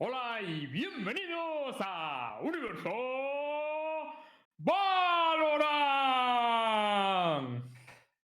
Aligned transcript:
Hola 0.00 0.40
y 0.46 0.64
bienvenidos 0.68 1.76
a 1.80 2.38
Universo 2.40 2.88
Valorant. 4.58 4.84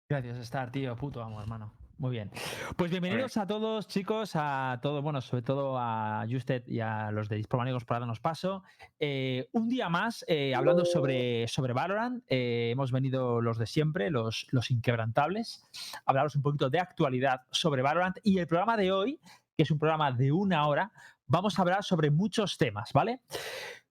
Gracias, 0.09 0.39
Star, 0.39 0.71
tío. 0.71 0.95
Puto 0.95 1.21
amo, 1.21 1.41
hermano. 1.41 1.75
Muy 1.99 2.13
bien. 2.13 2.31
Pues 2.77 2.93
bienvenidos 2.93 3.37
a 3.39 3.49
todos, 3.49 3.89
chicos, 3.89 4.35
a 4.37 4.79
todos, 4.83 5.03
bueno, 5.03 5.21
sobre 5.21 5.43
todo 5.43 5.77
a 5.77 6.25
Justed 6.31 6.63
y 6.69 6.79
a 6.79 7.11
los 7.11 7.29
de 7.29 7.39
Dispromanegos 7.39 7.85
por 7.85 7.99
darnos 7.99 8.21
paso. 8.21 8.63
Eh, 9.01 9.49
un 9.51 9.69
día 9.69 9.89
más 9.89 10.25
eh, 10.29 10.55
hablando 10.55 10.85
sobre, 10.85 11.49
sobre 11.49 11.73
Valorant. 11.73 12.23
Eh, 12.29 12.71
hemos 12.71 12.93
venido 12.93 13.41
los 13.41 13.59
de 13.59 13.67
siempre, 13.67 14.11
los, 14.11 14.47
los 14.53 14.71
inquebrantables, 14.71 15.65
a 15.97 16.03
hablaros 16.13 16.37
un 16.37 16.43
poquito 16.43 16.71
de 16.71 16.79
actualidad 16.79 17.41
sobre 17.51 17.83
Valorant. 17.83 18.19
Y 18.23 18.39
el 18.39 18.47
programa 18.47 18.77
de 18.77 18.93
hoy, 18.93 19.19
que 19.57 19.65
es 19.65 19.71
un 19.73 19.81
programa 19.81 20.13
de 20.13 20.31
una 20.31 20.69
hora, 20.69 20.93
vamos 21.27 21.59
a 21.59 21.63
hablar 21.63 21.85
sobre 21.85 22.11
muchos 22.11 22.57
temas, 22.57 22.93
¿vale? 22.93 23.21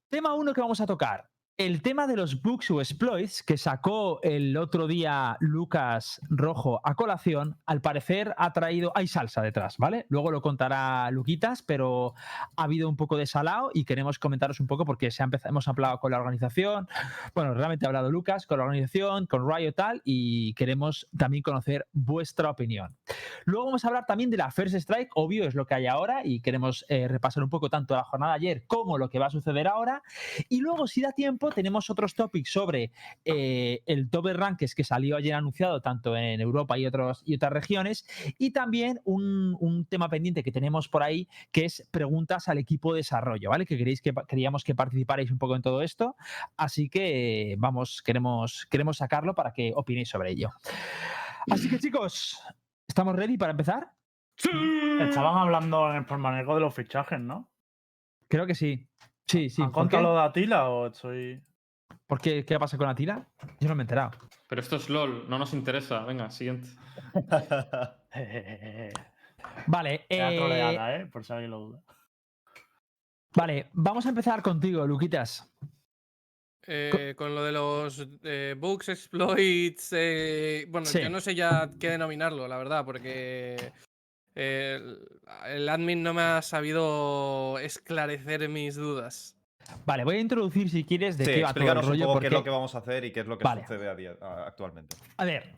Tema 0.09 0.33
uno 0.35 0.53
que 0.53 0.61
vamos 0.61 0.79
a 0.81 0.85
tocar, 0.85 1.29
el 1.57 1.83
tema 1.83 2.07
de 2.07 2.15
los 2.15 2.41
bugs 2.41 2.71
o 2.71 2.81
exploits 2.81 3.43
que 3.43 3.59
sacó 3.59 4.19
el 4.23 4.57
otro 4.57 4.87
día 4.87 5.37
Lucas 5.39 6.19
Rojo 6.27 6.81
a 6.83 6.95
colación, 6.95 7.59
al 7.67 7.79
parecer 7.79 8.33
ha 8.37 8.51
traído. 8.53 8.91
Hay 8.95 9.07
salsa 9.07 9.43
detrás, 9.43 9.77
¿vale? 9.77 10.07
Luego 10.09 10.31
lo 10.31 10.41
contará 10.41 11.11
Luquitas, 11.11 11.61
pero 11.61 12.15
ha 12.55 12.63
habido 12.63 12.89
un 12.89 12.95
poco 12.95 13.17
de 13.17 13.27
salado 13.27 13.69
y 13.71 13.85
queremos 13.85 14.17
comentaros 14.17 14.59
un 14.61 14.65
poco 14.65 14.83
porque 14.83 15.11
se 15.11 15.21
ha 15.21 15.25
empezado, 15.25 15.51
hemos 15.51 15.67
hablado 15.67 15.99
con 15.99 16.11
la 16.11 16.17
organización. 16.17 16.87
Bueno, 17.35 17.53
realmente 17.53 17.85
ha 17.85 17.89
hablado 17.89 18.09
Lucas 18.09 18.47
con 18.47 18.57
la 18.57 18.65
organización, 18.65 19.27
con 19.27 19.47
Riot 19.47 19.73
tal, 19.73 20.01
y 20.03 20.55
queremos 20.55 21.07
también 21.15 21.43
conocer 21.43 21.85
vuestra 21.93 22.49
opinión. 22.49 22.97
Luego 23.45 23.65
vamos 23.65 23.85
a 23.85 23.89
hablar 23.89 24.07
también 24.07 24.31
de 24.31 24.37
la 24.37 24.49
First 24.49 24.73
Strike, 24.73 25.11
obvio, 25.13 25.45
es 25.45 25.53
lo 25.53 25.67
que 25.67 25.75
hay 25.75 25.85
ahora, 25.85 26.21
y 26.25 26.41
queremos 26.41 26.83
eh, 26.89 27.07
repasar 27.07 27.43
un 27.43 27.49
poco 27.51 27.69
tanto 27.69 27.95
la 27.95 28.03
jornada 28.03 28.33
de 28.33 28.37
ayer 28.37 28.65
como 28.65 28.97
lo 28.97 29.11
que 29.11 29.19
va 29.19 29.27
a 29.27 29.29
suceder 29.29 29.67
ahora. 29.67 30.01
Y 30.49 30.59
luego, 30.59 30.87
si 30.87 31.01
da 31.01 31.11
tiempo, 31.11 31.42
tenemos 31.51 31.89
otros 31.89 32.15
topics 32.15 32.51
sobre 32.51 32.91
eh, 33.25 33.81
el 33.85 34.09
top 34.09 34.27
de 34.27 34.33
rankings 34.33 34.75
que 34.75 34.83
salió 34.83 35.17
ayer 35.17 35.33
anunciado 35.33 35.81
tanto 35.81 36.15
en 36.15 36.41
Europa 36.41 36.77
y, 36.77 36.85
otros, 36.85 37.21
y 37.25 37.35
otras 37.35 37.53
regiones 37.53 38.05
y 38.37 38.51
también 38.51 38.99
un, 39.03 39.55
un, 39.59 39.85
tema 39.85 40.09
pendiente 40.09 40.43
que 40.43 40.51
tenemos 40.51 40.87
por 40.87 41.03
ahí 41.03 41.27
que 41.51 41.65
es 41.65 41.87
preguntas 41.91 42.47
al 42.47 42.57
equipo 42.57 42.93
de 42.93 42.99
desarrollo, 42.99 43.49
¿vale? 43.49 43.65
Que 43.65 43.77
queréis 43.77 44.01
que 44.01 44.13
queríamos 44.27 44.63
que 44.63 44.75
participarais 44.75 45.31
un 45.31 45.37
poco 45.37 45.55
en 45.55 45.61
todo 45.61 45.81
esto, 45.81 46.15
así 46.57 46.89
que 46.89 47.55
vamos, 47.57 48.01
queremos, 48.01 48.65
queremos 48.69 48.97
sacarlo 48.97 49.35
para 49.35 49.51
que 49.51 49.73
opinéis 49.75 50.09
sobre 50.09 50.31
ello. 50.31 50.49
Así 51.49 51.69
que 51.69 51.79
chicos, 51.79 52.41
¿estamos 52.87 53.15
ready 53.15 53.37
para 53.37 53.51
empezar? 53.51 53.91
Sí. 54.35 54.49
Estaban 55.01 55.37
hablando 55.37 55.89
en 55.89 55.97
el 55.97 56.05
formanego 56.05 56.55
de 56.55 56.61
los 56.61 56.73
fichajes, 56.73 57.19
¿no? 57.19 57.49
Creo 58.27 58.47
que 58.47 58.55
sí. 58.55 58.87
Sí, 59.27 59.49
sí. 59.49 59.61
¿Han 59.61 59.71
contado 59.71 60.03
lo 60.03 60.15
de 60.15 60.21
Atila 60.21 60.69
o 60.69 60.87
estoy.? 60.87 61.41
¿Por 62.07 62.21
qué? 62.21 62.45
¿Qué 62.45 62.59
pasa 62.59 62.77
con 62.77 62.87
Atila? 62.87 63.27
Yo 63.59 63.69
no 63.69 63.75
me 63.75 63.81
he 63.81 63.85
enterado. 63.85 64.11
Pero 64.47 64.61
esto 64.61 64.75
es 64.75 64.89
LOL, 64.89 65.27
no 65.29 65.39
nos 65.39 65.53
interesa. 65.53 66.05
Venga, 66.05 66.29
siguiente. 66.29 66.69
vale. 69.67 70.05
Eh... 70.09 70.37
troleada, 70.37 70.97
¿eh? 70.97 71.05
Por 71.07 71.25
si 71.25 71.33
alguien 71.33 71.51
lo 71.51 71.59
duda. 71.59 71.83
Vale, 73.35 73.69
vamos 73.73 74.05
a 74.05 74.09
empezar 74.09 74.43
contigo, 74.43 74.85
Luquitas. 74.85 75.49
Eh, 76.65 77.13
con 77.17 77.35
lo 77.35 77.43
de 77.43 77.51
los 77.51 78.07
eh, 78.23 78.55
bugs, 78.57 78.89
exploits. 78.89 79.89
Eh, 79.91 80.65
bueno, 80.69 80.85
sí. 80.85 81.01
yo 81.01 81.09
no 81.09 81.19
sé 81.19 81.35
ya 81.35 81.69
qué 81.79 81.89
denominarlo, 81.89 82.47
la 82.47 82.57
verdad, 82.57 82.85
porque 82.85 83.73
el, 84.35 84.99
el, 85.47 85.69
admin 85.69 86.03
no 86.03 86.13
me 86.13 86.21
ha 86.21 86.41
sabido 86.41 87.59
esclarecer 87.59 88.47
mis 88.49 88.75
dudas. 88.75 89.35
Vale, 89.85 90.03
voy 90.03 90.17
a 90.17 90.19
introducir 90.19 90.69
si 90.69 90.83
quieres 90.83 91.17
de 91.17 91.25
sí, 91.25 91.31
qué 91.35 91.43
va 91.43 91.53
todo 91.53 91.71
el 91.71 91.81
rollo. 91.81 91.93
Un 91.93 91.99
poco 91.99 92.13
porque... 92.13 92.29
qué 92.29 92.35
es 92.35 92.39
lo 92.39 92.43
que 92.43 92.49
vamos 92.49 92.75
a 92.75 92.79
hacer 92.79 93.05
y 93.05 93.11
qué 93.11 93.21
es 93.21 93.27
lo 93.27 93.37
que 93.37 93.43
vale. 93.43 93.61
sucede 93.61 93.89
a 93.89 93.95
día, 93.95 94.15
a, 94.21 94.45
actualmente. 94.47 94.95
A 95.17 95.25
ver, 95.25 95.55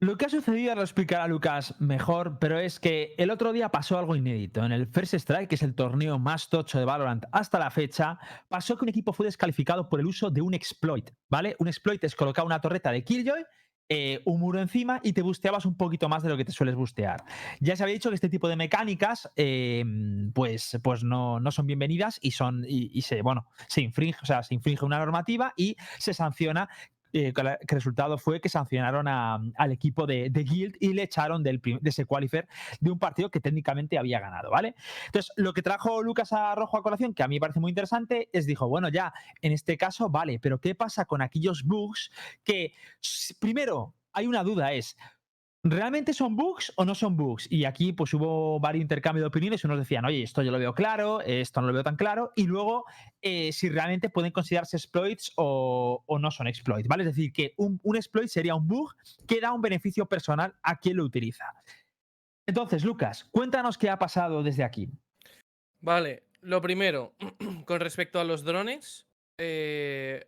lo 0.00 0.16
que 0.16 0.26
ha 0.26 0.28
sucedido 0.28 0.76
lo 0.76 0.82
explicará 0.82 1.26
Lucas 1.26 1.74
mejor, 1.80 2.38
pero 2.38 2.60
es 2.60 2.78
que 2.78 3.14
el 3.18 3.30
otro 3.30 3.52
día 3.52 3.70
pasó 3.70 3.98
algo 3.98 4.14
inédito. 4.14 4.64
En 4.64 4.70
el 4.70 4.86
First 4.86 5.14
Strike, 5.14 5.48
que 5.48 5.56
es 5.56 5.62
el 5.62 5.74
torneo 5.74 6.20
más 6.20 6.48
tocho 6.48 6.78
de 6.78 6.84
Valorant 6.84 7.24
hasta 7.32 7.58
la 7.58 7.70
fecha, 7.70 8.18
pasó 8.48 8.76
que 8.76 8.84
un 8.84 8.90
equipo 8.90 9.12
fue 9.12 9.26
descalificado 9.26 9.88
por 9.88 9.98
el 9.98 10.06
uso 10.06 10.30
de 10.30 10.40
un 10.40 10.54
exploit, 10.54 11.10
¿vale? 11.28 11.56
Un 11.58 11.66
exploit 11.66 12.02
es 12.04 12.14
colocar 12.14 12.44
una 12.44 12.60
torreta 12.60 12.92
de 12.92 13.02
Killjoy 13.02 13.44
eh, 13.88 14.20
un 14.24 14.40
muro 14.40 14.60
encima 14.60 15.00
y 15.02 15.12
te 15.12 15.22
busteabas 15.22 15.64
un 15.64 15.76
poquito 15.76 16.08
más 16.08 16.22
de 16.22 16.28
lo 16.28 16.36
que 16.36 16.44
te 16.44 16.52
sueles 16.52 16.74
bustear. 16.74 17.24
Ya 17.60 17.74
se 17.76 17.82
había 17.82 17.94
dicho 17.94 18.10
que 18.10 18.14
este 18.14 18.28
tipo 18.28 18.48
de 18.48 18.56
mecánicas 18.56 19.30
eh, 19.36 19.84
pues, 20.34 20.78
pues 20.82 21.04
no, 21.04 21.40
no, 21.40 21.50
son 21.50 21.66
bienvenidas 21.66 22.18
y 22.20 22.32
son 22.32 22.64
y, 22.68 22.90
y, 22.92 23.02
se 23.02 23.22
bueno 23.22 23.46
se 23.66 23.80
infringe, 23.80 24.18
o 24.22 24.26
sea, 24.26 24.42
se 24.42 24.54
infringe 24.54 24.84
una 24.84 24.98
normativa 24.98 25.54
y 25.56 25.76
se 25.98 26.12
sanciona 26.12 26.68
eh, 27.12 27.32
que 27.32 27.40
el 27.40 27.56
resultado 27.68 28.18
fue 28.18 28.40
que 28.40 28.48
sancionaron 28.48 29.08
al 29.08 29.72
equipo 29.72 30.06
de, 30.06 30.30
de, 30.30 30.44
Guild 30.44 30.76
y 30.80 30.92
le 30.92 31.04
echaron 31.04 31.42
del, 31.42 31.60
de 31.60 31.90
ese 31.90 32.04
qualifier 32.04 32.48
de 32.80 32.90
un 32.90 32.98
partido 32.98 33.30
que 33.30 33.40
técnicamente 33.40 33.98
había 33.98 34.20
ganado, 34.20 34.50
¿vale? 34.50 34.74
Entonces, 35.06 35.32
lo 35.36 35.52
que 35.52 35.62
trajo 35.62 36.02
Lucas 36.02 36.32
a 36.32 36.54
Rojo 36.54 36.76
a 36.76 36.82
colación, 36.82 37.14
que 37.14 37.22
a 37.22 37.28
mí 37.28 37.36
me 37.36 37.40
parece 37.40 37.60
muy 37.60 37.70
interesante, 37.70 38.28
es 38.32 38.46
dijo, 38.46 38.68
bueno, 38.68 38.88
ya, 38.88 39.12
en 39.40 39.52
este 39.52 39.76
caso, 39.76 40.08
vale, 40.10 40.38
pero 40.38 40.60
¿qué 40.60 40.74
pasa 40.74 41.04
con 41.04 41.22
aquellos 41.22 41.62
bugs 41.64 42.10
que, 42.44 42.74
primero, 43.40 43.94
hay 44.12 44.26
una 44.26 44.42
duda, 44.42 44.72
es, 44.72 44.96
¿Realmente 45.64 46.14
son 46.14 46.36
bugs 46.36 46.72
o 46.76 46.84
no 46.84 46.94
son 46.94 47.16
bugs? 47.16 47.50
Y 47.50 47.64
aquí 47.64 47.92
pues 47.92 48.14
hubo 48.14 48.60
varios 48.60 48.82
intercambios 48.82 49.24
de 49.24 49.28
opiniones. 49.28 49.64
Unos 49.64 49.78
decían, 49.78 50.04
oye, 50.04 50.22
esto 50.22 50.42
yo 50.42 50.52
lo 50.52 50.58
veo 50.58 50.72
claro, 50.72 51.20
esto 51.20 51.60
no 51.60 51.66
lo 51.66 51.72
veo 51.72 51.82
tan 51.82 51.96
claro. 51.96 52.32
Y 52.36 52.46
luego, 52.46 52.84
eh, 53.20 53.52
si 53.52 53.68
realmente 53.68 54.08
pueden 54.08 54.30
considerarse 54.30 54.76
exploits 54.76 55.32
o, 55.36 56.04
no 56.20 56.30
son 56.30 56.46
exploits, 56.46 56.86
¿vale? 56.86 57.02
Es 57.02 57.16
decir, 57.16 57.32
que 57.32 57.54
un, 57.56 57.80
un, 57.82 57.96
exploit 57.96 58.28
sería 58.28 58.54
un 58.54 58.68
bug 58.68 58.94
que 59.26 59.40
da 59.40 59.52
un 59.52 59.60
beneficio 59.60 60.06
personal 60.06 60.54
a 60.62 60.76
quien 60.76 60.96
lo 60.96 61.04
utiliza. 61.04 61.44
Entonces, 62.46 62.84
Lucas, 62.84 63.24
cuéntanos 63.24 63.76
qué 63.76 63.90
ha 63.90 63.98
pasado 63.98 64.44
desde 64.44 64.62
aquí. 64.62 64.88
Vale, 65.80 66.22
lo 66.40 66.62
primero, 66.62 67.14
con 67.66 67.80
respecto 67.80 68.20
a 68.20 68.24
los 68.24 68.44
drones, 68.44 69.06
eh, 69.38 70.26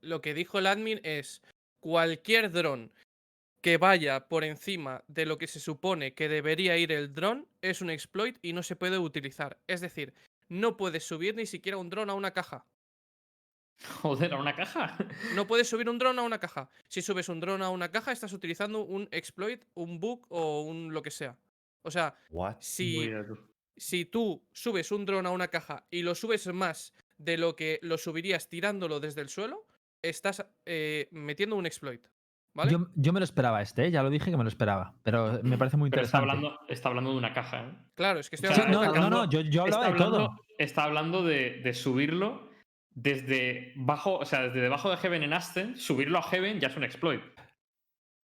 lo 0.00 0.20
que 0.20 0.34
dijo 0.34 0.58
el 0.58 0.66
admin 0.66 1.00
es, 1.02 1.42
cualquier 1.80 2.50
dron 2.50 2.92
que 3.60 3.76
vaya 3.76 4.28
por 4.28 4.44
encima 4.44 5.04
de 5.08 5.26
lo 5.26 5.38
que 5.38 5.46
se 5.46 5.60
supone 5.60 6.14
que 6.14 6.28
debería 6.28 6.76
ir 6.76 6.92
el 6.92 7.12
dron 7.12 7.48
es 7.60 7.80
un 7.80 7.90
exploit 7.90 8.38
y 8.42 8.52
no 8.52 8.62
se 8.62 8.76
puede 8.76 8.98
utilizar. 8.98 9.58
Es 9.66 9.80
decir, 9.80 10.14
no 10.48 10.76
puedes 10.76 11.04
subir 11.04 11.34
ni 11.34 11.46
siquiera 11.46 11.78
un 11.78 11.90
dron 11.90 12.10
a 12.10 12.14
una 12.14 12.32
caja. 12.32 12.66
Joder, 14.02 14.32
¿a 14.32 14.38
una 14.38 14.54
caja? 14.54 14.96
No 15.34 15.46
puedes 15.46 15.68
subir 15.70 15.88
un 15.88 15.98
dron 15.98 16.18
a 16.18 16.22
una 16.22 16.38
caja. 16.38 16.68
Si 16.88 17.02
subes 17.02 17.28
un 17.28 17.40
dron 17.40 17.62
a 17.62 17.70
una 17.70 17.90
caja, 17.90 18.12
estás 18.12 18.32
utilizando 18.32 18.82
un 18.82 19.08
exploit, 19.10 19.64
un 19.74 20.00
bug 20.00 20.26
o 20.28 20.62
un 20.62 20.92
lo 20.92 21.02
que 21.02 21.10
sea. 21.10 21.36
O 21.82 21.90
sea, 21.90 22.14
What? 22.30 22.56
si, 22.60 23.10
si 23.76 24.04
tú 24.04 24.42
subes 24.52 24.90
un 24.90 25.04
dron 25.04 25.26
a 25.26 25.30
una 25.30 25.48
caja 25.48 25.86
y 25.90 26.02
lo 26.02 26.14
subes 26.14 26.46
más 26.48 26.92
de 27.18 27.38
lo 27.38 27.56
que 27.56 27.78
lo 27.82 27.98
subirías 27.98 28.48
tirándolo 28.48 29.00
desde 29.00 29.20
el 29.20 29.28
suelo, 29.28 29.66
estás 30.02 30.44
eh, 30.66 31.08
metiendo 31.10 31.56
un 31.56 31.66
exploit. 31.66 32.06
¿Vale? 32.54 32.72
Yo, 32.72 32.86
yo, 32.94 33.12
me 33.12 33.20
lo 33.20 33.24
esperaba 33.24 33.62
este, 33.62 33.86
¿eh? 33.86 33.90
ya 33.90 34.02
lo 34.02 34.10
dije 34.10 34.30
que 34.30 34.36
me 34.36 34.42
lo 34.42 34.48
esperaba, 34.48 34.94
pero 35.04 35.40
me 35.42 35.56
parece 35.56 35.76
muy 35.76 35.90
pero 35.90 36.02
interesante. 36.02 36.26
Está 36.26 36.36
hablando, 36.36 36.60
está 36.68 36.88
hablando 36.88 37.12
de 37.12 37.18
una 37.18 37.32
caja, 37.32 37.60
¿eh? 37.60 37.72
Claro, 37.94 38.18
es 38.18 38.28
que 38.28 38.36
estoy 38.36 38.50
O 38.50 38.54
sea, 38.54 38.64
hablando 38.64 38.86
no, 38.86 38.92
de 38.92 39.00
no, 39.00 39.10
no, 39.10 39.30
yo, 39.30 39.40
yo 39.42 39.62
hablaba 39.62 39.84
de 39.84 39.90
hablando, 39.92 40.16
todo. 40.16 40.44
Está 40.58 40.84
hablando 40.84 41.22
de, 41.22 41.60
de, 41.62 41.74
subirlo 41.74 42.50
desde 42.90 43.72
bajo, 43.76 44.18
o 44.18 44.24
sea, 44.24 44.42
desde 44.42 44.60
debajo 44.60 44.90
de 44.90 44.96
Heaven 44.96 45.22
en 45.22 45.32
Ascent, 45.34 45.76
subirlo 45.76 46.18
a 46.18 46.22
Heaven 46.22 46.58
ya 46.58 46.68
es 46.68 46.76
un 46.76 46.84
exploit. 46.84 47.22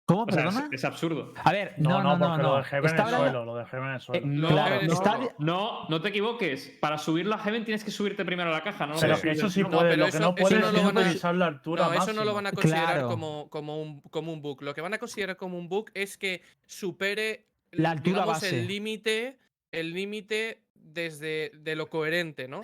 ¿Cómo? 0.06 0.24
O 0.24 0.30
es, 0.30 0.56
es, 0.72 0.86
absurdo. 0.86 1.34
A 1.44 1.52
ver, 1.52 1.74
no, 1.78 2.04
no, 2.04 2.16
no. 2.16 2.38
no, 2.38 2.44
Lo 2.44 2.58
de 2.58 2.64
Heaven 2.66 2.86
está 2.92 3.04
en 3.04 3.10
el 3.10 3.16
suelo, 3.22 3.46
lo 3.46 3.56
de 3.56 3.66
Heaven 3.66 3.88
en 3.90 3.94
el 3.96 4.02
suelo. 4.02 4.22
Eh, 4.24 4.30
No, 4.30 4.48
claro, 4.50 4.76
está... 4.82 5.20
No, 5.40 5.88
no 5.90 6.02
te 6.02 6.10
equivoques. 6.10 6.78
Para 6.80 7.00
subirlo 7.00 7.34
a 7.34 7.40
Heaven 7.40 7.66
tienes 7.66 7.84
que 7.84 7.90
subirte 7.90 8.24
primero 8.24 8.50
a 8.50 8.54
la 8.54 8.62
caja, 8.64 8.86
¿no? 8.86 8.94
Pero 9.00 9.20
que 9.20 9.32
eso 9.32 9.50
sí 9.50 9.64
No, 9.64 9.72
puede, 9.72 9.90
pero 9.92 9.98
lo 10.04 10.06
eso- 10.08 10.18
que 10.18 10.24
no 10.24 10.30
eso 10.30 10.36
puedes 10.36 10.60
no 10.60 10.72
lo 10.72 10.78
es 10.78 10.84
van 11.24 11.36
a- 11.36 11.38
la 11.40 11.46
altura 11.48 11.84
No, 11.86 11.90
eso 11.90 11.98
máxima. 12.00 12.20
no 12.20 12.26
lo 12.26 12.34
van 12.36 12.46
a 12.48 12.52
considerar 12.52 12.86
Claro. 12.94 13.08
como, 13.10 13.50
como, 13.50 13.82
un, 13.82 14.02
como 14.02 14.32
un 14.32 14.42
bug. 14.44 14.62
Lo 14.62 14.76
que 14.76 14.82
van 14.82 14.94
a 14.94 15.00
considerar 15.00 15.38
como 15.38 15.58
un 15.58 15.68
bug 15.70 15.90
es 15.96 16.18
que 16.20 16.44
supere 16.68 17.48
La 17.72 17.90
altura 17.92 18.20
digamos, 18.22 18.34
base. 18.42 18.60
el 18.62 18.68
límite 18.68 19.40
el 19.72 19.92
límite 19.94 20.62
desde 20.76 21.52
de 21.56 21.76
lo 21.76 21.90
coherente, 21.90 22.48
¿no? 22.48 22.62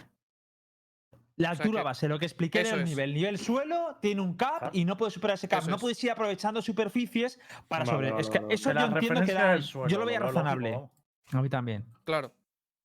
La 1.42 1.52
O 1.52 1.56
sea 1.56 1.64
altura 1.66 1.82
que- 1.82 1.86
base, 1.86 2.08
lo 2.08 2.20
que 2.20 2.26
expliqué 2.26 2.64
del 2.64 2.80
es. 2.82 2.86
nivel. 2.90 3.14
Nivel 3.14 3.38
suelo 3.38 3.98
tiene 4.02 4.22
un 4.22 4.36
cap 4.36 4.60
Claro. 4.60 4.72
y 4.74 4.86
no 4.86 4.98
puedes 4.98 5.14
superar 5.14 5.36
ese 5.36 5.48
cap. 5.48 5.60
Eso 5.62 5.70
no 5.70 5.76
es. 5.78 5.82
puedes 5.82 6.04
ir 6.04 6.12
aprovechando 6.12 6.62
superficies 6.62 7.40
para 7.68 7.84
Vale, 7.86 7.92
sobre. 7.98 8.12
vale, 8.12 8.22
es 8.22 8.30
que 8.30 8.40
vale. 8.40 8.54
eso 8.54 8.70
Que 8.70 8.76
yo 8.80 8.86
entiendo 8.86 9.22
que 9.26 9.34
da. 9.34 9.62
suelo, 9.62 9.88
yo 9.90 10.00
lo 10.00 10.06
veía 10.06 10.20
razonable. 10.20 10.72
lógico, 10.72 10.92
A 11.34 11.42
mí 11.42 11.50
también. 11.50 11.86
Claro, 12.04 12.34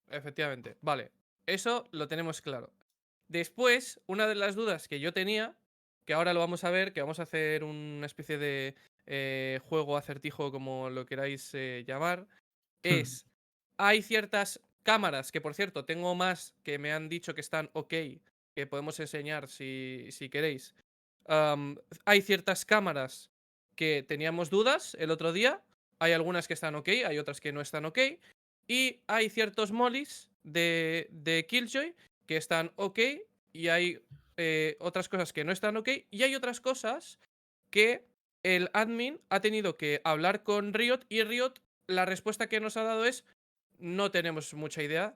efectivamente. 0.08 0.76
Vale, 0.80 1.12
eso 1.46 1.86
lo 1.92 2.08
tenemos 2.08 2.40
claro. 2.40 2.72
Después, 3.28 4.00
una 4.06 4.26
de 4.26 4.34
las 4.36 4.54
dudas 4.54 4.88
que 4.88 5.00
yo 5.00 5.12
tenía, 5.12 5.56
que 6.04 6.14
ahora 6.14 6.32
lo 6.32 6.40
vamos 6.40 6.62
a 6.64 6.70
ver, 6.70 6.92
que 6.92 7.00
vamos 7.00 7.18
a 7.18 7.24
hacer 7.24 7.64
una 7.64 8.06
especie 8.06 8.38
de 8.38 8.74
eh, 9.06 9.60
juego 9.64 9.96
acertijo, 9.96 10.50
como 10.50 10.90
lo 10.90 11.06
queráis 11.06 11.50
eh, 11.54 11.84
llamar, 11.86 12.26
Hmm. 12.84 12.88
es, 13.00 13.26
hay 13.78 14.02
ciertas 14.02 14.60
cámaras, 14.84 15.32
que 15.32 15.40
por 15.40 15.54
cierto, 15.54 15.84
tengo 15.84 16.14
más 16.14 16.54
que 16.62 16.78
me 16.78 16.92
han 16.92 17.08
dicho 17.08 17.34
que 17.34 17.40
están 17.40 17.68
ok, 17.72 17.92
que 18.56 18.66
podemos 18.66 18.98
enseñar 19.00 19.48
si, 19.48 20.06
si 20.10 20.30
queréis. 20.30 20.74
Hay 22.06 22.22
ciertas 22.22 22.64
cámaras 22.64 23.30
que 23.76 24.02
teníamos 24.02 24.48
dudas 24.48 24.96
el 24.98 25.10
otro 25.10 25.34
día. 25.34 25.62
Hay 25.98 26.12
algunas 26.12 26.48
que 26.48 26.54
están 26.54 26.74
ok, 26.74 26.88
hay 27.06 27.18
otras 27.18 27.42
que 27.42 27.52
no 27.52 27.60
están 27.60 27.84
ok. 27.84 27.98
Y 28.66 29.02
hay 29.08 29.28
ciertos 29.28 29.72
mollies 29.72 30.30
de, 30.42 31.08
de 31.10 31.46
Killjoy 31.46 31.94
que 32.24 32.38
están 32.38 32.72
ok. 32.76 32.98
Y 33.52 33.68
hay 33.68 34.02
eh, 34.38 34.76
otras 34.80 35.10
cosas 35.10 35.34
que 35.34 35.44
no 35.44 35.52
están 35.52 35.76
ok. 35.76 35.90
Y 36.10 36.22
hay 36.22 36.34
otras 36.34 36.62
cosas 36.62 37.18
que 37.68 38.06
el 38.42 38.70
admin 38.72 39.20
ha 39.28 39.40
tenido 39.40 39.76
que 39.76 40.00
hablar 40.02 40.44
con 40.44 40.72
Riot. 40.72 41.00
Y 41.10 41.22
Riot, 41.24 41.60
la 41.86 42.06
respuesta 42.06 42.48
que 42.48 42.60
nos 42.60 42.78
ha 42.78 42.84
dado 42.84 43.04
es: 43.04 43.22
No 43.76 44.10
tenemos 44.10 44.54
mucha 44.54 44.82
idea. 44.82 45.14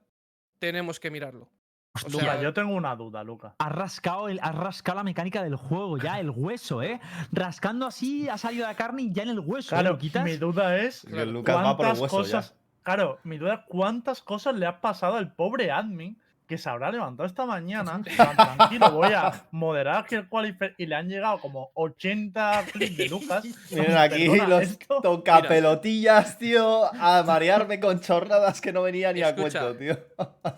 Tenemos 0.58 1.00
que 1.00 1.10
mirarlo. 1.10 1.50
O 1.92 2.08
Luca, 2.08 2.24
sea, 2.24 2.40
yo 2.40 2.52
tengo 2.54 2.72
una 2.74 2.94
duda, 2.94 3.24
Luca. 3.24 3.54
Has 3.58 3.72
rascado, 3.72 4.28
el, 4.28 4.38
has 4.42 4.54
rascado 4.54 4.98
la 4.98 5.02
mecánica 5.04 5.42
del 5.42 5.56
juego, 5.56 5.98
ya, 5.98 6.20
el 6.20 6.30
hueso, 6.30 6.82
¿eh? 6.82 7.00
Rascando 7.32 7.84
así 7.86 8.28
ha 8.28 8.38
salido 8.38 8.64
la 8.66 8.74
carne 8.76 9.02
y 9.02 9.12
ya 9.12 9.24
en 9.24 9.30
el 9.30 9.40
hueso, 9.40 9.74
¿eh? 9.74 9.78
Claro, 9.80 9.94
¿Lo 9.94 9.98
quitas? 9.98 10.24
mi 10.24 10.36
duda 10.36 10.76
es 10.78 11.02
Que 11.02 11.22
el 11.22 11.32
Lucas 11.32 11.56
va 11.56 11.76
por 11.76 11.86
el 11.86 11.92
cuántas 11.92 12.00
hueso 12.00 12.16
cosas. 12.16 12.50
ya. 12.50 12.56
Claro, 12.84 13.18
mi 13.24 13.38
duda 13.38 13.54
es 13.54 13.60
cuántas 13.66 14.22
cosas 14.22 14.54
le 14.54 14.66
ha 14.66 14.80
pasado 14.80 15.16
al 15.16 15.32
pobre 15.34 15.72
admin 15.72 16.16
que 16.50 16.58
se 16.58 16.68
habrá 16.68 16.90
levantado 16.90 17.26
esta 17.28 17.46
mañana. 17.46 18.02
tan 18.16 18.34
tranquilo, 18.36 18.90
voy 18.90 19.12
a 19.12 19.46
moderar 19.52 20.04
aquí 20.04 20.16
el 20.16 20.28
qualifier 20.28 20.74
y 20.76 20.86
le 20.86 20.96
han 20.96 21.08
llegado 21.08 21.38
como 21.40 21.70
80 21.74 22.66
clips 22.72 22.96
de 22.98 23.08
Lucas. 23.08 23.44
Miren 23.70 23.96
aquí 23.96 24.26
los 24.26 24.62
esto- 24.62 25.00
tocapelotillas, 25.00 26.38
tío, 26.38 26.92
a 26.92 27.22
marearme 27.22 27.78
con 27.78 28.00
chorradas 28.00 28.60
que 28.60 28.72
no 28.72 28.82
venía 28.82 29.12
ni 29.12 29.22
a 29.22 29.34
cuento, 29.34 29.76
tío. 29.76 29.96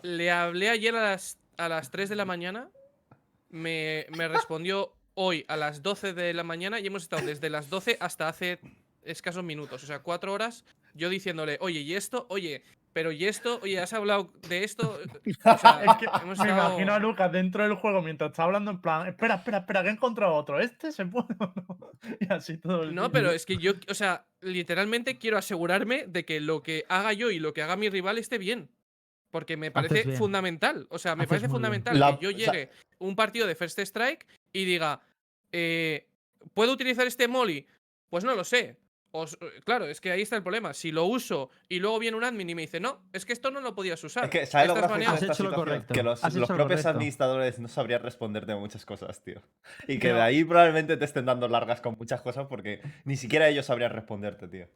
Le 0.03 0.31
hablé 0.31 0.71
ayer 0.71 0.97
a 0.97 1.03
las, 1.03 1.39
a 1.59 1.69
las 1.69 1.91
3 1.91 2.09
de 2.09 2.17
la 2.17 2.25
mañana. 2.25 2.71
Me, 3.51 4.07
me 4.17 4.29
respondió 4.29 4.95
hoy 5.15 5.45
a 5.49 5.57
las 5.57 5.83
12 5.83 6.15
de 6.15 6.33
la 6.33 6.43
mañana 6.43 6.81
y 6.81 6.87
hemos 6.87 7.03
estado 7.03 7.27
desde 7.27 7.51
las 7.51 7.69
12 7.69 7.99
hasta 8.01 8.29
hace 8.29 8.59
escasos 9.05 9.45
minutos. 9.45 9.83
O 9.85 9.87
sea, 9.87 9.99
cuatro 9.99 10.33
horas. 10.33 10.65
Yo 10.95 11.11
diciéndole, 11.11 11.59
oye, 11.61 11.81
¿y 11.81 11.95
esto? 11.95 12.27
Oye, 12.31 12.63
pero 12.93 13.11
¿y 13.13 13.25
esto? 13.27 13.59
Oye, 13.63 13.79
¿has 13.81 13.93
hablado 13.93 14.33
de 14.49 14.65
esto? 14.65 14.99
O 15.45 15.59
sea, 15.59 15.83
Es 15.85 15.97
que 15.97 16.05
hemos 16.07 16.39
me 16.39 16.45
estado- 16.45 16.69
imagino 16.71 16.93
a 16.95 16.99
Lucas 16.99 17.33
dentro 17.33 17.63
del 17.63 17.75
juego 17.75 18.03
mientras 18.03 18.31
está 18.31 18.45
hablando 18.45 18.71
en 18.71 18.81
plan, 18.81 19.07
espera, 19.07 19.37
espera, 19.37 19.59
espera, 19.59 19.83
que 19.83 19.89
he 19.89 19.93
encontrado 19.93 20.35
otro. 20.35 20.61
¿Este 20.61 20.93
se 20.93 21.07
puede 21.07 21.35
o 21.39 21.53
no? 21.55 21.79
Y 22.21 22.33
así 22.33 22.59
todo 22.59 22.83
el 22.83 22.95
No, 22.95 23.03
día. 23.03 23.11
pero 23.13 23.31
es 23.31 23.47
que 23.47 23.57
yo, 23.57 23.73
o 23.89 23.95
sea, 23.95 24.27
literalmente 24.41 25.19
quiero 25.19 25.39
asegurarme 25.39 26.05
de 26.07 26.25
que 26.25 26.41
lo 26.41 26.63
que 26.63 26.85
haga 26.89 27.13
yo 27.13 27.31
y 27.31 27.39
lo 27.39 27.53
que 27.53 27.63
haga 27.63 27.77
mi 27.77 27.89
rival 27.89 28.19
esté 28.19 28.39
bien. 28.39 28.69
Porque 29.31 29.57
me 29.57 29.71
parece 29.71 30.17
fundamental. 30.17 30.87
O 30.91 30.99
sea, 30.99 31.17
me 31.17 31.23
Haces 31.23 31.29
parece 31.31 31.49
fundamental 31.49 31.99
La- 31.99 32.19
que 32.19 32.25
yo 32.25 32.31
o 32.31 32.39
sea- 32.39 32.53
llegue 32.53 32.71
un 32.99 33.17
partido 33.17 33.47
de 33.47 33.55
First 33.55 33.79
Strike 33.79 34.27
y 34.53 34.65
diga, 34.67 35.01
eh, 35.53 36.07
¿puedo 36.55 36.73
utilizar 36.73 37.07
este 37.07 37.29
molly? 37.29 37.67
Pues 38.11 38.25
no 38.25 38.35
lo 38.35 38.45
sé. 38.45 38.77
Eh, 39.15 39.61
claro, 39.65 39.87
es 39.87 40.01
que 40.01 40.11
ahí 40.11 40.23
está 40.23 40.37
el 40.37 40.43
problema. 40.43 40.73
Si 40.75 40.91
lo 40.91 41.05
uso 41.05 41.51
y 41.69 41.79
luego 41.81 41.99
viene 41.99 42.17
un 42.17 42.25
admin 42.25 42.49
y 42.49 42.55
me 42.55 42.63
dice, 42.63 42.81
no, 42.81 43.01
es 43.13 43.27
que 43.27 43.33
esto 43.33 43.51
no 43.51 43.61
lo 43.61 43.75
podías 43.75 44.03
usar. 44.03 44.25
Es 44.25 44.31
que, 44.31 44.47
¿sabes 44.47 44.69
lo 44.69 44.75
Has 44.75 44.83
esta 44.83 44.97
hecho 44.97 45.11
lo 45.11 45.19
situación? 45.19 45.55
correcto, 45.55 45.95
Que 45.95 46.03
los, 46.03 46.21
propios 46.21 46.49
correcto. 46.49 46.89
administradores 46.89 47.59
no 47.59 47.69
sabrían 47.69 48.03
responderte 48.03 48.55
muchas 48.55 48.87
cosas, 48.87 49.23
tío. 49.23 49.43
Y 49.87 49.99
que 49.99 50.13
de 50.13 50.21
ahí 50.21 50.45
probablemente 50.45 50.97
te 50.97 51.05
estén 51.05 51.27
dando 51.27 51.49
largas 51.49 51.81
con 51.81 51.97
muchas 51.99 52.23
cosas 52.23 52.47
porque 52.47 52.81
ni 53.05 53.17
siquiera 53.17 53.49
ellos 53.49 53.67
sabrían 53.67 53.93
responderte, 53.93 54.49
tío. 54.49 54.67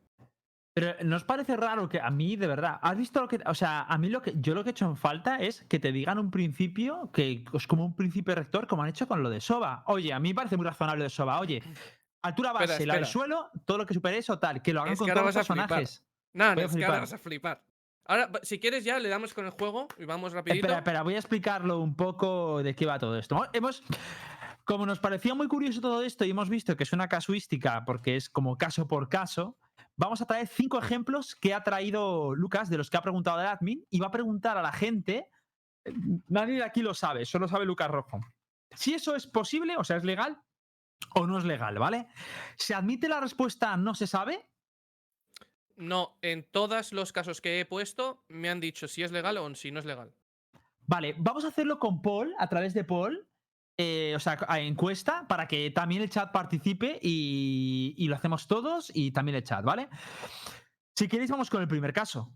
Pero 0.75 0.95
¿nos 1.05 1.25
parece 1.25 1.57
raro 1.57 1.89
que 1.89 2.01
a 2.01 2.11
mí, 2.11 2.37
de 2.37 2.47
verdad, 2.47 2.79
has 2.83 2.99
visto 2.99 3.23
lo 3.23 3.29
que. 3.29 3.41
O 3.47 3.55
sea, 3.55 3.85
a 3.85 3.97
mí 3.97 4.11
lo 4.11 4.21
que. 4.21 4.35
Yo 4.37 4.55
lo 4.55 4.63
que 4.63 4.69
he 4.69 4.73
hecho 4.73 4.85
en 4.85 4.99
falta 4.99 5.39
es 5.39 5.65
que 5.71 5.79
te 5.79 5.91
digan 5.91 6.19
un 6.19 6.31
principio 6.31 7.11
que 7.15 7.47
es 7.55 7.67
como 7.67 7.87
un 7.87 7.97
principio 7.97 8.35
rector, 8.35 8.67
como 8.67 8.83
han 8.83 8.91
hecho 8.91 9.09
con 9.09 9.23
lo 9.23 9.31
de 9.31 9.41
Soba. 9.41 9.85
Oye, 9.87 10.13
a 10.13 10.21
mí 10.21 10.29
me 10.29 10.35
parece 10.35 10.59
muy 10.59 10.67
razonable 10.67 11.05
de 11.05 11.09
Soba. 11.09 11.41
Oye, 11.41 11.63
altura 12.27 12.53
base, 12.53 12.73
Espera, 12.73 12.87
la 12.87 12.95
del 12.95 13.07
suelo, 13.07 13.51
todo 13.65 13.79
lo 13.79 13.87
que 13.87 13.95
supere 13.95 14.19
eso, 14.19 14.39
tal. 14.39 14.63
Que 14.63 14.73
lo 14.73 14.81
hagan 14.83 14.93
Es 14.93 14.99
con 14.99 15.09
todos 15.09 15.25
los 15.25 15.35
personajes. 15.35 16.05
Nah, 16.33 16.55
Voy 16.55 16.63
a 16.65 16.67
es 16.67 16.77
que 16.77 16.85
ahora 16.85 17.01
vas 17.01 17.13
a 17.13 17.19
flipar. 17.19 17.65
Ahora, 18.09 18.31
si 18.43 18.61
quieres 18.61 18.85
ya, 18.85 18.99
le 18.99 19.09
damos 19.09 19.35
con 19.35 19.47
el 19.47 19.51
juego 19.51 19.89
y 19.99 20.05
vamos 20.05 20.33
rapidito. 20.33 20.67
Espera, 20.67 20.79
espera, 20.79 21.03
voy 21.03 21.15
a 21.15 21.19
explicarlo 21.19 21.81
un 21.81 21.97
poco 21.97 22.63
de 22.63 22.75
qué 22.75 22.87
va 22.87 22.99
todo 22.99 23.19
esto. 23.19 23.45
Hemos, 23.53 23.83
como 24.65 24.87
nos 24.87 25.01
parecía 25.01 25.35
muy 25.35 25.49
curioso 25.49 25.81
todo 25.81 26.03
esto 26.03 26.25
y 26.25 26.31
hemos 26.31 26.49
visto 26.49 26.77
que 26.77 26.85
es 26.85 26.93
una 26.93 27.09
casuística 27.09 27.85
porque 27.85 28.17
es 28.17 28.31
como 28.31 28.57
caso 28.59 28.87
por 28.87 29.09
caso, 29.09 29.59
vamos 29.97 30.21
a 30.21 30.27
traer 30.27 30.47
cinco 30.47 30.79
ejemplos 30.79 31.35
que 31.35 31.53
ha 31.53 31.65
traído 31.65 32.35
Lucas 32.35 32.69
de 32.71 32.79
los 32.79 32.91
que 32.91 32.97
ha 32.97 33.03
preguntado 33.03 33.41
el 33.41 33.47
admin 33.47 33.85
y 33.91 33.99
va 33.99 34.07
a 34.07 34.13
preguntar 34.13 34.57
a 34.57 34.63
la 34.63 34.73
gente. 34.73 35.29
eh, 35.85 35.93
Nadie 36.29 36.57
de 36.57 36.65
aquí 36.65 36.83
lo 36.83 36.95
sabe, 36.95 37.25
solo 37.25 37.49
sabe 37.49 37.65
Lucas 37.65 37.91
Rojo. 37.91 38.21
Si 38.71 38.95
eso 38.95 39.17
es 39.17 39.27
posible, 39.27 39.77
o 39.79 39.85
sea, 39.85 39.97
es 39.97 40.05
legal 40.05 40.41
o 41.15 41.27
no 41.27 41.39
es 41.39 41.45
legal, 41.45 41.79
¿vale? 41.79 42.09
¿Se 42.57 42.75
admite 42.75 43.09
la 43.09 43.21
respuesta 43.21 43.77
no 43.77 43.95
se 43.95 44.07
sabe? 44.07 44.49
No, 45.77 46.17
en 46.23 46.45
todos 46.51 46.93
los 46.93 47.13
casos 47.13 47.41
que 47.41 47.61
he 47.61 47.65
puesto 47.67 48.25
me 48.29 48.49
han 48.49 48.61
dicho 48.61 48.89
si 48.89 49.03
es 49.03 49.13
legal 49.13 49.37
o 49.39 49.55
si 49.55 49.71
no 49.71 49.81
es 49.81 49.85
legal. 49.87 50.15
Vale, 50.87 51.15
vamos 51.19 51.45
a 51.45 51.49
hacerlo 51.49 51.79
con 51.79 52.01
Paul, 52.01 52.35
a 52.39 52.49
través 52.49 52.73
de 52.73 52.85
Paul, 52.85 53.29
eh, 53.77 54.15
o 54.17 54.21
sea, 54.21 54.39
a 54.49 54.61
encuesta, 54.61 55.27
para 55.29 55.47
que 55.47 55.71
también 55.71 56.01
el 56.01 56.09
chat 56.09 56.33
participe 56.33 56.99
y, 57.03 57.95
y 57.99 58.09
lo 58.09 58.17
hacemos 58.17 58.47
todos 58.47 58.91
y 58.95 59.11
también 59.11 59.37
el 59.37 59.45
chat, 59.45 59.65
¿vale? 59.65 59.89
Si 60.95 61.09
queréis, 61.09 61.31
vamos 61.31 61.51
con 61.51 61.61
el 61.61 61.69
primer 61.69 61.93
caso. 61.93 62.33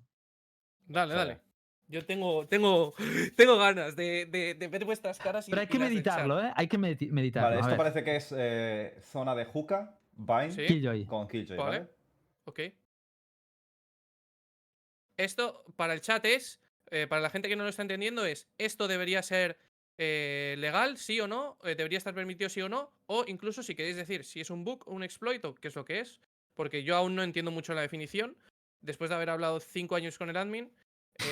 Dale, 0.87 1.15
Vale. 1.15 1.31
dale. 1.35 1.50
Yo 1.91 2.07
tengo, 2.07 2.47
tengo, 2.47 2.95
tengo 3.37 3.59
ganas 3.59 3.97
de, 3.97 4.27
de- 4.27 4.55
de 4.55 4.69
ver 4.69 4.85
vuestras 4.85 5.19
caras 5.19 5.49
y 5.49 5.51
Pero 5.51 5.61
hay 5.63 5.67
que 5.67 5.79
meditarlo, 5.79 6.41
¿eh? 6.41 6.53
Hay 6.55 6.69
que 6.69 6.79
meditarlo. 6.79 7.49
Vale, 7.51 7.61
esto 7.61 7.77
parece 7.77 8.05
que 8.05 8.17
es 8.17 8.33
eh, 8.37 8.97
zona 9.03 9.35
de 9.35 9.45
Hookah, 9.45 9.99
Vine, 10.13 10.53
Sí. 10.53 10.67
Killjoy. 10.67 11.05
con 11.07 11.27
Killjoy, 11.27 11.57
Vale. 11.57 11.79
¿vale? 11.81 11.91
Ok. 12.45 12.61
Esto 15.17 15.65
para 15.77 15.93
el 15.95 16.01
chat 16.01 16.25
es, 16.25 16.61
eh, 16.91 17.07
para 17.09 17.21
la 17.21 17.31
gente 17.31 17.49
que 17.49 17.57
no 17.57 17.65
lo 17.65 17.69
está 17.71 17.83
entendiendo, 17.83 18.25
es 18.25 18.49
esto 18.59 18.89
debería 18.89 19.23
ser 19.23 19.59
eh, 19.99 20.55
legal, 20.59 20.97
sí 20.97 21.21
o 21.21 21.27
no, 21.29 21.59
eh, 21.65 21.75
debería 21.75 21.99
estar 21.99 22.15
permitido 22.15 22.49
sí 22.49 22.63
o 22.63 22.69
no, 22.69 22.93
o 23.07 23.25
incluso 23.27 23.63
si 23.63 23.75
queréis 23.75 23.97
decir 23.97 24.25
si 24.25 24.41
es 24.41 24.49
un 24.51 24.65
bug 24.65 24.83
o 24.89 24.93
un 24.95 25.03
exploit 25.03 25.45
o 25.45 25.55
qué 25.55 25.69
es 25.69 25.75
lo 25.77 25.85
que 25.85 26.01
es, 26.01 26.21
porque 26.55 26.83
yo 26.85 26.97
aún 26.97 27.15
no 27.17 27.23
entiendo 27.23 27.51
mucho 27.51 27.75
la 27.75 27.83
definición, 27.83 28.37
después 28.81 29.11
de 29.11 29.17
haber 29.17 29.29
hablado 29.31 29.61
cinco 29.61 29.97
años 29.97 30.17
con 30.17 30.31
el 30.31 30.37
admin. 30.37 30.71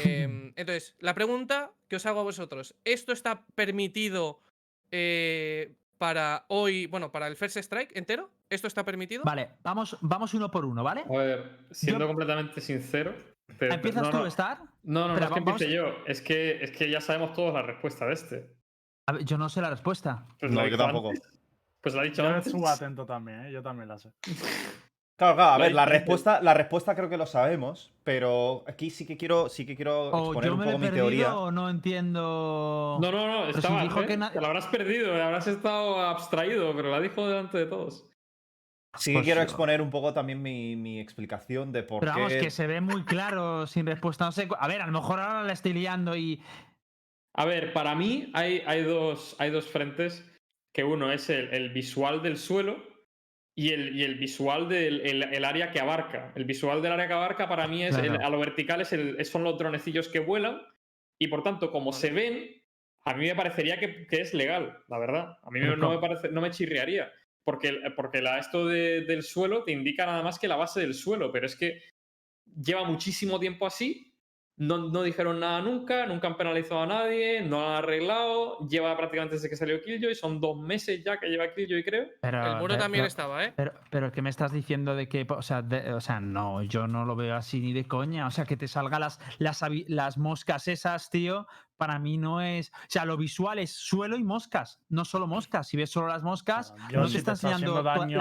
Em, 0.05 0.53
entonces, 0.57 0.95
la 0.99 1.15
pregunta 1.15 1.73
que 1.89 1.97
os 1.97 2.07
hago 2.07 2.21
a 2.21 2.23
vosotros, 2.25 2.75
¿esto 2.85 3.13
está 3.13 3.45
permitido 3.55 4.41
eh, 4.91 5.75
para 5.99 6.45
hoy, 6.49 6.87
bueno, 6.87 7.11
para 7.13 7.27
el 7.27 7.37
First 7.37 7.57
Strike 7.57 7.97
entero? 7.97 8.31
¿Esto 8.51 8.67
está 8.67 8.85
permitido? 8.85 9.25
Vale, 9.25 9.51
vamos, 9.63 9.97
vamos 10.01 10.33
uno 10.35 10.51
por 10.51 10.65
uno, 10.65 10.83
¿vale? 10.83 11.05
A 11.09 11.13
ver, 11.19 11.59
siendo 11.71 12.01
Yo- 12.05 12.07
completamente 12.09 12.61
sincero. 12.61 13.15
te- 13.59 13.73
¿Empiezas 13.73 14.03
no, 14.05 14.11
tú, 14.11 14.17
no, 14.19 14.27
Star? 14.27 14.59
No, 14.85 15.07
no, 15.07 15.09
no 15.09 15.15
es 15.15 15.21
que 15.21 15.27
vamos- 15.41 15.49
empiece 15.61 15.73
yo. 15.75 15.95
Es 16.07 16.21
que, 16.23 16.63
es 16.65 16.71
que 16.71 16.91
ya 16.91 17.01
sabemos 17.01 17.33
todos 17.35 17.53
la 17.53 17.63
respuesta 17.63 18.07
de 18.07 18.13
este. 18.15 18.55
A 19.07 19.13
ver, 19.13 19.25
yo 19.25 19.37
no 19.39 19.49
sé 19.49 19.61
la 19.61 19.71
respuesta. 19.71 20.27
Pues 20.41 20.53
No, 20.53 20.63
la 20.63 20.69
yo 20.69 20.77
tampoco. 20.79 21.11
antes. 21.11 21.29
Pues 21.81 21.95
la 21.95 22.03
ha 22.03 22.05
dicho 22.05 22.23
Yo 22.23 22.29
antes. 22.29 22.47
estuve 22.47 22.69
atento 22.69 23.05
también, 23.07 23.47
¿eh? 23.47 23.53
yo 23.53 23.63
también 23.63 23.89
la 23.89 23.99
sé. 23.99 24.13
Claro, 25.19 25.35
claro, 25.35 25.53
a 25.55 25.59
ver, 25.59 25.73
la 25.75 25.85
respuesta, 25.85 26.41
la 26.41 26.55
respuesta 26.55 26.95
creo 26.95 27.09
que 27.11 27.17
lo 27.17 27.27
sabemos, 27.27 27.93
pero 28.05 28.63
aquí 28.69 28.89
sí 28.89 29.05
que 29.05 29.17
quiero, 29.17 29.49
sí 29.49 29.67
que 29.67 29.75
quiero 29.75 30.17
exponer 30.17 30.53
un 30.53 30.59
lo 30.61 30.65
poco 30.67 30.79
mi 30.79 30.89
teoría. 30.91 31.37
o 31.37 31.51
no 31.51 31.69
entiendo. 31.69 32.99
No, 33.03 33.11
no, 33.11 33.27
no, 33.27 33.47
estaba 33.49 33.81
si 33.83 33.89
dijo 33.89 34.03
¿eh? 34.03 34.07
que 34.07 34.17
na- 34.17 34.31
Te 34.31 34.41
la 34.41 34.47
habrás 34.47 34.69
perdido, 34.69 35.13
habrás 35.21 35.49
estado 35.49 36.01
abstraído, 36.01 36.73
pero 36.77 36.93
la 36.93 37.01
dijo 37.01 37.27
delante 37.27 37.59
de 37.59 37.67
todos. 37.67 38.07
Sí 38.97 39.11
que 39.11 39.19
Pues 39.19 39.25
quiero 39.27 39.43
exponer 39.43 39.83
un 39.83 39.91
poco 39.91 40.15
también 40.15 40.41
mi, 40.41 40.77
mi 40.77 41.01
explicación 41.01 41.73
de 41.73 41.83
por 41.83 42.01
Pero 42.01 42.13
vamos, 42.13 42.33
qué. 42.33 42.39
que 42.39 42.51
se 42.51 42.67
ve 42.69 42.81
muy 42.81 43.05
claro 43.05 43.67
sin 43.67 43.87
respuesta. 43.87 44.25
No 44.25 44.33
sé. 44.33 44.49
A 44.59 44.69
ver, 44.69 44.81
a 44.83 44.87
lo 44.87 44.93
mejor 44.93 45.19
ahora 45.21 45.43
la 45.43 45.53
estoy 45.53 45.73
liando 45.73 46.17
y. 46.17 46.41
A 47.37 47.45
ver, 47.45 47.73
para 47.73 47.95
mí 47.97 48.31
hay, 48.35 48.63
hay, 48.67 48.83
dos, 48.85 49.37
hay 49.41 49.51
dos 49.51 49.67
frentes, 49.69 50.25
que 50.73 50.85
uno 50.85 51.13
es 51.13 51.29
el, 51.29 51.53
el 51.53 51.71
visual 51.71 52.23
del 52.23 52.39
suelo 52.39 52.77
y 53.61 53.73
el, 53.73 53.97
y 53.97 54.05
el 54.05 54.15
visual 54.15 54.69
del 54.69 55.01
el, 55.01 55.23
el 55.25 55.45
área 55.45 55.73
que 55.73 55.81
abarca. 55.81 56.33
El 56.37 56.45
visual 56.45 56.81
del 56.81 56.93
área 56.93 57.09
que 57.09 57.13
abarca 57.15 57.49
para 57.49 57.67
mí 57.67 57.83
es, 57.83 57.97
Claro. 57.99 58.25
a 58.25 58.31
lo 58.31 58.39
vertical 58.39 58.81
es 58.83 59.29
son 59.29 59.43
los 59.43 59.59
dronecillos 59.59 60.09
que 60.09 60.21
vuelan 60.21 60.63
y 61.21 61.27
por 61.27 61.43
tanto, 61.43 61.73
como 61.73 61.93
se 61.93 62.11
ven, 62.13 62.63
a 63.05 63.15
mí 63.15 63.27
me 63.27 63.35
parecería 63.35 63.79
que, 63.81 64.07
que 64.07 64.21
es 64.21 64.33
legal, 64.33 64.79
la 64.87 64.99
verdad. 64.99 65.39
A 65.43 65.51
mí 65.51 65.59
no 65.61 65.91
me, 65.91 65.99
parece, 65.99 66.29
no 66.31 66.41
me 66.41 66.51
chirriaría. 66.53 67.11
Porque, 67.43 67.81
porque 67.97 68.23
la, 68.23 68.39
esto 68.39 68.67
de- 68.67 69.01
del 69.07 69.23
suelo 69.25 69.65
te 69.65 69.73
indica 69.73 70.07
nada 70.07 70.23
más 70.23 70.39
que 70.39 70.47
la 70.47 70.57
base 70.57 70.79
del 70.81 70.95
suelo, 70.95 71.33
pero 71.33 71.47
es 71.47 71.57
que 71.57 71.81
lleva 72.63 72.85
muchísimo 72.85 73.41
tiempo 73.41 73.67
así 73.67 74.08
no, 74.59 74.79
no 74.91 75.03
dijeron 75.03 75.41
nada 75.41 75.63
nunca, 75.63 76.07
nunca 76.07 76.27
han 76.29 76.37
penalizado 76.37 76.83
a 76.83 76.87
nadie, 76.87 77.41
no 77.43 77.61
lo 77.61 77.67
han 77.69 77.77
arreglado, 77.77 78.59
lleva 78.69 78.97
prácticamente 78.97 79.37
desde 79.37 79.49
que 79.49 79.57
salió 79.57 79.81
Killjoy, 79.83 80.15
son 80.15 80.41
dos 80.41 80.59
meses 80.59 81.03
ya 81.05 81.19
que 81.19 81.29
lleva 81.29 81.53
Killjoy, 81.55 81.85
creo. 81.85 82.07
Pero, 82.21 82.45
El 82.45 82.53
muro 82.57 82.67
pero- 82.75 82.79
también 82.83 83.03
pero- 83.03 83.07
estaba, 83.09 83.45
¿eh? 83.45 83.53
Pero, 83.57 83.73
pero 83.91 84.13
¿qué 84.13 84.21
me 84.23 84.31
estás 84.31 84.53
diciendo 84.53 84.95
de 84.97 85.09
que, 85.09 85.27
o 85.29 85.43
sea, 85.43 85.63
de- 85.63 85.93
o 85.95 86.01
sea, 86.01 86.21
no, 86.21 86.63
yo 86.63 86.87
no 86.87 87.05
lo 87.05 87.17
veo 87.17 87.35
así 87.37 87.61
ni 87.61 87.73
de 87.73 87.87
coña. 87.87 88.27
O 88.27 88.31
sea, 88.31 88.45
que 88.45 88.57
te 88.57 88.69
salgan 88.69 89.01
las, 89.01 89.21
las, 89.39 89.63
las 89.87 90.19
moscas 90.19 90.69
esas, 90.69 91.09
tío, 91.11 91.47
para 91.77 91.99
mí 92.01 92.19
no 92.19 92.41
es. 92.41 92.71
O 92.71 92.75
sea, 92.89 93.05
lo 93.05 93.17
visual 93.17 93.59
es 93.61 93.71
suelo 93.73 94.17
y 94.17 94.25
moscas, 94.25 94.81
no 94.89 95.05
solo 95.05 95.27
moscas. 95.29 95.69
Si 95.69 95.77
ves 95.77 95.91
solo 95.91 96.09
las 96.09 96.23
moscas, 96.25 96.75
no 96.93 97.07
si 97.07 97.13
te 97.15 97.19
está 97.19 97.33
te 97.33 97.37
está 97.37 97.49
enseñando 97.53 97.83
la 97.83 97.95
daño- 97.97 98.19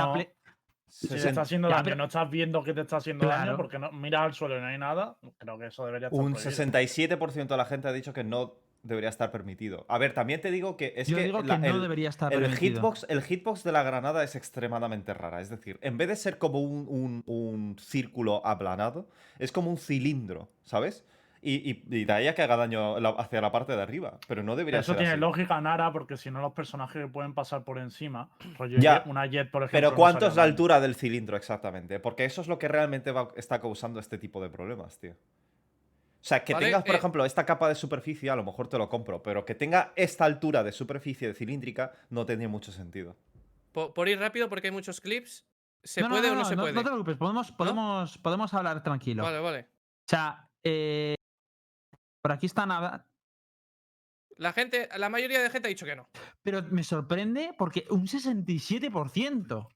Si 0.90 1.08
te 1.08 1.16
está 1.18 1.42
haciendo 1.42 1.68
Ya, 1.70 1.76
daño, 1.76 1.84
pero- 1.84 1.96
no 1.98 2.06
estás 2.06 2.30
viendo 2.30 2.64
que 2.64 2.74
te 2.74 2.82
está 2.82 2.98
haciendo 2.98 3.28
daño 3.28 3.44
Claro. 3.44 3.58
porque 3.58 3.78
no 3.80 3.92
miras 3.92 4.26
al 4.26 4.34
suelo 4.34 4.58
y 4.58 4.62
no 4.62 4.68
hay 4.68 4.78
nada, 4.78 5.18
creo 5.38 5.58
que 5.60 5.68
eso 5.68 5.86
debería 5.86 6.08
estar 6.08 6.20
Un 6.20 6.34
prohibido. 6.34 6.52
67% 6.52 7.48
de 7.54 7.58
la 7.58 7.66
gente 7.66 7.88
ha 7.88 7.94
dicho 7.94 8.14
que 8.14 8.24
no 8.24 8.56
debería 8.84 9.10
estar 9.10 9.32
permitido. 9.32 9.86
A 9.90 9.98
ver, 9.98 10.14
también 10.14 10.40
te 10.40 10.50
digo 10.50 10.78
que 10.78 10.94
es 10.96 11.08
Yo 11.10 11.18
que, 11.18 11.24
digo 11.26 11.42
que 11.44 11.58
no 11.58 11.66
el, 11.66 11.82
debería 11.82 12.08
estar 12.10 12.32
el 12.32 12.40
permitido. 12.40 12.76
hitbox, 12.80 13.06
el 13.10 13.22
hitbox 13.22 13.64
de 13.66 13.72
la 13.74 13.84
granada 13.84 14.24
es 14.24 14.36
extremadamente 14.36 15.14
rara. 15.14 15.42
Es 15.42 15.50
decir, 15.50 15.78
en 15.82 15.98
vez 15.98 16.08
de 16.08 16.16
ser 16.16 16.38
como 16.38 16.62
un, 16.62 16.88
un- 16.88 17.24
un 17.26 17.78
círculo 17.80 18.46
aplanado, 18.46 19.10
es 19.40 19.52
como 19.52 19.70
un 19.70 19.78
cilindro, 19.78 20.50
¿sabes? 20.64 21.04
Y, 21.42 21.70
y- 21.72 21.84
y 21.90 22.06
de 22.06 22.14
ahí 22.14 22.28
a 22.28 22.34
que 22.36 22.42
haga 22.42 22.58
daño 22.58 23.00
la- 23.00 23.10
hacia 23.10 23.40
la 23.42 23.52
parte 23.52 23.76
de 23.76 23.82
arriba. 23.82 24.20
Pero 24.28 24.42
no 24.44 24.56
debería 24.56 24.80
Eso 24.80 24.94
ser 24.94 24.98
tiene 24.98 25.12
así. 25.14 25.20
lógica, 25.22 25.62
Nara, 25.62 25.92
porque 25.92 26.18
si 26.18 26.32
no 26.32 26.42
los 26.42 26.54
personajes 26.54 27.08
pueden 27.12 27.34
pasar 27.34 27.64
por 27.64 27.78
encima. 27.78 28.30
rollo 28.58 28.80
Ya. 28.80 29.04
jet- 29.04 29.10
una 29.10 29.26
jet, 29.28 29.52
por 29.52 29.64
ejemplo. 29.64 29.78
Pero 29.90 29.96
¿cuánto 29.96 30.26
es 30.28 30.36
la 30.36 30.44
daño. 30.44 30.52
altura 30.52 30.80
del 30.80 30.96
cilindro 30.96 31.38
exactamente? 31.38 32.00
Porque 32.00 32.26
eso 32.26 32.42
es 32.42 32.48
lo 32.48 32.58
que 32.58 32.68
realmente 32.68 33.12
va- 33.12 33.30
está 33.36 33.62
causando 33.62 34.00
este 34.00 34.18
tipo 34.18 34.42
de 34.42 34.50
problemas, 34.50 35.00
tío. 35.00 35.12
O 35.14 36.24
sea, 36.28 36.44
que 36.44 36.54
Vale, 36.54 36.66
tengas, 36.66 36.84
por 36.84 36.96
eh, 36.96 36.98
ejemplo, 36.98 37.24
esta 37.26 37.46
capa 37.46 37.70
de 37.70 37.76
superficie, 37.76 38.30
a 38.30 38.36
lo 38.36 38.44
mejor 38.44 38.68
te 38.68 38.78
lo 38.78 38.90
compro, 38.90 39.22
pero 39.22 39.46
que 39.46 39.56
tenga 39.56 39.94
esta 39.96 40.26
altura 40.26 40.64
de 40.64 40.72
superficie 40.72 41.34
cilíndrica 41.34 41.94
no 42.10 42.26
tendría 42.26 42.50
mucho 42.50 42.72
sentido. 42.72 43.16
Po- 43.72 43.94
Por, 43.94 44.10
ir 44.10 44.20
rápido, 44.20 44.50
porque 44.50 44.68
hay 44.68 44.74
muchos 44.74 45.00
clips. 45.00 45.46
¿Se 45.84 46.02
No, 46.02 46.10
puede 46.10 46.24
no, 46.28 46.34
o 46.34 46.36
no, 46.36 46.40
no, 46.42 46.46
se 46.46 46.56
no, 46.56 46.64
puede? 46.64 46.74
No 46.74 46.82
te 46.82 46.88
preocupes, 46.90 47.18
podemos, 47.18 47.52
podemos, 47.52 48.18
podemos 48.18 48.54
hablar 48.54 48.84
tranquilo. 48.84 49.24
Vale, 49.24 49.40
vale. 49.40 49.60
O 49.62 50.10
sea, 50.10 50.50
eh, 50.64 51.16
por 52.28 52.34
aquí 52.34 52.46
está 52.46 52.66
nada. 52.66 53.08
La 54.36 54.52
gente, 54.52 54.90
la 54.98 55.08
mayoría 55.08 55.40
de 55.42 55.50
gente 55.50 55.70
ha 55.70 55.70
dicho 55.70 55.86
que 55.86 55.96
no. 55.96 56.10
Pero 56.44 56.62
me 56.64 56.84
sorprende 56.84 57.56
porque 57.58 57.86
un 57.90 58.06
67%. 58.06 59.54
O 59.56 59.70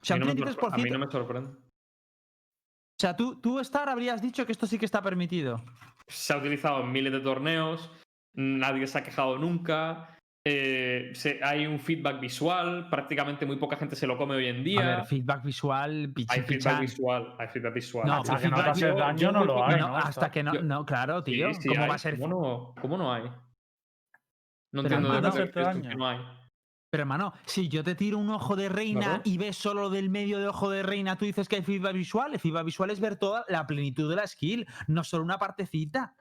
sea, 0.00 0.14
a, 0.14 0.18
mí 0.20 0.22
un 0.22 0.28
no 0.28 0.44
me 0.44 0.52
33%. 0.52 0.54
sorpre- 0.54 0.74
a 0.74 0.78
mí 0.78 0.90
no 0.90 0.98
me 1.00 1.10
sorprende. 1.10 1.50
O 1.58 3.00
sea, 3.00 3.16
tú, 3.16 3.40
tú, 3.40 3.58
Star, 3.58 3.88
habrías 3.88 4.22
dicho 4.22 4.46
que 4.46 4.52
esto 4.52 4.68
sí 4.68 4.78
que 4.78 4.84
está 4.84 5.02
permitido. 5.02 5.60
Se 6.06 6.32
ha 6.32 6.36
utilizado 6.38 6.82
en 6.84 6.92
miles 6.92 7.12
de 7.12 7.20
torneos, 7.20 7.90
nadie 8.34 8.86
se 8.86 8.98
ha 8.98 9.02
quejado 9.02 9.36
nunca. 9.36 10.19
Eh, 10.46 11.10
se- 11.14 11.38
hay 11.42 11.66
un 11.66 11.78
feedback 11.78 12.18
visual, 12.20 12.88
prácticamente 12.88 13.44
muy 13.44 13.56
poca 13.56 13.76
gente 13.76 13.94
se 13.94 14.06
lo 14.06 14.16
come 14.16 14.36
hoy 14.36 14.46
en 14.46 14.60
A 14.60 14.62
día. 14.62 14.80
ver, 14.96 15.06
feedback 15.06 15.44
visual, 15.44 16.12
pichi, 16.14 16.28
hay 16.32 16.40
feedback 16.42 16.56
pichan. 16.58 16.80
visual, 16.80 17.34
hay 17.38 17.48
feedback 17.48 17.74
visual. 17.74 18.06
No, 18.06 18.14
Hasta 18.14 18.38
que 18.38 18.48
no 18.48 18.72
te 18.72 18.80
yo- 18.80 18.94
daño, 18.94 19.18
yo 19.18 19.32
no 19.32 19.44
lo 19.44 19.64
hay. 19.66 19.80
No, 19.80 19.96
hasta 19.96 20.30
que 20.30 20.42
no, 20.42 20.54
Yo- 20.54 20.62
no, 20.62 20.86
claro, 20.86 21.22
tío. 21.22 21.52
Sí, 21.54 21.62
sí 21.62 21.68
¿Cómo 21.68 21.82
hay. 21.82 21.88
va 21.88 21.94
a 21.94 21.98
ser? 21.98 22.18
¿Cómo 22.18 22.28
no, 22.28 22.74
cómo 22.80 22.96
no 22.96 23.12
hay? 23.12 23.24
No 23.24 24.82
Pero 24.82 24.82
entiendo 24.82 25.08
de 25.10 25.16
hermano, 25.16 25.34
qué 25.34 25.42
hacerte 25.42 25.60
esto 25.60 25.72
daño. 25.74 25.96
no 25.98 26.08
hay. 26.08 26.18
Pero 26.92 27.02
hermano, 27.02 27.32
si 27.44 27.68
yo 27.68 27.84
te 27.84 27.94
tiro 27.94 28.18
un 28.18 28.30
ojo 28.30 28.56
de 28.56 28.68
reina 28.68 29.00
Claro. 29.00 29.22
y 29.24 29.38
ves 29.38 29.56
solo 29.56 29.90
del 29.90 30.10
medio 30.10 30.38
de 30.38 30.48
ojo 30.48 30.70
de 30.70 30.82
reina, 30.82 31.16
tú 31.16 31.24
dices 31.24 31.48
que 31.48 31.56
hay 31.56 31.62
feedback 31.62 31.92
visual. 31.94 32.32
El 32.32 32.40
feedback 32.40 32.64
visual 32.64 32.90
es 32.90 32.98
ver 32.98 33.16
toda 33.16 33.44
la 33.48 33.66
plenitud 33.66 34.08
de 34.10 34.16
la 34.16 34.26
skill, 34.26 34.66
no 34.88 35.04
solo 35.04 35.22
una 35.22 35.38
partecita. 35.38 36.14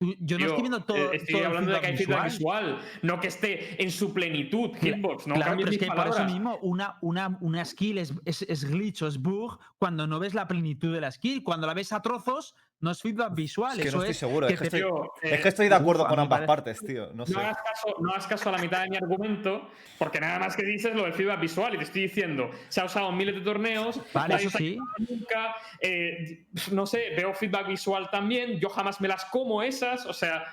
Yo 0.00 0.38
no 0.38 0.46
estoy 0.46 0.60
viendo 0.62 0.82
todo. 0.82 0.96
eh, 0.96 1.16
Estoy 1.16 1.34
todo 1.34 1.46
hablando 1.46 1.72
de 1.72 1.80
que 1.80 1.86
hay 1.88 1.96
feedback 1.98 2.24
visual, 2.24 2.78
no 3.02 3.20
que 3.20 3.28
esté 3.28 3.82
en 3.82 3.90
su 3.90 4.14
plenitud, 4.14 4.70
Hitbox. 4.80 5.26
No 5.26 5.34
claro, 5.34 5.56
pero 5.58 5.70
es 5.70 5.78
que 5.78 5.86
por 5.88 6.08
eso 6.08 6.24
mismo 6.24 6.58
una, 6.62 6.96
una, 7.02 7.36
una 7.42 7.62
skill 7.66 7.98
es, 7.98 8.14
es, 8.24 8.40
es 8.42 8.64
glitch 8.64 9.02
o 9.02 9.06
es 9.06 9.20
bug 9.20 9.58
cuando 9.78 10.06
no 10.06 10.18
ves 10.18 10.32
la 10.32 10.48
plenitud 10.48 10.90
de 10.94 11.02
la 11.02 11.10
skill. 11.10 11.44
Cuando 11.44 11.66
la 11.66 11.74
ves 11.74 11.92
a 11.92 12.00
trozos, 12.00 12.54
no 12.80 12.90
es 12.90 13.00
feedback 13.02 13.34
visual. 13.34 13.72
Es 13.76 13.82
que 13.82 13.88
eso 13.88 13.96
no 13.98 14.02
estoy 14.04 14.10
es 14.12 14.16
seguro, 14.18 14.46
que 14.46 14.54
es 14.54 14.60
que 14.60 14.66
estoy, 14.66 14.80
es 15.22 15.32
eh, 15.32 15.42
que 15.42 15.48
estoy 15.48 15.68
de 15.68 15.74
acuerdo 15.74 16.02
uf, 16.02 16.06
a 16.06 16.10
con 16.10 16.18
ambas 16.20 16.38
parece- 16.40 16.46
partes, 16.46 16.80
tío. 16.80 17.12
No 17.12 17.26
sé. 17.26 17.32
No 17.34 17.40
hagas, 17.40 17.58
caso, 17.58 17.94
no 18.00 18.10
hagas 18.10 18.26
caso 18.26 18.48
a 18.48 18.52
la 18.52 18.58
mitad 18.58 18.82
de 18.82 18.90
mi 18.90 18.96
argumento, 18.96 19.68
porque 19.98 20.20
nada 20.20 20.38
más 20.38 20.56
que 20.56 20.62
dices 20.62 20.94
lo 20.94 21.02
del 21.04 21.12
feedback 21.12 21.40
visual, 21.40 21.74
y 21.74 21.78
te 21.78 21.84
estoy 21.84 22.02
diciendo, 22.02 22.50
se 22.68 22.80
ha 22.80 22.84
usado 22.86 23.10
en 23.10 23.16
miles 23.16 23.34
de 23.34 23.40
torneos, 23.42 24.00
Vale, 24.14 24.34
eso 24.36 24.50
se 24.50 24.56
ha 24.56 24.58
sí. 24.58 24.78
nunca, 24.98 25.56
eh, 25.80 26.46
no 26.72 26.86
sé, 26.86 27.10
veo 27.16 27.34
feedback 27.34 27.68
visual 27.68 28.08
también, 28.10 28.58
yo 28.58 28.68
jamás 28.70 29.00
me 29.00 29.08
las 29.08 29.24
como 29.26 29.62
esas, 29.62 30.06
o 30.06 30.12
sea, 30.12 30.44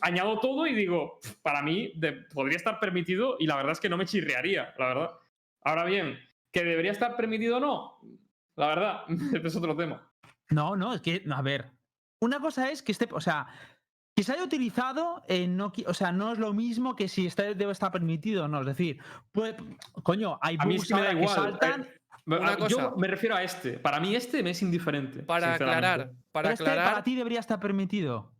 añado 0.00 0.40
todo 0.40 0.66
y 0.66 0.74
digo, 0.74 1.18
para 1.42 1.60
mí 1.60 1.92
de- 1.96 2.12
podría 2.32 2.56
estar 2.56 2.80
permitido 2.80 3.36
y 3.38 3.46
la 3.46 3.56
verdad 3.56 3.72
es 3.72 3.80
que 3.80 3.88
no 3.90 3.96
me 3.98 4.06
chirriaría, 4.06 4.72
la 4.78 4.86
verdad. 4.86 5.10
Ahora 5.62 5.84
bien, 5.84 6.18
¿que 6.50 6.64
debería 6.64 6.92
estar 6.92 7.14
permitido 7.16 7.58
o 7.58 7.60
no? 7.60 8.00
La 8.56 8.68
verdad, 8.68 9.02
este 9.34 9.48
es 9.48 9.56
otro 9.56 9.76
tema. 9.76 10.10
No, 10.50 10.76
no, 10.76 10.94
es 10.94 11.00
que, 11.00 11.22
a 11.30 11.42
ver. 11.42 11.66
Una 12.24 12.40
cosa 12.40 12.70
es 12.70 12.82
que 12.82 12.92
esté, 12.92 13.08
o 13.12 13.20
sea, 13.20 13.46
que 14.16 14.22
se 14.22 14.32
haya 14.32 14.44
utilizado, 14.44 15.22
eh, 15.28 15.46
no, 15.46 15.72
o 15.86 15.94
sea, 15.94 16.10
no 16.12 16.32
es 16.32 16.38
lo 16.38 16.52
mismo 16.54 16.94
que 16.96 17.08
si 17.08 17.26
está, 17.26 17.42
debe 17.54 17.72
estar 17.72 17.90
permitido 17.92 18.44
o 18.44 18.48
no. 18.48 18.60
Es 18.60 18.66
decir, 18.66 18.98
puede, 19.32 19.56
coño, 20.02 20.38
hay 20.40 20.56
A 20.58 20.64
mí 20.64 20.76
bugs 20.76 20.88
sí 20.88 20.94
me 20.94 21.02
da 21.02 21.10
que 21.10 21.16
igual. 21.20 21.34
saltan. 21.34 21.82
eh, 21.82 21.88
Una 22.26 22.56
cosa. 22.56 22.68
Yo 22.68 22.96
me 22.96 23.08
refiero 23.08 23.34
a 23.36 23.42
este. 23.42 23.78
Para 23.78 24.00
mí 24.00 24.14
este 24.14 24.42
me 24.42 24.50
es 24.50 24.62
indiferente. 24.62 25.22
Para 25.24 25.54
aclarar, 25.54 26.12
para 26.32 26.48
pero 26.48 26.52
este 26.54 26.64
aclarar. 26.64 26.92
para 26.92 27.04
ti 27.04 27.14
debería 27.16 27.40
estar 27.40 27.60
permitido. 27.60 28.30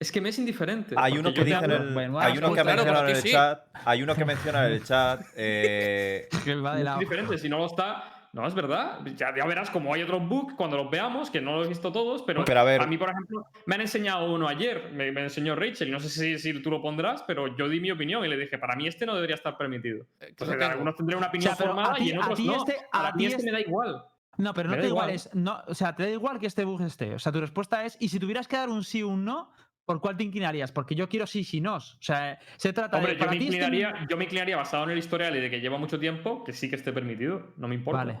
Es 0.00 0.12
que 0.12 0.20
me 0.20 0.28
es 0.28 0.38
indiferente. 0.38 0.94
Hay 0.96 1.18
uno 1.18 1.34
que 1.34 1.42
dice 1.44 1.58
en 1.58 1.64
hablo- 1.72 1.76
el, 1.88 1.92
Bueno, 1.94 2.20
hay 2.20 2.38
uno 2.38 2.48
pues 2.48 2.58
que 2.58 2.62
claro, 2.62 2.84
menciona 2.84 3.00
en 3.10 3.16
el 3.16 3.22
sí. 3.22 3.30
chat, 3.32 3.66
hay 3.84 4.02
uno 4.04 4.14
que 4.14 4.24
menciona 4.24 4.66
en 4.66 4.72
el 4.74 4.84
chat, 4.84 5.22
eh, 5.34 6.28
Que 6.44 6.54
va 6.54 6.74
de 6.76 6.78
Es 6.82 6.84
lado. 6.84 6.96
indiferente, 7.02 7.36
si 7.38 7.48
no 7.48 7.58
lo 7.58 7.66
está. 7.66 8.17
No, 8.32 8.46
es 8.46 8.54
verdad. 8.54 9.00
Ya, 9.16 9.34
ya 9.34 9.44
verás 9.46 9.70
como 9.70 9.92
hay 9.94 10.02
otros 10.02 10.26
bugs 10.28 10.54
cuando 10.54 10.76
los 10.76 10.90
veamos, 10.90 11.30
que 11.30 11.40
no 11.40 11.56
los 11.56 11.66
he 11.66 11.68
visto 11.70 11.90
todos, 11.90 12.22
pero, 12.22 12.44
Pero 12.44 12.60
a 12.60 12.64
ver- 12.64 12.86
mí, 12.86 12.98
por 12.98 13.08
ejemplo, 13.10 13.46
me 13.66 13.74
han 13.76 13.80
enseñado 13.80 14.32
uno 14.32 14.46
ayer, 14.48 14.90
me, 14.92 15.10
me 15.12 15.22
enseñó 15.22 15.54
Rachel, 15.56 15.88
y 15.88 15.90
no 15.90 15.98
sé 16.00 16.08
si, 16.10 16.38
si 16.38 16.62
tú 16.62 16.70
lo 16.70 16.82
pondrás, 16.82 17.22
pero 17.26 17.56
yo 17.56 17.68
di 17.68 17.80
mi 17.80 17.90
opinión 17.90 18.24
y 18.24 18.28
le 18.28 18.36
dije, 18.36 18.58
para 18.58 18.76
mí 18.76 18.86
este 18.86 19.06
no 19.06 19.14
debería 19.14 19.34
estar 19.36 19.56
permitido. 19.56 20.04
eh, 20.20 20.34
O 20.38 20.44
lo 20.44 20.46
sea, 20.50 20.58
tengo. 20.58 20.72
algunos 20.72 20.96
tendrán 20.96 21.18
una 21.18 21.28
opinión 21.28 21.52
O 21.52 21.56
sea, 21.56 21.64
pero 21.64 21.72
a 21.72 21.74
formada 21.74 21.94
ti- 21.96 22.04
y 22.04 22.10
en 22.10 22.16
a 22.16 22.20
otros 22.20 22.36
ti 22.38 22.46
no. 22.46 22.56
este- 22.56 22.76
a 22.92 22.98
Para 23.02 23.12
mí 23.12 23.18
ti 23.18 23.24
este 23.26 23.36
este- 23.38 23.46
me 23.46 23.52
da 23.52 23.60
igual. 23.60 24.04
No, 24.36 24.54
pero 24.54 24.68
no 24.68 24.74
te 24.74 24.80
da 24.80 24.82
da 24.82 24.88
igual. 24.88 25.04
igual. 25.10 25.14
Es, 25.16 25.34
no, 25.34 25.62
o 25.66 25.74
sea, 25.74 25.96
te 25.96 26.02
da 26.04 26.10
igual 26.10 26.38
que 26.38 26.46
este 26.46 26.64
bug 26.64 26.82
esté. 26.82 27.14
O 27.14 27.18
sea, 27.18 27.32
tu 27.32 27.40
respuesta 27.40 27.84
es, 27.84 27.96
y 27.98 28.08
si 28.10 28.20
tuvieras 28.20 28.46
que 28.46 28.56
dar 28.56 28.68
un 28.68 28.84
sí 28.84 29.02
o 29.02 29.08
un 29.08 29.24
no, 29.24 29.50
¿por 29.88 30.02
cuál 30.02 30.18
te 30.18 30.22
inclinarías? 30.24 30.70
Porque 30.70 30.94
yo 30.94 31.08
quiero 31.08 31.26
sí, 31.26 31.42
sí, 31.44 31.62
no. 31.62 31.76
O 31.76 31.80
sea, 31.80 32.38
se 32.58 32.74
trata 32.74 32.98
Hombre, 32.98 33.14
de. 33.14 33.18
yo 33.18 33.20
para 33.20 33.32
me, 33.32 33.38
ti 33.38 33.44
este- 33.46 33.56
inclinaría, 33.56 34.06
yo 34.08 34.16
me 34.18 34.24
inclinaría 34.24 34.56
basado 34.58 34.84
en 34.84 34.90
el 34.90 34.98
historial 34.98 35.34
y 35.34 35.40
de 35.40 35.48
que 35.48 35.60
lleva 35.60 35.78
mucho 35.78 35.98
tiempo, 35.98 36.44
que 36.44 36.52
sí 36.52 36.68
que 36.68 36.76
esté 36.76 36.92
permitido. 36.92 37.54
No 37.56 37.68
me 37.68 37.74
importa. 37.74 38.04
Vale. 38.04 38.20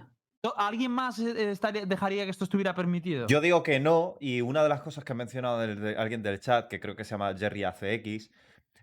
¿Alguien 0.56 0.90
más 0.92 1.18
eh, 1.18 1.50
estaría- 1.50 1.84
dejaría 1.84 2.24
que 2.24 2.30
esto 2.30 2.44
estuviera 2.44 2.74
permitido? 2.74 3.26
Yo 3.26 3.42
digo 3.42 3.62
que 3.62 3.80
no, 3.80 4.16
y 4.18 4.40
una 4.40 4.62
de 4.62 4.70
las 4.70 4.80
cosas 4.80 5.04
que 5.04 5.12
ha 5.12 5.14
mencionado 5.14 5.58
de 5.58 5.96
alguien 5.98 6.22
del 6.22 6.40
chat, 6.40 6.68
que 6.68 6.80
creo 6.80 6.96
que 6.96 7.04
se 7.04 7.10
llama 7.10 7.34
Jerry 7.36 7.64
ACX, 7.64 8.30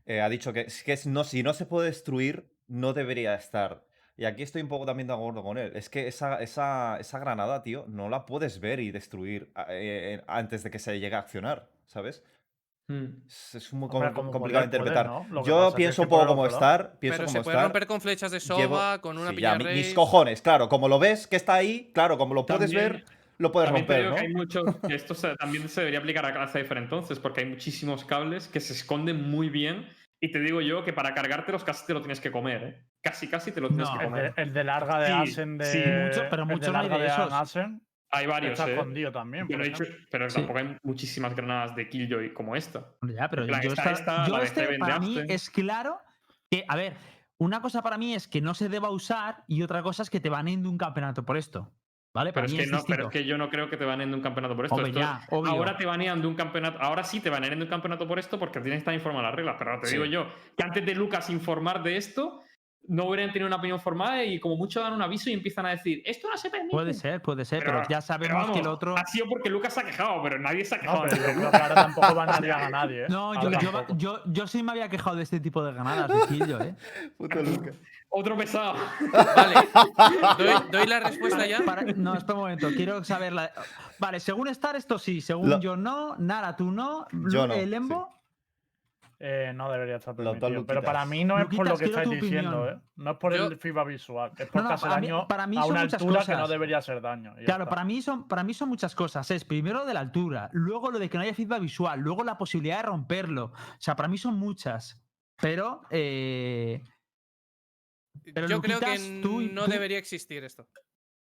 eh, 0.06 0.22
ha 0.22 0.30
dicho 0.30 0.54
que, 0.54 0.62
es 0.62 0.84
que 0.84 0.94
es 0.94 1.08
no, 1.08 1.24
si 1.24 1.42
no 1.42 1.54
se 1.56 1.66
puede 1.66 1.88
destruir, 1.88 2.48
no 2.68 2.94
debería 2.94 3.34
estar. 3.34 3.84
Y 4.18 4.26
aquí 4.26 4.44
estoy 4.44 4.62
un 4.62 4.70
poco 4.70 4.86
también 4.86 5.08
de 5.08 5.14
acuerdo 5.14 5.42
con 5.44 5.58
él. 5.58 5.72
Es 5.76 5.90
que 5.90 6.08
esa, 6.08 6.40
esa, 6.42 6.98
esa 7.00 7.20
granada, 7.20 7.64
tío, 7.64 7.86
no 7.88 8.10
la 8.10 8.26
puedes 8.28 8.60
ver 8.60 8.80
y 8.80 8.92
destruir 8.92 9.52
eh, 9.70 10.22
antes 10.28 10.62
de 10.64 10.70
que 10.72 10.78
se 10.80 11.00
llegue 11.00 11.16
a 11.16 11.20
accionar, 11.20 11.68
¿sabes? 11.86 12.24
Mm. 12.88 13.06
Es, 13.28 13.74
muy 13.74 13.90
Hombre, 13.92 14.10
com- 14.10 14.16
como 14.28 14.32
complicado 14.32 14.68
de 14.68 14.78
poder, 14.78 14.82
interpretar. 14.94 15.44
Yo 15.44 15.74
pienso 15.76 16.04
un 16.04 16.08
que 16.08 16.10
poco 16.12 16.28
como 16.28 16.46
estar, 16.46 17.00
pienso 17.00 17.18
Pero 17.18 17.28
se 17.30 17.34
como 17.38 17.44
puede 17.46 17.56
estar. 17.58 17.66
romper 17.66 17.88
con 17.88 18.02
flechas 18.02 18.32
de 18.32 18.40
llevo- 18.40 18.76
soba, 18.76 19.02
con 19.02 19.18
una 19.18 19.32
sí, 19.32 19.38
ya, 19.42 19.56
mi- 19.58 19.64
mis 19.66 19.94
cojones, 19.94 20.42
claro, 20.42 20.70
como 20.70 20.88
lo 20.88 21.00
ves 21.00 21.26
que 21.26 21.36
está 21.36 21.56
ahí, 21.56 21.92
claro, 21.94 22.18
como 22.18 22.36
lo 22.36 22.46
puedes 22.46 22.70
También- 22.72 22.92
ver, 22.94 23.06
lo 23.40 23.52
puedes 23.52 23.70
También 23.72 23.88
romper, 23.88 24.10
¿no? 24.10 24.16
que 24.16 24.22
hay 24.22 24.34
muchos, 24.34 24.64
que 24.88 24.94
esto 24.96 25.16
se- 25.16 25.36
también 25.36 25.68
se 25.68 25.82
debería 25.82 26.00
aplicar 26.00 26.26
a 26.28 26.32
la 26.38 26.48
Cypher 26.48 26.78
entonces, 26.78 27.18
porque 27.20 27.42
hay 27.42 27.48
muchísimos 27.48 28.06
cables 28.06 28.48
que 28.48 28.60
se 28.60 28.74
esconden 28.74 29.30
muy 29.30 29.50
bien. 29.50 29.90
Y 30.22 30.32
te 30.32 30.40
digo 30.40 30.62
yo 30.62 30.84
que 30.86 30.94
para 30.94 31.14
cargártelos 31.14 31.64
casi 31.64 31.86
te 31.86 31.94
lo 31.94 32.02
tienes 32.02 32.22
que 32.22 32.32
comer, 32.32 32.64
¿eh? 32.64 32.86
Casi, 33.02 33.28
casi 33.28 33.52
te 33.52 33.60
lo 33.62 33.68
tienes 33.68 33.90
No, 33.90 33.98
que 34.00 34.06
El 34.06 34.12
de, 34.14 34.18
comer. 34.20 34.34
el 34.38 34.54
de 34.54 34.64
larga 34.64 35.00
de 35.00 35.08
Sí, 35.08 35.12
Asen 35.34 35.58
de. 35.58 35.66
sí, 35.66 35.78
mucho- 35.80 36.24
pero 36.30 36.44
el 36.44 36.48
de 36.48 36.54
muchos 36.56 36.72
no 36.74 36.80
hay 36.80 36.88
larga 36.88 36.98
de 36.98 37.04
de 37.04 37.10
esos. 37.10 37.34
Asen 37.34 37.82
Hay 38.12 38.28
varios, 38.28 38.54
está 38.54 38.70
¿eh? 38.70 38.74
escondido 38.74 39.12
también. 39.12 39.46
He 39.50 39.72
pero 40.10 40.30
Sí. 40.30 40.36
tampoco 40.38 40.60
hay 40.60 40.78
muchísimas 40.84 41.36
granadas 41.36 41.76
de 41.76 41.90
Killjoy 41.90 42.34
como 42.34 42.56
esta. 42.56 42.86
Ya, 43.02 43.30
pero 43.30 43.46
yo, 43.46 43.54
esta- 43.56 43.92
esta, 43.92 44.26
yo 44.28 44.34
la 44.34 44.40
de 44.40 44.46
este, 44.46 44.68
de 44.68 44.80
para 44.80 45.00
mí 45.00 45.20
es 45.28 45.50
claro 45.50 45.98
que, 46.50 46.64
a 46.68 46.76
ver, 46.76 46.96
una 47.38 47.62
cosa 47.62 47.82
para 47.82 47.98
mí 47.98 48.14
es 48.14 48.28
que 48.28 48.42
no 48.42 48.54
se 48.54 48.70
deba 48.70 48.90
usar 48.90 49.44
y 49.48 49.62
otra 49.64 49.82
cosa 49.84 50.04
es 50.04 50.10
que 50.10 50.20
te 50.20 50.30
baneen 50.30 50.62
de 50.64 50.70
un 50.70 50.78
campeonato 50.78 51.26
por 51.26 51.38
esto. 51.38 51.72
¿Vale? 52.14 52.32
Pero 52.32 52.46
es, 52.46 52.54
que 52.54 52.62
es 52.64 52.72
no, 52.72 52.82
pero 52.88 53.08
es 53.08 53.12
que 53.12 53.26
yo 53.26 53.38
no 53.38 53.50
creo 53.50 53.70
que 53.70 53.76
te 53.76 53.84
banen 53.84 54.10
de 54.10 54.16
un 54.16 54.22
campeonato 54.22 54.56
por 54.56 54.64
esto. 54.64 54.76
Hombre, 54.76 54.92
Esto- 54.92 55.02
ya, 55.02 55.20
obvio. 55.32 55.52
ahora 55.52 55.76
te 55.76 55.86
banean 55.86 56.22
de 56.22 56.28
un 56.28 56.36
campeonato. 56.36 56.80
Ahora 56.80 57.04
sí 57.04 57.20
te 57.20 57.30
banean 57.30 57.58
de 57.60 57.66
un 57.66 57.70
campeonato 57.70 58.08
por 58.08 58.20
esto 58.20 58.40
porque 58.40 58.62
tienes 58.62 58.78
que 58.78 58.80
estar 58.80 58.94
informado 58.94 59.24
las 59.24 59.36
reglas. 59.36 59.58
Pero 59.60 59.72
ahora 59.72 59.82
te 59.82 59.88
Sí. 59.90 59.96
digo 59.96 60.06
yo 60.06 60.26
que 60.56 60.64
antes 60.64 60.86
de 60.86 60.96
Lucas 60.96 61.30
informar 61.30 61.84
de 61.84 61.98
esto, 61.98 62.42
no 62.88 63.06
hubieran 63.06 63.32
tenido 63.32 63.48
una 63.48 63.56
opinión 63.58 63.80
formada 63.80 64.24
y 64.24 64.40
como 64.40 64.56
mucho 64.56 64.80
dan 64.82 64.94
un 64.94 65.02
aviso 65.02 65.30
y 65.30 65.34
empiezan 65.34 65.66
a 65.66 65.70
decir, 65.72 66.02
esto 66.06 66.30
no 66.30 66.38
se 66.38 66.50
permite. 66.50 66.72
Puede 66.72 66.94
ser, 66.94 67.22
puede 67.22 67.46
ser, 67.46 67.64
pero, 67.64 67.80
ya 67.84 67.88
Pero 67.88 68.02
sabemos 68.02 68.52
que 68.52 68.60
el 68.60 68.68
otro. 68.68 68.96
Ha 68.98 69.06
sido 69.06 69.28
porque 69.30 69.50
Lucas 69.50 69.74
se 69.74 69.80
ha 69.82 69.84
quejado, 69.86 70.22
pero 70.22 70.40
nadie 70.40 70.64
se 70.66 70.76
ha 70.76 70.78
No, 70.78 70.84
quejado. 70.84 71.04
pero 71.10 71.24
creo 71.40 71.52
que 71.52 71.58
ahora 71.58 71.76
tampoco 71.76 72.16
van 72.16 72.30
a 72.30 72.40
liar 72.40 72.62
a 72.64 72.70
nadie, 72.70 73.04
¿eh? 73.04 73.08
No, 73.10 73.34
yo, 73.42 73.50
yo, 73.60 73.86
yo, 73.98 74.20
yo 74.26 74.48
sí 74.48 74.62
me 74.64 74.72
había 74.72 74.90
quejado 74.90 75.16
de 75.16 75.24
este 75.24 75.40
tipo 75.40 75.64
de 75.64 75.74
ganadas, 75.74 76.12
Gillo, 76.30 76.62
¿eh? 76.62 76.76
Puto 77.18 77.42
Lucas. 77.42 77.76
Otro 78.10 78.38
pesado. 78.38 78.76
Vale. 79.36 79.56
¿Doy, 80.38 80.54
doy 80.72 80.88
la 80.88 81.00
respuesta 81.02 81.46
ya? 81.46 81.62
Para- 81.66 81.82
no, 81.84 82.14
espera 82.16 82.36
un 82.36 82.42
momento, 82.42 82.70
quiero 82.76 83.04
saber 83.04 83.34
la. 83.34 83.52
Vale, 84.00 84.20
según 84.20 84.48
Star, 84.50 84.76
esto 84.76 84.98
sí, 85.00 85.22
según 85.22 85.50
Lo- 85.50 85.60
yo 85.60 85.76
no, 85.76 86.16
Nara, 86.18 86.56
tú 86.56 86.72
no, 86.72 87.08
Yo 87.30 87.48
no, 87.48 87.56
Lembo. 87.56 88.15
Eh, 89.18 89.54
no 89.56 89.72
debería 89.72 89.96
estar 89.96 90.14
permitido. 90.16 90.66
Pero 90.66 90.82
para 90.84 91.06
mí 91.06 91.24
no 91.24 91.40
es 91.40 91.46
por 91.48 91.68
lo 91.70 91.78
que 91.78 91.86
estáis 91.86 92.10
diciendo, 92.10 92.64
opinión. 92.64 92.80
¿eh? 92.80 92.82
No 92.98 93.12
es 93.12 93.18
por 93.18 93.34
Yo- 93.36 93.48
el 93.48 93.58
FIFA 93.58 93.84
visual, 93.86 94.32
es 94.38 94.46
No, 94.48 94.52
porque 94.52 94.68
no, 94.68 94.74
hace 94.74 94.86
para 94.88 95.00
mí- 95.02 95.08
daño 95.08 95.28
para 95.28 95.48
mí 95.48 95.58
a 95.58 95.66
una 95.66 95.82
muchas 95.84 96.02
altura 96.02 96.20
que 96.26 96.32
no 96.34 96.38
cosas. 96.40 96.50
debería 96.50 96.82
ser 96.82 97.02
daño. 97.02 97.34
Claro, 97.46 97.64
está. 97.64 97.70
para 97.70 97.84
mí, 97.86 98.02
son, 98.02 98.28
para 98.28 98.44
mí 98.44 98.54
son 98.54 98.68
muchas 98.70 98.94
cosas. 98.94 99.32
Es 99.32 99.46
primero 99.46 99.86
de 99.86 99.94
la 99.94 100.02
altura, 100.02 100.50
luego 100.52 100.92
lo 100.92 101.00
de 101.00 101.10
que 101.10 101.18
no 101.18 101.24
haya 101.24 101.34
feedback 101.34 101.62
visual, 101.62 102.00
luego 102.02 102.24
la 102.26 102.38
posibilidad 102.38 102.78
de 102.78 102.84
romperlo. 102.84 103.46
O 103.46 103.80
sea, 103.80 103.96
para 103.96 104.10
mí 104.10 104.18
son 104.18 104.38
muchas. 104.38 105.00
Pero. 105.42 105.82
eh, 105.92 106.84
Pero 108.34 108.48
Yo 108.48 108.62
creo 108.62 108.80
que 108.80 108.86
Luquitas, 108.98 109.22
tú 109.22 109.42
y- 109.42 109.50
no 109.50 109.66
tú- 109.66 109.72
debería 109.72 109.98
existir 109.98 110.44
esto. 110.44 110.68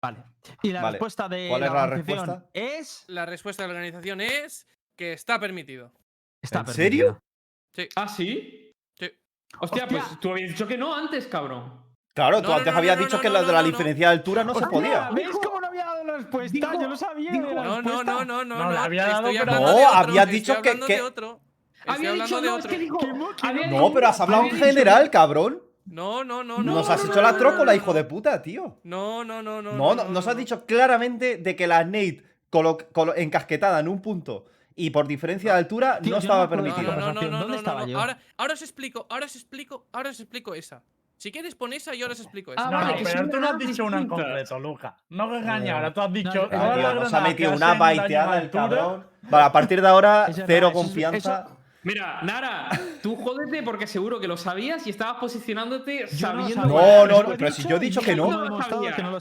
Vale. 0.02 0.25
Y 0.62 0.72
la 0.72 0.82
Vale. 0.82 0.92
respuesta 0.96 1.28
de 1.28 1.49
¿Cuál 1.49 1.61
la 1.61 1.66
es 1.68 1.72
la 1.72 1.82
organización 1.84 2.26
respuesta? 2.26 2.50
es. 2.52 3.04
La 3.08 3.26
respuesta 3.26 3.62
de 3.62 3.68
la 3.68 3.75
organización 3.75 4.20
es 4.20 4.66
que 4.96 5.12
está 5.12 5.38
permitido. 5.38 5.92
Está 6.42 6.61
¿En 6.61 6.66
serio? 6.68 7.22
¿Ah, 7.96 8.08
sí? 8.08 8.74
Sí. 8.98 9.10
Hostia, 9.60 9.84
Hostia. 9.84 9.86
pues 9.88 10.20
tú 10.20 10.30
habías 10.30 10.50
dicho 10.50 10.66
que 10.66 10.76
no 10.78 10.94
antes, 10.94 11.26
cabrón. 11.26 11.80
Claro, 12.14 12.36
No, 12.38 12.42
tú 12.42 12.48
no, 12.50 12.54
antes 12.56 12.72
no, 12.72 12.78
habías 12.78 12.98
no, 12.98 13.04
dicho 13.04 13.16
no, 13.16 13.22
que 13.22 13.28
no, 13.28 13.34
la 13.34 13.40
de 13.42 13.46
la 13.46 13.52
no, 13.52 13.62
no. 13.62 13.68
diferencia 13.68 14.08
de 14.08 14.12
altura 14.12 14.44
no 14.44 14.52
se 14.54 14.64
Hostia, 14.64 14.70
podía. 14.70 15.10
¿Veis 15.12 15.28
cómo 15.42 15.60
no 15.60 15.66
había 15.66 15.84
dado 15.86 16.04
la 16.04 16.16
respuesta? 16.18 16.52
Dijo- 16.70 16.80
Yo 16.82 16.88
lo 16.88 16.96
sabía. 16.96 17.30
dijo- 17.32 17.48
de 17.48 17.54
la 17.54 17.62
No, 17.64 17.70
no, 17.70 17.88
respuesta. 17.90 18.12
no, 18.12 18.24
no, 18.24 18.44
no. 18.44 18.58
No, 18.58 18.70
le 18.70 18.76
no, 18.76 18.82
había 18.82 19.04
te 19.04 19.10
dado, 19.10 19.28
estoy 19.28 19.38
pero- 19.38 19.52
hablando 19.52 19.72
No, 19.72 19.78
de 19.78 19.86
otro, 19.86 19.98
habías 19.98 20.28
dicho 20.28 20.52
que- 20.52 20.58
hablando 20.68 20.86
que- 20.86 20.94
de 20.96 21.02
otro. 21.02 21.40
Estoy 21.78 21.94
Había 21.96 22.10
hablando 22.10 22.24
dicho, 22.26 22.40
de 22.42 22.46
no, 22.48 22.58
es 22.58 22.64
otro. 22.64 22.70
que 22.70 22.78
dijo. 22.78 22.98
Mo- 23.16 23.28
había 23.42 23.66
No, 23.66 23.72
dicho- 23.80 23.94
pero 23.94 24.08
has 24.08 24.20
hablado 24.20 24.42
en 24.42 24.48
había 24.50 24.54
dicho- 24.66 24.66
general, 24.66 25.10
cabrón. 25.10 25.62
No, 25.86 26.22
no, 26.22 26.44
no, 26.44 26.58
no. 26.58 26.62
Nos 26.74 26.86
no, 26.86 26.92
has 26.94 27.04
no, 27.04 27.10
hecho 27.10 27.22
la 27.22 27.32
no, 27.32 27.38
trócola, 27.38 27.72
no, 27.72 27.76
hijo 27.76 27.92
de 27.92 28.04
puta, 28.04 28.40
tío. 28.42 28.78
No, 28.84 29.24
no, 29.24 29.42
no, 29.42 29.60
no. 29.62 29.72
No, 29.72 29.94
no, 29.96 30.04
nos 30.04 30.26
has 30.28 30.36
dicho 30.36 30.64
claramente 30.64 31.38
de 31.38 31.56
que 31.56 31.66
la 31.66 31.82
Nate 31.84 32.22
colo- 32.50 32.78
colo- 32.92 33.14
encasquetada 33.16 33.80
en 33.80 33.88
un 33.88 34.00
punto 34.00 34.44
y 34.76 34.90
por 34.90 35.06
diferencia 35.06 35.52
de 35.52 35.58
altura 35.58 35.98
Tío, 36.00 36.10
no 36.12 36.16
yo 36.16 36.18
estaba 36.18 36.46
no 36.46 36.62
me 36.62 36.62
acuerdo 36.62 36.64
de 36.64 36.70
No, 36.70 36.76
permitido. 36.76 37.00
no, 37.00 37.12
no, 37.14 37.20
no, 37.22 37.30
no, 37.30 37.38
¿Dónde 37.38 37.52
no, 37.52 37.58
estaba 37.58 37.80
no. 37.82 37.86
yo? 37.88 37.98
Ahora, 38.00 38.18
ahora 38.36 38.54
os 38.54 38.62
explico, 38.62 39.06
ahora 39.10 39.26
os 39.26 39.36
explico, 39.36 39.86
ahora 39.92 40.10
os 40.10 40.20
explico 40.20 40.54
esa. 40.54 40.82
Si 41.16 41.30
quieres 41.30 41.54
pon 41.54 41.72
esa 41.72 41.94
y 41.94 42.02
ahora 42.02 42.14
os 42.14 42.20
explico 42.20 42.52
esa. 42.52 42.62
Ah, 42.66 42.70
No, 42.70 42.78
vale, 42.78 42.92
no, 42.92 42.98
que 42.98 43.04
pero 43.04 43.18
son 43.18 43.30
tú 43.30 43.40
no 43.40 43.48
has 43.48 43.58
dicho 43.58 43.84
una 43.84 43.96
en 43.98 44.02
distintas. 44.04 44.26
concreto, 44.26 44.58
Luca. 44.58 44.96
No 45.10 45.30
que 45.30 45.36
engañar, 45.38 45.66
Eh, 45.66 45.70
ahora 45.70 45.94
tú 45.94 46.00
has 46.00 46.12
dicho. 46.12 46.34
no, 46.34 46.48
todas 46.48 46.52
eh, 46.52 46.56
las 46.56 46.62
Ah, 46.62 46.72
tío, 46.72 46.72
nos 46.72 46.86
ha 46.86 47.08
granadas 47.10 47.28
metido 47.28 47.50
que 47.50 47.56
una 47.56 47.66
hacen 47.66 47.78
daño 47.78 47.84
a 47.92 47.96
baiteada 48.00 48.36
el 48.38 48.42
altura- 48.42 48.62
cabrón. 48.68 49.06
Vale, 49.22 49.44
a 49.44 49.52
partir 49.52 49.80
de 49.82 49.88
ahora, 49.88 50.26
cero 50.46 50.66
eso 50.68 50.72
confianza. 50.72 51.46
Mira, 51.84 52.20
Nara, 52.22 52.68
tú 53.02 53.16
jódete 53.16 53.62
porque 53.64 53.86
seguro 53.88 54.20
que 54.20 54.28
lo 54.28 54.36
sabías 54.36 54.86
y 54.86 54.90
estabas 54.90 55.16
posicionándote 55.18 56.06
Yo 56.12 56.32
no 56.32 56.42
sabiendo. 56.42 56.54
sabía. 56.78 56.98
No, 56.98 57.06
no, 57.06 57.22
no, 57.24 57.36
pero 57.36 57.50
si 57.52 57.66
yo 57.68 57.76
he 57.76 57.80
dicho 57.80 58.00
que 58.00 58.14
no. 58.16 58.30
No 58.48 58.58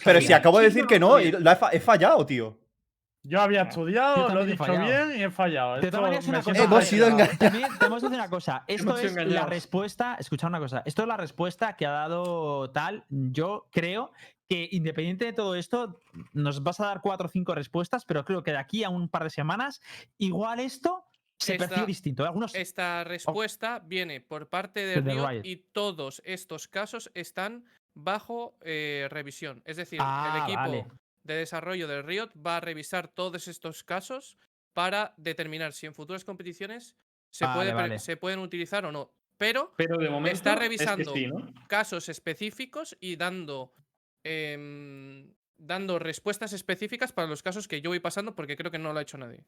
Pero 0.03 0.21
si 0.21 0.33
acabo 0.33 0.59
de 0.59 0.65
decir 0.65 0.83
no, 0.83 0.87
que 0.87 0.99
no, 0.99 1.17
sí. 1.19 1.25
y 1.25 1.31
la 1.31 1.53
he, 1.53 1.55
fa- 1.55 1.69
he 1.71 1.79
fallado, 1.79 2.23
tío. 2.25 2.57
Yo 3.23 3.39
había 3.39 3.63
Yo 3.63 3.69
estudiado, 3.69 4.29
lo 4.33 4.41
he 4.41 4.45
dicho 4.45 4.57
fallado. 4.65 4.85
bien 5.07 5.19
y 5.19 5.23
he 5.23 5.29
fallado. 5.29 5.73
De 5.75 5.79
Esto 5.81 5.89
todas 5.97 6.01
maneras, 6.03 6.25
me 6.25 6.29
una 6.31 6.43
cosa. 6.43 6.63
Hemos 6.63 6.83
sido 6.85 7.07
engañados. 7.07 7.37
También 7.37 7.69
tenemos 7.77 7.99
que 8.01 8.09
decir 8.09 8.19
una 8.19 8.29
cosa. 8.29 8.63
Esto 8.67 8.83
Hemos 8.83 8.99
sido 8.99 9.09
es 9.09 9.15
la 9.15 9.21
engañados. 9.21 9.49
respuesta. 9.49 10.15
Escuchad 10.19 10.47
una 10.49 10.59
cosa. 10.59 10.81
Esto 10.85 11.01
es 11.03 11.07
la 11.07 11.17
respuesta 11.17 11.75
que 11.75 11.85
ha 11.85 11.91
dado 11.91 12.71
tal. 12.71 13.05
Yo 13.09 13.67
creo 13.71 14.11
que 14.49 14.67
independiente 14.71 15.25
de 15.25 15.33
todo 15.33 15.55
esto, 15.55 15.99
nos 16.33 16.61
vas 16.63 16.79
a 16.79 16.87
dar 16.87 17.01
cuatro 17.01 17.27
o 17.27 17.29
cinco 17.29 17.53
respuestas, 17.55 18.03
pero 18.05 18.25
creo 18.25 18.43
que 18.43 18.51
de 18.51 18.57
aquí 18.57 18.83
a 18.83 18.89
un 18.89 19.07
par 19.07 19.23
de 19.23 19.29
semanas, 19.29 19.81
igual 20.17 20.59
esto 20.59 21.05
se 21.39 21.53
Esta- 21.53 21.67
percibe 21.67 21.87
distinto. 21.87 22.25
Algunos. 22.25 22.53
Esta 22.55 23.03
respuesta 23.03 23.79
viene 23.79 24.19
por 24.19 24.49
parte 24.49 24.85
de 24.85 24.99
Riot. 24.99 25.41
y 25.45 25.57
todos 25.71 26.21
estos 26.25 26.67
casos 26.67 27.11
están 27.13 27.65
bajo 27.93 28.57
eh, 28.61 29.07
revisión. 29.09 29.61
Es 29.65 29.77
decir, 29.77 29.99
Ah, 30.01 30.33
el 30.35 30.43
equipo 30.43 30.59
vale. 30.59 30.87
De 31.23 31.35
desarrollo 31.35 31.87
del 31.87 32.03
Riot 32.03 32.29
va 32.35 32.57
a 32.57 32.59
revisar 32.59 33.07
todos 33.07 33.47
estos 33.47 33.83
casos 33.83 34.37
para 34.73 35.13
determinar 35.17 35.73
si 35.73 35.85
en 35.85 35.93
futuras 35.93 36.25
competiciones 36.25 36.95
se, 37.29 37.45
Vale, 37.45 37.55
puede, 37.57 37.73
vale. 37.73 37.99
se 37.99 38.17
pueden 38.17 38.39
utilizar 38.39 38.85
o 38.85 38.91
no. 38.91 39.13
Pero 39.37 39.73
Pero 39.77 39.97
de 39.97 40.09
momento. 40.09 40.35
Está 40.35 40.51
es 40.51 40.55
que 40.57 40.61
revisando. 40.63 41.13
sí, 41.13 41.27
¿no? 41.27 41.53
casos 41.67 42.09
específicos 42.09 42.95
y 42.99 43.15
dando 43.15 43.73
em, 44.23 45.33
dando 45.57 45.99
respuestas 45.99 46.53
específicas 46.53 47.11
para 47.11 47.27
los 47.27 47.43
casos 47.43 47.67
que 47.67 47.81
yo 47.81 47.89
voy 47.89 47.99
pasando 47.99 48.35
porque 48.35 48.55
creo 48.55 48.71
que 48.71 48.79
no 48.79 48.93
lo 48.93 48.99
ha 48.99 49.03
hecho 49.03 49.17
nadie. 49.17 49.45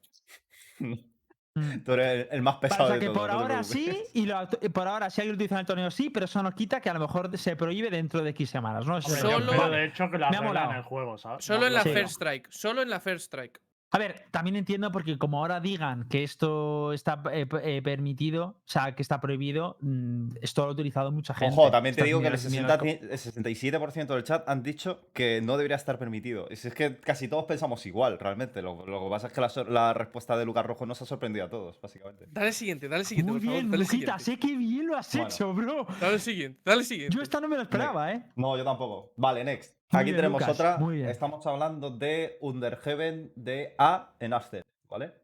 Mm. 1.56 1.84
Tú 1.84 1.92
eres 1.92 2.26
el 2.32 2.42
más 2.42 2.56
pesado 2.56 2.84
o 2.84 2.86
sea 2.88 2.94
de 2.94 3.00
que 3.00 3.06
todos. 3.06 3.18
por 3.20 3.30
no 3.30 3.38
ahora 3.40 3.62
sí, 3.62 4.02
y 4.12 4.26
lo- 4.26 4.48
y 4.60 4.68
por 4.70 4.88
ahora 4.88 5.06
alguien 5.06 5.34
utiliza 5.36 5.54
en 5.54 5.60
el 5.60 5.66
torneo 5.66 5.90
sí, 5.90 6.10
pero 6.10 6.24
eso 6.24 6.42
no 6.42 6.52
quita 6.52 6.80
que 6.80 6.90
a 6.90 6.94
lo 6.94 6.98
mejor 7.00 7.36
se 7.38 7.54
prohíbe 7.54 7.90
dentro 7.90 8.22
de 8.24 8.30
X 8.30 8.50
semanas, 8.50 8.84
¿no? 8.86 8.98
Eso 8.98 9.14
que- 9.14 9.20
Solo- 9.20 9.68
de 9.70 9.84
hecho, 9.84 10.10
que 10.10 10.18
la 10.18 10.30
Me 10.30 10.36
ha 10.36 10.40
arreglen 10.40 10.70
en 10.70 10.76
el 10.78 10.82
juego, 10.82 11.16
¿sabes? 11.16 11.44
Solo 11.44 11.68
en 11.68 11.74
la 11.74 11.82
Sí. 11.82 11.90
First 11.90 12.14
Strike, 12.14 12.48
solo 12.50 12.82
en 12.82 12.90
la 12.90 12.98
First 12.98 13.26
Strike. 13.26 13.60
A 13.94 13.98
ver, 13.98 14.24
también 14.32 14.56
entiendo 14.56 14.90
porque 14.90 15.16
como 15.18 15.38
ahora 15.38 15.60
digan 15.60 16.08
que 16.08 16.24
esto 16.24 16.92
está 16.92 17.22
eh, 17.32 17.46
eh, 17.62 17.80
permitido, 17.80 18.44
o 18.46 18.62
sea, 18.64 18.96
que 18.96 19.02
está 19.02 19.20
prohibido, 19.20 19.76
mm, 19.82 20.30
esto 20.42 20.62
lo 20.64 20.70
ha 20.70 20.72
utilizado 20.72 21.12
mucha 21.12 21.32
gente. 21.32 21.54
Ojo, 21.54 21.70
también 21.70 21.94
te 21.94 22.00
Estas 22.00 22.06
digo 22.06 22.20
que 22.20 22.26
el, 22.26 22.32
mierdas- 22.32 22.40
60 22.40 22.82
mierdas 22.82 23.00
ti- 23.00 23.30
el 23.30 23.72
67% 23.72 24.06
del 24.14 24.24
chat 24.24 24.48
han 24.48 24.64
dicho 24.64 25.08
que 25.12 25.40
no 25.42 25.56
debería 25.56 25.76
estar 25.76 25.96
permitido. 26.00 26.48
Y 26.50 26.56
si 26.56 26.66
es 26.66 26.74
que 26.74 26.98
casi 26.98 27.28
todos 27.28 27.44
pensamos 27.44 27.86
igual, 27.86 28.18
realmente. 28.18 28.62
Lo, 28.62 28.84
lo 28.84 29.04
que 29.04 29.10
pasa 29.10 29.28
es 29.28 29.32
que 29.32 29.40
la, 29.70 29.94
respuesta 29.94 30.36
de 30.36 30.44
Lucas 30.44 30.66
Rojo 30.66 30.86
nos 30.86 31.00
ha 31.00 31.06
sorprendido 31.06 31.46
a 31.46 31.48
todos, 31.48 31.80
básicamente. 31.80 32.26
Dale 32.32 32.48
el 32.48 32.52
siguiente, 32.52 32.88
dale 32.88 33.04
siguiente, 33.04 33.30
Muy 33.30 33.40
por 33.40 33.46
favor. 33.46 33.60
bien, 33.60 33.70
Dale 33.70 33.84
siguiente. 33.84 34.18
sé 34.24 34.38
que 34.40 34.56
bien 34.56 34.88
lo 34.88 34.96
has 34.96 35.12
Bueno. 35.14 35.28
hecho, 35.28 35.54
bro. 35.54 35.86
Dale 36.00 36.14
el 36.14 36.20
siguiente, 36.20 36.60
dale 36.64 36.80
el 36.80 36.86
siguiente. 36.86 37.14
Yo 37.16 37.22
esta 37.22 37.40
no 37.40 37.46
me 37.46 37.54
lo 37.54 37.62
esperaba, 37.62 38.12
¿eh? 38.12 38.26
No, 38.34 38.56
yo 38.56 38.64
tampoco. 38.64 39.12
Vale, 39.16 39.44
next. 39.44 39.72
Muy 39.92 40.00
Aquí 40.00 40.04
bien, 40.10 40.16
tenemos 40.16 40.40
Lucas, 40.40 40.54
otra. 40.58 40.76
muy 40.78 40.96
bien. 40.96 41.08
Estamos 41.08 41.46
hablando 41.46 41.90
de 41.90 42.38
Underheaven 42.40 43.32
de 43.36 43.74
A 43.78 44.14
en 44.18 44.32
Ascent, 44.32 44.64
¿vale? 44.88 45.14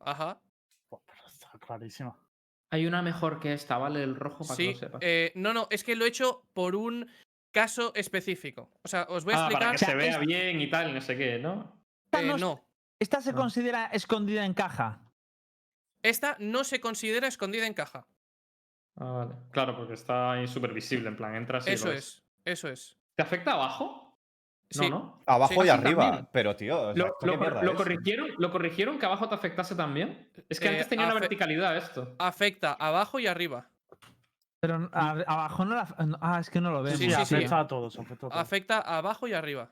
Ajá. 0.00 0.40
Pero 0.88 1.26
está 1.26 1.50
clarísimo. 1.58 2.16
Hay 2.70 2.86
una 2.86 3.02
mejor 3.02 3.40
que 3.40 3.52
esta, 3.52 3.76
¿vale? 3.78 4.02
El 4.02 4.16
rojo 4.16 4.44
para 4.44 4.56
que 4.56 4.62
Sí. 4.62 4.72
lo 4.72 4.78
sepas. 4.78 5.00
eh, 5.02 5.32
no, 5.34 5.52
no, 5.52 5.66
es 5.70 5.84
que 5.84 5.96
lo 5.96 6.04
he 6.04 6.08
hecho 6.08 6.46
por 6.54 6.74
un 6.76 7.08
caso 7.52 7.92
específico. 7.94 8.70
O 8.82 8.88
sea, 8.88 9.06
os 9.10 9.24
voy 9.24 9.34
a 9.34 9.46
Ah, 9.46 9.50
para 9.50 9.70
explicar. 9.70 9.72
que 9.72 9.78
se 9.78 9.84
O 9.84 9.88
sea, 9.88 9.96
vea 9.96 10.20
es- 10.20 10.26
bien 10.26 10.60
y 10.60 10.70
tal, 10.70 10.94
no 10.94 11.00
sé 11.00 11.16
qué, 11.16 11.38
¿no? 11.38 11.78
Esta 12.06 12.22
eh, 12.22 12.26
no, 12.26 12.38
no. 12.38 12.64
esta 12.98 13.20
se 13.20 13.30
Ah. 13.30 13.34
considera 13.34 13.86
escondida 13.86 14.44
en 14.46 14.54
caja. 14.54 15.00
Esta 16.02 16.36
no 16.40 16.64
se 16.64 16.80
considera 16.80 17.28
escondida 17.28 17.66
en 17.66 17.74
caja. 17.74 18.06
Ah, 18.96 19.04
vale. 19.12 19.34
Claro, 19.50 19.76
porque 19.76 19.94
está 19.94 20.32
ahí 20.32 20.46
súper 20.48 20.72
visible, 20.72 21.08
en 21.08 21.16
plan, 21.16 21.34
entras 21.34 21.66
y 21.66 21.70
Eso 21.72 21.86
lo 21.86 21.92
ves. 21.92 22.04
es, 22.04 22.24
eso 22.44 22.68
es. 22.68 22.98
¿Te 23.14 23.22
afecta 23.22 23.52
abajo? 23.52 24.00
Sí. 24.70 24.88
No, 24.90 24.98
¿no? 24.98 25.22
Abajo 25.26 25.62
Sí, 25.62 25.66
y 25.66 25.68
arriba. 25.68 26.02
también. 26.04 26.28
Pero, 26.32 26.56
tío, 26.56 26.80
o 26.80 26.94
sea, 26.94 27.04
¿Lo, 27.04 27.06
¿esto 27.12 27.26
lo 27.26 27.38
qué 27.38 27.50
lo 27.64 27.72
es? 27.72 27.76
corrigieron, 27.76 28.28
¿Lo 28.38 28.50
corrigieron 28.50 28.98
que 28.98 29.06
abajo 29.06 29.28
te 29.28 29.34
afectase 29.36 29.74
también? 29.76 30.30
Es 30.48 30.58
que 30.58 30.66
Eh, 30.66 30.70
antes 30.70 30.88
tenía 30.88 31.04
una 31.06 31.14
verticalidad 31.14 31.76
esto. 31.76 32.16
Afecta 32.18 32.72
abajo 32.72 33.18
y 33.20 33.26
arriba. 33.26 33.68
Pero 34.60 34.88
a- 34.92 35.10
abajo 35.26 35.64
no 35.64 35.74
la. 35.76 35.94
no- 36.06 36.18
Ah, 36.20 36.40
es 36.40 36.48
que 36.50 36.60
no 36.60 36.70
lo 36.72 36.82
vemos. 36.82 36.98
Sí, 36.98 37.04
Sí, 37.10 37.14
sí, 37.14 37.24
sí. 37.26 37.34
afecta 37.36 37.60
a 37.60 37.66
todos, 37.66 37.98
afecta 37.98 38.26
a 38.26 38.30
todos. 38.30 38.42
Afecta 38.42 38.78
abajo 38.80 39.28
y 39.28 39.34
arriba. 39.34 39.68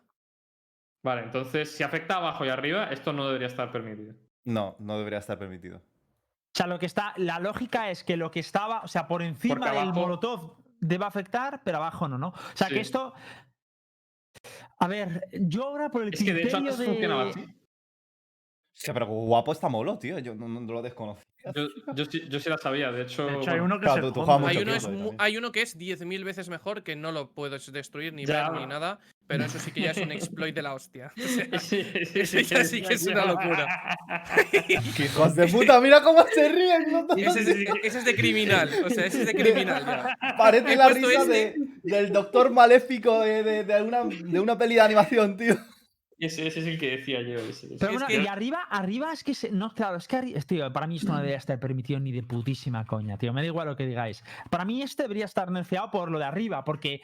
Vale, 1.03 1.23
entonces 1.23 1.75
si 1.75 1.83
afecta 1.83 2.17
abajo 2.19 2.45
y 2.45 2.49
arriba, 2.51 2.85
esto 2.85 3.13
no 3.13 3.27
debería 3.27 3.49
estar 3.49 3.73
permitido. 3.73 4.15
No, 4.45 4.77
no 4.79 4.99
debería 4.99 5.19
estar 5.19 5.39
permitido. 5.39 5.79
O 5.79 6.55
sea, 6.55 6.67
lo 6.67 6.79
que 6.79 6.87
está. 6.87 7.15
La 7.17 7.41
lógica 7.41 7.91
es 7.91 8.05
que 8.05 8.17
lo 8.19 8.31
que 8.31 8.41
estaba. 8.41 8.83
O 8.83 8.89
sea, 8.89 9.09
por 9.09 9.23
encima 9.23 9.71
del 9.73 9.93
molotov 9.93 10.62
debe 10.83 11.05
afectar, 11.07 11.63
pero 11.65 11.79
abajo 11.79 12.09
no, 12.09 12.19
¿no? 12.19 12.29
O 12.29 12.35
sea, 12.57 12.69
Sí. 12.69 12.75
que 12.75 12.81
esto. 12.81 13.15
A 14.79 14.89
ver, 14.89 15.29
yo 15.33 15.65
ahora 15.65 15.89
por 15.91 16.03
el 16.03 16.13
Es 16.13 16.23
que 16.23 16.35
de 16.35 16.43
hecho 16.43 16.59
criterio 16.59 16.73
antes 16.73 16.87
funcionaba 16.87 17.31
así. 17.31 17.47
Que, 18.81 18.93
pero 18.93 19.07
guapo 19.07 19.53
está 19.53 19.69
molo, 19.69 19.99
tío. 19.99 20.19
Yo 20.19 20.35
no, 20.35 20.49
no 20.49 20.73
lo 20.73 20.83
desconocía. 20.83 21.23
Yo, 21.55 21.67
yo 21.95 22.05
sí, 22.05 22.23
yo 22.29 22.39
sí 22.39 22.49
la 22.49 22.57
sabía, 22.59 22.93
de 22.93 23.03
hecho. 23.03 23.27
De 23.27 23.37
hecho, 23.37 23.51
hay 23.51 23.61
uno 23.61 23.79
que 23.81 23.87
claro, 23.87 24.09
se 24.09 24.13
tú- 24.13 24.25
tú 24.25 24.31
Hay 24.47 24.59
uno, 24.59 24.75
es 24.75 24.89
hay 25.19 25.37
uno 25.37 25.51
que 25.53 25.63
es 25.63 25.77
10.000 25.77 26.25
veces 26.25 26.49
mejor 26.49 26.83
que 26.85 26.95
no 26.97 27.11
lo 27.13 27.31
puedes 27.33 27.71
destruir 27.73 28.13
ni 28.13 28.25
Ya. 28.27 28.49
ver 28.49 28.61
ni 28.61 28.67
nada, 28.67 28.99
pero 29.27 29.45
eso 29.45 29.59
sí 29.59 29.73
que 29.73 29.81
ya 29.83 29.91
es 29.91 29.99
un 29.99 30.13
exploit 30.13 30.55
de 30.55 30.63
la 30.63 30.75
hostia. 30.75 31.13
O 31.25 31.29
sea, 31.29 31.59
Sí, 31.59 31.85
sí, 32.07 32.21
Ese 32.21 32.45
ya 32.45 32.65
sí 32.65 32.81
que 32.83 32.95
es 32.95 33.07
una 33.07 33.25
locura. 33.27 33.97
¡Qué 34.97 35.05
hijos 35.05 35.35
de 35.35 35.49
puta! 35.49 35.81
¡Mira 35.81 36.01
cómo 36.03 36.25
se 36.33 36.49
ríen! 36.49 36.93
no 36.93 37.07
te- 37.07 37.25
ese, 37.25 37.41
es, 37.41 37.49
ese 37.83 37.99
es 37.99 38.05
de 38.05 38.15
criminal, 38.17 38.71
o 38.85 38.91
sea, 38.91 39.05
ese 39.07 39.21
es 39.23 39.27
de 39.27 39.35
criminal 39.35 39.85
ya. 39.85 40.17
Parece 40.39 40.73
He 40.73 40.77
la 40.77 40.89
risa 40.89 41.23
este. 41.23 41.29
de- 41.29 41.57
del 41.83 42.13
doctor 42.13 42.51
maléfico 42.51 43.21
de, 43.21 43.43
de- 43.43 43.65
de 43.65 43.83
una, 43.83 44.05
de 44.05 44.41
una 44.41 44.57
peli 44.57 44.77
de 44.77 44.81
animación, 44.81 45.37
tío. 45.37 45.57
Ese, 46.25 46.47
ese 46.47 46.61
es 46.61 46.67
el 46.67 46.79
que 46.79 46.99
decía 46.99 47.21
yo. 47.23 47.41
ese, 47.41 47.67
ese. 47.67 47.77
Pero 47.81 47.91
Es 47.93 47.99
bueno, 47.99 48.07
que- 48.07 48.23
y 48.23 48.27
arriba, 48.29 48.63
arriba 48.71 49.13
es 49.13 49.25
que 49.25 49.35
se- 49.35 49.51
no, 49.51 49.75
claro, 49.75 49.97
es 49.97 50.07
que 50.07 50.17
arri- 50.19 50.47
tío, 50.47 50.73
para 50.73 50.87
mí 50.87 50.97
esto 50.97 51.09
no 51.11 51.17
debería 51.17 51.37
estar 51.39 51.59
permitido 51.59 51.99
ni 51.99 52.13
de 52.13 52.23
putísima 52.23 52.85
coña, 52.87 53.19
tío. 53.19 53.33
Me 53.33 53.41
da 53.41 53.47
igual 53.49 53.67
lo 53.67 53.77
que 53.77 53.87
digáis. 53.87 54.23
Para 54.49 54.65
mí 54.65 54.83
este 54.83 55.03
debería 55.03 55.25
estar 55.25 55.51
nerfeado 55.51 55.91
por 55.91 56.11
lo 56.13 56.21
de 56.21 56.25
arriba, 56.25 56.63
porque 56.63 57.01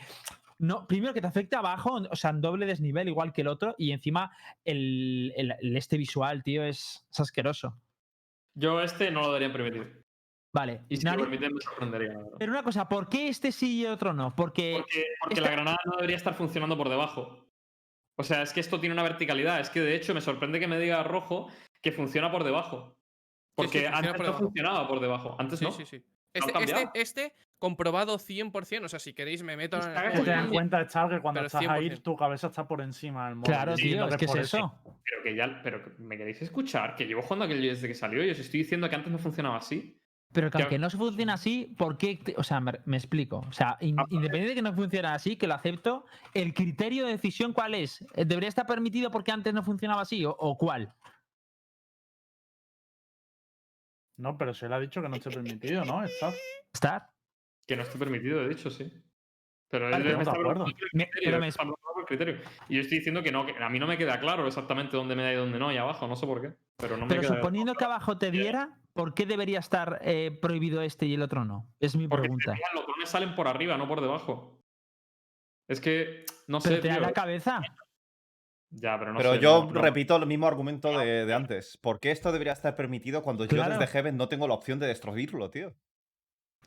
no, 0.59 0.87
primero 0.87 1.13
que 1.15 1.21
te 1.21 1.27
afecta 1.27 1.59
abajo, 1.59 2.01
o 2.09 2.15
sea, 2.17 2.31
en 2.31 2.41
doble 2.41 2.65
desnivel 2.67 3.09
igual 3.09 3.33
que 3.33 3.41
el 3.41 3.49
otro, 3.49 3.75
y 3.77 3.91
encima 3.91 4.31
el, 4.65 5.33
el- 5.37 5.55
el 5.61 5.77
este 5.77 5.97
visual, 5.97 6.45
tío, 6.45 6.63
es, 6.63 7.05
es 7.11 7.21
asqueroso. 7.21 7.77
Yo 8.55 8.81
este 8.81 9.11
no 9.11 9.23
lo 9.23 9.27
deberían 9.29 9.53
permitir. 9.53 10.05
Vale. 10.53 10.83
Y 10.89 10.97
si 10.97 11.05
Nari- 11.05 11.17
lo 11.17 11.23
permiten 11.25 11.55
me 11.55 11.61
sorprendería. 11.61 12.15
pero 12.39 12.53
una 12.53 12.63
cosa, 12.63 12.89
¿por 12.89 13.09
qué 13.09 13.27
este 13.29 13.51
sí 13.51 13.81
y 13.81 13.85
el 13.85 13.93
otro 13.93 14.13
no? 14.13 14.35
Porque 14.37 14.83
Porque, 15.21 15.41
la 15.41 15.51
granada 15.51 15.77
no 15.85 15.93
debería 15.97 16.17
estar 16.17 16.35
funcionando 16.35 16.77
por 16.77 16.89
debajo. 16.89 17.48
O 18.19 18.25
sea, 18.25 18.43
es 18.43 18.53
que 18.53 18.61
esto 18.61 18.81
tiene 18.81 18.95
una 18.95 19.05
verticalidad. 19.05 19.61
Es 19.61 19.71
que 19.71 19.81
de 19.81 19.95
hecho 19.95 20.13
me 20.13 20.21
sorprende 20.21 20.59
que 20.59 20.67
me 20.67 20.79
diga 20.79 21.03
rojo 21.05 21.49
que 21.81 21.93
funciona 21.93 22.31
por 22.33 22.43
debajo. 22.43 22.97
Porque 23.55 23.87
antes 23.87 24.11
por 24.13 24.19
no 24.19 24.25
debajo. 24.25 24.45
funcionaba 24.45 24.89
por 24.89 25.01
debajo. 25.01 25.37
Antes 25.39 25.61
Sí, 25.61 25.65
no. 25.65 25.71
sí, 25.71 25.87
sí. 25.87 26.05
Este, 26.33 26.53
este, 26.63 26.89
este 26.95 27.35
comprobado 27.59 28.19
100%. 28.19 28.85
O 28.85 28.89
sea, 28.89 28.99
si 28.99 29.13
queréis 29.13 29.43
me 29.45 29.57
meto 29.57 29.77
en 29.77 29.89
el 29.89 30.11
juego. 30.11 30.33
en 30.33 30.51
cuenta, 30.51 30.87
Char, 30.89 31.09
que 31.11 31.21
cuando 31.21 31.43
estás 31.43 31.65
ahí, 31.69 31.91
100%. 31.91 32.03
tu 32.03 32.17
cabeza 32.17 32.49
está 32.49 32.67
por 32.67 32.81
encima 32.81 33.27
del 33.27 33.37
móvil. 33.37 33.53
claro, 33.53 33.75
tío, 33.75 34.09
es 34.09 34.17
que 34.17 34.25
es 34.25 34.35
eso. 34.35 34.75
Pero 35.05 35.23
que 35.23 35.37
ya. 35.37 35.61
Pero 35.63 35.83
que 35.85 36.03
me 36.03 36.17
queréis 36.17 36.43
escuchar. 36.43 36.97
Que 36.97 37.07
llevo 37.07 37.23
jugando 37.23 37.45
aquel 37.45 37.63
desde 37.63 37.87
que 37.87 37.95
salió 37.95 38.25
y 38.25 38.31
os 38.31 38.39
estoy 38.39 38.61
diciendo 38.61 38.89
que 38.91 38.97
antes 38.97 39.13
no 39.13 39.19
funcionaba 39.19 39.59
así. 39.59 39.97
Pero 40.33 40.51
que 40.51 40.59
aunque 40.59 40.79
no 40.79 40.91
se 40.91 40.99
funcione 40.99 41.33
así, 41.33 41.75
¿por 41.79 41.97
qué? 41.97 42.21
O 42.37 42.43
sea, 42.45 42.61
me, 42.61 42.73
me 42.85 42.97
explico. 42.99 43.39
O 43.49 43.53
sea, 43.53 43.79
in- 43.81 43.99
Ah, 43.99 44.05
independiente 44.11 44.51
de 44.51 44.55
que 44.57 44.63
no 44.63 44.75
funcione 44.75 45.09
así, 45.09 45.37
que 45.37 45.47
lo 45.47 45.55
acepto, 45.55 46.05
¿el 46.35 46.53
criterio 46.53 47.07
de 47.07 47.13
decisión 47.13 47.53
cuál 47.55 47.75
es? 47.75 48.05
¿Debería 48.15 48.49
estar 48.49 48.67
permitido 48.67 49.11
porque 49.11 49.33
antes 49.33 49.55
no 49.55 49.63
funcionaba 49.63 50.03
así 50.03 50.25
o, 50.27 50.31
o 50.39 50.57
cuál? 50.59 50.93
No, 54.19 54.37
pero 54.37 54.53
se 54.53 54.69
le 54.69 54.75
ha 54.75 54.81
dicho 54.81 55.01
que 55.01 55.09
no 55.09 55.17
esté 55.17 55.31
permitido, 55.31 55.85
¿no? 55.85 56.03
Está. 56.05 56.33
¿Estar? 56.75 57.11
Que 57.67 57.77
no 57.77 57.83
esté 57.83 57.99
permitido, 57.99 58.41
de 58.47 58.53
hecho, 58.53 58.69
sí. 58.71 58.93
Pero 59.71 59.89
él 59.89 60.03
me 60.03 60.23
está 60.23 60.33
por 60.33 60.65
criterio, 60.65 60.89
pero 61.25 61.39
me- 61.41 61.49
está 61.49 61.63
preguntando 61.63 61.93
por 61.93 62.01
el 62.03 62.07
criterio. 62.07 62.41
Y 62.69 62.77
yo 62.77 62.81
estoy 62.81 62.99
diciendo 62.99 63.23
que 63.23 63.31
no, 63.31 63.47
que 63.47 63.53
a 63.63 63.69
mí 63.69 63.79
no 63.79 63.87
me 63.87 63.99
queda 63.99 64.19
claro 64.19 64.47
exactamente 64.47 64.97
dónde 64.97 65.15
me 65.15 65.23
da 65.23 65.33
y 65.33 65.37
dónde 65.37 65.59
no, 65.59 65.71
y 65.73 65.77
abajo, 65.77 66.07
no 66.09 66.17
sé 66.17 66.27
por 66.27 66.41
qué. 66.41 66.55
Pero 66.79 66.97
no 66.97 67.05
me 67.05 67.09
Pero 67.11 67.21
queda 67.23 67.35
suponiendo 67.37 67.75
que 67.75 67.85
abajo 67.85 68.17
te 68.19 68.31
diera, 68.31 68.79
¿por 68.99 69.15
qué 69.15 69.27
debería 69.27 69.61
estar 69.61 70.01
eh, 70.03 70.37
prohibido 70.43 70.83
este 70.83 71.07
y 71.07 71.15
el 71.15 71.23
otro 71.23 71.45
no? 71.45 71.73
Es 71.79 71.95
mi 71.95 72.09
Porque 72.09 72.29
si 72.29 72.35
te 72.37 72.43
pregunta. 72.45 72.69
los 72.75 72.85
drones 72.85 73.09
salen 73.09 73.37
por 73.37 73.47
arriba, 73.47 73.77
no 73.79 73.87
por 73.87 74.01
debajo. 74.01 74.61
Es 75.69 75.81
que, 75.81 76.27
no 76.49 76.61
sé, 76.61 76.71
Pero 76.71 76.83
te 76.83 76.89
da 76.89 76.99
la 76.99 77.13
cabeza. 77.13 77.61
Ya, 78.71 78.99
pero 78.99 79.13
no 79.13 79.19
Pero 79.19 79.35
sé, 79.35 79.39
yo 79.41 79.65
no- 79.67 79.71
no- 79.71 79.81
repito 79.83 80.17
el 80.17 80.27
mismo 80.27 80.49
argumento 80.49 80.99
de, 80.99 81.25
de 81.27 81.33
antes. 81.33 81.79
¿Por 81.81 82.01
qué 82.01 82.11
esto 82.11 82.33
debería 82.33 82.53
estar 82.55 82.75
permitido 82.75 83.23
cuando 83.23 83.45
yo 83.45 83.63
desde 83.63 83.87
Heaven 83.87 84.17
no 84.17 84.29
tengo 84.29 84.49
la 84.49 84.55
opción 84.55 84.81
de 84.81 84.89
destruirlo, 84.89 85.49
tío? 85.51 85.77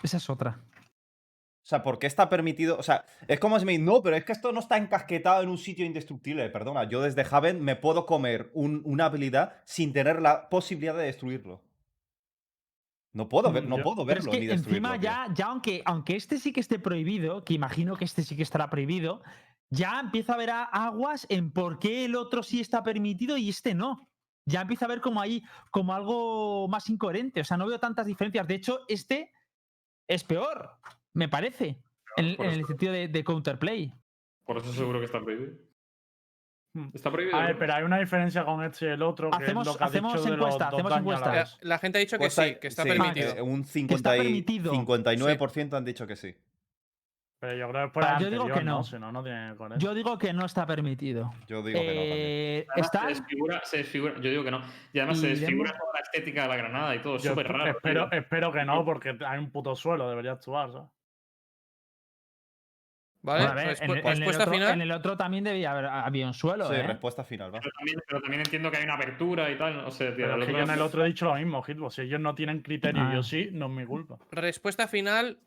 Esa 0.02 0.16
es 0.18 0.30
otra. 0.30 0.64
O 0.74 1.68
sea, 1.68 1.84
¿por 1.84 2.00
qué 2.00 2.08
está 2.08 2.30
permitido? 2.30 2.78
O 2.78 2.84
sea, 2.84 3.04
es 3.28 3.40
como 3.42 3.60
si 3.60 3.66
me 3.66 3.78
no, 3.78 4.02
pero 4.02 4.16
es 4.16 4.24
que 4.24 4.32
esto 4.32 4.52
no 4.54 4.62
está 4.62 4.78
encasquetado 4.78 5.44
en 5.44 5.50
un 5.50 5.58
sitio 5.60 5.86
indestructible. 5.86 6.50
Perdona, 6.50 6.86
yo 6.90 7.02
desde 7.02 7.26
Haven 7.30 7.62
me 7.62 7.76
puedo 7.76 8.06
comer 8.06 8.50
un- 8.54 8.82
una 8.86 9.06
habilidad 9.06 9.62
sin 9.66 9.92
tener 9.94 10.22
la 10.22 10.48
posibilidad 10.50 10.96
de 10.96 11.04
destruirlo. 11.04 11.62
No 13.14 13.28
puedo, 13.28 13.52
ver- 13.52 13.66
Mm, 13.66 13.70
no 13.70 13.84
puedo 13.84 14.06
Pero 14.06 14.20
es 14.20 14.26
verlo 14.26 14.32
que 14.32 14.40
ni 14.40 14.48
destruirlo. 14.48 14.88
encima 14.94 15.02
ya, 15.02 15.28
ya 15.34 15.48
aunque, 15.48 15.82
aunque 15.86 16.16
este 16.16 16.38
sí 16.38 16.54
que 16.54 16.62
esté 16.62 16.80
prohibido, 16.80 17.44
que 17.44 17.54
imagino 17.54 17.98
que 17.98 18.06
este 18.06 18.24
sí 18.24 18.36
que 18.38 18.44
estará 18.44 18.70
prohibido, 18.70 19.22
ya 19.70 20.00
empieza 20.00 20.34
a 20.34 20.36
haber 20.36 20.50
aguas 20.52 21.26
en 21.30 21.52
por 21.52 21.80
qué 21.80 22.06
el 22.06 22.16
otro 22.16 22.42
sí 22.44 22.62
está 22.62 22.84
permitido 22.84 23.38
y 23.38 23.50
este 23.50 23.74
no. 23.74 24.10
Ya 24.46 24.62
empieza 24.62 24.86
a 24.86 24.88
ver 24.90 25.02
como 25.02 25.22
ahí, 25.22 25.44
como 25.72 25.94
algo 25.94 26.68
más 26.68 26.90
incoherente. 26.90 27.42
O 27.42 27.44
sea, 27.44 27.58
no 27.58 27.68
veo 27.68 27.80
tantas 27.80 28.06
diferencias. 28.06 28.48
De 28.48 28.56
hecho, 28.56 28.80
este 28.88 29.32
es 30.08 30.24
peor, 30.24 30.78
me 31.14 31.30
parece. 31.30 31.82
En, 32.18 32.36
el 32.42 32.66
sentido 32.66 32.92
de, 32.92 33.08
de 33.08 33.24
counterplay. 33.24 33.94
Por 34.46 34.58
eso 34.58 34.74
seguro 34.74 35.00
que 35.00 35.06
está 35.06 35.22
prohibido. 35.22 35.54
Hmm. 36.74 36.88
Está 36.94 37.12
prohibido. 37.12 37.38
A 37.38 37.48
ver, 37.48 37.58
pero 37.58 37.74
hay 37.74 37.84
una 37.84 38.00
diferencia 38.00 38.46
con 38.46 38.64
este 38.64 38.86
y 38.86 38.90
el 38.90 39.02
otro, 39.02 39.30
que 39.30 39.44
Hacemos- 39.44 39.68
es 39.68 39.74
lo 39.74 39.78
que 39.78 39.84
ha 39.84 39.88
hacemos 39.88 40.14
dicho 40.24 40.34
encuesta, 40.34 40.68
hacemos 40.70 40.98
encuesta. 40.98 41.46
La, 41.62 41.78
gente 41.80 41.98
ha 41.98 42.00
dicho 42.02 42.16
que 42.18 42.24
Pues 42.24 42.34
sí, 42.34 42.56
que 42.62 42.68
está 42.68 42.84
sí, 42.84 42.90
permitido. 42.90 43.36
eh, 43.36 43.42
un 43.42 43.60
está 43.62 43.72
50 43.74 44.16
y- 44.16 44.20
permitido. 44.22 44.74
59% 44.74 45.76
han 45.78 45.84
dicho 45.86 46.08
que 46.08 46.16
sí. 46.16 46.34
Pero 47.42 47.56
yo 47.56 47.70
creo 47.72 47.88
que 47.88 47.92
por 47.94 48.04
Ah, 48.06 48.18
yo 48.22 48.30
digo 48.30 48.46
que 48.48 48.64
no. 48.64 48.84
¿no? 49.00 49.12
No, 49.12 49.24
tiene. 49.24 49.56
Yo 49.80 49.94
digo 49.96 50.18
que 50.18 50.32
no 50.32 50.46
está 50.46 50.66
permitido. 50.68 51.34
Yo 51.48 51.64
digo 51.64 51.80
que 51.80 51.86
no. 51.88 51.92
Eh, 52.04 52.66
Además, 52.70 52.86
está. 52.86 53.02
Se 53.02 53.08
desfigura, 53.08 53.62
se 53.66 53.78
desfigura- 53.78 54.14
yo 54.22 54.30
digo 54.30 54.44
que 54.44 54.52
no. 54.52 54.62
Y 54.94 55.00
además 55.00 55.20
se 55.20 55.28
desfigura 55.28 55.72
toda 55.72 55.92
la 55.96 56.00
estética 56.02 56.44
de 56.44 56.48
la 56.50 56.56
granada 56.56 56.96
y 56.96 57.00
todo. 57.00 57.18
Súper 57.20 57.48
raro. 57.48 57.72
espero, 57.72 58.10
tío. 58.10 58.20
espero 58.20 58.52
que 58.54 58.64
no, 58.64 58.86
porque 58.86 59.18
hay 59.26 59.40
un 59.40 59.50
puto 59.50 59.76
suelo, 59.76 60.08
debería 60.08 60.34
actuar, 60.34 60.72
¿sabes? 60.72 60.88
¿Vale? 63.24 63.46
Bueno, 63.46 63.52
a 63.52 63.64
ver, 63.64 63.78
Respu- 63.78 63.84
en, 63.84 63.92
en 63.92 63.98
el 63.98 64.04
respuesta 64.18 64.44
otro, 64.44 64.54
final. 64.54 64.74
en 64.74 64.82
el 64.82 64.92
otro 64.92 65.16
también 65.18 65.44
debía 65.44 65.72
haber 65.72 65.86
había 65.86 66.26
un 66.28 66.34
suelo. 66.34 66.68
Sí, 66.68 66.74
¿eh? 66.76 66.84
respuesta 66.84 67.24
final, 67.24 67.54
va. 67.54 67.60
Pero 67.60 67.72
también, 67.78 68.00
pero 68.08 68.22
también 68.22 68.42
entiendo 68.42 68.72
que 68.72 68.78
hay 68.78 68.84
una 68.84 68.96
apertura 68.96 69.52
y 69.52 69.58
tal. 69.58 69.78
No 69.78 69.92
sé, 69.92 70.06
tío. 70.14 70.26
Pero 70.26 70.36
el 70.36 70.42
es 70.42 70.46
que 70.48 70.52
otro- 70.54 70.58
yo 70.66 70.72
en 70.74 70.80
el 70.80 70.82
otro 70.82 71.06
he 71.06 71.08
dicho 71.08 71.26
lo 71.26 71.36
mismo, 71.36 71.62
Hitbox. 71.62 71.96
Si 71.96 72.02
ellos 72.02 72.20
no 72.20 72.34
tienen 72.34 72.62
criterio 72.62 73.04
y 73.04 73.06
Ah. 73.08 73.14
yo 73.16 73.24
sí, 73.24 73.50
no 73.52 73.68
es 73.68 73.72
mi 73.72 73.86
culpa. 73.86 74.18
Respuesta 74.32 74.88
final 74.88 75.38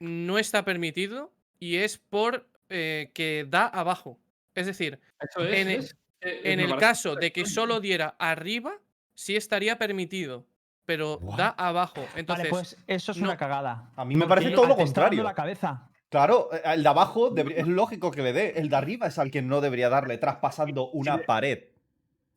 no 0.00 0.38
está 0.38 0.64
permitido 0.64 1.30
y 1.58 1.76
es 1.76 1.98
por 1.98 2.46
eh, 2.70 3.10
que 3.14 3.46
da 3.48 3.66
abajo. 3.66 4.18
Es 4.54 4.66
decir, 4.66 4.98
Eso 5.20 5.44
es, 5.44 5.54
en 5.54 5.68
el- 5.68 5.78
es- 5.80 5.96
en 6.20 6.56
me 6.58 6.64
el 6.64 6.68
parece 6.70 6.86
caso 6.86 7.14
de 7.16 7.32
que 7.32 7.46
solo 7.46 7.80
diera 7.80 8.14
arriba, 8.18 8.72
sí 9.14 9.36
estaría 9.36 9.76
permitido, 9.78 10.46
pero 10.84 11.16
What? 11.18 11.36
da 11.38 11.48
abajo. 11.56 12.06
Entonces, 12.16 12.44
vale, 12.44 12.50
pues 12.50 12.76
eso 12.86 13.12
es 13.12 13.18
no- 13.18 13.24
una 13.28 13.36
cagada. 13.36 13.90
A 13.96 14.04
mí 14.04 14.16
me 14.16 14.26
parece 14.26 14.50
todo 14.50 14.66
lo 14.66 14.76
contrario. 14.76 15.22
la 15.22 15.34
cabeza. 15.34 15.88
Claro, 16.08 16.48
eh, 16.52 16.60
el 16.64 16.82
de 16.82 16.88
abajo 16.88 17.34
es 17.36 17.66
lógico 17.66 18.10
que 18.10 18.22
le 18.22 18.32
dé. 18.32 18.52
El 18.56 18.68
de 18.68 18.76
arriba 18.76 19.06
es 19.08 19.18
al 19.18 19.30
que 19.30 19.42
no 19.42 19.60
debería 19.60 19.88
darle, 19.88 20.18
traspasando 20.18 20.90
una 20.90 21.18
pared. 21.18 21.64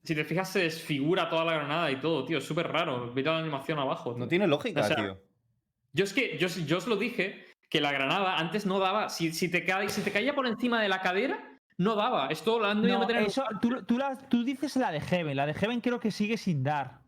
Si 0.04 0.16
te 0.16 0.24
fijas, 0.26 0.50
se 0.50 0.60
desfigura 0.64 1.30
toda 1.30 1.46
la 1.46 1.54
granada 1.54 1.92
y 1.92 2.00
todo, 2.00 2.26
tío. 2.26 2.40
Es 2.40 2.44
súper 2.46 2.68
raro. 2.68 3.12
Mira 3.16 3.34
la 3.34 3.40
animación 3.40 3.78
abajo. 3.80 4.16
No 4.18 4.28
tiene 4.28 4.48
lógica, 4.48 4.82
O 4.82 4.84
sea, 4.84 4.96
tío. 4.96 5.22
Yo 5.94 6.04
es 6.06 6.14
que, 6.14 6.38
yo, 6.38 6.48
yo 6.48 6.78
os 6.78 6.88
lo 6.88 6.96
dije, 6.96 7.46
que 7.70 7.80
la 7.82 7.92
granada 7.92 8.38
antes 8.40 8.66
no 8.66 8.80
daba. 8.80 9.10
Si, 9.10 9.32
si, 9.32 9.50
te, 9.50 9.64
ca- 9.66 9.88
si 9.90 10.02
te 10.02 10.12
caía 10.12 10.34
por 10.34 10.48
encima 10.48 10.82
de 10.82 10.90
la 10.90 11.02
cadera, 11.02 11.60
no 11.78 11.96
daba. 11.96 12.28
Esto 12.30 12.60
lo 12.60 12.66
han 12.66 12.82
No, 12.82 13.00
meter 13.00 13.18
en 13.18 13.22
el- 13.24 13.28
eso, 13.28 13.44
tú, 13.62 13.84
tú 13.84 13.98
la- 13.98 14.18
tú 14.18 14.44
dices 14.44 14.76
la 14.76 14.92
de 14.92 15.02
Heaven. 15.02 15.36
La 15.38 15.46
de 15.46 15.54
Heaven 15.54 15.82
creo 15.82 16.00
que 16.00 16.10
sigue 16.12 16.38
sin 16.38 16.64
dar. 16.64 17.01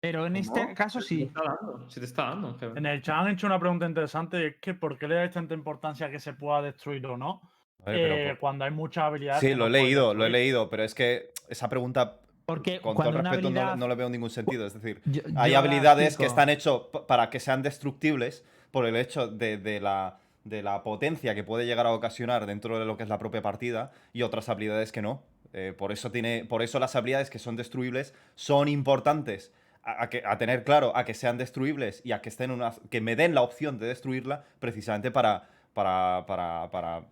Pero 0.00 0.26
en 0.26 0.36
este 0.36 0.64
¿No? 0.66 0.74
caso 0.74 1.00
Se 1.00 1.08
te 1.08 1.14
sí. 1.14 1.22
está 1.24 1.40
dando, 1.42 1.90
se 1.90 2.00
te 2.00 2.06
está 2.06 2.22
dando. 2.26 2.54
Heaven. 2.58 2.76
En 2.78 2.86
el 2.86 3.02
chat 3.02 3.16
han 3.16 3.28
hecho 3.28 3.46
una 3.46 3.58
pregunta 3.58 3.86
interesante, 3.86 4.46
es 4.46 4.56
que 4.60 4.74
¿por 4.74 4.98
qué 4.98 5.08
le 5.08 5.14
dais 5.16 5.32
tanta 5.32 5.54
importancia 5.54 6.06
a 6.06 6.10
que 6.10 6.18
se 6.20 6.32
pueda 6.34 6.62
destruir 6.62 7.04
o 7.06 7.16
no? 7.16 7.40
Ver, 7.84 7.94
pero 7.96 8.14
eh, 8.14 8.28
por- 8.30 8.38
cuando 8.38 8.64
hay 8.64 8.70
muchas 8.70 9.04
habilidades. 9.04 9.40
Sí, 9.40 9.54
lo 9.54 9.66
he 9.66 9.70
no 9.70 9.72
leído, 9.72 10.14
lo 10.14 10.26
he 10.26 10.30
leído, 10.30 10.68
pero 10.70 10.82
es 10.84 10.94
que 10.94 11.30
esa 11.48 11.68
pregunta, 11.68 12.18
Porque 12.44 12.80
con 12.80 12.94
todo 12.96 13.10
respeto, 13.10 13.24
no 13.24 13.32
le- 13.32 13.36
habilidad. 13.60 13.76
no, 13.76 13.88
le 13.88 13.94
veo 13.94 14.08
ningún 14.10 14.30
sentido. 14.30 14.66
Es 14.66 14.74
decir, 14.74 15.00
Yo- 15.06 15.22
hay 15.36 15.50
yo 15.52 15.54
la 15.54 15.58
habilidades 15.60 16.16
que 16.16 16.26
están 16.26 16.48
hechas 16.50 16.74
para 17.08 17.30
que 17.30 17.40
sean 17.40 17.62
destructibles 17.62 18.44
por 18.70 18.86
el 18.86 18.96
hecho 18.96 19.28
de, 19.28 19.56
de 19.56 19.80
la, 19.80 20.18
de 20.44 20.62
la 20.62 20.82
potencia 20.82 21.34
que 21.34 21.42
puede 21.42 21.64
llegar 21.66 21.86
a 21.86 21.92
ocasionar 21.92 22.44
dentro 22.46 22.78
de 22.78 22.84
lo 22.84 22.96
que 22.96 23.02
es 23.04 23.08
la 23.08 23.18
propia 23.18 23.40
partida 23.42 23.92
y 24.12 24.22
otras 24.22 24.48
habilidades 24.48 24.92
que 24.92 25.00
no. 25.02 25.22
Eh, 25.52 25.72
por, 25.76 25.90
eso 25.90 26.10
tiene, 26.10 26.44
por 26.44 26.62
eso 26.62 26.78
las 26.78 26.96
habilidades 26.96 27.30
que 27.30 27.38
son 27.38 27.56
destruibles 27.56 28.14
son 28.34 28.68
importantes. 28.68 29.52
A, 29.88 30.08
que, 30.10 30.24
a 30.26 30.36
tener 30.36 30.64
claro, 30.64 30.96
a 30.96 31.04
que 31.04 31.14
sean 31.14 31.38
destruibles 31.38 32.02
y 32.04 32.10
a 32.10 32.20
que 32.20 32.28
estén 32.28 32.50
que 32.90 33.00
me 33.00 33.14
den 33.14 33.36
la 33.36 33.42
opción 33.42 33.78
de 33.78 33.86
destruirla 33.86 34.42
precisamente 34.58 35.12
para, 35.12 35.48
para, 35.74 36.24
para, 36.26 36.70
para 36.72 37.04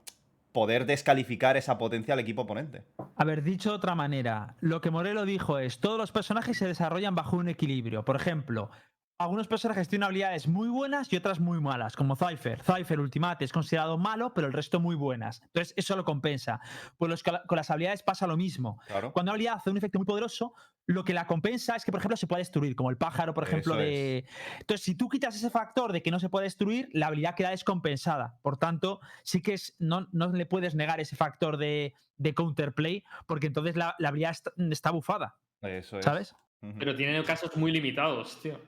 poder 0.51 0.85
descalificar 0.85 1.57
esa 1.57 1.79
potencia 1.79 2.15
al 2.15 2.21
equipo 2.21 2.43
oponente. 2.43 2.83
Haber 3.17 3.43
dicho 3.43 3.71
de 3.71 3.77
otra 3.77 3.95
manera, 3.95 4.57
lo 4.61 4.81
que 4.81 4.91
Morelo 4.91 5.25
dijo 5.25 5.59
es, 5.59 5.79
todos 5.79 5.99
los 5.99 6.11
personajes 6.11 6.59
se 6.59 6.67
desarrollan 6.67 7.15
bajo 7.15 7.37
un 7.37 7.49
equilibrio. 7.49 8.05
Por 8.05 8.17
ejemplo, 8.17 8.71
algunos 9.19 9.47
personajes 9.47 9.89
tienen 9.89 10.05
habilidades 10.05 10.49
muy 10.49 10.69
buenas 10.69 11.13
y 11.13 11.17
otras 11.17 11.39
muy 11.39 11.61
malas, 11.61 11.95
como 11.95 12.17
Cypher. 12.17 12.63
Cypher 12.63 12.99
Ultimate 12.99 13.45
es 13.45 13.53
considerado 13.53 13.97
malo, 13.97 14.35
pero 14.35 14.49
el 14.49 14.53
resto 14.53 14.81
muy 14.81 14.97
buenas. 14.97 15.41
Entonces, 15.47 15.73
eso 15.77 15.95
lo 15.97 16.05
compensa. 16.05 16.61
Pues 16.99 17.11
los- 17.11 17.23
con 17.23 17.57
las 17.57 17.71
habilidades 17.71 18.03
pasa 18.03 18.27
lo 18.27 18.37
mismo. 18.37 18.81
Claro. 18.89 19.13
Cuando 19.13 19.31
una 19.31 19.35
habilidad 19.37 19.55
hace 19.55 19.71
un 19.71 19.77
efecto 19.77 19.99
muy 19.99 20.07
poderoso, 20.07 20.55
lo 20.87 21.05
que 21.05 21.15
la 21.15 21.27
compensa 21.27 21.77
es 21.77 21.85
que, 21.85 21.93
por 21.93 22.01
ejemplo, 22.01 22.17
se 22.17 22.27
puede 22.27 22.41
destruir, 22.41 22.75
como 22.75 22.91
el 22.91 22.97
pájaro, 22.99 23.33
por 23.35 23.45
ejemplo, 23.45 23.75
Eso 23.75 23.83
de. 23.83 24.27
Entonces, 24.61 24.85
si 24.85 24.95
tú 24.97 25.09
quitas 25.09 25.35
ese 25.37 25.49
factor 25.49 25.93
de 25.93 26.03
que 26.03 26.11
no 26.11 26.19
se 26.19 26.29
puede 26.29 26.45
destruir, 26.45 26.89
la 26.93 27.07
habilidad 27.07 27.35
queda 27.37 27.51
descompensada. 27.51 28.39
Por 28.43 28.57
tanto, 28.59 29.01
sí 29.23 29.41
que 29.43 29.55
es, 29.55 29.77
no, 29.79 30.09
no 30.13 30.33
le 30.33 30.45
puedes 30.45 30.75
negar 30.75 31.01
ese 31.01 31.15
factor 31.17 31.57
de, 31.57 31.95
de 32.17 32.35
counterplay, 32.35 33.05
porque 33.27 33.47
entonces 33.47 33.77
la, 33.77 33.95
la 33.99 34.09
habilidad 34.09 34.33
está, 34.33 34.51
está 34.71 34.91
bufada, 34.91 35.39
Eso 35.63 35.99
es. 35.99 36.05
¿sabes? 36.05 36.35
Pero 36.79 36.97
tiene 36.97 37.23
casos 37.25 37.57
muy 37.57 37.71
limitados, 37.73 38.41
tío. 38.43 38.59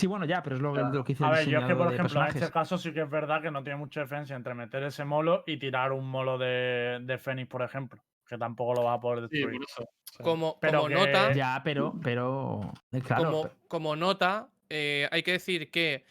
Sí, 0.00 0.06
bueno, 0.06 0.24
ya, 0.24 0.42
pero 0.42 0.56
es 0.56 0.62
lo, 0.62 0.74
lo 0.74 1.04
que 1.04 1.12
hizo 1.12 1.24
A 1.26 1.30
ver, 1.30 1.46
yo 1.48 1.58
es 1.60 1.64
que, 1.66 1.74
por 1.76 1.92
ejemplo, 1.92 2.20
en 2.22 2.28
este 2.28 2.50
caso 2.50 2.78
sí 2.78 2.92
que 2.92 3.02
es 3.02 3.10
verdad 3.10 3.42
que 3.42 3.50
no 3.50 3.62
tiene 3.62 3.78
mucha 3.78 4.00
diferencia 4.02 4.34
entre 4.34 4.54
meter 4.54 4.82
ese 4.84 5.04
molo 5.04 5.44
y 5.46 5.58
tirar 5.58 5.92
un 5.92 6.08
molo 6.08 6.38
de, 6.38 7.00
de 7.02 7.18
Fénix, 7.18 7.48
por 7.48 7.62
ejemplo. 7.62 8.00
que 8.26 8.38
tampoco 8.38 8.74
lo 8.74 8.84
va 8.84 8.94
a 8.94 9.00
poder 9.00 9.28
Sí, 9.28 9.38
destruir. 9.38 9.60
por 9.60 9.68
eso. 9.68 9.90
Como, 10.22 10.58
Pero 10.60 10.82
como 10.82 10.88
que- 10.88 10.94
nota, 10.94 11.32
Ya, 11.32 11.60
pero, 11.64 11.94
pero. 12.02 12.72
Claro. 13.04 13.24
como, 13.32 13.50
como 13.66 13.96
nota, 13.96 14.48
eh, 14.68 15.08
hay 15.10 15.22
que 15.24 15.32
decir 15.32 15.70
que 15.72 16.04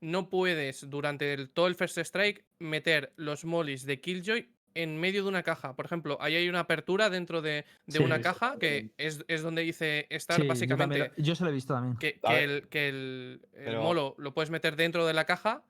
no 0.00 0.30
puedes 0.30 0.88
durante 0.88 1.34
el- 1.34 1.50
todo 1.50 1.66
el 1.66 1.74
First 1.74 1.98
Strike 1.98 2.46
meter 2.58 3.12
los 3.16 3.44
mollies 3.44 3.84
de 3.84 4.00
Killjoy 4.00 4.48
en 4.82 4.96
medio 4.98 5.22
de 5.22 5.28
una 5.28 5.42
caja. 5.42 5.74
Por 5.74 5.86
ejemplo, 5.86 6.18
ahí 6.20 6.34
hay 6.36 6.48
una 6.48 6.60
apertura 6.60 7.10
dentro 7.10 7.42
de, 7.42 7.64
de 7.86 7.98
Sí, 7.98 8.02
una 8.02 8.20
caja 8.20 8.56
que 8.58 8.90
es, 8.98 9.24
es 9.28 9.42
donde 9.42 9.62
dice 9.62 10.06
estar 10.10 10.36
sí, 10.36 10.42
yo, 10.42 10.48
básicamente. 10.48 10.98
lo- 10.98 11.10
yo 11.16 11.34
se 11.34 11.44
lo 11.44 11.50
he 11.50 11.52
visto 11.52 11.74
también. 11.74 11.96
que, 11.96 12.20
el, 12.28 12.68
que 12.68 12.88
el, 12.88 13.40
el 13.54 13.64
pero- 13.64 13.82
molo 13.82 14.14
lo 14.18 14.32
puedes 14.34 14.50
meter 14.50 14.76
dentro 14.76 15.06
de 15.06 15.14
la 15.14 15.24
caja 15.24 15.62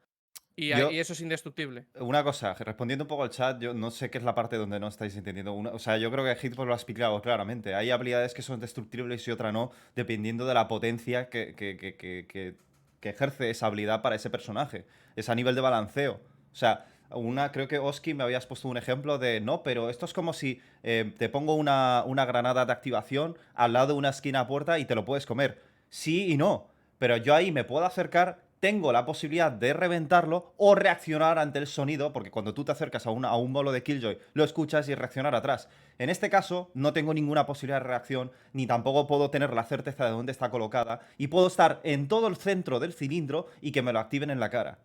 y, 0.58 0.68
Yo- 0.68 0.88
ahí- 0.88 0.98
eso 0.98 1.12
es 1.12 1.20
indestructible. 1.20 1.84
Una 2.00 2.24
cosa, 2.24 2.54
respondiendo 2.54 3.04
un 3.04 3.08
poco 3.08 3.22
al 3.24 3.30
chat, 3.30 3.60
yo 3.60 3.74
no 3.74 3.90
sé 3.90 4.08
qué 4.10 4.16
es 4.18 4.24
la 4.24 4.34
parte 4.34 4.56
donde 4.56 4.80
no 4.80 4.88
estáis 4.88 5.14
entendiendo. 5.16 5.52
Una- 5.52 5.70
o 5.70 5.78
sea, 5.78 5.98
yo 5.98 6.10
creo 6.10 6.24
que 6.24 6.34
Hitbox 6.34 6.66
lo 6.66 6.72
ha 6.72 6.76
explicado 6.76 7.20
claramente. 7.20 7.74
Hay 7.74 7.90
habilidades 7.90 8.32
que 8.34 8.42
son 8.42 8.58
destructibles 8.58 9.26
y 9.28 9.30
otra 9.30 9.52
no, 9.52 9.70
dependiendo 9.94 10.46
de 10.46 10.54
la 10.54 10.66
potencia 10.66 11.28
que, 11.28 11.54
que- 11.54 11.76
que- 11.76 11.94
que- 11.96 12.26
que- 12.26 12.54
que 13.00 13.08
ejerce 13.10 13.50
esa 13.50 13.66
habilidad 13.66 14.00
para 14.02 14.16
ese 14.16 14.30
personaje. 14.30 14.86
Es 15.14 15.28
a 15.28 15.34
nivel 15.34 15.54
de 15.54 15.60
balanceo. 15.60 16.14
O 16.52 16.54
sea, 16.56 16.86
una, 17.10 17.52
creo 17.52 17.68
que 17.68 17.78
Oski 17.78 18.14
me 18.14 18.24
habías 18.24 18.46
puesto 18.46 18.68
un 18.68 18.76
ejemplo 18.76 19.18
de 19.18 19.40
no, 19.40 19.62
pero 19.62 19.90
esto 19.90 20.04
es 20.06 20.12
como 20.12 20.32
si 20.32 20.60
eh, 20.82 21.14
te 21.18 21.28
pongo 21.28 21.54
una, 21.54 22.02
una 22.06 22.24
granada 22.24 22.66
de 22.66 22.72
activación 22.72 23.38
al 23.54 23.72
lado 23.72 23.88
de 23.88 23.94
una 23.94 24.10
esquina 24.10 24.46
puerta 24.46 24.78
y 24.78 24.84
te 24.84 24.94
lo 24.94 25.04
puedes 25.04 25.26
comer. 25.26 25.62
Sí 25.88 26.32
y 26.32 26.36
no. 26.36 26.68
Pero 26.98 27.16
yo 27.16 27.34
ahí 27.34 27.52
me 27.52 27.64
puedo 27.64 27.84
acercar, 27.84 28.40
tengo 28.60 28.92
la 28.92 29.04
posibilidad 29.04 29.52
de 29.52 29.74
reventarlo 29.74 30.54
o 30.56 30.74
reaccionar 30.74 31.38
ante 31.38 31.58
el 31.58 31.66
sonido, 31.66 32.12
porque 32.12 32.30
cuando 32.30 32.54
tú 32.54 32.64
te 32.64 32.72
acercas 32.72 33.06
a, 33.06 33.10
a 33.10 33.36
un 33.36 33.52
bolo 33.52 33.70
de 33.70 33.82
Killjoy, 33.82 34.18
lo 34.32 34.44
escuchas 34.44 34.88
y 34.88 34.94
reaccionar 34.94 35.34
atrás. 35.34 35.68
En 35.98 36.08
este 36.08 36.30
caso, 36.30 36.70
no 36.74 36.92
tengo 36.92 37.12
ninguna 37.12 37.46
posibilidad 37.46 37.80
de 37.80 37.88
reacción, 37.88 38.32
ni 38.52 38.66
tampoco 38.66 39.06
puedo 39.06 39.30
tener 39.30 39.52
la 39.52 39.64
certeza 39.64 40.06
de 40.06 40.10
dónde 40.10 40.32
está 40.32 40.50
colocada, 40.50 41.00
y 41.18 41.28
puedo 41.28 41.46
estar 41.46 41.80
en 41.84 42.08
todo 42.08 42.28
el 42.28 42.36
centro 42.36 42.80
del 42.80 42.94
cilindro 42.94 43.46
y 43.60 43.72
que 43.72 43.82
me 43.82 43.92
lo 43.92 44.00
activen 44.00 44.30
en 44.30 44.40
la 44.40 44.50
cara. 44.50 44.78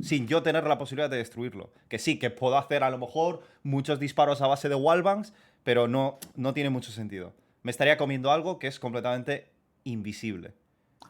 Sin 0.00 0.26
yo 0.26 0.42
tener 0.42 0.64
la 0.64 0.78
posibilidad 0.78 1.10
de 1.10 1.18
destruirlo. 1.18 1.70
Que 1.88 1.98
sí, 1.98 2.18
que 2.18 2.30
puedo 2.30 2.56
hacer 2.56 2.82
a 2.82 2.90
lo 2.90 2.98
mejor 2.98 3.42
muchos 3.62 4.00
disparos 4.00 4.40
a 4.40 4.46
base 4.46 4.68
de 4.68 4.74
wallbangs, 4.74 5.34
pero 5.64 5.86
no, 5.88 6.18
no 6.34 6.54
tiene 6.54 6.70
mucho 6.70 6.90
sentido. 6.92 7.32
Me 7.62 7.70
estaría 7.70 7.96
comiendo 7.98 8.32
algo 8.32 8.58
que 8.58 8.66
es 8.68 8.78
completamente 8.80 9.50
invisible. 9.84 10.54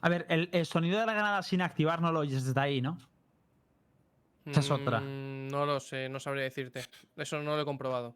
A 0.01 0.09
ver, 0.09 0.27
el, 0.29 0.49
el 0.53 0.66
sonido 0.66 0.99
de 0.99 1.07
la 1.07 1.12
granada 1.12 1.42
sin 1.42 1.62
activar 1.62 2.01
no 2.03 2.11
lo 2.11 2.21
oyes 2.21 2.45
desde 2.45 2.61
ahí, 2.61 2.81
¿no? 2.83 2.99
Esa 4.45 4.61
es 4.61 4.71
otra. 4.71 5.01
Mm, 5.01 5.49
No 5.49 5.64
lo 5.66 5.79
sé, 5.79 6.09
no 6.09 6.18
sabría 6.18 6.42
decirte. 6.42 6.83
Eso 7.16 7.40
no 7.42 7.55
lo 7.55 7.62
he 7.62 7.64
comprobado. 7.64 8.14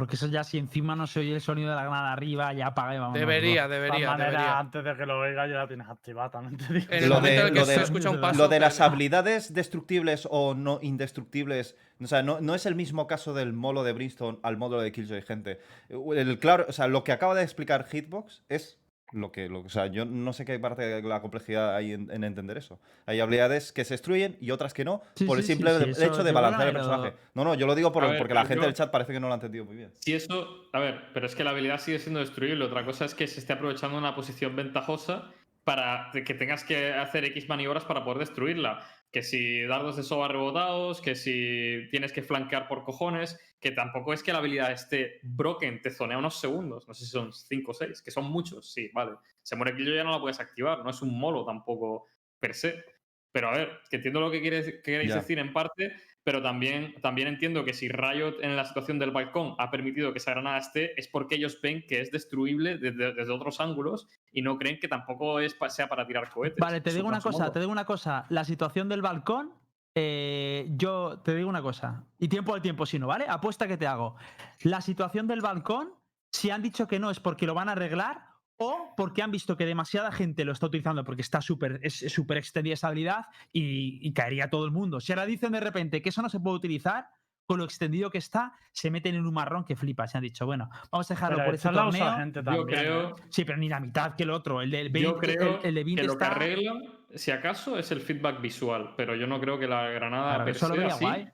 Porque 0.00 0.16
eso 0.16 0.28
ya 0.28 0.44
si 0.44 0.56
encima 0.56 0.96
no 0.96 1.06
se 1.06 1.20
oye 1.20 1.34
el 1.34 1.42
sonido 1.42 1.68
de 1.68 1.76
la 1.76 1.82
granada 1.82 2.12
arriba, 2.12 2.54
ya 2.54 2.68
apaga 2.68 2.94
y 2.94 2.98
vámonos. 2.98 3.20
Debería. 3.20 3.68
De 3.68 3.74
debería, 3.74 4.10
maneras, 4.12 4.32
debería. 4.32 4.58
antes 4.58 4.82
de 4.82 4.96
que 4.96 5.04
lo 5.04 5.18
oiga 5.20 5.46
ya 5.46 5.56
la 5.56 5.68
tienes 5.68 5.88
activada, 5.88 6.30
también 6.30 6.56
te 6.56 6.72
digo. 6.72 6.86
En 6.90 7.02
el 7.04 7.08
Lo 7.10 7.20
de- 7.20 7.34
en 7.36 7.46
el 7.48 7.52
que 7.52 7.58
lo 7.60 7.66
se 7.66 7.76
de- 7.76 7.82
escucha 7.84 8.08
un 8.08 8.18
paso. 8.20 8.38
Lo 8.38 8.48
de 8.48 8.60
las 8.60 8.80
habilidades 8.80 9.52
destructibles 9.52 10.26
o 10.30 10.54
no 10.54 10.78
indestructibles, 10.80 11.76
o 12.02 12.06
sea, 12.06 12.22
no, 12.22 12.40
no 12.40 12.54
es 12.54 12.64
el 12.64 12.74
mismo 12.74 13.06
caso 13.06 13.34
del 13.34 13.52
molo 13.52 13.84
de 13.84 13.92
Brimstone 13.92 14.38
al 14.42 14.56
módulo 14.56 14.80
de 14.80 14.90
Killjoy, 14.90 15.20
gente. 15.20 15.60
El, 15.90 16.38
claro, 16.38 16.64
o 16.68 16.72
sea, 16.72 16.86
lo 16.88 17.04
que 17.04 17.12
acaba 17.12 17.34
de 17.34 17.42
explicar 17.42 17.86
Hitbox 17.86 18.42
es 18.48 18.79
lo 19.12 19.32
que, 19.32 19.48
lo, 19.48 19.60
o 19.60 19.68
sea, 19.68 19.86
yo 19.86 20.04
no 20.04 20.32
sé 20.32 20.44
qué 20.44 20.58
parte 20.58 20.82
de 20.82 21.02
la 21.02 21.20
complejidad 21.20 21.74
hay 21.74 21.92
en, 21.92 22.10
en 22.10 22.24
entender 22.24 22.56
eso. 22.58 22.78
Hay 23.06 23.20
habilidades 23.20 23.72
que 23.72 23.84
se 23.84 23.94
destruyen 23.94 24.36
y 24.40 24.50
otras 24.52 24.72
que 24.74 24.84
no, 24.84 25.02
Sí, 25.16 25.24
por 25.24 25.36
el 25.38 25.42
sí, 25.42 25.48
sí, 25.48 25.52
simple 25.54 25.76
sí, 25.84 25.90
eso 25.90 26.04
hecho 26.06 26.24
de 26.24 26.32
balancear 26.32 26.68
el 26.68 26.74
personaje. 26.74 27.14
No, 27.34 27.44
no, 27.44 27.54
yo 27.54 27.66
lo 27.66 27.74
digo 27.74 27.90
por- 27.92 28.04
A 28.04 28.08
ver, 28.08 28.18
porque 28.18 28.34
la 28.34 28.42
gente 28.44 28.56
yo- 28.56 28.62
del 28.66 28.74
chat 28.74 28.90
parece 28.90 29.12
que 29.12 29.20
no 29.20 29.26
lo 29.26 29.32
ha 29.32 29.36
entendido 29.36 29.64
muy 29.64 29.76
bien. 29.76 29.92
Si 30.00 30.14
eso, 30.14 30.68
a 30.72 30.78
ver, 30.78 31.10
pero 31.12 31.26
es 31.26 31.34
que 31.34 31.44
la 31.44 31.50
habilidad 31.50 31.78
sigue 31.80 31.98
siendo 31.98 32.20
destruible. 32.20 32.64
Otra 32.64 32.84
cosa 32.84 33.04
es 33.04 33.14
que 33.14 33.26
se 33.26 33.40
esté 33.40 33.52
aprovechando 33.52 33.98
una 33.98 34.14
posición 34.14 34.54
ventajosa 34.56 35.30
para 35.64 36.10
que 36.12 36.34
tengas 36.34 36.64
que 36.64 36.92
hacer 36.94 37.24
X 37.26 37.48
maniobras 37.48 37.84
para 37.84 38.04
poder 38.04 38.18
destruirla. 38.18 38.80
Que 39.12 39.22
si 39.22 39.62
dardos 39.62 39.96
de 39.96 40.02
soba 40.04 40.28
rebotados, 40.28 41.00
que 41.00 41.16
si 41.16 41.88
tienes 41.90 42.12
que 42.12 42.22
flanquear 42.22 42.68
por 42.68 42.84
cojones, 42.84 43.38
que 43.60 43.72
tampoco 43.72 44.12
es 44.12 44.22
que 44.22 44.32
la 44.32 44.38
habilidad 44.38 44.70
esté 44.72 45.18
broken, 45.24 45.82
te 45.82 45.90
zonea 45.90 46.18
unos 46.18 46.38
segundos, 46.40 46.86
no 46.86 46.94
sé 46.94 47.04
si 47.04 47.10
son 47.10 47.32
5 47.32 47.72
o 47.72 47.74
6, 47.74 48.02
que 48.02 48.10
son 48.12 48.24
muchos, 48.30 48.72
sí, 48.72 48.88
vale. 48.94 49.16
Se 49.42 49.56
muere 49.56 49.74
Killjoy 49.76 49.96
ya 49.96 50.04
no 50.04 50.12
la 50.12 50.20
puedes 50.20 50.38
activar, 50.40 50.84
no 50.84 50.90
es 50.90 51.02
un 51.02 51.18
molo 51.18 51.44
tampoco 51.44 52.06
per 52.38 52.54
se. 52.54 52.84
Pero 53.32 53.48
a 53.48 53.52
ver, 53.52 53.80
que 53.88 53.96
entiendo 53.96 54.20
lo 54.20 54.30
que 54.30 54.42
queréis, 54.42 54.80
queréis 54.82 55.10
Ya. 55.10 55.14
decir 55.14 55.38
en 55.38 55.52
parte, 55.52 55.94
pero 56.22 56.42
también, 56.42 56.94
también 57.00 57.28
entiendo 57.28 57.64
que 57.64 57.72
si 57.72 57.88
Riot 57.88 58.36
en 58.42 58.56
la 58.56 58.64
situación 58.64 58.98
del 58.98 59.10
balcón 59.10 59.54
ha 59.58 59.70
permitido 59.70 60.12
que 60.12 60.18
esa 60.18 60.32
granada 60.32 60.58
esté, 60.58 60.98
es 61.00 61.08
porque 61.08 61.36
ellos 61.36 61.58
ven 61.62 61.84
que 61.86 62.00
es 62.00 62.10
destruible 62.10 62.76
desde, 62.76 63.14
desde 63.14 63.32
otros 63.32 63.60
ángulos 63.60 64.06
y 64.32 64.42
no 64.42 64.58
creen 64.58 64.78
que 64.78 64.88
tampoco 64.88 65.40
es 65.40 65.56
sea 65.68 65.88
para 65.88 66.06
tirar 66.06 66.30
cohetes. 66.30 66.58
Vale, 66.58 66.80
te 66.80 66.90
digo 66.90 67.06
un 67.06 67.14
una 67.14 67.20
cosa, 67.20 67.52
te 67.52 67.60
digo 67.60 67.72
una 67.72 67.84
cosa. 67.84 68.26
La 68.28 68.44
situación 68.44 68.88
del 68.88 69.02
balcón, 69.02 69.54
eh, 69.94 70.68
yo 70.72 71.20
te 71.24 71.34
digo 71.34 71.48
una 71.48 71.62
cosa. 71.62 72.04
Y 72.18 72.28
tiempo 72.28 72.54
al 72.54 72.62
tiempo, 72.62 72.86
si 72.86 72.98
no, 72.98 73.06
¿vale? 73.06 73.26
Apuesta 73.28 73.66
que 73.66 73.76
te 73.76 73.86
hago. 73.86 74.16
La 74.62 74.80
situación 74.80 75.26
del 75.26 75.40
balcón, 75.40 75.94
si 76.32 76.50
han 76.50 76.62
dicho 76.62 76.86
que 76.86 76.98
no 76.98 77.10
es 77.10 77.18
porque 77.18 77.46
lo 77.46 77.54
van 77.54 77.68
a 77.68 77.72
arreglar 77.72 78.29
o 78.62 78.92
porque 78.96 79.22
han 79.22 79.30
visto 79.30 79.56
que 79.56 79.64
demasiada 79.64 80.12
gente 80.12 80.44
lo 80.44 80.52
está 80.52 80.66
utilizando 80.66 81.02
porque 81.02 81.22
está 81.22 81.40
súper 81.40 81.80
es 81.82 81.94
súper 82.12 82.36
extendida 82.36 82.74
esa 82.74 82.88
habilidad 82.88 83.26
y, 83.52 84.06
y 84.06 84.12
caería 84.12 84.50
todo 84.50 84.66
el 84.66 84.70
mundo. 84.70 85.00
Si 85.00 85.12
ahora 85.12 85.24
dicen 85.26 85.52
de 85.52 85.60
repente 85.60 86.02
que 86.02 86.10
eso 86.10 86.20
no 86.20 86.28
se 86.28 86.40
puede 86.40 86.56
utilizar, 86.56 87.08
con 87.46 87.58
lo 87.58 87.64
extendido 87.64 88.10
que 88.10 88.18
está, 88.18 88.52
se 88.70 88.92
meten 88.92 89.16
en 89.16 89.26
un 89.26 89.34
marrón 89.34 89.64
que 89.64 89.74
flipa. 89.74 90.06
Se 90.06 90.16
han 90.18 90.22
dicho, 90.22 90.46
bueno, 90.46 90.70
vamos 90.92 91.10
a 91.10 91.14
dejarlo 91.14 91.38
Pero 91.38 91.46
por 91.46 91.54
este 91.56 91.68
torneo. 91.70 92.16
gente 92.16 92.42
Yo 92.44 92.64
creo, 92.64 93.08
¿eh? 93.08 93.14
Sí, 93.30 93.44
pero 93.44 93.58
ni 93.58 93.68
la 93.68 93.80
mitad 93.80 94.14
que 94.14 94.22
el 94.22 94.30
otro. 94.30 94.60
El 94.62 94.70
del 94.70 94.90
20, 94.90 95.00
yo 95.08 95.16
creo 95.16 95.58
el, 95.58 95.66
el 95.66 95.74
de 95.74 95.84
20 95.84 96.02
que 96.02 96.06
lo 96.06 96.16
que 96.16 96.24
está... 96.24 96.36
arregla, 96.36 96.74
si 97.14 97.30
acaso, 97.32 97.76
es 97.76 97.90
el 97.90 98.02
feedback 98.02 98.40
visual, 98.40 98.94
pero 98.96 99.16
yo 99.16 99.26
no 99.26 99.40
creo 99.40 99.58
que 99.58 99.66
la 99.66 99.88
granada 99.88 100.28
Claro, 100.34 100.44
per 100.44 100.54
eso 100.54 100.68
lo 100.68 100.74
se 100.74 100.80
vería 100.80 100.94
así- 100.94 101.04
guay. 101.04 101.28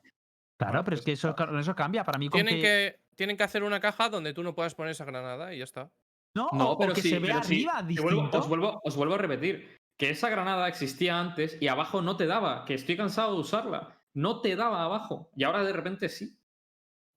Claro, 0.59 0.85
pero 0.85 0.97
es 0.97 1.03
que 1.03 1.13
eso, 1.13 1.35
cambia. 1.77 2.03
Para 2.03 2.19
mí, 2.19 2.31
con 2.31 2.39
Tienen 2.41 2.63
que... 2.63 2.63
que, 2.63 3.01
tienen 3.15 3.37
que 3.37 3.43
hacer 3.43 3.63
una 3.63 3.81
caja 3.81 4.09
donde 4.09 4.33
tú 4.33 4.43
no 4.43 4.55
puedas 4.55 4.75
poner 4.75 4.93
esa 4.93 5.05
granada 5.05 5.53
y 5.53 5.59
ya 5.59 5.65
está. 5.65 5.91
No, 6.37 6.49
No, 6.53 6.69
o, 6.69 6.73
o 6.75 6.79
pero 6.79 6.93
que 6.93 7.01
sí, 7.03 7.09
se 7.11 7.19
vea 7.19 7.37
pero 7.37 7.45
sí, 7.45 7.67
arriba 7.67 8.03
vuelvo- 8.03 8.31
os, 8.33 8.49
vuelvo, 8.49 8.81
os 8.85 8.95
vuelvo 8.95 9.15
a 9.15 9.19
repetir 9.19 9.81
que 9.99 10.11
esa 10.11 10.29
granada 10.29 10.69
existía 10.69 11.19
antes 11.19 11.57
y 11.61 11.69
abajo 11.69 12.03
no 12.03 12.17
te 12.19 12.27
daba, 12.27 12.65
que 12.67 12.75
estoy 12.75 12.97
cansado 12.97 13.33
de 13.35 13.41
usarla. 13.41 13.99
No 14.13 14.41
te 14.43 14.55
daba 14.55 14.85
abajo 14.85 15.31
y 15.35 15.45
ahora 15.45 15.65
de 15.65 15.73
repente 15.73 16.09
sí. 16.11 16.39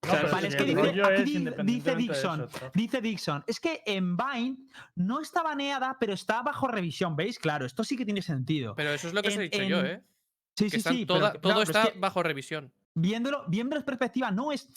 O 0.01 0.09
sea, 0.09 0.23
Vale, 0.31 0.47
es 0.47 0.55
que 0.55 0.63
dice- 0.63 0.79
aquí 0.79 1.35
es 1.35 1.85
eso, 1.85 1.95
Dixon. 1.95 2.47
Dice 2.73 3.01
Dixon, 3.01 3.43
es 3.47 3.59
que 3.59 3.81
en 3.85 4.15
Vine 4.15 4.57
no 4.95 5.19
está 5.19 5.43
baneada, 5.43 5.97
pero 5.99 6.13
está 6.13 6.41
bajo 6.41 6.69
revisión, 6.69 7.17
¿veis? 7.17 7.37
Claro, 7.37 7.65
esto 7.65 7.83
sí 7.83 7.97
que 7.97 8.05
tiene 8.05 8.21
sentido. 8.21 8.73
Pero 8.75 8.91
eso 8.91 9.09
es 9.09 9.13
lo 9.13 9.21
que 9.21 9.27
os 9.27 9.33
he 9.35 9.43
En- 9.43 9.49
dicho 9.51 9.63
yo, 9.63 9.79
en- 9.81 9.85
¿eh? 9.85 10.03
sí, 10.55 10.69
Que 10.69 10.79
sí, 10.79 10.81
sí. 10.81 11.05
toda- 11.05 11.31
pero, 11.33 11.41
todo 11.41 11.53
claro, 11.53 11.59
pero 11.59 11.61
es 11.63 11.69
está 11.85 11.91
que 11.91 11.99
bajo 11.99 12.23
revisión. 12.23 12.71
viéndolo, 12.95 13.43
viéndolo 13.49 13.81
en 13.81 13.85
perspectiva, 13.85 14.31
no 14.31 14.53
es, 14.53 14.69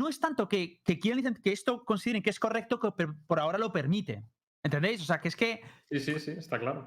no 0.00 0.08
es 0.08 0.18
tanto 0.18 0.48
que, 0.48 0.80
que 0.84 0.98
quieran 0.98 1.34
que 1.36 1.52
esto 1.52 1.84
consideren 1.84 2.22
que 2.22 2.30
es 2.30 2.40
correcto, 2.40 2.80
que 2.80 3.06
por 3.26 3.38
ahora 3.38 3.58
lo 3.58 3.70
permite. 3.70 4.24
¿Entendéis? 4.64 5.00
O 5.02 5.04
sea, 5.04 5.20
que 5.20 5.28
es 5.28 5.36
que 5.36 5.60
Sí, 5.90 6.00
sí, 6.00 6.18
sí, 6.18 6.30
está 6.32 6.58
claro. 6.58 6.80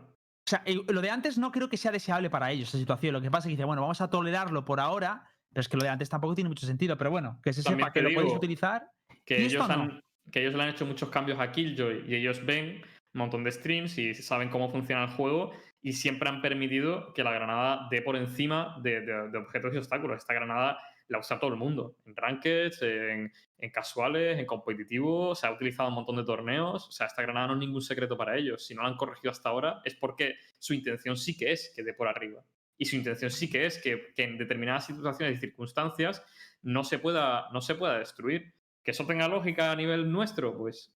O 0.45 0.49
sea, 0.49 0.63
lo 0.89 1.01
de 1.01 1.09
antes 1.09 1.37
no 1.37 1.51
creo 1.51 1.69
que 1.69 1.77
sea 1.77 1.91
deseable 1.91 2.29
para 2.29 2.51
ellos, 2.51 2.67
esa 2.69 2.77
situación. 2.77 3.13
Lo 3.13 3.21
que 3.21 3.31
pasa 3.31 3.47
es 3.47 3.51
que 3.51 3.55
dice, 3.57 3.63
bueno, 3.65 3.81
vamos 3.81 4.01
a 4.01 4.09
tolerarlo 4.09 4.65
por 4.65 4.79
ahora, 4.79 5.25
pero 5.53 5.61
es 5.61 5.69
que 5.69 5.77
lo 5.77 5.83
de 5.83 5.89
antes 5.89 6.09
tampoco 6.09 6.35
tiene 6.35 6.49
mucho 6.49 6.65
sentido. 6.67 6.97
Pero 6.97 7.11
bueno, 7.11 7.39
que 7.41 7.53
se 7.53 7.63
También 7.63 7.87
sepa 7.87 7.93
que 7.93 8.01
lo 8.01 8.13
podéis 8.13 8.33
utilizar. 8.33 8.89
Que 9.25 9.39
¿Y 9.39 9.45
esto 9.45 9.59
ellos, 9.63 9.67
no? 9.69 9.83
han, 9.83 10.01
que 10.31 10.41
ellos 10.41 10.53
le 10.55 10.63
han 10.63 10.69
hecho 10.69 10.85
muchos 10.85 11.09
cambios 11.09 11.39
a 11.39 11.51
Killjoy 11.51 12.05
y 12.07 12.15
ellos 12.15 12.45
ven 12.45 12.81
un 13.13 13.19
montón 13.19 13.43
de 13.43 13.51
streams 13.51 13.97
y 13.97 14.13
saben 14.15 14.49
cómo 14.49 14.69
funciona 14.69 15.03
el 15.03 15.09
juego 15.11 15.51
y 15.81 15.93
siempre 15.93 16.27
han 16.29 16.41
permitido 16.41 17.13
que 17.13 17.23
la 17.23 17.31
granada 17.31 17.87
dé 17.89 18.01
por 18.01 18.15
encima 18.15 18.77
de, 18.81 19.01
de- 19.01 19.29
de 19.29 19.37
objetos 19.37 19.73
y 19.73 19.77
obstáculos. 19.77 20.17
Esta 20.17 20.33
granada 20.33 20.77
la 21.13 21.19
usa 21.19 21.39
todo 21.39 21.51
el 21.51 21.55
mundo, 21.57 21.95
en 22.05 22.15
rankeds, 22.15 22.81
en, 22.81 23.31
en 23.57 23.69
casuales, 23.71 24.37
en 24.37 24.45
competitivo, 24.45 25.33
se 25.35 25.47
ha 25.47 25.51
utilizado 25.53 25.87
un 25.89 25.95
montón 25.95 26.17
de 26.17 26.25
torneos. 26.25 26.87
O 26.87 26.91
sea, 26.91 27.07
esta 27.07 27.21
granada 27.21 27.47
no 27.47 27.53
es 27.53 27.59
ningún 27.59 27.81
secreto 27.81 28.17
para 28.17 28.35
ellos. 28.35 28.65
Si 28.65 28.75
no 28.75 28.81
la 28.81 28.89
han 28.89 28.97
corregido 28.97 29.31
hasta 29.31 29.49
ahora 29.49 29.81
es 29.85 29.95
porque 29.95 30.35
su 30.59 30.73
intención 30.73 31.15
sí 31.15 31.37
que 31.37 31.51
es 31.53 31.71
que 31.75 31.83
dé 31.83 31.93
por 31.93 32.07
arriba. 32.07 32.43
Y 32.77 32.85
su 32.85 32.95
intención 32.97 33.31
sí 33.31 33.49
que 33.49 33.65
es 33.65 33.77
que, 33.81 34.11
que 34.15 34.23
en 34.23 34.37
determinadas 34.37 34.87
situaciones 34.87 35.37
y 35.37 35.39
circunstancias 35.39 36.25
no 36.63 36.83
se 36.83 36.99
pueda, 36.99 37.49
no 37.53 37.61
se 37.61 37.75
pueda 37.75 37.99
destruir. 37.99 38.53
Que 38.83 38.91
eso 38.91 39.05
tenga 39.05 39.29
lógica 39.29 39.71
a 39.71 39.75
nivel 39.77 40.11
nuestro, 40.11 40.57
pues 40.57 40.93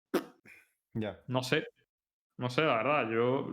Ya. 0.93 1.21
no 1.27 1.43
sé. 1.43 1.67
No 2.37 2.49
sé, 2.49 2.61
la 2.63 2.77
verdad. 2.77 3.09
Yo 3.09 3.47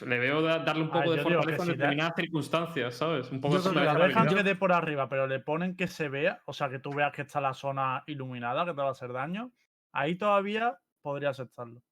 le 0.00 0.18
veo 0.18 0.40
da- 0.42 0.58
darle 0.60 0.82
un 0.84 0.90
A 0.90 0.94
ver, 0.94 1.02
poco 1.04 1.10
de 1.12 1.16
yo 1.22 1.28
digo 1.28 1.42
fortaleza 1.42 1.62
en 1.62 1.66
si 1.66 1.70
da- 1.70 1.76
determinadas 1.76 2.14
circunstancias, 2.16 2.94
¿sabes? 2.94 3.30
Un 3.30 3.40
poco 3.40 3.54
Yo 3.56 3.62
de 3.62 3.70
creo 3.70 3.80
que 3.92 3.98
la 3.98 4.06
dejan 4.06 4.28
que 4.28 4.42
dé 4.42 4.54
por 4.56 4.72
arriba, 4.72 5.08
pero 5.08 5.26
le 5.26 5.40
ponen 5.40 5.76
que 5.76 5.86
se 5.88 6.08
vea, 6.08 6.40
o 6.46 6.52
sea, 6.52 6.68
que 6.68 6.78
tú 6.78 6.92
veas 6.94 7.12
que 7.12 7.22
está 7.22 7.40
la 7.40 7.54
zona 7.54 8.02
iluminada, 8.06 8.64
que 8.64 8.72
te 8.72 8.80
va 8.80 8.88
a 8.88 8.92
hacer 8.92 9.12
daño, 9.12 9.50
ahí 9.92 10.16
todavía 10.16 10.78
podría 11.02 11.30
aceptarlo. 11.30 11.82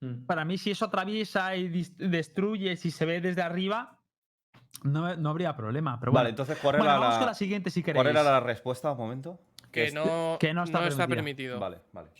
Mm. 0.00 0.26
Para 0.26 0.44
mí, 0.44 0.58
si 0.58 0.70
eso 0.70 0.84
atraviesa 0.84 1.56
y 1.56 1.68
destruye, 1.98 2.76
si 2.76 2.90
se 2.90 3.04
ve 3.04 3.20
desde 3.20 3.42
arriba, 3.42 3.98
no, 4.84 5.16
no 5.16 5.30
habría 5.30 5.56
problema. 5.56 5.98
Pero 5.98 6.12
bueno, 6.12 6.20
Vale, 6.20 6.30
entonces, 6.30 6.58
¿cuál 6.62 6.76
Bueno, 6.78 6.92
vamos 6.92 7.14
la, 7.14 7.18
con 7.18 7.26
la 7.26 7.34
siguiente 7.34 7.70
si 7.70 7.82
queréis. 7.82 8.02
¿cuál 8.04 8.14
era 8.16 8.22
la 8.22 8.38
respuesta? 8.40 8.92
Un 8.92 8.98
momento. 8.98 9.40
que 9.72 9.90
no, 9.90 10.36
que 10.38 10.54
no 10.54 10.62
está 10.64 11.06
permitido. 11.08 11.58
Vale, 11.58 11.80
vale. 11.92 12.10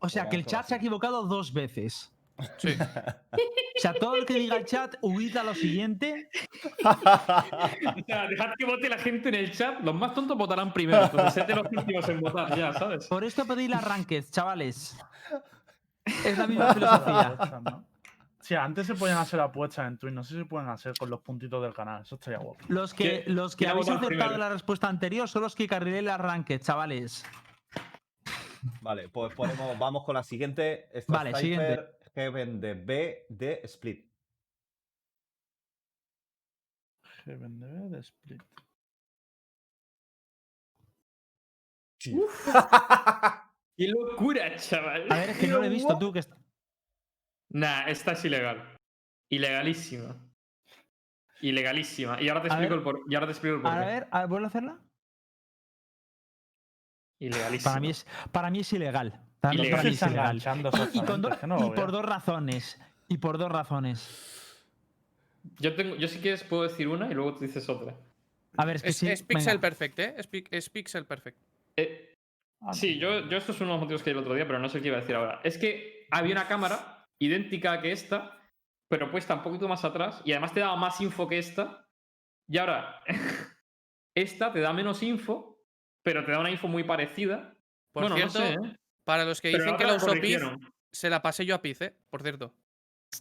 O 0.00 0.08
sea, 0.08 0.28
que 0.28 0.36
el 0.36 0.44
chat 0.46 0.66
se 0.66 0.74
ha 0.74 0.76
equivocado 0.76 1.26
dos 1.26 1.52
veces. 1.52 2.12
Sí. 2.58 2.76
O 2.78 3.80
sea, 3.80 3.94
todo 3.94 4.16
el 4.16 4.24
que 4.26 4.34
diga 4.34 4.56
el 4.56 4.64
chat, 4.64 4.94
huid 5.02 5.36
a 5.36 5.42
lo 5.42 5.54
siguiente. 5.54 6.28
O 6.84 6.94
sea, 8.06 8.26
dejad 8.28 8.50
que 8.58 8.64
vote 8.64 8.88
la 8.88 8.98
gente 8.98 9.28
en 9.28 9.34
el 9.36 9.52
chat. 9.52 9.80
Los 9.80 9.94
más 9.94 10.14
tontos 10.14 10.36
votarán 10.36 10.72
primero. 10.72 11.04
Entonces, 11.04 11.34
sed 11.34 11.44
de 11.46 11.54
los 11.56 11.66
últimos 11.70 12.08
en 12.08 12.20
votar, 12.20 12.56
ya, 12.56 12.72
¿sabes? 12.74 13.06
Por 13.06 13.24
esto 13.24 13.44
pedí 13.46 13.68
las 13.68 13.82
rankeds, 13.84 14.30
chavales. 14.30 14.96
Es 16.24 16.38
la 16.38 16.46
misma 16.46 16.74
filosofía. 16.74 17.36
Sí, 18.40 18.54
antes 18.54 18.86
se 18.86 18.94
podían 18.94 19.18
hacer 19.18 19.40
apuestas 19.40 19.86
en 19.86 19.98
Twitch. 19.98 20.14
No 20.14 20.22
sé 20.24 20.34
si 20.34 20.38
se 20.40 20.44
pueden 20.46 20.68
hacer 20.68 20.94
con 20.98 21.10
los 21.10 21.20
puntitos 21.20 21.62
del 21.62 21.74
canal. 21.74 22.02
Eso 22.02 22.14
estaría 22.14 22.38
guapo. 22.38 22.64
Los 22.68 22.94
que, 22.94 23.22
¿Quién- 23.24 23.36
los 23.36 23.56
que 23.56 23.66
habéis 23.68 23.88
aceptado 23.88 24.08
primero? 24.08 24.38
la 24.38 24.48
respuesta 24.48 24.88
anterior 24.88 25.28
son 25.28 25.42
los 25.42 25.54
que 25.54 25.66
carrilé 25.66 26.02
las 26.02 26.18
rankeds, 26.20 26.64
chavales. 26.64 27.24
Vale, 28.80 29.08
pues 29.08 29.32
ponemos, 29.34 29.78
vamos 29.78 30.04
con 30.04 30.14
la 30.14 30.22
siguiente. 30.22 30.88
Esto 30.96 31.12
Vale, 31.12 31.30
es 31.30 31.38
siguiente. 31.38 31.80
Heaven 32.22 32.60
de 32.60 32.74
B 32.74 33.26
de 33.28 33.60
Split. 33.64 34.04
Heaven 37.24 37.60
de 37.60 37.88
de 37.90 37.98
Split. 38.02 38.42
¡Qué 43.76 43.86
locura, 43.88 44.56
chaval! 44.56 45.06
A 45.12 45.16
ver, 45.16 45.30
es 45.30 45.38
que 45.38 45.46
no 45.46 45.58
lo 45.58 45.64
he 45.64 45.68
visto 45.68 45.96
tú. 45.96 46.12
Que 46.12 46.18
est- 46.20 46.32
Nah, 47.50 47.86
esta 47.88 48.12
es 48.12 48.24
ilegal. 48.24 48.76
Ilegalísima. 49.30 50.16
Ilegalísima. 51.40 52.20
Y 52.20 52.28
ahora 52.28 52.42
te 52.42 52.48
A 52.48 52.50
explico 52.50 52.70
ver. 52.70 52.78
el 52.78 52.84
por, 52.84 53.00
y 53.08 53.14
ahora 53.14 53.26
te 53.28 53.32
explico 53.32 53.54
el 53.56 53.60
A 53.60 53.70
porqué. 53.70 53.86
ver, 53.86 54.08
a 54.10 54.18
ver, 54.20 54.28
¿vuelvo 54.28 54.44
a 54.46 54.48
hacerla? 54.48 54.80
Ilegalísima. 57.20 57.70
Para 57.70 57.80
mí 57.80 57.90
es, 57.90 58.06
para 58.32 58.50
mí 58.50 58.58
es 58.60 58.72
ilegal. 58.72 59.24
Ilegal. 59.52 59.86
es 59.86 60.02
ilegal. 60.02 60.42
Y, 60.92 61.00
con 61.02 61.22
do- 61.22 61.30
no 61.46 61.72
por 61.74 61.92
dos 61.92 62.04
razones. 62.04 62.80
Y 63.08 63.18
por 63.18 63.38
dos 63.38 63.50
razones. 63.50 64.54
Yo, 65.58 65.74
tengo, 65.74 65.96
yo 65.96 66.08
si 66.08 66.18
quieres 66.20 66.42
puedo 66.44 66.64
decir 66.64 66.88
una 66.88 67.10
y 67.10 67.14
luego 67.14 67.34
tú 67.34 67.40
dices 67.44 67.68
otra. 67.68 67.94
A 68.56 68.64
ver, 68.64 68.76
es 68.76 68.82
que 68.82 68.88
Es, 68.90 68.96
sí. 68.98 69.08
es 69.08 69.22
pixel 69.22 69.58
venga. 69.58 69.60
perfect, 69.60 69.98
¿eh? 70.00 70.14
Es, 70.18 70.26
pi- 70.26 70.44
es 70.50 70.68
pixel 70.70 71.04
perfect. 71.06 71.38
Eh, 71.76 72.04
Ah, 72.60 72.74
sí, 72.74 72.98
yo, 72.98 73.28
yo 73.28 73.36
esto 73.38 73.52
es 73.52 73.60
uno 73.60 73.70
de 73.70 73.74
los 73.76 73.82
motivos 73.82 74.02
que 74.02 74.10
di 74.10 74.16
el 74.16 74.22
otro 74.24 74.34
día, 74.34 74.44
pero 74.44 74.58
no 74.58 74.68
sé 74.68 74.80
qué 74.80 74.88
iba 74.88 74.96
a 74.96 75.00
decir 75.00 75.14
ahora. 75.14 75.40
Es 75.44 75.56
que 75.58 76.08
había 76.10 76.32
una 76.32 76.48
cámara 76.48 77.06
idéntica 77.20 77.80
que 77.80 77.92
esta, 77.92 78.36
pero 78.88 79.12
puesta 79.12 79.36
un 79.36 79.44
poquito 79.44 79.68
más 79.68 79.84
atrás 79.84 80.20
y 80.24 80.32
además 80.32 80.52
te 80.52 80.58
daba 80.58 80.74
más 80.74 81.00
info 81.00 81.28
que 81.28 81.38
esta. 81.38 81.86
Y 82.48 82.58
ahora, 82.58 83.00
esta 84.16 84.52
te 84.52 84.58
da 84.58 84.72
menos 84.72 85.04
info, 85.04 85.62
pero 86.02 86.24
te 86.24 86.32
da 86.32 86.40
una 86.40 86.50
info 86.50 86.66
muy 86.66 86.82
parecida. 86.82 87.54
Por 87.92 88.02
bueno, 88.10 88.16
cierto, 88.16 88.40
no 88.40 88.44
sé, 88.46 88.52
¿eh? 88.54 88.76
Para 89.08 89.24
los 89.24 89.40
que 89.40 89.50
Pero 89.52 89.64
dicen 89.64 89.72
la 89.72 89.78
que 89.78 89.86
la 89.86 89.94
usó 89.94 90.12
Piz, 90.20 90.38
se 90.92 91.08
la 91.08 91.22
pasé 91.22 91.46
yo 91.46 91.54
a 91.54 91.62
Piz, 91.62 91.80
¿eh? 91.80 91.94
Por 92.10 92.20
cierto. 92.20 92.52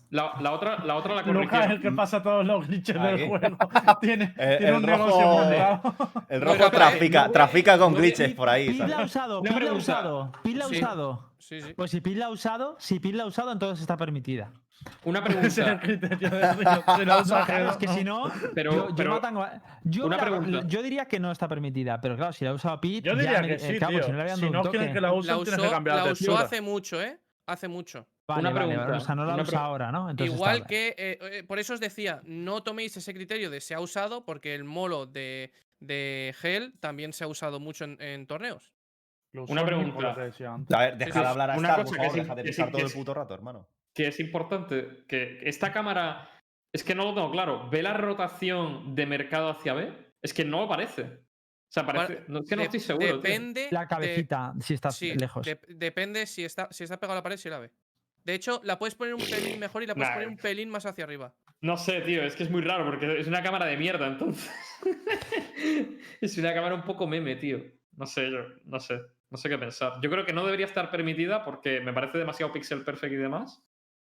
La, 0.10 0.34
la 0.42 0.52
otra, 0.52 0.84
la 0.84 0.96
otra 0.98 1.16
la 1.16 1.22
Lucas 1.22 1.68
es 1.68 1.72
el 1.72 1.82
que 1.82 1.94
pasa 1.94 2.22
todos 2.22 2.46
los 2.46 2.68
glitches 2.68 2.98
Ahí. 2.98 3.18
del 3.20 3.30
juego. 3.30 3.58
Tiene, 4.02 4.34
El- 4.38 4.58
tiene 4.58 4.68
el 4.68 4.74
un 4.76 4.84
rojo- 4.84 5.06
negocio 5.06 5.28
montado. 5.28 6.26
El 6.28 6.42
rojo 6.42 6.58
no, 6.58 6.66
eh, 6.68 6.72
trafica, 6.72 7.28
no, 7.28 7.32
trafica 7.32 7.78
con 7.78 7.94
no, 7.94 8.00
glitches 8.00 8.34
por 8.34 8.50
ahí. 8.50 8.68
Pil 8.68 8.80
la 8.90 8.98
ha 9.00 9.06
usado, 9.06 9.42
Pil 9.42 9.64
la 9.64 9.70
ha 9.70 9.74
usado. 9.74 10.32
Pil 10.44 10.58
la 10.60 10.66
ha 10.66 10.68
Sí. 10.68 10.76
usado. 10.76 11.32
Sí, 11.40 11.62
sí. 11.62 11.74
Pues 11.74 11.92
si 11.92 12.02
Pil 12.02 12.20
la 12.20 12.26
ha 12.26 12.30
usado, 12.32 12.76
si 12.80 13.00
Pil 13.00 13.16
la 13.16 13.24
ha 13.24 13.28
usado, 13.28 13.54
entonces 13.54 13.80
está 13.80 13.96
permitida. 13.96 14.52
Una 15.04 15.20
Ese 15.20 15.48
es 15.48 15.58
el 15.58 15.64
pregunta. 15.80 16.08
criterio 16.08 16.30
de 16.30 16.54
Río. 16.54 16.84
Si 16.98 17.06
lo 17.06 17.22
usa 17.22 17.46
Claro, 17.46 17.70
es 17.72 17.78
que 17.78 17.88
si 17.88 18.04
no, 18.04 18.32
Pero- 18.54 18.72
yo, 18.72 18.90
yo 18.90 18.96
pero- 18.96 19.10
no 19.12 19.22
tengo- 19.22 19.48
yo 19.84 20.06
una 20.06 20.18
la- 20.18 20.24
pregunta. 20.24 20.62
yo 20.68 20.84
diría 20.84 21.06
que 21.06 21.20
no 21.20 21.32
está 21.32 21.48
permitida, 21.48 22.00
pero 22.00 22.16
claro, 22.16 22.34
si 22.34 22.46
la 22.46 22.52
ha 22.52 22.54
usado 22.54 22.80
Pit, 22.80 23.04
Yo 23.04 23.14
ya 23.14 23.20
diría 23.22 23.42
me- 23.42 23.48
que 23.48 23.60
sí, 23.60 23.78
claro, 23.78 23.94
tío. 23.96 24.04
si 24.04 24.12
no 24.12 24.18
le 24.18 24.22
habían 24.24 24.38
Si 24.38 24.42
dado 24.44 24.54
no 24.54 24.62
un 24.62 24.68
quieren 24.70 24.88
toque. 24.90 24.94
que 24.94 25.02
la 25.02 25.08
La 25.10 25.14
usen, 25.14 25.36
tienes 25.36 25.56
que 25.56 25.62
usó, 25.62 25.72
cambiar 25.72 25.96
la 25.98 26.04
la 26.06 26.12
usó 26.12 26.20
textura. 26.26 26.46
hace 26.46 26.62
mucho, 26.62 27.02
¿eh? 27.02 27.20
Hace 27.48 27.68
mucho. 27.68 28.08
Vale, 28.28 28.42
Una 28.42 28.50
vale, 28.52 28.66
pregunta, 28.76 28.98
o 28.98 29.00
sea, 29.00 29.16
no 29.16 29.26
la 29.26 29.42
usa 29.42 29.60
ahora, 29.62 29.92
¿no? 29.92 30.10
Entonces 30.10 30.36
Igual 30.36 30.56
está- 30.58 30.68
que, 30.68 30.88
eh, 30.98 31.20
eh, 31.22 31.44
por 31.48 31.60
eso 31.60 31.74
os 31.74 31.80
decía, 31.80 32.22
no 32.26 32.62
toméis 32.62 32.96
ese 32.98 33.14
criterio 33.14 33.50
de 33.50 33.62
se 33.62 33.74
ha 33.74 33.80
usado, 33.80 34.26
porque 34.26 34.54
el 34.54 34.66
molo 34.66 35.06
de, 35.06 35.54
de 35.80 36.36
Hell 36.44 36.74
también 36.80 37.14
se 37.14 37.24
ha 37.24 37.28
usado 37.28 37.60
mucho 37.62 37.86
en, 37.86 38.02
en 38.02 38.28
torneos. 38.28 38.74
Una 39.34 39.66
pregunta. 39.66 40.16
que. 40.38 40.46
A 40.46 40.80
ver, 40.80 40.98
deja 40.98 41.22
de 41.22 41.28
hablar 41.28 41.52
a 41.52 41.56
Star, 41.56 41.76
por 41.84 41.86
que 41.94 41.98
favor, 41.98 42.16
deja 42.16 42.36
de 42.36 42.44
que 42.44 42.50
pisar 42.50 42.70
todo 42.72 42.80
que 42.80 42.88
el 42.88 42.92
puto 42.94 43.14
rato, 43.14 43.34
hermano. 43.34 43.68
Que 43.98 44.08
es 44.10 44.20
importante 44.20 45.04
que 45.08 45.40
esta 45.42 45.74
cámara 45.74 46.30
es 46.72 46.84
que 46.84 46.94
no 46.94 47.04
lo 47.06 47.16
tengo 47.16 47.32
claro. 47.32 47.68
¿Ve 47.72 47.82
la 47.82 47.94
rotación 47.96 48.94
de 48.94 49.08
mercado 49.08 49.50
hacia 49.50 49.74
B? 49.74 49.92
Es 50.22 50.34
que 50.36 50.46
no 50.46 50.62
aparece. 50.62 51.02
O 51.02 51.70
sea, 51.70 51.84
parece. 51.84 52.24
No, 52.28 52.40
es 52.42 52.50
que 52.50 52.56
no 52.56 52.62
estoy 52.62 52.80
seguro. 52.80 53.06
tío. 53.08 53.18
Depende. 53.18 53.68
La 53.72 53.82
de- 53.82 53.88
cabecita, 53.88 54.54
si 54.62 54.76
estás 54.76 54.96
sí, 54.96 55.16
lejos. 55.16 55.44
de- 55.46 55.60
depende 55.70 56.28
si 56.28 56.46
está, 56.46 56.68
si 56.72 56.84
está 56.84 56.98
pegado 57.00 57.14
a 57.14 57.16
la 57.22 57.24
pared, 57.24 57.38
si 57.38 57.50
la 57.50 57.58
ve. 57.58 57.72
De 58.24 58.36
hecho, 58.36 58.62
la 58.64 58.78
puedes 58.78 58.94
poner 58.94 59.16
un 59.16 59.22
pelín 59.22 59.60
mejor 59.60 59.82
y 59.82 59.88
la 59.88 59.96
puedes 59.96 60.10
Nah. 60.10 60.14
poner 60.16 60.28
un 60.30 60.38
pelín 60.38 60.70
más 60.70 60.86
hacia 60.86 61.04
arriba. 61.06 61.34
No 61.62 61.76
sé, 61.76 62.02
tío, 62.02 62.22
es 62.24 62.36
que 62.36 62.44
es 62.44 62.52
muy 62.52 62.62
raro 62.62 62.86
porque 62.86 63.20
es 63.20 63.26
una 63.28 63.42
cámara 63.42 63.66
de 63.66 63.78
mierda, 63.78 64.06
entonces. 64.06 64.48
es 66.22 66.38
una 66.38 66.54
cámara 66.54 66.76
un 66.76 66.84
poco 66.84 67.08
meme, 67.08 67.36
tío. 67.38 67.60
No 67.96 68.06
sé, 68.06 68.30
yo, 68.30 68.40
no 68.66 68.80
sé. 68.80 69.00
No 69.30 69.38
sé 69.38 69.50
qué 69.50 69.58
pensar. 69.58 69.94
Yo 70.02 70.10
creo 70.10 70.26
que 70.26 70.32
no 70.32 70.46
debería 70.46 70.66
estar 70.66 70.90
permitida 70.90 71.44
porque 71.44 71.82
me 71.82 71.92
parece 71.92 72.18
demasiado 72.18 72.54
pixel 72.54 72.84
perfect 72.84 73.12
y 73.14 73.18
demás. 73.18 73.62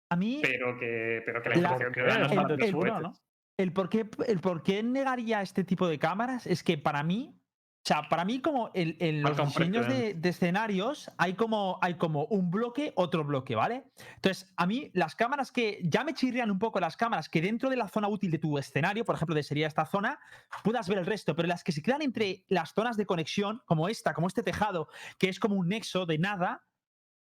A 0.10 0.16
mí, 0.16 0.40
Pero 0.42 0.78
que, 0.80 1.22
pero 1.26 1.42
que 1.42 1.50
la 1.50 1.56
información 1.56 1.94
que 1.94 2.02
dan 2.02 2.22
no 2.22 2.54
el- 2.56 2.64
el-. 2.64 3.02
¿no? 3.02 3.14
el 3.58 3.74
por, 3.74 3.90
qué, 3.90 4.10
el 4.28 4.40
por 4.40 4.64
qué 4.64 4.82
negaría 4.84 5.42
este 5.42 5.64
tipo 5.64 5.88
de 5.88 6.00
cámaras 6.00 6.48
es 6.48 6.64
que 6.64 6.78
para 6.78 7.04
mí, 7.04 7.36
o 7.36 7.82
sea, 7.86 8.10
para 8.10 8.26
mí 8.26 8.42
como 8.42 8.72
en, 8.74 8.96
en 9.00 9.22
los 9.22 9.38
diseños 9.38 9.86
de, 9.86 9.94
precedente. 9.94 10.20
de 10.22 10.30
escenarios 10.30 11.12
hay 11.18 11.34
como, 11.36 11.78
hay 11.82 11.96
como 11.96 12.26
un 12.26 12.50
bloque, 12.52 12.94
otro 12.96 13.24
bloque, 13.24 13.56
¿vale? 13.56 13.84
Entonces, 14.16 14.52
a 14.58 14.66
mí 14.66 14.90
las 14.94 15.14
cámaras 15.16 15.52
que 15.52 15.80
ya 15.84 16.04
me 16.04 16.14
chirrían 16.14 16.50
un 16.52 16.58
poco 16.60 16.80
las 16.80 16.98
cámaras 16.98 17.30
que 17.30 17.42
dentro 17.42 17.70
de 17.70 17.76
la 17.76 17.88
zona 17.88 18.08
útil 18.08 18.32
de 18.32 18.40
tu 18.40 18.58
escenario, 18.58 19.06
por 19.06 19.16
ejemplo, 19.16 19.36
de 19.36 19.44
sería 19.44 19.68
esta 19.68 19.86
zona, 19.86 20.20
puedas 20.64 20.88
ver 20.90 20.98
el 20.98 21.06
resto, 21.06 21.36
pero 21.36 21.48
las 21.48 21.64
que 21.64 21.72
se 21.72 21.82
quedan 21.82 22.02
entre 22.02 22.46
las 22.48 22.74
zonas 22.74 22.98
de 22.98 23.06
conexión, 23.06 23.62
como 23.66 23.90
esta, 23.90 24.14
como 24.14 24.28
este 24.28 24.42
tejado, 24.42 24.88
que 25.20 25.30
es 25.30 25.40
como 25.40 25.56
un 25.56 25.68
nexo 25.68 26.06
de 26.06 26.18
nada, 26.18 26.66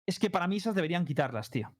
es 0.06 0.18
que 0.20 0.30
para 0.30 0.46
mí 0.46 0.58
esas 0.58 0.74
deberían 0.74 1.04
quitarlas, 1.04 1.50
tío. 1.50 1.74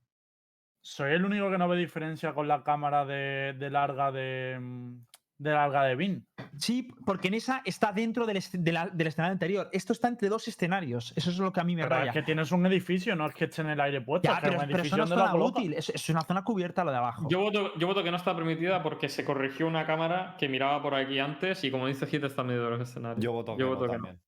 Soy 0.89 1.15
el 1.15 1.25
único 1.25 1.51
que 1.51 1.59
no 1.59 1.67
ve 1.67 1.77
diferencia 1.77 2.33
con 2.33 2.47
la 2.47 2.63
cámara 2.63 3.05
de, 3.05 3.55
de 3.59 3.71
larga 3.71 4.13
de, 4.13 4.57
mm, 4.61 5.05
de 5.39 5.51
larga 5.51 5.83
de 5.83 5.97
Bin. 5.97 6.29
Sí, 6.59 6.87
porque 7.05 7.27
en 7.27 7.35
esa 7.35 7.61
está 7.65 7.91
dentro 7.93 8.25
del, 8.25 8.37
est- 8.37 8.55
de 8.55 8.73
la- 8.73 8.87
del 8.87 9.09
escenario 9.09 9.33
anterior. 9.33 9.69
Esto 9.73 9.93
está 9.93 10.07
entre 10.07 10.29
dos 10.29 10.47
escenarios. 10.47 11.13
Eso 11.17 11.31
es 11.31 11.39
lo 11.39 11.53
que 11.53 11.59
a 11.59 11.65
mí 11.65 11.75
me 11.75 11.83
Pero 11.83 11.97
raya. 11.97 12.11
es 12.13 12.15
que 12.15 12.23
tienes 12.23 12.53
un 12.53 12.65
edificio, 12.67 13.17
no 13.17 13.27
es 13.27 13.35
que 13.35 13.47
esté 13.47 13.63
en 13.63 13.71
el 13.71 13.81
aire 13.81 14.01
puesto, 14.01 14.29
Ya, 14.29 14.35
es 14.35 14.39
que 14.39 14.47
pero, 14.51 14.59
no 14.59 14.63
es 14.63 14.93
la 14.93 15.07
zona 15.09 15.35
útil. 15.35 15.73
Es, 15.75 15.89
es 15.91 16.09
una 16.09 16.23
zona 16.23 16.45
cubierta 16.45 16.85
lo 16.85 16.93
de 16.93 16.99
abajo. 16.99 17.27
Yo 17.29 17.41
voto, 17.41 17.77
yo 17.77 17.89
voto 17.89 18.05
que 18.05 18.13
no 18.13 18.17
está 18.17 18.37
permitida 18.37 18.81
porque 18.85 19.09
se 19.09 19.25
corrigió 19.25 19.67
una 19.67 19.87
cámara 19.87 20.37
que 20.39 20.49
miraba 20.49 20.81
por 20.83 20.95
aquí 20.95 21.19
antes 21.19 21.65
y 21.65 21.71
como 21.73 21.89
dice 21.89 22.07
Hit 22.07 22.23
está 22.23 22.43
en 22.43 22.47
medio 22.47 22.63
de 22.65 22.71
los 22.71 22.81
escenarios. 22.89 23.19
Yo 23.25 23.33
voto 23.33 23.57
que 23.57 23.61
Yo 23.61 23.67
no 23.71 23.75
voto 23.75 23.87
que 23.87 23.93
también. 23.93 24.21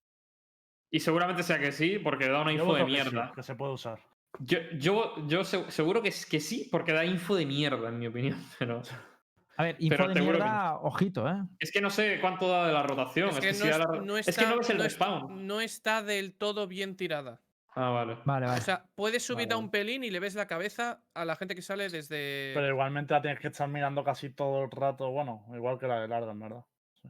Y 0.91 0.99
seguramente 0.99 1.45
sea 1.45 1.61
que 1.61 1.71
sí, 1.71 2.01
porque 2.01 2.29
da 2.29 2.43
una 2.43 2.53
Yo 2.53 2.63
info 2.65 2.75
de 2.75 2.81
que 2.81 2.87
sí, 2.87 2.91
mierda. 2.93 3.33
que 3.33 3.43
se 3.45 3.55
puede 3.55 3.75
usar. 3.75 4.01
Yo, 4.41 4.59
yo, 4.79 5.15
yo 5.27 5.45
se- 5.45 5.71
seguro 5.71 6.01
que, 6.03 6.09
es- 6.11 6.27
que 6.27 6.41
sí, 6.41 6.69
porque 6.71 6.93
da 6.93 7.05
info 7.05 7.35
de 7.35 7.47
mierda, 7.47 7.89
en 7.89 7.99
mi 7.99 8.07
opinión. 8.07 8.37
Pero 8.59 8.83
a 9.57 9.63
ver, 9.65 9.77
info 9.81 9.97
pero 9.97 10.09
de 10.09 10.15
que 10.15 10.21
mierda, 10.21 10.77
ojito, 10.77 11.29
¿eh? 11.29 11.35
es 11.59 11.73
que 11.73 11.81
no 11.81 11.91
sé 11.91 12.21
cuánto 12.21 12.49
da 12.49 12.69
de 12.69 12.73
la 12.73 12.85
rotación. 12.85 13.31
Es 13.31 13.41
que, 13.41 13.53
no, 13.53 13.65
es- 13.65 13.79
la 13.79 13.85
ro- 13.85 14.03
no 14.03 14.17
es 14.17 14.29
está, 14.29 14.43
que 14.45 14.49
no 14.51 14.59
ves 14.59 14.71
el 14.71 14.77
no 14.79 14.85
es- 14.85 14.93
respawn. 14.93 15.47
no 15.49 15.61
está 15.61 16.03
del 16.05 16.33
todo 16.35 16.69
bien 16.69 16.97
tirada. 16.97 17.41
Ah, 17.75 17.91
vale. 17.91 18.17
Vale, 18.25 18.47
vale. 18.47 18.61
O 18.61 18.63
sea, 18.63 18.85
puedes 18.95 19.25
subir 19.25 19.47
Vale, 19.49 19.55
a 19.55 19.59
un 19.59 19.71
pelín 19.71 20.03
y 20.05 20.11
le 20.11 20.21
ves 20.21 20.35
la 20.37 20.47
cabeza 20.47 21.03
a 21.15 21.25
la 21.25 21.35
gente 21.37 21.55
que 21.57 21.63
sale 21.63 21.89
desde. 21.89 22.53
Pero 22.55 22.69
igualmente 22.69 23.15
la 23.15 23.21
tienes 23.23 23.41
que 23.41 23.49
estar 23.49 23.69
mirando 23.69 24.03
casi 24.05 24.31
todo 24.31 24.63
el 24.65 24.71
rato, 24.71 25.11
bueno, 25.11 25.45
igual 25.55 25.79
que 25.79 25.87
la 25.89 26.01
de 26.01 26.09
larga, 26.09 26.31
en 26.33 26.39
verdad. 26.41 26.65
Sí. 26.95 27.09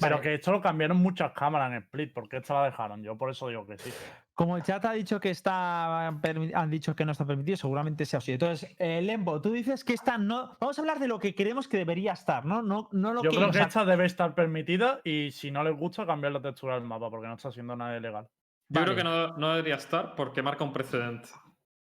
Pero 0.00 0.20
que 0.20 0.34
esto 0.34 0.52
lo 0.52 0.60
cambiaron 0.60 0.98
muchas 0.98 1.32
cámaras 1.32 1.70
en 1.72 1.78
Split, 1.78 2.12
porque 2.14 2.36
esta 2.38 2.54
la 2.54 2.64
dejaron, 2.66 3.02
yo 3.02 3.16
por 3.16 3.30
eso 3.30 3.48
digo 3.48 3.66
que 3.66 3.78
sí. 3.78 3.90
Como 4.36 4.58
el 4.58 4.62
chat 4.62 4.84
ha 4.84 4.92
dicho 4.92 5.18
que 5.18 5.30
está 5.30 6.08
han 6.08 6.70
dicho 6.70 6.94
que 6.94 7.06
no 7.06 7.12
está 7.12 7.24
permitido, 7.24 7.56
seguramente 7.56 8.04
sea 8.04 8.18
así. 8.18 8.32
Entonces, 8.32 8.70
eh, 8.78 9.00
Lembo, 9.00 9.40
tú 9.40 9.50
dices 9.50 9.82
que 9.82 9.94
esta 9.94 10.18
no. 10.18 10.58
Vamos 10.60 10.78
a 10.78 10.82
hablar 10.82 10.98
de 10.98 11.08
lo 11.08 11.18
que 11.18 11.34
creemos 11.34 11.68
que 11.68 11.78
debería 11.78 12.12
estar, 12.12 12.44
¿no? 12.44 12.60
No, 12.60 12.90
no 12.92 13.14
lo 13.14 13.22
Yo 13.22 13.30
que. 13.30 13.36
creo 13.36 13.48
o 13.48 13.50
que 13.50 13.56
sea, 13.56 13.66
esta 13.66 13.86
debe 13.86 14.04
estar 14.04 14.34
permitida 14.34 15.00
y 15.04 15.30
si 15.30 15.50
no 15.50 15.64
les 15.64 15.74
gusta, 15.74 16.04
cambiar 16.04 16.32
la 16.32 16.42
textura 16.42 16.74
del 16.74 16.84
mapa, 16.84 17.08
porque 17.08 17.28
no 17.28 17.34
está 17.34 17.48
haciendo 17.48 17.74
nada 17.76 17.96
ilegal. 17.96 18.28
Yo 18.68 18.80
Vale. 18.80 18.84
creo 18.92 18.96
que 18.96 19.04
no, 19.04 19.36
no 19.38 19.54
debería 19.54 19.76
estar 19.76 20.14
porque 20.14 20.42
marca 20.42 20.64
un 20.64 20.72
precedente. 20.74 21.30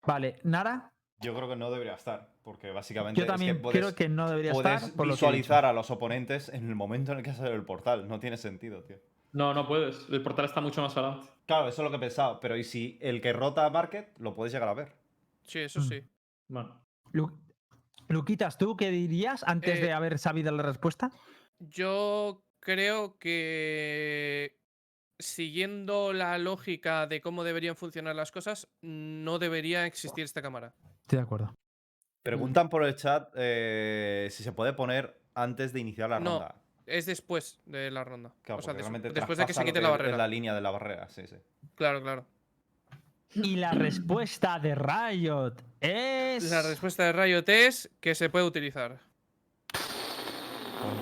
Vale, 0.07 0.37
Nara, 0.43 0.93
Yo 1.19 1.35
creo 1.35 1.49
que 1.49 1.57
no 1.57 1.69
debería 1.69 1.95
estar, 1.95 2.29
porque 2.41 2.71
básicamente 2.71 3.19
yo 3.19 3.23
es 3.23 3.27
que 3.27 3.33
también 3.33 3.61
puedes, 3.61 3.81
creo 3.81 3.95
que 3.95 4.07
no 4.07 4.29
debería 4.29 4.53
puedes 4.53 4.81
estar. 4.81 4.95
Por 4.95 5.07
lo 5.07 5.15
que 5.15 5.15
he 5.15 5.17
dicho. 5.17 5.25
visualizar 5.25 5.65
a 5.65 5.73
los 5.73 5.91
oponentes 5.91 6.47
en 6.47 6.69
el 6.69 6.75
momento 6.75 7.11
en 7.11 7.17
el 7.17 7.23
que 7.25 7.33
sale 7.33 7.53
el 7.53 7.65
portal. 7.65 8.07
No 8.07 8.19
tiene 8.21 8.37
sentido, 8.37 8.83
tío. 8.85 8.97
No, 9.35 9.53
no 9.53 9.67
puedes. 9.67 10.07
El 10.09 10.23
portal 10.23 10.45
está 10.45 10.61
mucho 10.61 10.81
más 10.81 10.95
adelante. 10.95 11.29
Claro, 11.45 11.67
eso 11.67 11.81
es 11.81 11.83
lo 11.83 11.89
que 11.91 11.97
he 11.97 11.99
pensado. 11.99 12.39
Pero 12.39 12.55
¿y 12.55 12.63
si 12.63 12.97
el 13.01 13.19
que 13.21 13.33
rota 13.33 13.69
Market 13.69 14.17
lo 14.17 14.33
puedes 14.33 14.53
llegar 14.53 14.69
a 14.69 14.73
ver? 14.73 14.93
Sí, 15.43 15.59
eso 15.59 15.81
Mm. 15.81 15.83
sí. 15.83 16.01
Bueno. 16.47 16.81
Lu- 17.11 17.37
Luquitas, 18.07 18.57
¿tú 18.57 18.77
qué 18.77 18.91
dirías 18.91 19.43
antes 19.45 19.81
de 19.81 19.87
Eh, 19.87 19.91
haber 19.93 20.19
sabido 20.19 20.51
la 20.53 20.63
respuesta? 20.63 21.11
Yo 21.59 22.43
creo 22.61 23.17
que 23.19 24.57
siguiendo 25.19 26.13
la 26.13 26.37
lógica 26.37 27.07
de 27.07 27.19
cómo 27.21 27.43
deberían 27.43 27.75
funcionar 27.75 28.15
las 28.15 28.31
cosas, 28.31 28.67
no 28.81 29.37
debería 29.39 29.85
existir 29.85 30.23
esta 30.23 30.41
cámara. 30.41 30.73
Estoy 31.01 31.17
de 31.17 31.23
acuerdo. 31.23 31.53
Preguntan 32.23 32.69
por 32.69 32.83
el 32.83 32.95
chat 32.95 33.29
eh, 33.35 34.27
si 34.31 34.43
se 34.43 34.51
puede 34.51 34.73
poner 34.73 35.21
antes 35.33 35.73
de 35.73 35.79
iniciar 35.79 36.09
la 36.09 36.19
No, 36.19 36.39
ronda. 36.39 36.55
Es 36.85 37.05
después 37.07 37.59
de 37.65 37.89
la 37.89 38.03
ronda. 38.03 38.31
Claro, 38.43 38.59
o 38.59 38.61
sea, 38.61 38.73
porque 38.73 38.77
des- 38.77 38.83
realmente 38.91 39.09
después 39.11 39.37
de 39.37 39.45
que 39.45 39.53
se 39.53 39.63
quite 39.65 39.81
la 39.81 39.87
es 39.89 39.91
barrera. 39.97 40.17
la 40.17 40.27
línea 40.27 40.53
de 40.53 40.61
la 40.61 40.71
barrera, 40.71 41.07
sí, 41.09 41.23
sí. 41.27 41.35
Claro, 41.75 42.01
claro. 42.01 42.25
Y 43.33 43.55
la 43.57 43.71
respuesta 43.71 44.59
de 44.59 44.75
Riot 44.75 45.55
es. 45.81 46.43
La 46.51 46.61
respuesta 46.61 47.03
de 47.03 47.11
Riot 47.13 47.43
es 47.49 47.89
que 47.99 48.13
se 48.15 48.29
puede 48.29 48.45
utilizar. 48.45 48.99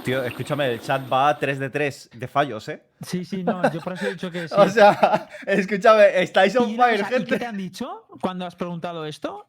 Tío, 0.06 0.24
escúchame, 0.24 0.72
el 0.72 0.82
chat 0.82 1.02
va 1.12 1.30
a 1.30 1.38
3 1.38 1.60
de 1.60 1.70
3 1.70 2.10
de 2.14 2.28
fallos, 2.28 2.68
¿eh? 2.70 2.84
Sí, 3.06 3.24
sí, 3.26 3.44
no, 3.44 3.70
yo 3.72 3.80
por 3.82 3.94
eso 3.94 4.08
he 4.08 4.12
dicho 4.12 4.32
que 4.32 4.48
sí. 4.48 4.56
O 4.58 4.68
sea, 4.70 5.28
escúchame, 5.46 6.22
estáis 6.22 6.56
on 6.56 6.76
fire, 6.76 7.00
¿y 7.02 7.04
¿Qué 7.04 7.20
te 7.22 7.26
gente. 7.32 7.46
han 7.46 7.58
dicho 7.58 8.06
cuando 8.22 8.46
has 8.46 8.56
preguntado 8.56 9.06
esto? 9.06 9.46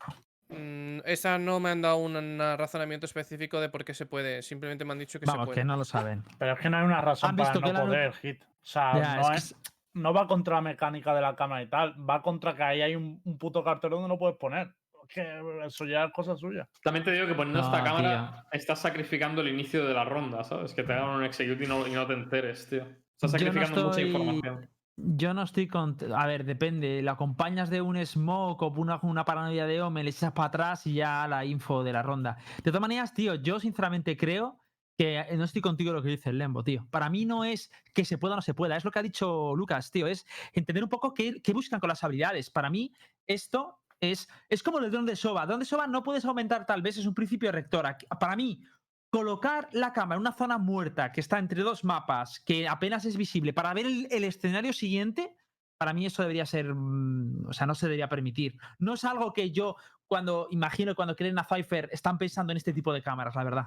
Mm, 0.58 1.00
esa 1.04 1.38
no 1.38 1.60
me 1.60 1.70
han 1.70 1.82
dado 1.82 1.96
un, 1.98 2.16
un 2.16 2.38
razonamiento 2.38 3.06
específico 3.06 3.60
de 3.60 3.68
por 3.68 3.84
qué 3.84 3.94
se 3.94 4.06
puede. 4.06 4.42
Simplemente 4.42 4.84
me 4.84 4.92
han 4.92 4.98
dicho 4.98 5.18
que 5.20 5.26
se 5.26 5.32
Vamos, 5.32 5.46
puede. 5.46 5.60
que 5.60 5.64
no 5.64 5.76
lo 5.76 5.84
saben. 5.84 6.22
Pero 6.38 6.52
es 6.54 6.58
que 6.60 6.70
no 6.70 6.76
hay 6.78 6.84
una 6.84 7.00
razón 7.00 7.30
¿Han 7.30 7.36
para 7.36 7.54
no 7.54 7.60
que 7.60 7.72
la- 7.72 7.80
poder, 7.82 8.12
Hit. 8.14 8.42
O 8.42 8.46
sea, 8.62 8.96
Ya, 8.98 9.16
no, 9.16 9.32
es 9.32 9.54
que 9.54 9.70
no 9.94 10.12
va 10.12 10.26
contra 10.26 10.56
la 10.56 10.60
mecánica 10.62 11.14
de 11.14 11.20
la 11.20 11.36
cámara 11.36 11.62
y 11.62 11.68
tal. 11.68 11.94
Va 12.08 12.22
contra 12.22 12.54
que 12.56 12.62
ahí 12.62 12.82
hay 12.82 12.96
un, 12.96 13.20
un 13.24 13.38
puto 13.38 13.62
cartel 13.62 13.90
donde 13.90 14.08
no 14.08 14.18
puedes 14.18 14.36
poner. 14.36 14.72
Es 15.06 15.14
que 15.14 15.66
eso 15.66 15.84
ya 15.84 16.04
es 16.04 16.12
cosa 16.12 16.34
suya. 16.34 16.66
También 16.82 17.04
te 17.04 17.12
digo 17.12 17.26
que 17.26 17.34
poniendo 17.34 17.60
esta 17.60 17.84
cámara 17.84 18.46
estás 18.52 18.80
sacrificando 18.80 19.42
el 19.42 19.48
inicio 19.48 19.86
de 19.86 19.92
la 19.92 20.04
ronda, 20.04 20.42
¿sabes? 20.44 20.72
Que 20.72 20.82
te 20.82 20.94
hagan 20.94 21.10
un 21.10 21.24
execute 21.24 21.62
y 21.64 21.66
no, 21.66 21.86
y 21.86 21.90
no 21.90 22.06
te 22.06 22.14
enteres, 22.14 22.66
tío. 22.70 22.82
Estás 23.12 23.32
no 23.32 23.38
sacrificando 23.38 23.84
mucha 23.88 24.00
información. 24.00 24.68
Yo 24.96 25.34
no 25.34 25.42
estoy 25.42 25.66
con. 25.66 25.96
A 26.14 26.26
ver, 26.26 26.44
depende. 26.44 27.02
¿La 27.02 27.12
acompañas 27.12 27.68
de 27.68 27.80
un 27.80 28.04
smoke 28.06 28.62
o 28.62 28.68
una, 28.68 29.00
una 29.02 29.24
paranoia 29.24 29.66
de 29.66 29.82
Ome, 29.82 30.04
le 30.04 30.10
echas 30.10 30.32
para 30.32 30.48
atrás 30.48 30.86
y 30.86 30.94
ya 30.94 31.26
la 31.26 31.44
info 31.44 31.82
de 31.82 31.92
la 31.92 32.02
ronda? 32.02 32.36
De 32.58 32.70
todas 32.70 32.80
maneras, 32.80 33.12
tío, 33.12 33.34
yo 33.34 33.58
sinceramente 33.58 34.16
creo 34.16 34.64
que 34.96 35.18
eh, 35.18 35.36
no 35.36 35.44
estoy 35.44 35.62
contigo 35.62 35.92
lo 35.92 36.02
que 36.02 36.10
dice 36.10 36.30
el 36.30 36.38
Lembo, 36.38 36.62
tío. 36.62 36.86
Para 36.90 37.10
mí 37.10 37.24
no 37.24 37.44
es 37.44 37.72
que 37.92 38.04
se 38.04 38.18
pueda 38.18 38.34
o 38.34 38.36
no 38.36 38.42
se 38.42 38.54
pueda. 38.54 38.76
Es 38.76 38.84
lo 38.84 38.92
que 38.92 39.00
ha 39.00 39.02
dicho 39.02 39.56
Lucas, 39.56 39.90
tío. 39.90 40.06
Es 40.06 40.26
entender 40.52 40.84
un 40.84 40.90
poco 40.90 41.12
qué, 41.12 41.40
buscan 41.52 41.80
con 41.80 41.88
las 41.88 42.04
habilidades. 42.04 42.50
Para 42.50 42.70
mí, 42.70 42.94
esto 43.26 43.80
es, 43.98 44.28
es 44.48 44.62
como 44.62 44.78
el 44.78 44.90
dron 44.92 45.06
de 45.06 45.16
Soba. 45.16 45.42
El 45.42 45.58
de 45.58 45.64
Soba 45.64 45.88
no 45.88 46.04
puedes 46.04 46.24
aumentar, 46.24 46.66
tal 46.66 46.82
vez, 46.82 46.98
es 46.98 47.06
un 47.06 47.14
principio 47.14 47.50
rector. 47.50 47.84
Para 48.20 48.36
mí, 48.36 48.60
colocar 49.14 49.68
la 49.70 49.92
cámara 49.92 50.16
en 50.16 50.22
una 50.22 50.32
zona 50.32 50.58
muerta 50.58 51.12
que 51.12 51.20
está 51.20 51.38
entre 51.38 51.62
dos 51.62 51.84
mapas, 51.84 52.40
que 52.40 52.66
apenas 52.66 53.04
es 53.04 53.16
visible, 53.16 53.52
para 53.52 53.72
ver 53.72 53.86
el, 53.86 54.08
el 54.10 54.24
escenario 54.24 54.72
siguiente, 54.72 55.36
para 55.78 55.92
mí 55.92 56.04
eso 56.04 56.22
debería 56.22 56.44
ser, 56.44 56.74
mm, 56.74 57.46
o 57.46 57.52
sea, 57.52 57.64
no 57.64 57.76
se 57.76 57.86
debería 57.86 58.08
permitir. 58.08 58.56
No 58.80 58.94
es 58.94 59.04
algo 59.04 59.32
que 59.32 59.52
yo, 59.52 59.76
cuando 60.08 60.48
imagino, 60.50 60.96
cuando 60.96 61.14
creen 61.14 61.38
a 61.38 61.44
Cypher, 61.44 61.88
están 61.92 62.18
pensando 62.18 62.52
en 62.52 62.56
este 62.56 62.72
tipo 62.72 62.92
de 62.92 63.02
cámaras, 63.02 63.36
la 63.36 63.44
verdad. 63.44 63.66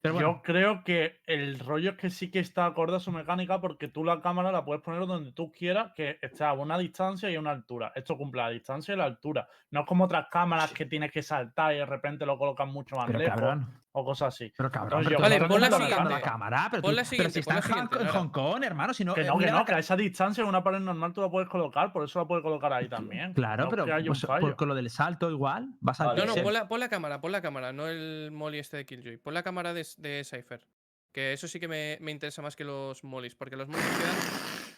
Pero 0.00 0.14
bueno, 0.14 0.32
Yo 0.32 0.42
creo 0.42 0.82
que 0.82 1.20
el 1.26 1.58
rollo 1.58 1.90
es 1.90 1.96
que 1.96 2.08
sí 2.08 2.30
que 2.30 2.38
está 2.38 2.64
acorde 2.64 2.96
a 2.96 3.00
su 3.00 3.12
mecánica 3.12 3.60
porque 3.60 3.88
tú 3.88 4.02
la 4.02 4.20
cámara 4.20 4.50
la 4.50 4.64
puedes 4.64 4.82
poner 4.82 5.06
donde 5.06 5.32
tú 5.32 5.52
quieras, 5.52 5.92
que 5.94 6.18
esté 6.22 6.42
a 6.42 6.54
una 6.54 6.78
distancia 6.78 7.30
y 7.30 7.36
a 7.36 7.40
una 7.40 7.50
altura. 7.50 7.92
Esto 7.94 8.16
cumple 8.16 8.40
la 8.40 8.48
distancia 8.48 8.94
y 8.94 8.96
la 8.96 9.04
altura. 9.04 9.46
No 9.70 9.80
es 9.80 9.86
como 9.86 10.04
otras 10.04 10.28
cámaras 10.30 10.72
que 10.72 10.86
tienes 10.86 11.12
que 11.12 11.22
saltar 11.22 11.74
y 11.74 11.78
de 11.78 11.86
repente 11.86 12.24
lo 12.24 12.38
colocan 12.38 12.70
mucho 12.70 12.96
más 12.96 13.08
pero 13.08 13.18
lejos 13.18 13.34
cabrón, 13.38 13.68
o 13.92 14.04
cosas 14.04 14.34
así. 14.34 14.52
pero 14.56 14.70
cabrón. 14.70 15.00
Entonces 15.00 15.18
pero 15.18 15.18
yo 15.18 15.22
Vale, 15.40 15.48
pon 15.48 15.60
la 15.60 15.70
siguiente. 15.70 16.10
la 16.14 16.20
cámara, 16.20 16.68
pero, 16.70 16.82
Pon 16.82 16.90
tú- 16.92 16.96
la 16.96 17.02
pero 17.02 17.10
siguiente, 17.10 17.32
si 17.32 17.38
está 17.40 17.54
la 17.54 17.60
en, 17.60 18.08
Hong- 18.08 18.30
Kong, 18.30 18.62
hermano, 18.64 18.94
si 18.94 19.04
no... 19.04 19.14
Que 19.14 19.22
eh, 19.22 19.24
no, 19.24 19.36
que 19.38 19.46
no, 19.46 19.58
la 19.58 19.64
que 19.64 19.74
a 19.74 19.78
esa 19.80 19.96
distancia 19.96 20.42
en 20.42 20.48
una 20.48 20.62
pared 20.62 20.78
normal 20.78 21.12
tú 21.12 21.20
la 21.20 21.28
puedes 21.30 21.48
colocar, 21.48 21.92
por 21.92 22.04
eso 22.04 22.18
la 22.20 22.26
puedes 22.26 22.42
colocar 22.44 22.72
ahí 22.72 22.88
también. 22.88 23.34
Claro, 23.34 23.64
No 23.64 23.70
pero 23.70 23.86
pues, 24.06 24.24
por- 24.26 24.56
con 24.56 24.68
lo 24.68 24.74
del 24.74 24.90
salto 24.90 25.30
igual, 25.30 25.70
vas 25.80 26.00
a 26.00 26.06
Vale. 26.06 26.24
No, 26.26 26.34
no, 26.36 26.42
pon 26.42 26.52
la, 26.54 26.68
pon 26.68 26.78
la 26.80 26.88
cámara, 26.88 27.20
pon 27.20 27.32
la 27.32 27.42
cámara, 27.42 27.72
no 27.72 27.88
el 27.88 28.30
molly 28.32 28.58
este 28.58 28.76
de 28.78 28.86
Killjoy. 28.86 29.16
Pon 29.16 29.34
la 29.34 29.42
cámara 29.42 29.74
de, 29.74 29.86
de 29.98 30.22
Cypher. 30.24 30.64
Que 31.12 31.32
eso 31.32 31.48
sí 31.48 31.58
que 31.58 31.66
me, 31.66 31.98
me 32.00 32.12
interesa 32.12 32.40
más 32.40 32.54
que 32.54 32.62
los 32.62 33.02
mollies, 33.02 33.34
porque 33.34 33.56
los 33.56 33.66
mollies 33.66 33.84
que 33.98 34.04
dan 34.04 34.14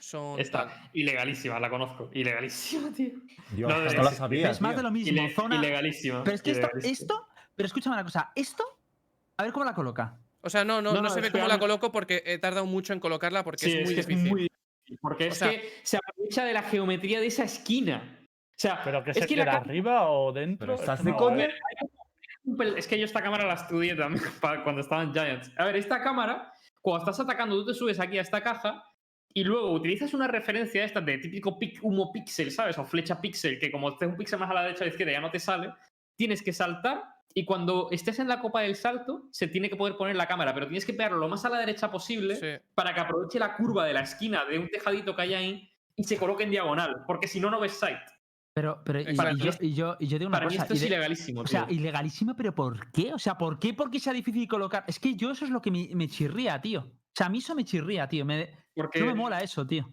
son. 0.00 0.40
Esta, 0.40 0.66
tal. 0.68 0.90
ilegalísima, 0.94 1.60
la 1.60 1.68
conozco. 1.68 2.08
Ilegalísima, 2.14 2.90
tío. 2.90 3.10
Dios, 3.50 3.68
No 3.70 3.78
no, 3.78 4.02
la 4.02 4.10
sabía. 4.12 4.50
Es 4.50 4.60
más 4.62 4.70
tío. 4.72 4.78
de 4.78 4.82
lo 4.84 4.90
mismo, 4.90 5.12
Ile- 5.22 5.34
zona... 5.34 5.56
Ilegalísima. 5.56 6.24
Pero 6.24 6.34
es 6.34 6.40
que 6.42 6.52
esto, 6.52 6.68
esto, 6.82 7.28
pero 7.54 7.66
escúchame 7.66 7.96
una 7.96 8.04
cosa, 8.04 8.32
esto, 8.34 8.64
a 9.36 9.42
ver 9.44 9.52
cómo 9.52 9.64
la 9.64 9.74
coloca. 9.74 10.18
O 10.40 10.50
sea, 10.50 10.64
no, 10.64 10.82
no, 10.82 10.90
No, 10.90 10.96
no, 10.96 11.02
no, 11.02 11.10
se 11.10 11.20
ve 11.20 11.28
es 11.28 11.32
cómo 11.32 11.46
la 11.46 11.58
coloco 11.58 11.92
porque 11.92 12.22
he 12.26 12.38
tardado 12.38 12.66
mucho 12.66 12.92
en 12.92 13.00
colocarla 13.00 13.44
porque 13.44 13.64
Sí, 13.66 13.72
es 13.78 13.84
muy 13.86 13.94
que 13.94 14.00
difícil. 14.02 14.28
muy 14.30 14.40
difícil, 14.42 14.98
Porque 15.00 15.24
O 15.24 15.28
es 15.28 15.38
sea- 15.38 15.50
que 15.50 15.72
se 15.82 15.96
aprovecha 15.98 16.44
de 16.44 16.52
la 16.52 16.62
geometría 16.62 17.20
de 17.20 17.26
esa 17.26 17.44
esquina. 17.44 18.18
O 18.20 18.54
sea, 18.58 18.80
Pero 18.84 19.02
que 19.04 19.12
es 19.12 19.18
se 19.18 19.26
que 19.26 19.36
la 19.36 19.52
arriba 19.56 20.08
o 20.10 20.32
dentro. 20.32 20.66
Pero 20.66 20.74
es 20.74 20.80
estás 20.80 20.98
que 21.00 21.06
de 21.06 21.10
no, 21.12 21.16
coña. 21.16 21.48
Es 22.76 22.88
que 22.88 22.98
yo 22.98 23.04
esta 23.04 23.22
cámara 23.22 23.46
la 23.46 23.54
estudié 23.54 23.94
también 23.94 24.22
cuando 24.64 24.80
estaba 24.80 25.02
en 25.02 25.12
Giants. 25.12 25.50
A 25.56 25.64
ver, 25.66 25.76
esta 25.76 26.02
cámara, 26.02 26.52
cuando 26.80 27.04
estás 27.10 27.20
atacando, 27.24 27.54
tú 27.56 27.66
te 27.66 27.74
subes 27.74 28.00
aquí 28.00 28.18
a 28.18 28.22
esta 28.22 28.42
caja 28.42 28.84
y 29.32 29.44
luego 29.44 29.70
utilizas 29.72 30.12
una 30.12 30.26
referencia 30.28 30.84
esta 30.84 31.00
de 31.00 31.18
típico 31.18 31.58
pic- 31.58 31.78
humo 31.82 32.12
píxel, 32.12 32.50
¿sabes? 32.50 32.76
O 32.78 32.84
flecha 32.84 33.20
píxel, 33.20 33.58
que 33.58 33.70
como 33.70 33.90
estés 33.90 34.08
un 34.08 34.16
píxel 34.16 34.38
más 34.40 34.50
a 34.50 34.54
la 34.54 34.62
derecha 34.64 34.80
o 34.80 34.82
a 34.82 34.86
la 34.86 34.90
izquierda 34.90 35.12
ya 35.12 35.20
no 35.20 35.30
te 35.30 35.38
sale. 35.38 35.72
Tienes 36.16 36.42
que 36.42 36.52
saltar 36.52 37.04
y 37.34 37.44
cuando 37.44 37.88
estés 37.90 38.18
en 38.18 38.28
la 38.28 38.40
copa 38.40 38.60
del 38.62 38.76
salto 38.76 39.28
se 39.30 39.48
tiene 39.48 39.68
que 39.70 39.76
poder 39.76 39.96
poner 39.96 40.16
la 40.16 40.26
cámara, 40.26 40.52
pero 40.54 40.66
tienes 40.66 40.84
que 40.84 40.92
pegarlo 40.94 41.18
lo 41.18 41.28
más 41.28 41.44
a 41.44 41.48
la 41.50 41.58
derecha 41.58 41.90
posible 41.90 42.36
Sí. 42.36 42.64
para 42.74 42.94
que 42.94 43.00
aproveche 43.00 43.38
la 43.38 43.56
curva 43.56 43.84
de 43.86 43.92
la 43.94 44.00
esquina 44.02 44.44
de 44.44 44.58
un 44.58 44.68
tejadito 44.68 45.14
que 45.16 45.22
hay 45.22 45.34
ahí 45.34 45.70
y 45.96 46.04
se 46.04 46.16
coloque 46.16 46.44
en 46.44 46.50
diagonal, 46.50 47.04
porque 47.06 47.28
si 47.28 47.40
no, 47.40 47.50
no 47.50 47.60
ves 47.60 47.72
sight. 47.72 47.98
Pero, 48.54 48.82
pero 48.84 49.00
y, 49.00 49.14
Para 49.16 49.32
y 49.32 49.34
mí 49.36 49.40
yo, 49.40 49.50
es- 49.50 49.62
y, 49.62 49.72
yo, 49.74 49.96
y 49.98 50.06
yo 50.08 50.18
digo 50.18 50.28
una 50.28 50.36
Para 50.38 50.46
mí 50.50 50.54
cosa. 50.56 50.64
esto 50.64 50.74
es 50.74 50.80
de- 50.82 50.86
ilegalísimo, 50.88 51.40
o 51.40 51.46
sea, 51.46 51.66
tío. 51.66 51.76
ilegalísimo, 51.76 52.36
pero 52.36 52.54
¿por 52.54 52.90
qué? 52.92 53.14
O 53.14 53.18
sea, 53.18 53.38
¿por 53.38 53.58
qué? 53.58 53.72
Porque 53.72 53.98
sea 53.98 54.12
difícil 54.12 54.46
colocar. 54.46 54.84
Es 54.86 54.98
que 55.00 55.14
yo 55.14 55.30
eso 55.30 55.44
es 55.46 55.50
lo 55.50 55.62
que 55.62 55.70
me, 55.70 55.88
me 55.94 56.06
chirría, 56.08 56.60
tío. 56.60 56.80
O 56.80 57.14
sea, 57.16 57.26
a 57.26 57.30
mí 57.30 57.38
eso 57.38 57.54
me 57.54 57.64
chirría, 57.64 58.06
tío. 58.08 58.26
Me, 58.26 58.50
Porque, 58.74 59.00
no 59.00 59.06
me 59.06 59.14
mola 59.14 59.38
eso, 59.40 59.66
tío. 59.66 59.90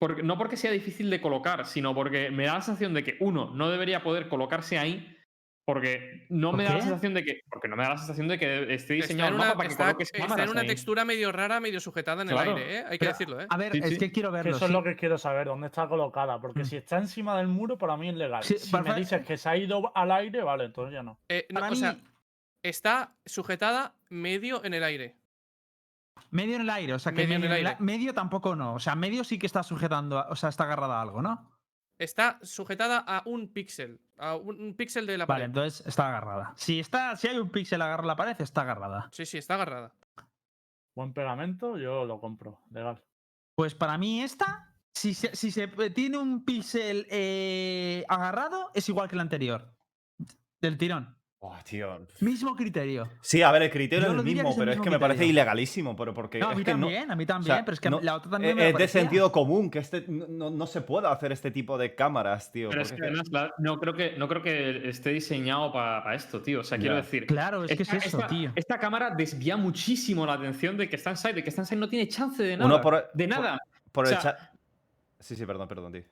porque- 0.00 0.22
no 0.24 0.36
porque 0.36 0.56
sea 0.56 0.72
difícil 0.72 1.08
de 1.08 1.20
colocar, 1.20 1.66
sino 1.66 1.94
porque 1.94 2.30
me 2.30 2.46
da 2.46 2.54
la 2.54 2.62
sensación 2.62 2.94
de 2.94 3.04
que 3.04 3.16
uno 3.20 3.52
no 3.54 3.70
debería 3.70 4.02
poder 4.02 4.28
colocarse 4.28 4.76
ahí. 4.76 5.13
Porque 5.66 6.26
no 6.28 6.50
¿Por 6.50 6.58
me 6.58 6.64
da 6.64 6.74
la 6.74 6.80
sensación 6.82 7.14
de 7.14 7.24
que. 7.24 7.40
Porque 7.48 7.68
no 7.68 7.76
me 7.76 7.84
da 7.84 7.90
la 7.90 7.96
sensación 7.96 8.28
de 8.28 8.38
que 8.38 8.74
esté 8.74 8.74
Está 8.74 8.94
diseñado 8.94 9.28
en 9.28 9.34
el 9.34 9.40
una, 9.40 9.44
mapa 9.46 9.56
para 9.56 9.68
que 9.68 9.72
está- 9.72 9.84
coloques 9.86 10.10
está 10.12 10.42
en 10.44 10.50
una 10.50 10.60
ahí. 10.60 10.66
textura 10.66 11.04
medio 11.06 11.32
rara, 11.32 11.58
medio 11.58 11.80
sujetada 11.80 12.20
en 12.22 12.28
Claro. 12.28 12.50
el 12.50 12.58
aire, 12.58 12.78
¿eh? 12.80 12.84
Hay 12.84 12.90
que 12.92 12.98
Pero, 12.98 13.10
decirlo, 13.12 13.40
¿eh? 13.40 13.46
A 13.48 13.56
ver, 13.56 13.72
Sí, 13.72 13.78
es 13.82 13.88
sí. 13.90 13.98
que 13.98 14.12
quiero 14.12 14.28
que 14.30 14.34
verlo. 14.36 14.56
eso 14.56 14.66
es 14.66 14.70
lo 14.70 14.82
que 14.82 14.94
quiero 14.94 15.16
saber, 15.16 15.46
dónde 15.46 15.68
está 15.68 15.88
colocada. 15.88 16.38
Porque 16.38 16.60
Mm. 16.60 16.64
si 16.66 16.76
está 16.76 16.98
encima 16.98 17.38
del 17.38 17.48
muro, 17.48 17.78
para 17.78 17.96
mí 17.96 18.10
es 18.10 18.14
legal. 18.14 18.42
Sí, 18.44 18.58
si 18.58 18.70
para- 18.70 18.92
me 18.92 19.00
dices 19.00 19.24
que 19.26 19.38
se 19.38 19.48
ha 19.48 19.56
ido 19.56 19.90
al 19.96 20.10
aire, 20.12 20.42
vale, 20.42 20.64
entonces 20.64 20.92
ya 20.92 21.02
no. 21.02 21.18
Eh, 21.30 21.46
no, 21.48 21.60
Para 21.60 21.72
o 21.72 21.76
sea, 21.76 21.94
mí- 21.94 22.02
está 22.62 23.14
sujetada 23.24 23.94
medio 24.10 24.62
en 24.64 24.74
el 24.74 24.84
aire. 24.84 25.16
Medio 26.30 26.56
en 26.56 26.62
el 26.62 26.70
aire, 26.70 26.92
o 26.92 26.98
sea, 26.98 27.12
que 27.12 27.22
Medio 27.22 27.36
en 27.36 27.40
medio, 27.40 27.54
el 27.54 27.60
en 27.60 27.60
el 27.62 27.66
aire. 27.68 27.78
a- 27.80 27.82
medio 27.82 28.12
tampoco 28.12 28.54
no. 28.54 28.74
O 28.74 28.80
sea, 28.80 28.94
medio 28.96 29.24
sí 29.24 29.38
que 29.38 29.46
está 29.46 29.62
sujetando, 29.62 30.26
o 30.28 30.36
sea, 30.36 30.50
está 30.50 30.64
agarrada 30.64 30.98
a 30.98 31.02
algo, 31.02 31.22
¿no? 31.22 31.50
Está 31.98 32.38
sujetada 32.42 32.98
a 32.98 33.22
un 33.26 33.52
píxel. 33.52 34.00
A 34.18 34.36
un, 34.36 34.60
un 34.60 34.74
píxel 34.74 35.06
de 35.06 35.16
la 35.18 35.26
Vale, 35.26 35.44
pared. 35.44 35.44
entonces 35.46 35.86
está 35.86 36.08
agarrada. 36.08 36.52
Si 36.56 36.80
está, 36.80 37.16
si 37.16 37.28
hay 37.28 37.38
un 37.38 37.50
píxel 37.50 37.80
agarra 37.82 38.04
la 38.04 38.16
pared, 38.16 38.40
está 38.40 38.62
agarrada. 38.62 39.08
Sí, 39.12 39.24
sí, 39.26 39.38
está 39.38 39.54
agarrada. 39.54 39.92
Buen 40.96 41.12
pegamento, 41.12 41.76
yo 41.78 42.04
lo 42.04 42.20
compro, 42.20 42.60
legal. 42.70 43.02
Pues 43.56 43.74
para 43.74 43.96
mí 43.98 44.22
esta, 44.22 44.74
si 44.92 45.14
se, 45.14 45.34
si 45.36 45.50
se 45.50 45.68
tiene 45.90 46.18
un 46.18 46.44
píxel 46.44 47.06
eh, 47.10 48.04
agarrado, 48.08 48.70
es 48.74 48.88
igual 48.88 49.08
que 49.08 49.14
el 49.16 49.20
anterior. 49.20 49.72
Del 50.60 50.78
tirón. 50.78 51.16
Tío. 51.64 51.98
Mismo 52.20 52.54
criterio. 52.54 53.08
Sí, 53.20 53.42
a 53.42 53.50
ver, 53.50 53.62
el 53.62 53.70
criterio 53.70 54.06
es 54.06 54.12
el 54.18 54.22
mismo, 54.24 54.50
es 54.50 54.56
el 54.56 54.60
pero 54.60 54.72
es 54.72 54.80
que 54.80 54.90
me 54.90 54.98
parece 54.98 55.26
ilegalísimo, 55.26 55.96
pero 55.96 56.12
porque 56.14 56.38
No, 56.38 56.48
a 56.48 56.52
es 56.52 56.58
mí 56.58 56.64
no- 56.64 56.70
también, 56.72 57.10
a 57.10 57.16
mí 57.16 57.24
o 57.24 57.26
también, 57.26 57.56
sea, 57.56 57.64
pero 57.64 57.74
es 57.74 57.80
que 57.80 57.90
no- 57.90 58.00
la 58.00 58.16
otra 58.16 58.30
también 58.32 58.56
me 58.56 58.62
lo 58.64 58.68
es 58.70 58.76
de 58.76 58.88
sentido 58.88 59.32
común 59.32 59.70
que 59.70 59.78
este 59.78 60.04
no, 60.08 60.66
se 60.66 60.80
pueda 60.82 61.10
hacer 61.12 61.32
este 61.32 61.50
tipo 61.50 61.76
de 61.78 61.94
cámaras, 61.94 62.52
tío. 62.52 62.68
Pero 62.70 62.82
es 62.82 62.92
que 62.92 63.02
además 63.02 63.26
no, 63.58 63.78
creo 63.80 63.94
que, 63.94 64.14
no 64.18 64.28
creo 64.28 64.42
que 64.42 64.88
esté 64.88 65.10
diseñado 65.10 65.72
para 65.72 66.14
esto, 66.14 66.40
tío. 66.42 66.60
O 66.60 66.64
sea, 66.64 66.78
quiero 66.78 66.96
decir. 66.96 67.26
Claro, 67.26 67.64
es 67.64 67.68
que 67.76 67.82
es 67.82 67.92
esta, 67.92 67.96
eso, 67.96 68.18
esta- 68.18 68.28
tío. 68.28 68.52
esta 68.54 68.78
cámara 68.78 69.10
desvía 69.10 69.56
muchísimo 69.56 70.26
la 70.26 70.34
atención 70.34 70.76
de 70.76 70.88
que 70.88 70.96
está 70.96 71.10
en 71.10 71.16
side, 71.16 71.34
de 71.34 71.42
que 71.44 71.50
está 71.50 71.62
en 71.62 71.66
side 71.66 71.80
no 71.80 71.88
tiene 71.88 72.08
chance 72.08 72.42
de 72.42 72.56
nada. 72.56 72.66
Uno 72.66 72.80
por- 72.80 73.10
de 73.12 73.28
por- 73.28 73.36
nada. 73.42 73.58
por 73.92 74.06
o 74.06 74.10
el 74.10 74.18
chat. 74.18 74.38
Sí, 75.20 75.34
sí, 75.36 75.46
perdón, 75.46 75.66
perdón, 75.68 75.92
tío. 75.92 76.02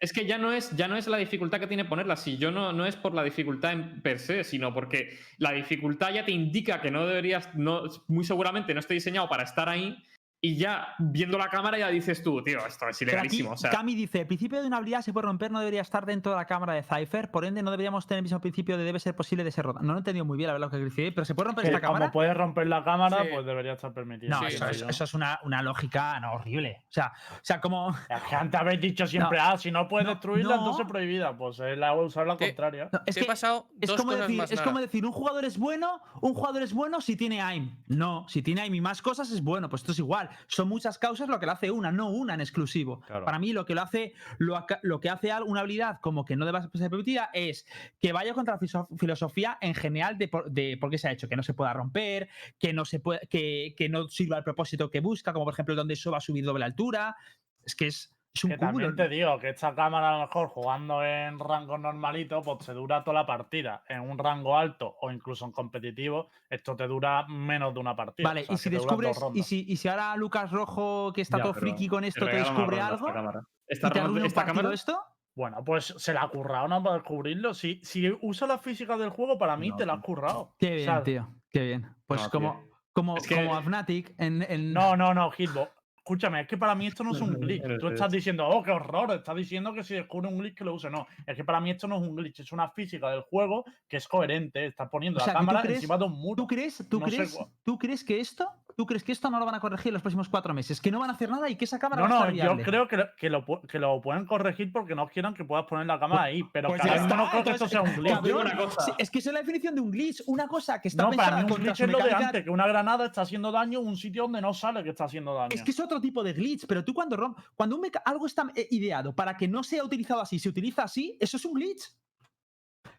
Es 0.00 0.12
que 0.12 0.26
ya 0.26 0.38
no 0.38 0.52
es, 0.52 0.76
ya 0.76 0.88
no 0.88 0.96
es 0.96 1.06
la 1.06 1.16
dificultad 1.16 1.60
que 1.60 1.66
tiene 1.66 1.84
ponerla. 1.84 2.16
Si 2.16 2.36
yo 2.36 2.50
no, 2.50 2.72
no 2.72 2.84
es 2.84 2.96
por 2.96 3.14
la 3.14 3.22
dificultad 3.22 3.72
en 3.72 4.02
per 4.02 4.18
se, 4.18 4.44
sino 4.44 4.74
porque 4.74 5.18
la 5.38 5.52
dificultad 5.52 6.12
ya 6.12 6.24
te 6.24 6.32
indica 6.32 6.80
que 6.80 6.90
no 6.90 7.06
deberías, 7.06 7.54
no, 7.54 7.84
muy 8.08 8.24
seguramente 8.24 8.74
no 8.74 8.80
esté 8.80 8.94
diseñado 8.94 9.28
para 9.28 9.44
estar 9.44 9.68
ahí. 9.68 10.02
Y 10.46 10.56
ya 10.56 10.88
viendo 10.98 11.38
la 11.38 11.48
cámara 11.48 11.78
ya 11.78 11.88
dices 11.88 12.22
tú, 12.22 12.42
tío, 12.44 12.58
esto 12.66 12.86
es 12.88 12.96
aquí 12.96 13.04
ilegalísimo. 13.04 13.52
O 13.52 13.56
sea, 13.56 13.70
Cami 13.70 13.94
dice, 13.94 14.20
el 14.20 14.26
principio 14.26 14.60
de 14.60 14.66
una 14.66 14.76
habilidad 14.76 15.00
se 15.00 15.10
puede 15.10 15.26
romper, 15.26 15.50
no 15.50 15.58
debería 15.58 15.80
estar 15.80 16.04
dentro 16.04 16.32
de 16.32 16.36
la 16.36 16.44
cámara 16.44 16.74
de 16.74 16.82
Cypher, 16.82 17.30
por 17.30 17.46
ende 17.46 17.62
no 17.62 17.70
deberíamos 17.70 18.06
tener 18.06 18.18
el 18.18 18.24
mismo 18.24 18.40
principio 18.42 18.76
de 18.76 18.84
debe 18.84 19.00
ser 19.00 19.16
posible 19.16 19.42
de 19.42 19.50
ser 19.50 19.64
rota. 19.64 19.80
No 19.80 19.92
lo 19.92 19.94
he 19.94 19.98
entendido 20.00 20.26
muy 20.26 20.36
bien 20.36 20.48
la 20.48 20.52
verdad 20.52 20.66
lo 20.66 20.70
que 20.70 20.84
decir, 20.84 21.14
pero 21.14 21.24
se 21.24 21.34
puede 21.34 21.46
romper 21.46 21.64
esta 21.64 21.80
cámara. 21.80 22.00
como 22.06 22.12
puedes 22.12 22.36
romper 22.36 22.66
la 22.66 22.84
cámara, 22.84 23.22
Sí. 23.22 23.28
pues 23.32 23.46
debería 23.46 23.72
estar 23.72 23.94
permitido. 23.94 24.30
No, 24.32 24.40
Sí, 24.40 24.46
eso, 24.48 24.64
entiendo 24.66 24.70
es, 24.72 24.80
yo. 24.80 24.88
eso 24.88 25.04
es 25.04 25.14
una, 25.14 25.40
una 25.44 25.62
lógica 25.62 26.20
no, 26.20 26.34
horrible. 26.34 26.84
O 26.90 26.92
sea, 26.92 27.12
o 27.32 27.38
sea, 27.40 27.60
como. 27.62 27.96
Antes 28.38 28.60
habéis 28.60 28.82
dicho 28.82 29.06
siempre, 29.06 29.38
ah, 29.40 29.56
si 29.56 29.70
no 29.70 29.88
puedes 29.88 30.04
No, 30.06 30.12
destruirla, 30.12 30.56
no. 30.56 30.60
entonces 30.62 30.86
prohibida. 30.86 31.34
Pues 31.38 31.58
es 31.60 31.78
la 31.78 31.94
usar 31.94 32.26
la 32.26 32.36
contraria. 32.36 32.90
no, 32.92 33.00
es 33.06 33.14
que 33.16 33.24
pasado 33.24 33.68
es 33.80 33.88
dos 33.88 33.96
como 33.96 34.10
cosas 34.10 34.26
decir, 34.26 34.36
más 34.42 34.52
es 34.52 34.60
como 34.60 34.78
decir, 34.78 35.06
un 35.06 35.12
jugador 35.12 35.46
es 35.46 35.56
bueno, 35.58 36.02
un 36.20 36.34
jugador 36.34 36.62
es 36.62 36.74
bueno 36.74 37.00
si 37.00 37.16
tiene 37.16 37.40
AIM. 37.40 37.74
No, 37.86 38.26
si 38.28 38.42
tiene 38.42 38.60
AIM 38.60 38.74
y 38.74 38.80
más 38.82 39.00
cosas 39.00 39.30
es 39.30 39.42
bueno. 39.42 39.70
Pues 39.70 39.80
esto 39.82 39.92
es 39.92 39.98
igual. 40.00 40.28
Son 40.46 40.68
muchas 40.68 40.98
causas 40.98 41.28
lo 41.28 41.40
que 41.40 41.46
lo 41.46 41.52
hace 41.52 41.70
una, 41.70 41.92
no 41.92 42.10
una 42.10 42.34
en 42.34 42.40
exclusivo. 42.40 43.00
Claro. 43.06 43.24
Para 43.24 43.38
mí, 43.38 43.52
lo 43.52 43.64
que 43.64 43.74
lo 43.74 43.82
hace, 43.82 44.14
lo, 44.38 44.64
lo 44.82 45.00
que 45.00 45.10
hace 45.10 45.32
una 45.42 45.60
habilidad 45.60 46.00
como 46.00 46.24
que 46.24 46.36
no 46.36 46.46
deba 46.46 46.62
ser 46.62 46.90
permitida 46.90 47.30
es 47.32 47.66
que 48.00 48.12
vaya 48.12 48.34
contra 48.34 48.58
la 48.60 48.86
filosofía 48.98 49.58
en 49.60 49.74
general 49.74 50.18
de 50.18 50.28
por, 50.28 50.50
de 50.50 50.76
por 50.80 50.90
qué 50.90 50.98
se 50.98 51.08
ha 51.08 51.12
hecho, 51.12 51.28
que 51.28 51.36
no 51.36 51.42
se 51.42 51.54
pueda 51.54 51.72
romper, 51.72 52.28
que 52.58 52.72
no 52.72 52.84
se 52.84 53.00
puede, 53.00 53.26
que, 53.28 53.74
que 53.76 53.88
no 53.88 54.08
sirva 54.08 54.36
al 54.36 54.44
propósito 54.44 54.90
que 54.90 55.00
busca, 55.00 55.32
como 55.32 55.44
por 55.44 55.54
ejemplo 55.54 55.74
donde 55.74 55.94
eso 55.94 56.10
va 56.10 56.18
a 56.18 56.20
subir 56.20 56.44
doble 56.44 56.64
altura. 56.64 57.16
Es 57.64 57.74
que 57.74 57.86
es, 57.86 58.14
es 58.36 58.44
un 58.44 58.50
Que 58.50 58.56
cúmulo. 58.58 58.88
también 58.88 58.96
te 58.96 59.14
digo 59.14 59.38
que 59.38 59.50
esta 59.50 59.74
cámara 59.74 60.08
a 60.08 60.12
lo 60.18 60.26
mejor 60.26 60.48
jugando 60.48 61.04
en 61.04 61.38
rango 61.38 61.78
normalito, 61.78 62.42
pues 62.42 62.58
te 62.66 62.72
dura 62.72 63.04
toda 63.04 63.20
la 63.20 63.26
partida. 63.26 63.84
En 63.88 64.00
un 64.00 64.18
rango 64.18 64.58
alto 64.58 64.96
o 65.00 65.10
incluso 65.12 65.44
en 65.44 65.52
competitivo, 65.52 66.30
esto 66.50 66.74
te 66.74 66.86
dura 66.88 67.26
menos 67.28 67.72
de 67.72 67.80
una 67.80 67.94
partida. 67.94 68.28
Vale, 68.28 68.42
O 68.42 68.44
sea, 68.46 68.54
y 68.54 68.58
si 68.58 68.70
descubres, 68.70 69.16
y 69.34 69.42
si, 69.44 69.64
y 69.68 69.76
si 69.76 69.88
ahora 69.88 70.16
Lucas 70.16 70.50
Rojo, 70.50 71.12
que 71.12 71.20
está 71.20 71.36
ya, 71.38 71.44
todo 71.44 71.54
friki 71.54 71.86
con 71.86 72.02
esto, 72.02 72.26
te 72.26 72.36
descubre 72.36 72.80
algo, 72.80 73.06
Esta 73.08 73.14
cámara. 73.14 73.40
y 73.68 73.78
te 73.78 74.00
ronda- 74.00 74.26
esta 74.26 74.44
cámara. 74.44 74.72
esto, 74.74 75.00
Bueno, 75.36 75.62
pues 75.64 75.86
se 75.96 76.12
la 76.12 76.22
ha 76.22 76.28
currado, 76.28 76.68
¿no? 76.68 76.80
Para 76.82 76.96
descubrirlo. 76.96 77.54
Si, 77.54 77.80
si 77.84 78.08
usa 78.22 78.46
la 78.46 78.58
física 78.58 78.96
del 78.96 79.10
juego, 79.10 79.36
para 79.38 79.56
mí 79.56 79.70
No, 79.70 79.76
te 79.76 79.84
la 79.86 79.94
has 79.94 80.00
currado. 80.00 80.54
qué 80.58 80.66
O 80.68 80.70
bien, 80.74 80.84
sea, 80.84 81.02
tío, 81.02 81.28
qué 81.50 81.60
bien. 81.60 81.88
Pues 82.06 82.20
No, 82.22 82.30
tío. 82.30 82.40
como, 82.40 82.64
como, 82.92 83.16
Es 83.16 83.26
que- 83.28 83.34
como 83.36 83.54
a 83.56 83.62
Fnatic 83.62 84.14
en, 84.18 84.42
en- 84.42 84.72
No, 84.72 84.96
no, 84.96 85.12
no, 85.14 85.30
Hitbox. 85.32 85.70
Escúchame, 86.04 86.42
es 86.42 86.46
que 86.46 86.58
para 86.58 86.74
mí 86.74 86.86
esto 86.86 87.02
no 87.02 87.12
es 87.12 87.20
un 87.22 87.32
glitch. 87.40 87.62
Tú 87.80 87.88
estás 87.88 88.12
diciendo, 88.12 88.46
oh, 88.46 88.62
qué 88.62 88.70
horror. 88.70 89.10
Estás 89.12 89.34
diciendo 89.34 89.72
que 89.72 89.82
si 89.82 89.94
descubre 89.94 90.28
un 90.28 90.36
glitch 90.36 90.54
que 90.54 90.62
lo 90.62 90.74
use. 90.74 90.90
No, 90.90 91.06
es 91.26 91.34
que 91.34 91.44
para 91.44 91.60
mí 91.60 91.70
esto 91.70 91.88
no 91.88 91.96
es 91.96 92.02
un 92.06 92.14
glitch. 92.14 92.40
Es 92.40 92.52
una 92.52 92.68
física 92.68 93.08
del 93.08 93.22
juego 93.22 93.64
que 93.88 93.96
es 93.96 94.06
coherente. 94.06 94.66
Estás 94.66 94.90
poniendo 94.90 95.18
O 95.18 95.24
sea, 95.24 95.32
la 95.32 95.38
cámara 95.40 95.62
crees- 95.62 95.76
encima 95.76 95.96
de 95.96 96.04
un 96.04 96.12
muro. 96.12 96.42
¿Tú 96.42 96.46
crees, 96.46 96.86
tú, 96.90 97.00
No 97.00 97.06
crees, 97.06 97.38
¿Tú 97.64 97.78
crees 97.78 98.04
que 98.04 98.20
esto, 98.20 98.46
tú 98.76 98.86
crees 98.86 99.04
que 99.04 99.12
esto 99.12 99.30
no 99.30 99.38
lo 99.38 99.46
van 99.46 99.54
a 99.54 99.60
corregir 99.60 99.88
en 99.88 99.94
los 99.94 100.02
próximos 100.02 100.28
cuatro 100.28 100.52
meses? 100.54 100.80
Que 100.80 100.90
no 100.90 100.98
van 101.00 101.10
a 101.10 101.12
hacer 101.14 101.30
nada 101.30 101.48
y 101.48 101.56
que 101.56 101.64
esa 101.64 101.78
cámara 101.78 102.02
No, 102.08 102.14
va 102.14 102.24
a 102.24 102.30
no, 102.30 102.34
yo 102.34 102.56
creo 102.64 102.88
que, 102.88 102.96
lo- 102.96 103.08
que, 103.16 103.30
lo, 103.30 103.44
que 103.68 103.78
lo 103.78 104.00
pueden 104.00 104.26
corregir 104.26 104.72
porque 104.72 104.94
no 104.94 105.06
quieran 105.08 105.34
que 105.34 105.44
puedas 105.44 105.66
poner 105.66 105.86
la 105.86 105.98
cámara 105.98 106.22
ahí. 106.24 106.42
Pero 106.52 106.68
Pues 106.68 106.84
está, 106.84 107.16
no 107.16 107.30
creo 107.30 107.44
que 107.44 107.50
esto 107.50 107.68
sea 107.68 107.82
un 107.82 107.94
glitch. 107.94 108.12
Cabrón, 108.14 108.46
una 108.46 108.56
cosa. 108.56 108.94
es 108.98 109.10
que 109.10 109.18
esa 109.18 109.30
es 109.30 109.34
la 109.34 109.40
definición 109.40 109.74
de 109.74 109.80
un 109.80 109.90
glitch. 109.90 110.22
Una 110.26 110.46
cosa 110.48 110.80
que 110.80 110.88
está 110.88 111.02
No, 111.04 111.10
para 111.10 111.36
pensada 111.36 111.42
mí 111.44 111.52
un 111.52 111.58
glitch 111.62 111.80
es 111.80 111.90
lo 111.90 111.98
de 111.98 112.12
antes, 112.12 112.44
que 112.44 112.50
una 112.50 112.66
granada 112.66 113.06
está 113.06 113.22
haciendo 113.22 113.52
daño 113.52 113.80
en 113.80 113.86
un 113.86 113.96
sitio 113.96 114.22
donde 114.24 114.40
no 114.40 114.52
sale 114.54 114.82
que 114.82 114.90
está 114.90 115.04
haciendo 115.04 115.34
daño. 115.34 115.48
Es 115.52 115.62
que 115.62 115.70
es 115.70 115.80
otro 115.80 116.00
tipo 116.00 116.22
de 116.22 116.32
glitch, 116.32 116.66
pero 116.66 116.84
tú 116.84 116.92
cuando 116.94 117.16
rom- 117.16 117.34
cuando 117.54 117.76
un 117.76 117.82
meca- 117.82 118.02
algo 118.04 118.26
está 118.26 118.46
eh, 118.54 118.66
ideado 118.70 119.14
para 119.14 119.36
que 119.36 119.48
no 119.48 119.62
sea 119.62 119.84
utilizado 119.84 120.20
así, 120.20 120.38
se 120.38 120.48
utiliza 120.48 120.82
así, 120.84 121.16
eso 121.20 121.36
es 121.36 121.44
un 121.44 121.54
glitch. 121.54 121.82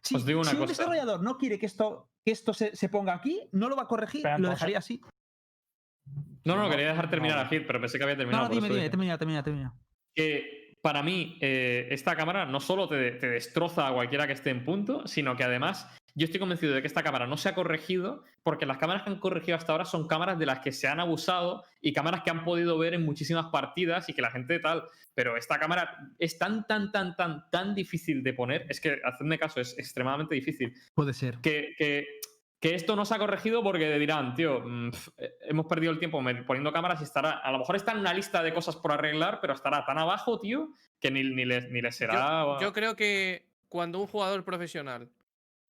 Si, 0.02 0.14
Os 0.16 0.24
digo 0.24 0.40
una 0.40 0.50
si 0.50 0.56
un 0.56 0.66
desarrollador 0.66 1.22
no 1.22 1.36
quiere 1.36 1.58
que 1.58 1.66
esto, 1.66 2.08
que 2.24 2.30
esto 2.32 2.52
se, 2.54 2.74
se 2.76 2.88
ponga 2.88 3.14
aquí, 3.14 3.40
no 3.52 3.68
lo 3.68 3.76
va 3.76 3.82
a 3.84 3.88
corregir, 3.88 4.22
Pero 4.22 4.34
lo 4.38 4.44
entonces- 4.44 4.58
dejaría 4.60 4.78
así. 4.78 5.00
No, 6.46 6.56
no, 6.56 6.62
No, 6.64 6.70
quería 6.70 6.88
dejar 6.88 7.10
terminar 7.10 7.36
no. 7.36 7.42
a 7.42 7.46
Hit, 7.48 7.66
pero 7.66 7.80
pensé 7.80 7.98
que 7.98 8.04
había 8.04 8.16
terminado. 8.16 8.48
no, 8.48 8.54
dime, 8.54 8.68
dime, 8.68 8.88
termina, 8.88 9.18
termina, 9.18 9.42
termina. 9.42 9.74
que 10.14 10.76
para 10.82 11.02
mí 11.02 11.36
eh, 11.40 11.88
esta 11.90 12.14
cámara 12.14 12.46
no 12.46 12.60
solo 12.60 12.88
te, 12.88 13.12
te 13.12 13.28
destroza 13.28 13.88
a 13.88 13.92
cualquiera 13.92 14.26
que 14.26 14.32
esté 14.34 14.50
en 14.50 14.64
punto, 14.64 15.06
sino 15.08 15.36
que 15.36 15.42
además 15.42 15.92
yo 16.14 16.24
estoy 16.24 16.38
convencido 16.38 16.72
de 16.74 16.80
que 16.80 16.86
esta 16.86 17.02
cámara 17.02 17.26
no 17.26 17.36
se 17.36 17.48
ha 17.48 17.54
corregido 17.54 18.22
porque 18.44 18.64
las 18.66 18.78
cámaras 18.78 19.02
que 19.02 19.10
han 19.10 19.18
corregido 19.18 19.56
hasta 19.58 19.72
ahora 19.72 19.84
son 19.84 20.06
cámaras 20.06 20.38
de 20.38 20.46
las 20.46 20.60
que 20.60 20.70
se 20.72 20.86
han 20.86 21.00
abusado 21.00 21.64
y 21.82 21.92
cámaras 21.92 22.22
que 22.22 22.30
han 22.30 22.44
podido 22.44 22.78
ver 22.78 22.94
en 22.94 23.04
muchísimas 23.04 23.46
partidas 23.46 24.08
y 24.08 24.12
que 24.14 24.22
la 24.22 24.30
gente 24.30 24.58
tal. 24.60 24.84
Pero 25.14 25.36
esta 25.36 25.58
cámara 25.58 25.98
es 26.20 26.38
tan, 26.38 26.66
tan, 26.68 26.92
tan, 26.92 27.16
tan, 27.16 27.50
tan 27.50 27.74
difícil 27.74 28.22
de 28.22 28.32
poner, 28.34 28.66
es 28.68 28.80
que, 28.80 29.00
hacedme 29.04 29.38
caso, 29.38 29.60
es 29.60 29.76
extremadamente 29.78 30.34
difícil 30.36 30.72
Puede 30.94 31.12
ser. 31.14 31.38
que, 31.42 31.74
que- 31.76 32.06
que 32.60 32.74
esto 32.74 32.96
no 32.96 33.04
se 33.04 33.14
ha 33.14 33.18
corregido 33.18 33.62
porque 33.62 33.98
dirán, 33.98 34.34
tío, 34.34 34.60
mm, 34.60 34.90
eh, 35.18 35.34
hemos 35.42 35.66
perdido 35.66 35.92
el 35.92 35.98
tiempo 35.98 36.22
poniendo 36.46 36.72
cámaras 36.72 37.00
y 37.00 37.04
estará, 37.04 37.38
a 37.38 37.52
lo 37.52 37.58
mejor 37.58 37.76
está 37.76 37.92
en 37.92 37.98
una 37.98 38.14
lista 38.14 38.42
de 38.42 38.54
cosas 38.54 38.76
por 38.76 38.92
arreglar, 38.92 39.40
pero 39.40 39.52
estará 39.52 39.84
tan 39.84 39.98
abajo, 39.98 40.38
tío, 40.38 40.70
que 41.00 41.10
ni, 41.10 41.22
ni 41.22 41.44
les, 41.44 41.70
ni 41.70 41.82
les 41.82 41.96
será... 41.96 42.14
Yo, 42.14 42.60
yo 42.60 42.72
creo 42.72 42.96
que 42.96 43.46
cuando 43.68 44.00
un 44.00 44.06
jugador 44.06 44.44
profesional 44.44 45.10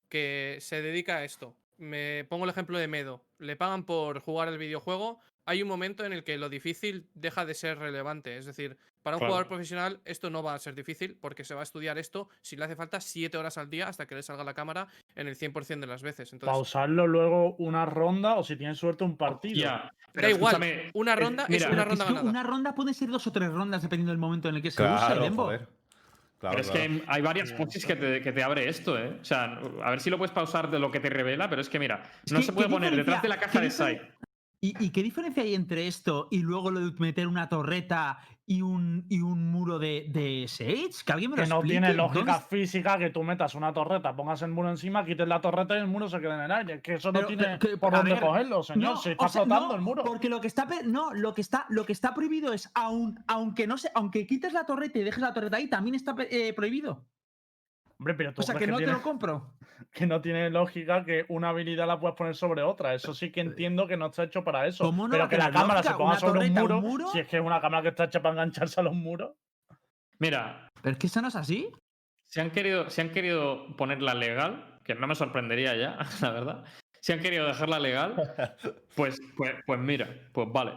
que 0.09 0.57
se 0.61 0.81
dedica 0.81 1.17
a 1.17 1.23
esto, 1.23 1.55
me 1.77 2.25
pongo 2.25 2.45
el 2.45 2.49
ejemplo 2.49 2.77
de 2.77 2.87
Medo, 2.87 3.23
le 3.39 3.55
pagan 3.55 3.83
por 3.83 4.19
jugar 4.19 4.47
el 4.47 4.57
videojuego, 4.57 5.19
hay 5.47 5.61
un 5.61 5.67
momento 5.69 6.03
en 6.05 6.11
el 6.11 6.23
que 6.25 6.37
lo 6.37 6.49
difícil 6.49 7.07
deja 7.15 7.45
de 7.45 7.53
ser 7.53 7.79
relevante. 7.79 8.37
Es 8.37 8.45
decir, 8.45 8.77
para 9.01 9.15
un 9.15 9.19
Claro. 9.21 9.31
jugador 9.31 9.47
profesional 9.47 10.01
esto 10.03 10.29
no 10.29 10.43
va 10.43 10.53
a 10.53 10.59
ser 10.59 10.75
difícil 10.75 11.17
porque 11.19 11.45
se 11.45 11.53
va 11.55 11.61
a 11.61 11.63
estudiar 11.63 11.97
esto 11.97 12.27
si 12.41 12.57
le 12.57 12.65
hace 12.65 12.75
falta 12.75 12.99
7 12.99 13.37
horas 13.37 13.57
al 13.57 13.69
día 13.69 13.87
hasta 13.87 14.05
que 14.05 14.15
le 14.15 14.23
salga 14.23 14.43
la 14.43 14.53
cámara 14.53 14.87
en 15.15 15.27
el 15.29 15.35
100% 15.37 15.79
de 15.79 15.87
las 15.87 16.01
veces. 16.03 16.33
Entonces, 16.33 16.53
Pausarlo 16.53 17.07
luego 17.07 17.55
una 17.59 17.85
ronda 17.85 18.35
o 18.35 18.43
si 18.43 18.57
tienes 18.57 18.77
suerte 18.77 19.05
un 19.05 19.15
partido. 19.15 19.71
Pero 20.11 20.27
Da 20.27 20.33
igual, 20.33 20.55
una 20.93 21.13
es- 21.13 21.19
ronda 21.19 21.43
es 21.43 21.49
mira, 21.49 21.67
una 21.69 21.69
Pero 21.69 21.83
que 21.83 21.89
ronda 21.89 22.03
es 22.03 22.07
que 22.09 22.13
ganada. 22.15 22.29
una 22.29 22.43
ronda 22.43 22.75
puede 22.75 22.93
ser 22.93 23.07
dos 23.09 23.25
o 23.27 23.31
tres 23.31 23.49
rondas 23.49 23.81
dependiendo 23.81 24.11
del 24.11 24.19
momento 24.19 24.49
en 24.49 24.55
el 24.55 24.61
que 24.61 24.71
se 24.71 24.83
use, 24.83 24.91
Claro, 24.91 25.21
Lembo. 25.21 25.43
joder. 25.45 25.59
Claro, 26.39 26.55
Pero 26.55 26.61
es 26.61 26.69
claro. 26.69 26.87
que 26.87 26.93
hay, 26.93 27.03
hay 27.07 27.21
varias 27.23 27.51
posis 27.53 27.83
que 27.85 27.95
te, 27.95 28.21
que 28.21 28.31
te 28.31 28.43
abre 28.43 28.67
esto, 28.69 28.95
¿eh? 28.99 29.17
O 29.21 29.25
sea, 29.25 29.59
a 29.83 29.89
ver 29.89 29.99
si 30.01 30.09
lo 30.11 30.17
puedes 30.19 30.31
pausar 30.33 30.69
de 30.69 30.77
lo 30.77 30.91
que 30.91 30.99
te 30.99 31.09
revela, 31.09 31.49
pero 31.49 31.61
es 31.61 31.69
que 31.69 31.79
mira, 31.79 32.03
Es 32.25 32.31
no 32.31 32.41
se 32.43 32.51
puede 32.53 32.67
¿qué 32.67 32.73
poner 32.73 32.95
detrás 32.95 33.21
de 33.23 33.29
la 33.29 33.37
caja 33.39 33.59
de 33.61 33.71
site. 33.71 34.01
¿Y, 34.59 34.73
y 34.83 34.89
qué 34.89 35.03
diferencia 35.03 35.43
hay 35.43 35.53
entre 35.53 35.85
esto 35.87 36.27
y 36.31 36.39
luego 36.39 36.71
lo 36.71 36.79
de 36.79 36.91
meter 36.97 37.27
una 37.27 37.47
torreta 37.47 38.17
y 38.47 38.63
un, 38.63 39.05
y 39.07 39.21
un 39.21 39.51
muro 39.51 39.77
de, 39.77 40.07
de 40.09 40.45
Sage? 40.47 40.89
Que 41.05 41.11
alguien 41.11 41.29
me 41.29 41.37
lo 41.37 41.43
Que 41.43 41.49
no 41.49 41.55
explique. 41.57 41.73
tiene 41.79 41.93
¿Dónde 41.93 42.21
lógica 42.21 42.39
física 42.39 42.97
que 42.97 43.11
tú 43.11 43.21
metas 43.21 43.53
una 43.53 43.71
torreta, 43.71 44.15
pongas 44.15 44.41
el 44.41 44.49
muro 44.49 44.71
encima, 44.71 45.05
quites 45.05 45.27
la 45.27 45.41
torreta 45.41 45.75
y 45.75 45.81
el 45.81 45.87
muro 45.87 46.09
se 46.09 46.19
quede 46.19 46.33
en 46.33 46.41
el 46.41 46.51
aire. 46.51 46.81
Que 46.81 46.95
eso 46.95 47.11
no 47.11 47.23
tiene 47.27 47.43
pero- 47.43 47.59
que- 47.59 47.77
por 47.77 47.93
dónde 47.93 48.13
ver, 48.13 48.19
cogerlo, 48.23 48.63
señor. 48.63 48.93
No, 48.95 48.97
se 48.97 49.11
está 49.11 49.25
o 49.25 49.29
sea, 49.29 49.41
flotando 49.43 49.67
no, 49.69 49.75
el 49.75 49.81
muro. 49.81 50.03
Porque 50.03 50.27
lo 50.27 50.41
que 50.41 50.47
está 50.47 50.67
no, 50.85 51.13
lo 51.13 51.35
que 51.35 51.41
está 51.41 51.67
lo 51.69 51.85
que 51.85 51.93
está 51.93 52.15
prohibido 52.15 52.51
es 52.51 52.71
aun, 52.73 53.23
aunque 53.27 53.67
no 53.67 53.77
se, 53.77 53.91
aunque 53.93 54.25
quites 54.25 54.53
la 54.53 54.65
torreta 54.65 54.97
y 54.97 55.03
dejes 55.03 55.21
la 55.21 55.33
torreta 55.35 55.57
ahí, 55.57 55.67
también 55.67 55.93
está 55.93 56.15
eh, 56.31 56.53
prohibido. 56.53 57.05
Hombre, 57.99 58.13
pero 58.13 58.33
tú 58.33 58.41
O 58.41 58.43
sea 58.43 58.55
que 58.55 58.65
que, 58.65 58.71
no 58.71 58.77
te 58.77 58.85
lo 58.87 59.01
compro. 59.01 59.53
que 59.91 60.05
no 60.05 60.21
tiene 60.21 60.49
lógica 60.49 61.03
que 61.03 61.25
una 61.29 61.49
habilidad 61.49 61.87
la 61.87 61.99
puedas 61.99 62.15
poner 62.15 62.35
sobre 62.35 62.61
otra. 62.61 62.93
Eso 62.93 63.13
sí 63.13 63.31
que 63.31 63.41
entiendo 63.41 63.87
que 63.87 63.97
no 63.97 64.07
está 64.07 64.23
hecho 64.23 64.43
para 64.43 64.67
eso. 64.67 64.83
¿Cómo 64.83 65.07
no 65.07 65.11
pero 65.11 65.27
que 65.27 65.37
la 65.37 65.51
cámara 65.51 65.81
lógica? 65.81 65.93
se 65.93 65.97
ponga 65.97 66.11
¿Una 66.11 66.19
sobre 66.19 66.31
un 66.31 66.45
torreta, 66.45 66.61
muro, 66.61 66.77
un 66.77 66.83
muro? 66.83 67.07
Si 67.07 67.19
es 67.19 67.27
que 67.27 67.37
es 67.37 67.43
una 67.43 67.59
cámara 67.59 67.81
que 67.81 67.89
está 67.89 68.03
hecha 68.05 68.21
para 68.21 68.33
engancharse 68.33 68.79
a 68.79 68.83
los 68.83 68.93
muros. 68.93 69.31
Mira, 70.19 70.71
Pero 70.81 70.93
es 70.93 70.99
que 70.99 71.07
eso 71.07 71.21
no 71.21 71.27
es 71.27 71.35
así. 71.35 71.71
si 72.25 72.39
han 72.39 72.51
querido, 72.51 72.89
si 72.89 73.01
han 73.01 73.11
querido 73.11 73.75
ponerla 73.77 74.13
legal, 74.13 74.79
que 74.83 74.95
no 74.95 75.07
me 75.07 75.15
sorprendería 75.15 75.75
ya, 75.75 75.97
la 76.21 76.31
verdad. 76.31 76.63
Si 77.01 77.13
han 77.13 77.19
querido 77.19 77.45
dejarla 77.47 77.79
legal, 77.79 78.15
pues, 78.95 79.19
pues, 79.35 79.53
pues 79.65 79.79
mira, 79.79 80.07
pues 80.33 80.47
vale. 80.51 80.73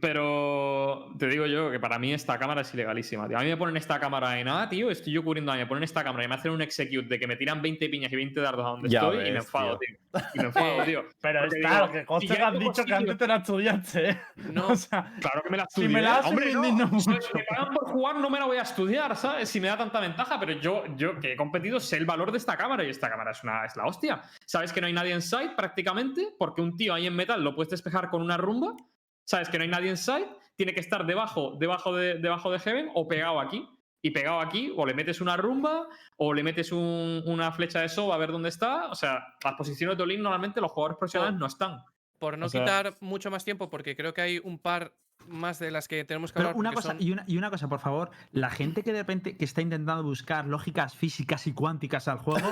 Pero 0.00 1.12
te 1.18 1.26
digo 1.26 1.44
yo 1.46 1.70
que 1.70 1.78
para 1.78 1.98
mí 1.98 2.14
esta 2.14 2.38
cámara 2.38 2.62
es 2.62 2.72
ilegalísima. 2.72 3.28
Tío. 3.28 3.38
A 3.38 3.42
mí 3.42 3.48
me 3.48 3.56
ponen 3.58 3.76
esta 3.76 4.00
cámara 4.00 4.38
en 4.38 4.46
nada, 4.46 4.68
tío. 4.68 4.90
Estoy 4.90 5.12
yo 5.12 5.22
cubriendo 5.22 5.52
a 5.52 5.54
mí, 5.54 5.60
me 5.60 5.66
ponen 5.66 5.84
esta 5.84 6.02
cámara 6.02 6.24
y 6.24 6.28
me 6.28 6.34
hacen 6.34 6.50
un 6.50 6.62
execute 6.62 7.02
de 7.08 7.18
que 7.18 7.26
me 7.26 7.36
tiran 7.36 7.60
20 7.60 7.88
piñas 7.90 8.10
y 8.10 8.16
20 8.16 8.40
dardos 8.40 8.64
a 8.64 8.68
donde 8.70 8.88
Ya 8.88 9.00
estoy 9.00 9.28
y 9.28 9.32
me 9.32 9.38
enfado, 9.38 9.78
tío. 9.78 9.96
tío. 10.12 10.22
Y 10.34 10.38
me 10.38 10.44
enfado, 10.46 10.82
tío. 10.84 11.04
Pero 11.20 11.40
Porque 11.40 11.56
es 11.58 11.62
claro, 11.62 11.86
digo, 11.88 11.98
que 11.98 12.06
conste 12.06 12.34
que 12.36 12.42
has 12.42 12.58
dicho 12.58 12.84
que 12.84 12.94
antes 12.94 13.18
te 13.18 13.24
era 13.24 13.36
estudiante. 13.36 14.08
¿eh? 14.10 14.20
No. 14.50 14.68
o 14.72 14.76
sea, 14.76 15.12
Claro 15.20 15.42
que 15.42 15.50
me 15.50 15.56
la 15.58 15.66
Si 15.68 15.80
me 15.82 15.86
estudié. 15.86 16.02
la 16.02 16.20
Hombre, 16.20 16.54
no. 16.54 17.00
Si 17.00 17.10
me 17.10 17.44
pagan 17.48 17.74
por 17.74 17.84
jugar, 17.90 18.16
no 18.16 18.30
me 18.30 18.38
la 18.38 18.46
voy 18.46 18.56
a 18.56 18.62
estudiar, 18.62 19.14
¿sabes? 19.16 19.48
Si 19.50 19.60
me 19.60 19.68
da 19.68 19.76
tanta 19.76 20.00
ventaja, 20.00 20.40
pero 20.40 20.52
yo, 20.52 20.84
yo 20.96 21.20
que 21.20 21.34
he 21.34 21.36
competido, 21.36 21.78
sé 21.80 21.98
el 21.98 22.06
valor 22.06 22.32
de 22.32 22.38
esta 22.38 22.56
cámara 22.56 22.82
y 22.82 22.88
esta 22.88 23.10
cámara 23.10 23.32
es, 23.32 23.42
una, 23.44 23.66
es 23.66 23.76
la 23.76 23.84
hostia. 23.84 24.22
Sabes 24.46 24.72
que 24.72 24.80
no 24.80 24.86
hay 24.86 24.94
nadie 24.94 25.12
en 25.12 25.20
site 25.22 25.52
prácticamente, 25.54 26.28
porque 26.38 26.62
un 26.62 26.76
tío 26.76 26.94
ahí 26.94 27.06
en 27.06 27.14
metal 27.14 27.44
lo 27.44 27.54
puedes 27.54 27.70
despejar 27.70 28.08
con 28.08 28.22
una 28.22 28.38
rumba. 28.38 28.74
Sabes 29.24 29.48
que 29.48 29.58
no 29.58 29.64
hay 29.64 29.70
nadie 29.70 29.90
en 29.90 29.96
site, 29.96 30.28
tiene 30.56 30.74
que 30.74 30.80
estar 30.80 31.06
debajo, 31.06 31.56
debajo, 31.58 31.94
de, 31.94 32.14
debajo 32.18 32.50
de 32.50 32.58
Heaven 32.58 32.90
o 32.94 33.06
pegado 33.08 33.40
aquí. 33.40 33.68
Y 34.04 34.10
pegado 34.10 34.40
aquí, 34.40 34.72
o 34.76 34.84
le 34.84 34.94
metes 34.94 35.20
una 35.20 35.36
rumba, 35.36 35.86
o 36.16 36.34
le 36.34 36.42
metes 36.42 36.72
un- 36.72 37.22
una 37.24 37.52
flecha 37.52 37.80
de 37.80 37.88
soba 37.88 38.16
a 38.16 38.18
ver 38.18 38.32
dónde 38.32 38.48
está. 38.48 38.88
O 38.88 38.96
sea, 38.96 39.24
las 39.44 39.54
posiciones 39.54 39.96
de 39.96 40.02
Olin 40.02 40.20
normalmente 40.20 40.60
los 40.60 40.72
jugadores 40.72 40.98
profesionales 40.98 41.38
no 41.38 41.46
están. 41.46 41.84
Por 42.18 42.36
no 42.36 42.46
O 42.46 42.48
sea- 42.48 42.62
quitar 42.62 42.94
mucho 43.00 43.30
más 43.30 43.44
tiempo, 43.44 43.68
porque 43.70 43.94
creo 43.94 44.12
que 44.12 44.20
hay 44.20 44.40
un 44.42 44.58
par 44.58 44.92
más 45.28 45.58
de 45.58 45.70
las 45.70 45.88
que 45.88 46.04
tenemos 46.04 46.32
que 46.32 46.36
Pero 46.36 46.48
hablar. 46.50 46.58
una 46.60 46.72
cosa, 46.72 46.88
son- 46.90 47.02
y, 47.02 47.10
una, 47.12 47.24
y 47.26 47.36
una 47.38 47.50
cosa, 47.50 47.68
por 47.68 47.80
favor, 47.80 48.10
la 48.32 48.50
gente 48.50 48.82
que 48.82 48.92
de 48.92 49.00
repente 49.00 49.36
que 49.36 49.44
está 49.44 49.60
intentando 49.62 50.02
buscar 50.02 50.46
lógicas 50.46 50.94
físicas 50.96 51.46
y 51.46 51.52
cuánticas 51.52 52.08
al 52.08 52.18
juego, 52.18 52.48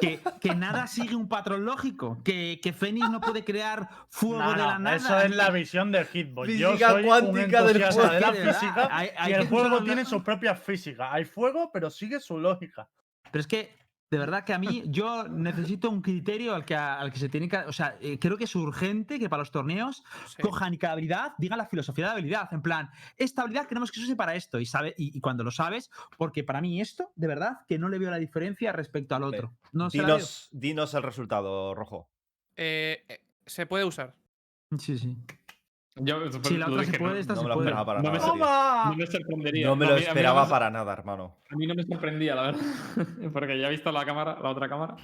que, 0.00 0.20
que 0.40 0.54
nada 0.54 0.86
sigue 0.86 1.14
un 1.14 1.28
patrón 1.28 1.64
lógico, 1.64 2.18
que, 2.24 2.60
que 2.62 2.72
Fénix 2.72 3.10
no 3.10 3.20
puede 3.20 3.44
crear 3.44 3.88
fuego 4.08 4.42
No, 4.42 4.50
de 4.52 4.56
no, 4.56 4.66
la 4.66 4.78
nada. 4.78 4.96
eso 4.96 5.18
es 5.20 5.34
la 5.36 5.50
visión 5.50 5.92
de 5.92 6.04
Hitbox. 6.04 6.48
Yo 6.50 6.72
Física 6.72 6.94
un 6.94 7.02
cuántica 7.02 7.62
del 7.64 7.82
juego. 7.92 8.10
de 8.10 8.20
la 8.20 8.32
física 8.32 8.88
hay- 8.90 9.10
hay 9.16 9.32
y 9.32 9.34
el 9.34 9.48
juego 9.48 9.82
tiene 9.82 10.04
sus 10.04 10.22
propias 10.22 10.58
físicas. 10.62 11.08
Hay 11.12 11.24
fuego, 11.24 11.70
pero 11.72 11.90
sigue 11.90 12.20
su 12.20 12.38
lógica. 12.38 12.88
Pero 13.30 13.40
es 13.40 13.46
que, 13.46 13.78
de 14.10 14.18
verdad 14.18 14.44
que 14.44 14.52
a 14.52 14.58
mí, 14.58 14.82
yo 14.86 15.28
necesito 15.28 15.88
un 15.88 16.02
criterio 16.02 16.54
al 16.54 16.64
que, 16.64 16.74
al 16.74 17.12
que 17.12 17.18
se 17.18 17.28
tiene 17.28 17.48
que. 17.48 17.58
O 17.58 17.72
sea, 17.72 17.96
eh, 18.00 18.18
creo 18.18 18.36
que 18.36 18.44
es 18.44 18.56
urgente 18.56 19.20
que 19.20 19.28
para 19.28 19.40
los 19.40 19.52
torneos 19.52 20.02
sí. 20.26 20.42
cojan 20.42 20.74
y 20.74 20.78
cada 20.78 20.94
habilidad 20.94 21.34
digan 21.38 21.58
la 21.58 21.66
filosofía 21.66 22.06
de 22.06 22.08
la 22.08 22.12
habilidad. 22.14 22.52
En 22.52 22.60
plan, 22.60 22.90
esta 23.16 23.42
habilidad 23.42 23.66
queremos 23.66 23.92
que 23.92 24.00
se 24.00 24.06
use 24.06 24.16
para 24.16 24.34
esto. 24.34 24.58
Y, 24.58 24.66
sabe, 24.66 24.94
y, 24.98 25.16
y 25.16 25.20
cuando 25.20 25.44
lo 25.44 25.52
sabes, 25.52 25.90
porque 26.18 26.42
para 26.42 26.60
mí 26.60 26.80
esto, 26.80 27.12
de 27.14 27.28
verdad, 27.28 27.60
que 27.68 27.78
no 27.78 27.88
le 27.88 27.98
veo 27.98 28.10
la 28.10 28.18
diferencia 28.18 28.72
respecto 28.72 29.14
al 29.14 29.22
otro. 29.22 29.54
No 29.72 29.88
dinos 30.50 30.94
el 30.94 31.02
resultado, 31.02 31.74
Rojo. 31.74 32.10
Eh, 32.56 33.04
eh, 33.08 33.20
se 33.46 33.66
puede 33.66 33.84
usar. 33.84 34.14
Sí, 34.78 34.98
sí. 34.98 35.16
Yo, 36.02 36.30
Si 36.42 36.56
la 36.56 36.68
otra 36.68 36.84
se 36.84 36.98
puede, 36.98 37.14
no, 37.14 37.18
esta 37.20 37.34
no 37.34 37.40
se 37.40 37.42
me 37.44 37.48
lo 37.48 37.54
puede. 37.56 37.68
esperaba 37.68 37.86
para 37.86 38.02
No 38.02 38.10
me 38.10 38.18
nada. 38.18 38.30
¡Toma! 38.30 38.84
no 38.90 38.96
me 38.96 39.06
sorprendería. 39.06 39.66
No 39.66 39.76
me 39.76 39.86
lo 39.86 39.94
mí- 39.96 40.00
esperaba 40.02 40.44
me- 40.44 40.50
para 40.50 40.70
nada, 40.70 40.92
hermano. 40.92 41.36
A 41.50 41.56
mí 41.56 41.66
no 41.66 41.74
me 41.74 41.82
sorprendía, 41.84 42.34
la 42.34 42.42
verdad. 42.42 42.60
Porque 43.32 43.58
ya 43.58 43.68
he 43.68 43.70
visto 43.70 43.92
la 43.92 44.04
cámara, 44.04 44.38
la 44.42 44.48
otra 44.50 44.68
cámara. 44.68 44.96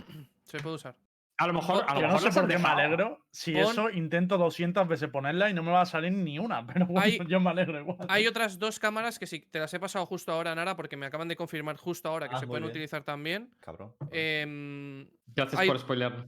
Se 0.46 0.58
puede 0.60 0.76
usar. 0.76 0.94
A 1.38 1.46
lo 1.46 1.52
mejor, 1.52 1.84
a 1.86 1.92
lo 1.94 2.00
Yo 2.00 2.06
no 2.06 2.14
mejor 2.14 2.32
sé 2.32 2.40
por 2.40 2.48
qué 2.48 2.58
me 2.58 2.66
alegro. 2.68 3.26
Si 3.30 3.52
Pon- 3.52 3.62
eso 3.70 3.90
intento 3.90 4.38
200 4.38 4.88
veces 4.88 5.10
ponerla 5.10 5.50
y 5.50 5.54
no 5.54 5.62
me 5.62 5.70
va 5.70 5.82
a 5.82 5.86
salir 5.86 6.10
ni 6.12 6.38
una. 6.38 6.66
Pero 6.66 6.86
bueno, 6.86 7.00
Hay- 7.02 7.18
yo 7.28 7.40
me 7.40 7.50
alegro 7.50 7.78
igual. 7.78 7.98
Hay 8.08 8.26
otras 8.26 8.58
dos 8.58 8.78
cámaras 8.78 9.18
que 9.18 9.26
sí, 9.26 9.40
te 9.50 9.58
las 9.58 9.72
he 9.74 9.78
pasado 9.78 10.06
justo 10.06 10.32
ahora, 10.32 10.54
Nara, 10.54 10.76
porque 10.76 10.96
me 10.96 11.04
acaban 11.04 11.28
de 11.28 11.36
confirmar 11.36 11.76
justo 11.76 12.08
ahora 12.08 12.28
que 12.28 12.36
Ah, 12.36 12.38
se 12.38 12.46
pueden 12.46 12.62
bien. 12.62 12.70
utilizar 12.70 13.04
también. 13.04 13.50
Cabrón. 13.60 13.92
Em, 14.12 15.06
Gracias 15.34 15.60
Hay- 15.60 15.68
por 15.68 15.78
spoilear. 15.78 16.26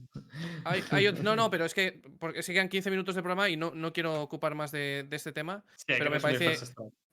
hay- 0.65 0.83
hay 0.91 1.05
ot- 1.05 1.19
no, 1.21 1.35
no, 1.35 1.49
pero 1.51 1.65
es 1.65 1.73
que 1.73 2.01
porque 2.19 2.43
se 2.43 2.53
quedan 2.53 2.69
15 2.69 2.91
minutos 2.91 3.15
de 3.15 3.21
programa 3.23 3.49
y 3.49 3.57
no, 3.57 3.71
no 3.73 3.91
quiero 3.93 4.21
ocupar 4.21 4.53
más 4.53 4.71
de, 4.71 5.05
de 5.07 5.15
este 5.15 5.31
tema. 5.31 5.63
Pero 5.87 6.11
me 6.11 6.19
parece- 6.19 6.55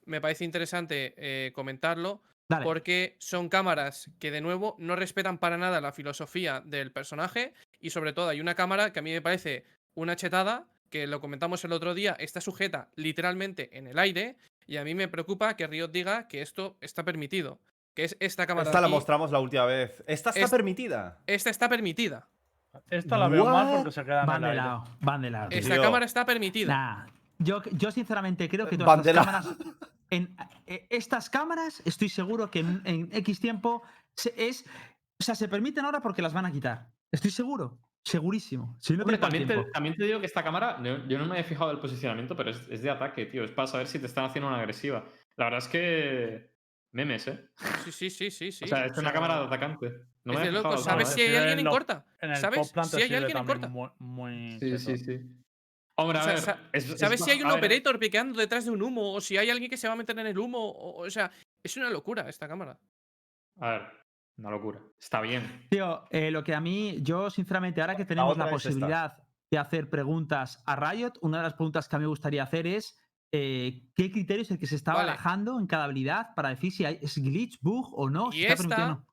Me 0.04 0.20
parece 0.20 0.44
interesante 0.44 1.14
eh, 1.16 1.50
comentarlo 1.52 2.22
Dale. 2.48 2.62
porque 2.62 3.16
son 3.18 3.48
cámaras 3.48 4.08
que 4.20 4.30
de 4.30 4.40
nuevo 4.40 4.76
no 4.78 4.94
respetan 4.94 5.38
para 5.38 5.56
nada 5.58 5.80
la 5.80 5.90
filosofía 5.92 6.60
del 6.64 6.92
personaje 6.92 7.54
y 7.80 7.90
sobre 7.90 8.12
todo 8.12 8.28
hay 8.28 8.40
una 8.40 8.54
cámara 8.54 8.92
que 8.92 8.98
a 8.98 9.02
mí 9.02 9.12
me 9.12 9.22
parece 9.22 9.64
una 9.94 10.16
chetada 10.16 10.66
que 10.90 11.06
lo 11.06 11.20
comentamos 11.20 11.64
el 11.64 11.72
otro 11.72 11.94
día, 11.94 12.16
está 12.18 12.40
sujeta 12.40 12.88
literalmente 12.94 13.76
en 13.76 13.86
el 13.86 13.98
aire 13.98 14.36
y 14.66 14.76
a 14.76 14.84
mí 14.84 14.94
me 14.94 15.08
preocupa 15.08 15.56
que 15.56 15.66
Riot 15.66 15.88
diga 15.90 16.28
que 16.28 16.42
esto 16.42 16.76
está 16.80 17.04
permitido, 17.04 17.60
que 17.94 18.04
es 18.04 18.16
esta 18.20 18.46
cámara. 18.46 18.68
Esta 18.70 18.80
la 18.80 18.88
mostramos 18.88 19.30
la 19.30 19.40
última 19.40 19.64
vez. 19.64 20.02
Esta 20.06 20.30
está 20.30 20.40
Es- 20.44 20.50
permitida. 20.50 21.18
Esta 21.26 21.50
está 21.50 21.68
permitida. 21.68 22.28
Esta 22.90 23.16
la 23.16 23.28
veo 23.28 23.46
mal 23.46 23.76
porque 23.76 23.90
se 23.90 24.04
queda 24.04 24.24
Van 24.26 24.42
de 24.42 24.54
lado, 24.54 24.84
van 25.00 25.22
de 25.22 25.30
lado. 25.30 25.48
Esta 25.50 25.74
Tío. 25.74 25.82
cámara 25.82 26.04
está 26.04 26.26
permitida. 26.26 26.74
Nah, 26.76 27.06
yo, 27.38 27.62
yo 27.72 27.90
sinceramente 27.90 28.48
creo 28.48 28.68
que 28.68 28.76
todas 28.76 29.04
lado. 29.06 29.14
cámaras. 29.18 29.46
En, 30.10 30.36
eh, 30.66 30.86
estas 30.90 31.30
cámaras, 31.30 31.82
estoy 31.84 32.08
seguro 32.10 32.50
que 32.50 32.60
en, 32.60 32.82
en 32.84 33.08
X 33.12 33.40
tiempo 33.40 33.82
se- 34.14 34.34
es. 34.36 34.64
O 35.18 35.24
sea, 35.24 35.34
se 35.34 35.48
permiten 35.48 35.84
ahora 35.86 36.00
porque 36.00 36.20
las 36.22 36.32
van 36.34 36.44
a 36.46 36.52
quitar. 36.52 36.86
Estoy 37.16 37.30
seguro. 37.30 37.78
Segurísimo. 38.04 38.76
Si 38.78 38.92
no 38.92 39.02
Hombre, 39.02 39.16
te 39.16 39.22
da 39.22 39.28
también 39.28 39.48
te, 39.48 39.54
tiempo. 39.54 39.70
también 39.72 39.96
te 39.96 40.04
digo 40.04 40.20
que 40.20 40.26
esta 40.26 40.44
cámara, 40.44 40.80
yo 41.08 41.18
no 41.18 41.24
me 41.26 41.40
he 41.40 41.44
fijado 41.44 41.70
el 41.72 41.78
posicionamiento, 41.80 42.36
pero 42.36 42.50
es, 42.50 42.68
es 42.68 42.82
de 42.82 42.90
ataque, 42.90 43.26
tío. 43.26 43.42
Es 43.42 43.50
para 43.50 43.66
saber 43.66 43.86
si 43.88 43.98
te 43.98 44.06
están 44.06 44.26
haciendo 44.26 44.48
una 44.48 44.58
agresiva. 44.60 45.08
La 45.36 45.46
verdad 45.46 45.58
es 45.58 45.68
que. 45.68 46.50
Memes, 46.92 47.26
¿eh? 47.26 47.48
Sí, 47.84 47.90
sí, 47.92 48.10
sí, 48.10 48.30
sí. 48.30 48.52
sí. 48.52 48.64
o 48.64 48.68
sea, 48.68 48.86
es 48.86 48.92
o 48.92 49.00
una 49.00 49.10
sea, 49.10 49.12
cámara 49.12 49.40
de 49.40 49.46
atacante. 49.46 49.90
No 50.24 50.32
es 50.34 50.38
me 50.38 50.44
de 50.46 50.52
loco. 50.52 50.68
fijado 50.70 50.84
¿Sabes 50.84 51.08
alguna 51.08 51.14
si 51.14 51.20
hay 51.22 51.36
alguien 51.36 51.58
en 51.58 51.66
corta? 51.66 52.06
¿Sabes 52.36 52.72
si 52.90 52.96
hay 53.02 53.14
alguien 53.14 53.36
en 53.38 53.44
corta? 53.44 53.68
Muy, 53.68 53.88
muy 53.98 54.60
Sí, 54.60 54.78
sí, 54.78 54.96
sí. 54.98 55.20
Hombre, 55.96 56.18
a 56.18 56.20
O 56.20 56.24
sea, 56.24 56.32
ver. 56.34 56.42
sa- 56.42 56.70
es- 56.72 56.90
es 56.90 57.00
¿Sabes 57.00 57.24
si 57.24 57.30
hay 57.30 57.42
un 57.42 57.50
operator 57.50 57.98
piqueando 57.98 58.38
detrás 58.38 58.66
de 58.66 58.70
un 58.70 58.82
humo? 58.82 59.14
O 59.14 59.20
si 59.20 59.36
hay 59.38 59.50
alguien 59.50 59.70
que 59.70 59.76
se 59.78 59.88
va 59.88 59.94
a 59.94 59.96
meter 59.96 60.18
en 60.18 60.26
el 60.26 60.38
humo. 60.38 60.58
O, 60.70 61.00
o 61.06 61.10
sea, 61.10 61.30
es 61.62 61.76
una 61.76 61.90
locura 61.90 62.28
esta 62.28 62.46
cámara. 62.46 62.78
A 63.58 63.70
ver, 63.70 63.82
una 64.38 64.50
locura. 64.50 64.80
Está 65.00 65.20
bien. 65.20 65.66
Tío, 65.70 66.04
eh, 66.10 66.30
lo 66.30 66.44
que 66.44 66.54
a 66.54 66.60
mí, 66.60 66.98
yo 67.02 67.30
sinceramente, 67.30 67.80
ahora 67.80 67.96
que 67.96 68.04
tenemos 68.04 68.36
la, 68.36 68.44
esta. 68.44 68.54
posibilidad 68.54 69.16
de 69.50 69.58
hacer 69.58 69.88
preguntas 69.88 70.62
a 70.66 70.76
Riot, 70.76 71.12
una 71.22 71.38
de 71.38 71.42
las 71.44 71.54
preguntas 71.54 71.88
que 71.88 71.96
a 71.96 71.98
mí 71.98 72.02
me 72.04 72.08
gustaría 72.08 72.42
hacer 72.42 72.66
es 72.66 72.98
eh, 73.32 73.88
¿qué 73.94 74.10
criterio 74.12 74.42
es 74.42 74.50
el 74.50 74.58
que 74.58 74.66
se 74.66 74.76
está 74.76 74.92
Vale. 74.94 75.06
barajando 75.08 75.58
en 75.58 75.66
cada 75.66 75.84
habilidad 75.84 76.34
para 76.34 76.50
decir 76.50 76.72
si 76.72 76.84
hay, 76.84 76.98
es 77.02 77.16
glitch, 77.18 77.58
bug 77.60 77.92
o 77.98 78.08
no? 78.08 78.30
si 78.32 78.38
Y 78.40 78.44
está 78.44 78.56
permitido 78.56 78.86
o 78.86 78.90
esta- 78.90 79.00
no? 79.00 79.06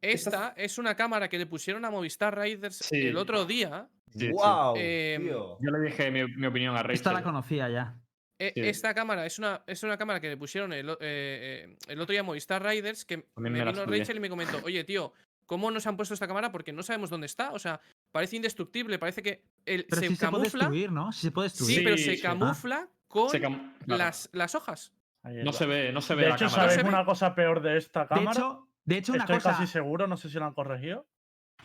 Esta 0.00 0.48
es 0.56 0.78
una 0.78 0.96
cámara 0.96 1.28
que 1.28 1.38
le 1.38 1.46
pusieron 1.46 1.84
a 1.84 1.90
Movistar 1.90 2.36
Riders 2.36 2.76
Sí. 2.78 3.06
el 3.06 3.16
otro 3.16 3.44
día. 3.44 3.88
Sí, 4.10 4.18
sí. 4.26 4.30
¡Wow! 4.32 4.74
Tío. 4.74 5.58
Yo 5.60 5.70
le 5.70 5.78
dije 5.88 6.10
mi, 6.10 6.24
mi 6.36 6.46
opinión 6.46 6.74
a 6.74 6.78
Rachel. 6.82 6.94
Esta 6.96 7.12
la 7.12 7.22
conocía 7.22 7.68
ya. 7.68 8.01
E- 8.48 8.52
Sí. 8.54 8.60
Esta 8.68 8.92
cámara 8.94 9.24
es 9.26 9.38
una, 9.38 9.62
es 9.66 9.82
una 9.82 9.96
cámara 9.96 10.20
que 10.20 10.28
le 10.28 10.36
pusieron 10.36 10.72
el, 10.72 10.96
eh, 11.00 11.76
el 11.88 12.00
otro 12.00 12.12
día 12.12 12.22
Movistar 12.22 12.64
Riders 12.64 13.04
que 13.04 13.18
me, 13.36 13.50
me 13.50 13.64
la 13.64 13.70
vino. 13.72 13.86
Rachel 13.86 14.16
y 14.16 14.20
me 14.20 14.28
comentó, 14.28 14.60
oye 14.64 14.82
tío, 14.84 15.12
¿cómo 15.46 15.70
nos 15.70 15.86
han 15.86 15.96
puesto 15.96 16.14
esta 16.14 16.26
cámara? 16.26 16.50
Porque 16.50 16.72
no 16.72 16.82
sabemos 16.82 17.08
dónde 17.10 17.26
está. 17.26 17.52
O 17.52 17.58
sea, 17.58 17.80
parece 18.10 18.36
indestructible, 18.36 18.98
parece 18.98 19.22
que 19.22 19.42
el, 19.64 19.84
Pero 19.88 20.00
se 20.02 20.08
sí 20.08 20.16
se 20.16 20.26
puede 20.28 20.32
camufla. 20.44 20.64
destruir, 20.64 20.90
¿no? 20.92 21.12
Sí 21.12 21.20
se 21.20 21.30
puede 21.30 21.48
Sí, 21.50 21.58
destruir. 21.58 21.84
pero 21.84 21.96
Sí, 21.98 22.04
se 22.04 22.16
sí. 22.16 22.22
camufla 22.22 22.88
con 23.08 23.30
Se 23.30 23.40
cam- 23.40 23.74
claro. 23.84 23.98
las, 24.04 24.28
las 24.32 24.54
hojas. 24.54 24.92
No 25.22 25.52
se 25.52 25.66
ve, 25.66 25.92
no 25.92 26.00
se 26.00 26.14
ve 26.16 26.22
De 26.22 26.28
la 26.30 26.34
hecho, 26.34 26.46
cámara. 26.46 26.62
¿sabéis 26.62 26.76
se 26.78 26.82
ve. 26.82 26.88
una 26.88 27.04
cosa 27.04 27.34
peor 27.36 27.62
de 27.62 27.76
esta 27.76 28.02
De 28.02 28.08
cámara? 28.08 28.32
hecho, 28.32 28.68
de 28.84 28.96
hecho 28.96 29.12
una 29.12 29.22
Estoy 29.22 29.36
cosa. 29.36 29.50
casi 29.52 29.66
seguro, 29.68 30.08
no 30.08 30.16
sé 30.16 30.28
si 30.28 30.38
lo 30.38 30.46
han 30.46 30.54
corregido. 30.54 31.06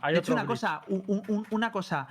Hay 0.01 0.13
De 0.13 0.19
hecho, 0.19 0.33
una 0.33 0.45
cosa, 0.45 0.81
un- 0.87 1.03
un- 1.07 1.23
un- 1.27 1.47
una 1.49 1.71
cosa. 1.71 2.07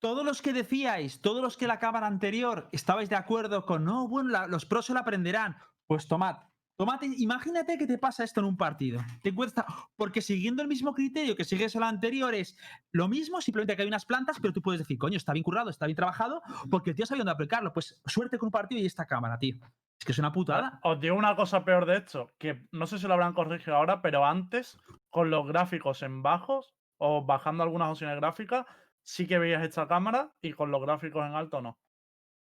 Todos 0.00 0.24
los 0.24 0.42
que 0.42 0.52
decíais, 0.52 1.20
todos 1.20 1.42
los 1.42 1.56
que 1.56 1.66
la 1.66 1.78
cámara 1.78 2.06
anterior 2.06 2.68
estabais 2.72 3.08
de 3.08 3.16
acuerdo 3.16 3.64
con, 3.66 3.84
no, 3.84 4.06
bueno, 4.06 4.30
la- 4.30 4.46
los 4.46 4.64
pros 4.64 4.86
se 4.86 4.92
lo 4.94 5.00
aprenderán. 5.00 5.56
Pues 5.86 6.06
tomad, 6.06 6.36
tomad, 6.76 7.00
imagínate 7.02 7.76
que 7.78 7.86
te 7.86 7.98
pasa 7.98 8.22
esto 8.22 8.38
en 8.40 8.46
un 8.46 8.56
partido. 8.56 9.00
Te 9.22 9.30
encuentras, 9.30 9.66
porque 9.96 10.20
siguiendo 10.22 10.62
el 10.62 10.68
mismo 10.68 10.94
criterio 10.94 11.34
que 11.34 11.44
sigues 11.44 11.74
el 11.74 11.82
anterior 11.82 12.32
es 12.34 12.56
lo 12.92 13.08
mismo, 13.08 13.40
simplemente 13.40 13.74
que 13.74 13.82
hay 13.82 13.88
unas 13.88 14.04
plantas, 14.04 14.38
pero 14.40 14.52
tú 14.52 14.62
puedes 14.62 14.78
decir, 14.78 14.98
coño, 14.98 15.16
está 15.16 15.32
bien 15.32 15.42
currado, 15.42 15.68
está 15.70 15.86
bien 15.86 15.96
trabajado, 15.96 16.42
porque 16.70 16.90
el 16.90 16.96
tío 16.96 17.04
sabe 17.06 17.18
dónde 17.18 17.32
aplicarlo. 17.32 17.72
Pues 17.72 18.00
suerte 18.06 18.38
con 18.38 18.48
un 18.48 18.52
partido 18.52 18.80
y 18.80 18.86
esta 18.86 19.06
cámara, 19.06 19.38
tío. 19.38 19.56
Es 19.98 20.04
que 20.04 20.12
es 20.12 20.18
una 20.20 20.30
putada. 20.32 20.78
Os 20.84 21.00
digo 21.00 21.16
una 21.16 21.34
cosa 21.34 21.64
peor 21.64 21.84
de 21.86 21.96
esto, 21.96 22.30
que 22.38 22.68
no 22.70 22.86
sé 22.86 22.98
si 22.98 23.08
lo 23.08 23.14
habrán 23.14 23.32
corregido 23.32 23.74
ahora, 23.76 24.00
pero 24.00 24.24
antes, 24.24 24.78
con 25.10 25.28
los 25.30 25.44
gráficos 25.48 26.02
en 26.04 26.22
bajos 26.22 26.76
o 26.98 27.24
bajando 27.24 27.64
algunas 27.64 27.90
opciones 27.90 28.16
gráficas, 28.16 28.64
sí 29.08 29.26
que 29.26 29.38
veías 29.38 29.62
esta 29.64 29.88
cámara 29.88 30.30
y 30.42 30.52
con 30.52 30.70
los 30.70 30.82
gráficos 30.82 31.24
en 31.26 31.34
alto 31.34 31.62
no. 31.62 31.78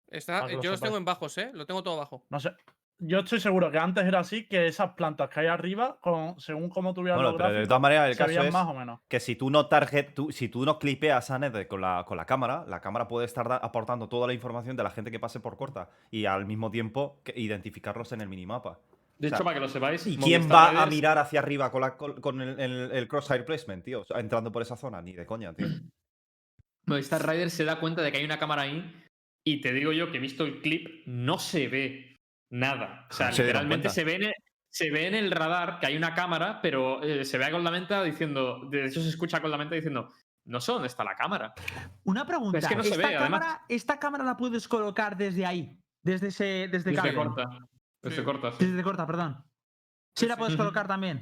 Está, 0.08 0.48
yo 0.62 0.72
los 0.72 0.82
tengo 0.82 0.98
en 0.98 1.06
bajos, 1.06 1.38
¿eh? 1.38 1.52
Lo 1.54 1.66
tengo 1.66 1.84
todo 1.84 1.96
bajo. 1.98 2.26
No 2.30 2.40
sé. 2.40 2.52
Yo 3.02 3.20
estoy 3.20 3.40
seguro 3.40 3.72
que 3.72 3.78
antes 3.78 4.06
era 4.06 4.20
así, 4.20 4.46
que 4.46 4.68
esas 4.68 4.92
plantas 4.96 5.30
que 5.30 5.40
hay 5.40 5.48
arriba, 5.48 6.00
con, 6.02 6.38
según 6.38 6.68
cómo 6.70 6.94
tuvieran 6.94 7.18
Bueno, 7.20 7.30
los 7.32 7.38
pero 7.38 7.48
de 7.50 7.54
gráficos, 7.54 7.68
todas 7.70 7.82
maneras, 7.82 8.08
el 8.10 8.14
se 8.16 8.18
caso 8.18 8.28
veían 8.28 8.46
es 8.48 8.54
más 8.54 8.68
o 8.68 8.74
menos. 8.74 9.00
que 9.08 9.20
si 9.22 9.36
tú 9.38 9.50
no 9.50 9.68
target, 9.68 10.14
tú- 10.14 10.32
si 10.34 10.50
tú 10.50 10.66
no 10.66 10.80
clipeas 10.80 11.32
a 11.32 11.40
Ned 11.40 11.66
con 11.68 11.80
la, 11.80 12.04
con 12.06 12.18
la 12.18 12.26
cámara, 12.26 12.66
la 12.68 12.82
cámara 12.82 13.08
puede 13.08 13.26
estar 13.26 13.50
aportando 13.54 14.10
toda 14.10 14.28
la 14.28 14.34
información 14.34 14.76
de 14.76 14.84
la 14.84 14.90
gente 14.92 15.12
que 15.12 15.20
pase 15.20 15.40
por 15.40 15.56
corta 15.56 15.90
y 16.12 16.26
al 16.26 16.46
mismo 16.46 16.72
tiempo 16.72 17.22
que 17.24 17.34
identificarlos 17.40 18.12
en 18.12 18.20
el 18.20 18.28
minimapa. 18.28 18.80
De 19.18 19.28
O 19.28 19.30
sea, 19.30 19.38
hecho, 19.38 19.44
para 19.46 19.54
que 19.54 19.62
lo 19.62 19.70
sepáis. 19.70 20.06
¿Y 20.06 20.18
quién 20.18 20.42
Movistar 20.42 20.76
va 20.76 20.84
a 20.84 20.86
mirar 20.88 21.18
hacia 21.20 21.40
arriba 21.40 21.72
con, 21.72 21.80
la- 21.82 21.96
con- 21.96 22.20
con 22.20 22.42
el, 22.42 22.60
el- 22.60 22.92
el 22.92 23.08
crosshair 23.08 23.46
placement, 23.46 23.86
tío? 23.86 24.02
O 24.02 24.06
sea, 24.06 24.20
entrando 24.20 24.52
por 24.52 24.62
esa 24.62 24.76
zona, 24.76 25.02
ni 25.02 25.14
de 25.14 25.26
coña, 25.26 25.54
tío. 25.54 25.68
Movistar 26.90 27.28
Rider 27.28 27.50
se 27.50 27.66
da 27.66 27.80
cuenta 27.80 28.02
de 28.02 28.12
que 28.12 28.18
hay 28.18 28.26
una 28.26 28.40
cámara 28.40 28.64
ahí 28.64 28.94
y 29.46 29.62
te 29.62 29.72
digo 29.74 29.92
yo 29.92 30.12
que 30.12 30.18
he 30.18 30.22
visto 30.22 30.46
el 30.46 30.62
clip, 30.62 31.06
no 31.08 31.40
se 31.40 31.68
ve 31.68 32.18
nada. 32.52 33.08
O 33.10 33.14
sea, 33.14 33.32
Se 33.32 33.44
literalmente 33.44 33.90
se 33.90 34.04
ve, 34.04 34.16
en 34.16 34.24
el, 34.24 34.34
se 34.70 34.92
ve 34.92 35.08
en 35.08 35.16
el 35.16 35.32
radar 35.32 35.80
que 35.80 35.88
hay 35.88 35.98
una 35.98 36.14
cámara, 36.14 36.62
pero 36.62 37.02
eh, 37.04 37.24
se 37.26 37.38
ve 37.38 37.46
a 37.46 37.52
Goldamenta 37.52 38.04
diciendo, 38.04 38.68
de 38.70 38.86
hecho 38.86 39.02
se 39.02 39.10
escucha 39.10 39.38
a 39.38 39.40
Goldamenta 39.40 39.76
diciendo, 39.76 40.12
no 40.46 40.60
sé 40.62 40.72
dónde 40.72 40.88
está 40.88 41.04
la 41.04 41.16
cámara. 41.16 41.54
Una 42.04 42.26
pregunta. 42.26 42.58
Es 42.58 42.68
que 42.68 42.76
no 42.76 42.84
se 42.84 42.90
¿esta, 42.92 43.08
ve, 43.08 43.16
además. 43.16 43.40
cámara, 43.42 43.62
¿Esta 43.70 44.00
cámara 44.00 44.24
la 44.24 44.36
puedes 44.38 44.68
colocar 44.68 45.16
desde 45.16 45.46
ahí? 45.46 45.80
Desde 46.04 46.28
ese. 46.30 46.68
Desde, 46.72 46.92
Desde 46.92 47.14
corta. 47.14 47.44
Desde 48.02 48.18
Sí. 48.18 48.24
corta. 48.24 48.52
sí. 48.54 48.66
Desde 48.66 48.82
corta, 48.84 49.06
perdón. 49.06 49.44
Sí, 50.16 50.26
la 50.26 50.36
sí. 50.36 50.40
puedes 50.40 50.56
colocar 50.56 50.88
también. 50.88 51.22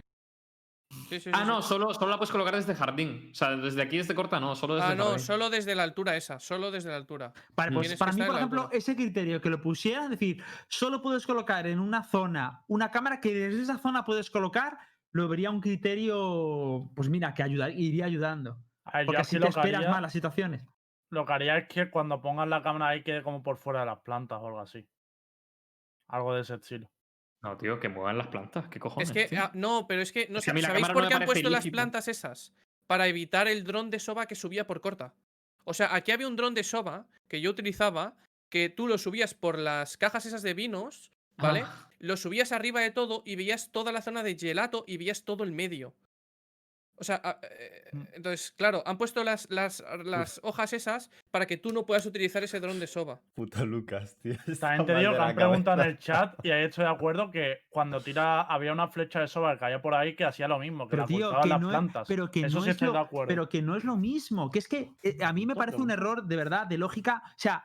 Sí, 1.10 1.16
sí, 1.20 1.20
sí, 1.22 1.32
Ah, 1.34 1.40
sí. 1.42 1.48
no, 1.48 1.62
solo, 1.62 1.94
solo 1.94 2.12
la 2.12 2.18
puedes 2.18 2.32
colocar 2.32 2.56
desde 2.56 2.76
jardín. 2.76 3.30
O 3.32 3.36
sea, 3.36 3.56
desde 3.56 3.82
aquí, 3.82 3.98
desde 3.98 4.14
corta, 4.16 4.40
no, 4.40 4.56
solo 4.56 4.76
desde 4.76 4.90
Ah, 4.90 4.96
no, 4.96 5.04
jardín. 5.06 5.20
solo 5.20 5.50
desde 5.50 5.74
la 5.76 5.84
altura 5.84 6.16
esa, 6.16 6.40
solo 6.40 6.70
desde 6.72 6.90
la 6.90 6.98
altura. 6.98 7.34
Vale, 7.56 7.72
pues 7.72 7.96
para 7.96 8.12
mí, 8.12 8.22
por 8.24 8.36
ejemplo, 8.36 8.62
altura. 8.64 8.78
ese 8.78 8.96
criterio 8.96 9.40
que 9.42 9.50
lo 9.50 9.62
pusiera, 9.62 10.04
es 10.06 10.10
decir, 10.10 10.44
solo 10.68 11.02
puedes 11.02 11.26
colocar 11.26 11.66
en 11.68 11.80
una 11.80 12.04
zona 12.04 12.64
una 12.68 12.92
cámara 12.92 13.22
que 13.22 13.34
desde 13.34 13.62
esa 13.62 13.78
zona 13.78 14.04
puedes 14.04 14.30
colocar, 14.30 14.78
lo 15.12 15.28
vería 15.28 15.50
un 15.50 15.62
criterio, 15.62 16.92
pues 16.96 17.10
mira, 17.10 17.34
que 17.34 17.44
ayudar, 17.44 17.72
iría 17.72 18.06
ayudando. 18.06 18.58
Ver, 18.94 19.06
Porque 19.06 19.22
así 19.22 19.40
te 19.40 19.48
esperas 19.48 19.76
haría, 19.80 19.90
más 19.92 20.02
las 20.02 20.12
situaciones. 20.14 20.62
lo 21.10 21.26
que 21.26 21.34
haría 21.34 21.58
es 21.58 21.68
que 21.68 21.90
cuando 21.90 22.22
pongas 22.22 22.48
la 22.48 22.62
cámara 22.62 22.90
ahí 22.90 23.04
quede 23.04 23.24
como 23.24 23.42
por 23.44 23.58
fuera 23.58 23.80
de 23.82 23.86
las 23.86 24.00
plantas 24.00 24.40
o 24.42 24.48
algo 24.48 24.60
así. 24.60 24.88
Algo 26.10 26.34
de 26.34 26.42
ese 26.42 26.56
estilo. 26.56 26.90
No, 27.42 27.58
tío, 27.58 27.80
que 27.80 27.90
muevan 27.90 28.18
las 28.18 28.28
plantas. 28.28 28.68
¿Qué 28.68 28.80
cojones? 28.80 29.10
Es 29.10 29.14
que, 29.14 29.26
tío? 29.26 29.40
ah, 29.42 29.52
no, 29.54 29.86
pero 29.88 30.02
es 30.02 30.12
que, 30.12 30.28
no 30.30 30.42
¿sabéis 30.42 30.68
por 30.90 31.08
qué 31.08 31.14
han 31.14 31.26
puesto 31.26 31.50
las 31.50 31.68
plantas 31.68 32.08
esas? 32.08 32.54
Para 32.88 33.08
evitar 33.08 33.48
el 33.48 33.64
dron 33.64 33.90
de 33.90 34.00
Soba 34.00 34.26
que 34.28 34.36
subía 34.36 34.66
por 34.66 34.82
corta. 34.82 35.14
O 35.64 35.74
sea, 35.74 35.94
aquí 35.94 36.12
había 36.12 36.28
un 36.28 36.36
dron 36.36 36.54
de 36.54 36.64
Soba 36.64 37.08
que 37.28 37.42
yo 37.42 37.50
utilizaba, 37.50 38.16
que 38.50 38.70
tú 38.70 38.88
lo 38.88 38.98
subías 38.98 39.34
por 39.34 39.60
las 39.60 39.98
cajas 39.98 40.26
esas 40.26 40.42
de 40.42 40.54
vinos, 40.54 41.12
¿vale? 41.38 41.64
Ah. 41.66 41.90
Lo 42.00 42.16
subías 42.16 42.52
arriba 42.52 42.82
de 42.82 42.92
todo 42.92 43.24
y 43.26 43.36
veías 43.36 43.72
toda 43.72 43.92
la 43.92 44.02
zona 44.02 44.24
de 44.24 44.36
gelato 44.36 44.86
y 44.88 44.98
veías 44.98 45.24
todo 45.24 45.44
el 45.44 45.52
medio. 45.52 45.96
O 47.00 47.04
sea, 47.04 47.22
ah, 47.24 47.40
eh, 47.44 47.74
Mm. 47.94 48.02
entonces, 48.16 48.52
claro, 48.58 48.84
han 48.86 48.98
puesto 48.98 49.24
las, 49.24 49.50
las, 49.50 49.82
las 50.04 50.42
hojas 50.44 50.74
esas 50.74 51.10
para 51.32 51.46
que 51.46 51.56
tú 51.56 51.72
no 51.72 51.86
puedas 51.86 52.06
utilizar 52.06 52.44
ese 52.44 52.60
dron 52.60 52.80
de 52.82 52.88
Soba. 52.88 53.22
Puto 53.34 53.66
Lucas, 53.66 54.18
tío. 54.22 54.34
está 54.48 54.76
También 54.76 54.86
te 54.88 54.96
digo 55.00 55.14
que 55.14 55.20
han 55.20 55.36
preguntado 55.36 55.82
en 55.84 55.88
el 55.90 55.98
chat 56.00 56.36
y 56.44 56.52
ahí 56.52 56.66
estoy 56.66 56.84
de 56.84 56.92
acuerdo 56.92 57.32
que 57.32 57.62
cuando 57.70 58.02
tira 58.02 58.42
había 58.42 58.74
una 58.74 58.88
flecha 58.90 59.22
de 59.22 59.28
soba 59.28 59.54
que 59.54 59.60
caía 59.60 59.82
por 59.82 59.94
ahí 59.94 60.16
que 60.16 60.26
hacía 60.26 60.48
lo 60.50 60.60
mismo, 60.60 60.86
que 60.88 60.92
Pero 60.92 61.04
la 61.04 61.08
tío, 61.08 61.42
que 61.42 61.48
las 61.48 61.62
no, 61.62 61.70
plantas. 61.70 62.02
es, 62.02 62.08
pero 62.08 62.30
que 62.30 62.42
Eso 62.42 62.58
no 62.58 62.64
sí 62.64 62.70
es 62.70 62.74
estoy 62.76 62.88
lo, 62.88 62.94
de 62.94 63.00
acuerdo. 63.00 63.28
pero 63.30 63.48
que 63.48 63.62
no 63.62 63.76
es 63.78 63.84
lo 63.86 63.96
mismo. 63.96 64.52
Que 64.52 64.60
es 64.60 64.68
que 64.68 64.92
eh, 65.02 65.18
a 65.24 65.32
mí 65.32 65.46
me 65.46 65.56
parece 65.56 65.78
un 65.78 65.92
error 65.92 66.24
de 66.26 66.36
verdad, 66.36 66.68
de 66.68 66.78
lógica. 66.78 67.22
O 67.26 67.30
sea, 67.38 67.64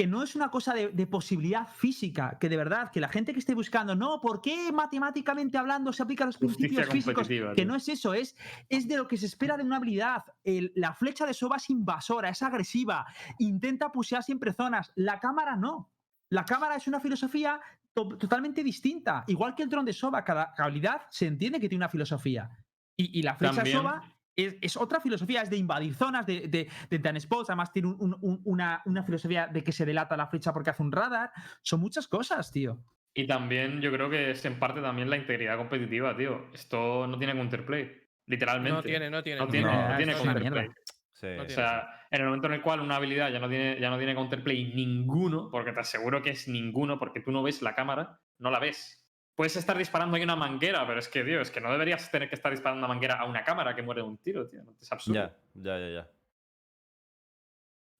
que 0.00 0.06
no 0.06 0.22
es 0.22 0.34
una 0.34 0.50
cosa 0.50 0.72
de, 0.72 0.88
de 0.88 1.06
posibilidad 1.06 1.68
física, 1.68 2.38
que 2.40 2.48
de 2.48 2.56
verdad, 2.56 2.90
que 2.90 3.00
la 3.00 3.08
gente 3.08 3.32
que 3.34 3.38
esté 3.38 3.54
buscando, 3.54 3.94
no, 3.94 4.18
¿por 4.20 4.40
qué 4.40 4.72
matemáticamente 4.72 5.58
hablando 5.58 5.92
se 5.92 6.02
aplican 6.02 6.28
los 6.28 6.36
Justicia 6.38 6.86
principios 6.86 6.88
físicos? 7.28 7.54
Que 7.54 7.66
no 7.66 7.74
es 7.76 7.86
eso, 7.88 8.14
es, 8.14 8.34
es 8.70 8.88
de 8.88 8.96
lo 8.96 9.06
que 9.06 9.18
se 9.18 9.26
espera 9.26 9.58
de 9.58 9.62
una 9.62 9.76
habilidad. 9.76 10.24
El- 10.42 10.72
la 10.74 10.94
flecha 10.94 11.26
de 11.26 11.34
Soba 11.34 11.56
es 11.56 11.68
invasora, 11.68 12.30
es 12.30 12.40
agresiva, 12.42 13.06
intenta 13.38 13.92
pusear 13.92 14.22
siempre 14.22 14.52
zonas. 14.54 14.90
La 14.94 15.20
cámara 15.20 15.54
no. 15.56 15.90
La 16.30 16.44
cámara 16.46 16.76
es 16.76 16.86
una 16.88 17.00
filosofía 17.00 17.60
to- 17.92 18.16
totalmente 18.16 18.64
distinta. 18.64 19.24
Igual 19.26 19.54
que 19.54 19.64
el 19.64 19.68
dron 19.68 19.84
de 19.84 19.92
Soba, 19.92 20.24
cada 20.24 20.54
habilidad 20.56 21.02
se 21.10 21.26
entiende 21.26 21.60
que 21.60 21.68
tiene 21.68 21.84
una 21.84 21.90
filosofía. 21.90 22.48
Y, 22.96 23.18
y 23.18 23.22
la 23.22 23.34
flecha 23.34 23.56
También- 23.56 23.76
de 23.76 23.82
Soba 23.82 24.14
es, 24.36 24.56
es 24.60 24.76
otra 24.76 25.00
filosofía, 25.00 25.42
es 25.42 25.50
de 25.50 25.56
invadir 25.56 25.94
zonas, 25.94 26.26
de, 26.26 26.48
de, 26.48 26.68
de 26.88 26.98
tan 26.98 27.20
spots, 27.20 27.50
además 27.50 27.72
tiene 27.72 27.88
un- 27.88 27.96
un- 28.00 28.16
un- 28.20 28.40
una, 28.44 28.82
una 28.86 29.02
filosofía 29.02 29.46
de 29.46 29.62
que 29.62 29.72
se 29.72 29.84
delata 29.84 30.16
la 30.16 30.26
flecha 30.26 30.52
porque 30.52 30.70
hace 30.70 30.82
un 30.82 30.92
radar. 30.92 31.30
Son 31.62 31.80
muchas 31.80 32.08
cosas, 32.08 32.50
tío. 32.50 32.78
Y 33.12 33.26
también 33.26 33.80
yo 33.80 33.90
creo 33.92 34.08
que 34.08 34.30
es 34.30 34.44
en 34.44 34.58
parte 34.58 34.80
también 34.80 35.10
la 35.10 35.16
integridad 35.16 35.56
competitiva, 35.56 36.16
tío. 36.16 36.46
Esto 36.54 37.06
no 37.06 37.18
tiene 37.18 37.34
counterplay. 37.34 37.90
Literalmente. 38.26 38.76
No 38.76 38.82
tiene, 38.82 39.10
no 39.10 39.22
tiene. 39.22 39.40
No 39.40 39.48
tiene, 39.48 39.66
No, 39.66 39.88
no 39.88 39.96
tiene 39.96 40.14
counterplay. 40.14 40.68
Sí. 41.12 41.26
No 41.36 41.42
O 41.42 41.48
sea, 41.48 41.88
en 42.10 42.20
el 42.20 42.26
momento 42.28 42.46
en 42.46 42.54
el 42.54 42.62
cual 42.62 42.80
una 42.80 42.96
habilidad 42.96 43.30
ya 43.30 43.40
no 43.40 43.48
tiene, 43.48 43.78
ya 43.80 43.90
no 43.90 43.98
tiene 43.98 44.14
counterplay 44.14 44.72
ninguno, 44.72 45.48
porque 45.50 45.72
te 45.72 45.80
aseguro 45.80 46.22
que 46.22 46.30
es 46.30 46.46
ninguno, 46.48 46.98
porque 46.98 47.20
tú 47.20 47.30
no 47.32 47.42
ves 47.42 47.60
la 47.62 47.74
cámara, 47.74 48.20
no 48.38 48.50
la 48.50 48.58
ves. 48.60 48.96
Puedes 49.40 49.56
estar 49.56 49.78
disparando 49.78 50.18
ahí 50.18 50.22
una 50.22 50.36
manguera, 50.36 50.86
pero 50.86 50.98
es 50.98 51.08
que, 51.08 51.24
tío, 51.24 51.40
es 51.40 51.50
que 51.50 51.62
no 51.62 51.72
deberías 51.72 52.10
tener 52.10 52.28
que 52.28 52.34
estar 52.34 52.52
disparando 52.52 52.80
una 52.80 52.88
manguera 52.92 53.14
a 53.14 53.24
una 53.24 53.42
cámara 53.42 53.74
que 53.74 53.80
muere 53.80 54.02
de 54.02 54.06
un 54.06 54.18
tiro, 54.18 54.46
tío. 54.46 54.60
Es 54.78 54.92
absurdo. 54.92 55.18
Ya, 55.18 55.34
ya, 55.54 55.78
ya, 55.78 55.88
ya. 55.88 56.10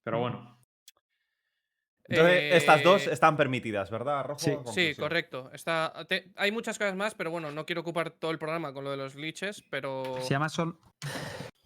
Pero 0.02 0.20
bueno. 0.20 0.59
Entonces, 2.10 2.54
estas 2.54 2.82
dos 2.82 3.06
Eh, 3.06 3.12
están 3.12 3.36
permitidas, 3.36 3.90
¿verdad, 3.90 4.24
Rojo? 4.24 4.40
Sí. 4.72 4.94
Correcto. 4.98 5.50
Está, 5.52 5.92
te- 6.08 6.28
hay 6.36 6.50
muchas 6.52 6.78
cosas 6.78 6.96
más, 6.96 7.14
pero 7.14 7.30
bueno, 7.30 7.50
no 7.50 7.64
quiero 7.64 7.80
ocupar 7.82 8.10
todo 8.10 8.30
el 8.30 8.38
programa 8.38 8.72
con 8.72 8.84
lo 8.84 8.90
de 8.90 8.96
los 8.96 9.14
glitches, 9.14 9.62
pero. 9.70 10.16
Se 10.20 10.30
llama 10.30 10.48
Sol. 10.48 10.76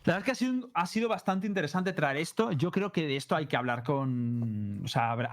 La 0.07 0.13
verdad 0.13 0.19
es 0.19 0.25
que 0.27 0.31
ha 0.33 0.35
sido, 0.35 0.53
un- 0.53 0.71
ha 0.75 0.85
sido 0.87 1.09
bastante 1.09 1.47
interesante 1.47 1.95
traer 1.95 2.19
esto. 2.19 2.53
Yo 2.53 2.71
creo 2.71 2.93
que 2.93 3.07
de 3.07 3.17
esto 3.17 3.35
hay 3.37 3.47
que 3.47 3.57
hablar 3.57 3.83
con. 3.83 4.83
O 4.85 4.89
sea, 4.89 5.13
habrá, 5.13 5.31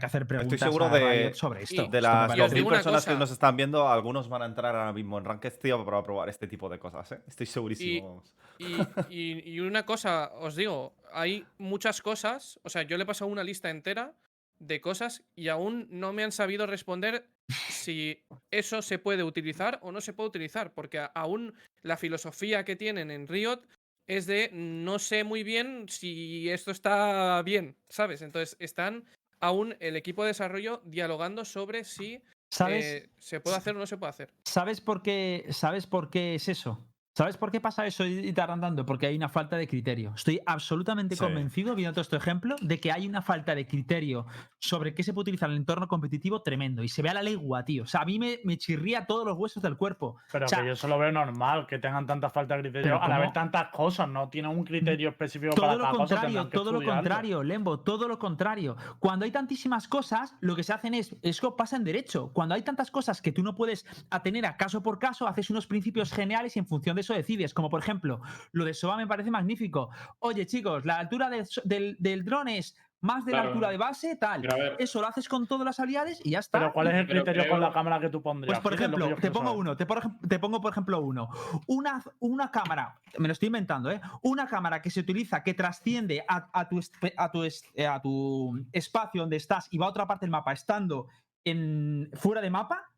que 0.00 0.06
hacer 0.06 0.26
preguntas 0.26 0.58
seguro 0.58 0.86
a 0.86 0.88
de- 0.98 1.32
sobre 1.34 1.62
esto. 1.62 1.84
Y- 1.84 1.88
De 1.88 2.00
las 2.00 2.36
Y 2.36 2.40
os 2.40 2.50
2.000 2.50 2.54
digo 2.54 2.64
2.000 2.64 2.66
una 2.66 2.76
personas 2.78 3.06
que 3.06 3.14
nos 3.14 3.30
están 3.30 3.56
viendo, 3.56 3.88
algunos 3.88 4.28
van 4.28 4.42
a 4.42 4.46
entrar 4.46 4.74
ahora 4.74 4.92
mismo 4.92 5.16
en 5.18 5.24
Ranked, 5.24 5.52
tío, 5.62 5.84
para 5.84 6.02
probar 6.02 6.28
este 6.28 6.48
tipo 6.48 6.68
de 6.68 6.80
cosas, 6.80 7.12
¿eh? 7.12 7.20
Estoy 7.28 7.46
segurísimo. 7.46 8.08
vamos. 8.08 8.32
Y, 8.58 8.74
y- 9.10 9.48
y 9.54 9.60
una 9.60 9.84
cosa, 9.86 10.32
os 10.40 10.56
digo, 10.56 10.92
hay 11.12 11.44
muchas 11.58 12.02
cosas. 12.02 12.58
O 12.64 12.68
sea, 12.70 12.82
yo 12.82 12.96
le 12.96 13.04
he 13.04 13.06
pasado 13.06 13.30
una 13.30 13.44
lista 13.44 13.70
entera 13.70 14.12
de 14.58 14.80
cosas 14.80 15.22
y 15.36 15.48
aún 15.48 15.86
no 15.90 16.12
me 16.12 16.24
han 16.24 16.32
sabido 16.32 16.66
responder 16.66 17.28
si 17.68 18.24
eso 18.50 18.82
se 18.82 18.98
puede 18.98 19.22
utilizar 19.22 19.78
o 19.82 19.92
no 19.92 20.00
se 20.00 20.12
puede 20.12 20.28
utilizar. 20.28 20.72
Porque 20.72 21.06
aún 21.14 21.54
la 21.82 21.96
filosofía 21.96 22.64
que 22.64 22.76
tienen 22.76 23.10
en 23.10 23.28
Riot 23.28 23.62
es 24.06 24.26
de 24.26 24.50
no 24.52 24.98
sé 24.98 25.24
muy 25.24 25.42
bien 25.42 25.86
si 25.88 26.48
esto 26.50 26.70
está 26.70 27.42
bien, 27.42 27.76
¿sabes? 27.88 28.22
Entonces 28.22 28.56
están 28.60 29.04
aún 29.40 29.76
el 29.80 29.96
equipo 29.96 30.22
de 30.22 30.28
desarrollo 30.28 30.82
dialogando 30.84 31.44
sobre 31.44 31.84
si 31.84 32.22
¿Sabes? 32.50 32.84
eh, 32.84 33.10
se 33.18 33.40
puede 33.40 33.56
hacer 33.56 33.74
o 33.76 33.78
no 33.78 33.86
se 33.86 33.96
puede 33.96 34.10
hacer. 34.10 34.32
¿Sabes 34.44 34.80
por 34.80 35.02
qué, 35.02 35.46
¿Sabes 35.50 35.86
por 35.86 36.10
qué 36.10 36.34
es 36.36 36.48
eso? 36.48 36.84
¿Sabes 37.16 37.36
por 37.36 37.52
qué 37.52 37.60
pasa 37.60 37.86
eso 37.86 38.04
y 38.04 38.32
tardando? 38.32 38.84
Porque 38.84 39.06
hay 39.06 39.14
una 39.16 39.28
falta 39.28 39.56
de 39.56 39.68
criterio. 39.68 40.12
Estoy 40.16 40.40
absolutamente 40.46 41.14
Sí. 41.14 41.22
convencido, 41.22 41.76
viendo 41.76 41.92
todo 41.92 42.02
este 42.02 42.16
ejemplo, 42.16 42.56
de 42.60 42.80
que 42.80 42.90
hay 42.90 43.06
una 43.06 43.22
falta 43.22 43.54
de 43.54 43.68
criterio 43.68 44.26
sobre 44.58 44.94
qué 44.94 45.04
se 45.04 45.12
puede 45.12 45.22
utilizar 45.22 45.48
en 45.48 45.52
el 45.52 45.58
entorno 45.58 45.86
competitivo 45.86 46.42
tremendo. 46.42 46.82
Y 46.82 46.88
se 46.88 47.02
ve 47.02 47.10
a 47.10 47.14
la 47.14 47.22
legua, 47.22 47.64
tío. 47.64 47.84
O 47.84 47.86
sea, 47.86 48.00
a 48.00 48.04
mí 48.04 48.18
me, 48.18 48.40
me 48.44 48.58
chirría 48.58 49.06
todos 49.06 49.24
los 49.26 49.38
huesos 49.38 49.62
del 49.62 49.76
cuerpo. 49.76 50.16
Pero 50.32 50.46
O 50.46 50.48
sea, 50.48 50.58
que 50.62 50.66
yo 50.66 50.72
eso 50.72 50.88
lo 50.88 50.98
veo 50.98 51.12
normal, 51.12 51.68
que 51.68 51.78
tengan 51.78 52.04
tanta 52.04 52.30
falta 52.30 52.56
de 52.56 52.62
criterio. 52.62 53.00
Al 53.00 53.12
haber 53.12 53.32
tantas 53.32 53.68
cosas, 53.68 54.08
no 54.08 54.28
tienen 54.28 54.50
un 54.50 54.64
criterio 54.64 55.10
específico 55.10 55.54
Todo 55.54 55.66
para 55.66 55.76
lo 55.76 55.84
cada 55.84 55.96
cosa. 55.96 56.14
contrario, 56.16 56.48
que 56.50 56.56
todo 56.56 56.72
lo 56.72 56.78
estudiarlo. 56.80 57.00
contrario, 57.02 57.42
Lembo, 57.44 57.78
todo 57.78 58.08
lo 58.08 58.18
contrario. 58.18 58.76
Cuando 58.98 59.24
hay 59.24 59.30
tantísimas 59.30 59.86
cosas, 59.86 60.34
lo 60.40 60.56
que 60.56 60.64
se 60.64 60.72
hacen 60.72 60.94
es, 60.94 61.14
eso 61.22 61.54
pasa 61.54 61.76
en 61.76 61.84
derecho. 61.84 62.32
Cuando 62.32 62.56
hay 62.56 62.62
tantas 62.62 62.90
cosas 62.90 63.22
que 63.22 63.30
tú 63.30 63.44
no 63.44 63.54
puedes 63.54 63.86
atener 64.10 64.46
a 64.46 64.56
caso 64.56 64.82
por 64.82 64.98
caso, 64.98 65.28
haces 65.28 65.48
unos 65.50 65.68
principios 65.68 66.10
geniales 66.12 66.56
y 66.56 66.58
en 66.58 66.66
función 66.66 66.96
de 66.96 67.03
eso 67.04 67.14
decides. 67.14 67.54
Como 67.54 67.70
por 67.70 67.80
ejemplo, 67.80 68.20
lo 68.52 68.64
de 68.64 68.74
SOA 68.74 68.96
me 68.96 69.06
parece 69.06 69.30
magnífico. 69.30 69.90
Oye, 70.18 70.46
chicos, 70.46 70.84
la 70.84 70.98
altura 70.98 71.30
del, 71.30 71.46
del, 71.64 71.96
del 71.98 72.24
dron 72.24 72.48
es 72.48 72.76
más 73.00 73.26
de 73.26 73.32
la 73.32 73.42
altura 73.42 73.68
de 73.68 73.76
base, 73.76 74.16
tal. 74.16 74.40
Ver, 74.40 74.76
Eso 74.78 74.98
lo 75.02 75.06
haces 75.06 75.28
con 75.28 75.46
todas 75.46 75.66
las 75.66 75.78
habilidades 75.78 76.22
y 76.24 76.30
ya 76.30 76.38
está. 76.38 76.58
Pero 76.58 76.72
¿cuál 76.72 76.86
es 76.86 76.94
el 76.94 77.06
criterio 77.06 77.46
con 77.50 77.60
la 77.60 77.70
cámara 77.70 78.00
que 78.00 78.08
tú 78.08 78.22
pondrías? 78.22 78.56
Pues 78.58 78.62
por 78.62 78.72
ejemplo, 78.72 79.14
te 79.16 79.30
pongo 79.30 79.48
saber. 79.48 79.60
uno, 79.60 79.76
te, 79.76 79.84
por 79.84 80.00
te 80.26 80.38
pongo 80.38 80.58
por 80.62 80.72
ejemplo 80.72 81.00
uno. 81.02 81.28
Una, 81.66 82.02
una 82.20 82.50
cámara, 82.50 82.94
me 83.18 83.28
lo 83.28 83.32
estoy 83.32 83.48
inventando, 83.48 83.90
¿eh? 83.90 84.00
Una 84.22 84.46
cámara 84.46 84.80
que 84.80 84.88
se 84.88 85.00
utiliza, 85.00 85.42
que 85.42 85.52
trasciende 85.52 86.24
a, 86.26 86.48
a 86.58 86.66
tu, 86.66 86.80
a, 87.18 87.30
tu, 87.30 87.44
es- 87.44 87.62
a 87.86 88.00
tu 88.00 88.58
espacio 88.72 89.20
donde 89.20 89.36
estás 89.36 89.68
y 89.70 89.76
va 89.76 89.84
a 89.84 89.90
otra 89.90 90.06
parte 90.06 90.24
del 90.24 90.30
mapa, 90.30 90.52
estando 90.54 91.08
en, 91.44 92.08
fuera 92.14 92.40
de 92.40 92.48
mapa, 92.48 92.90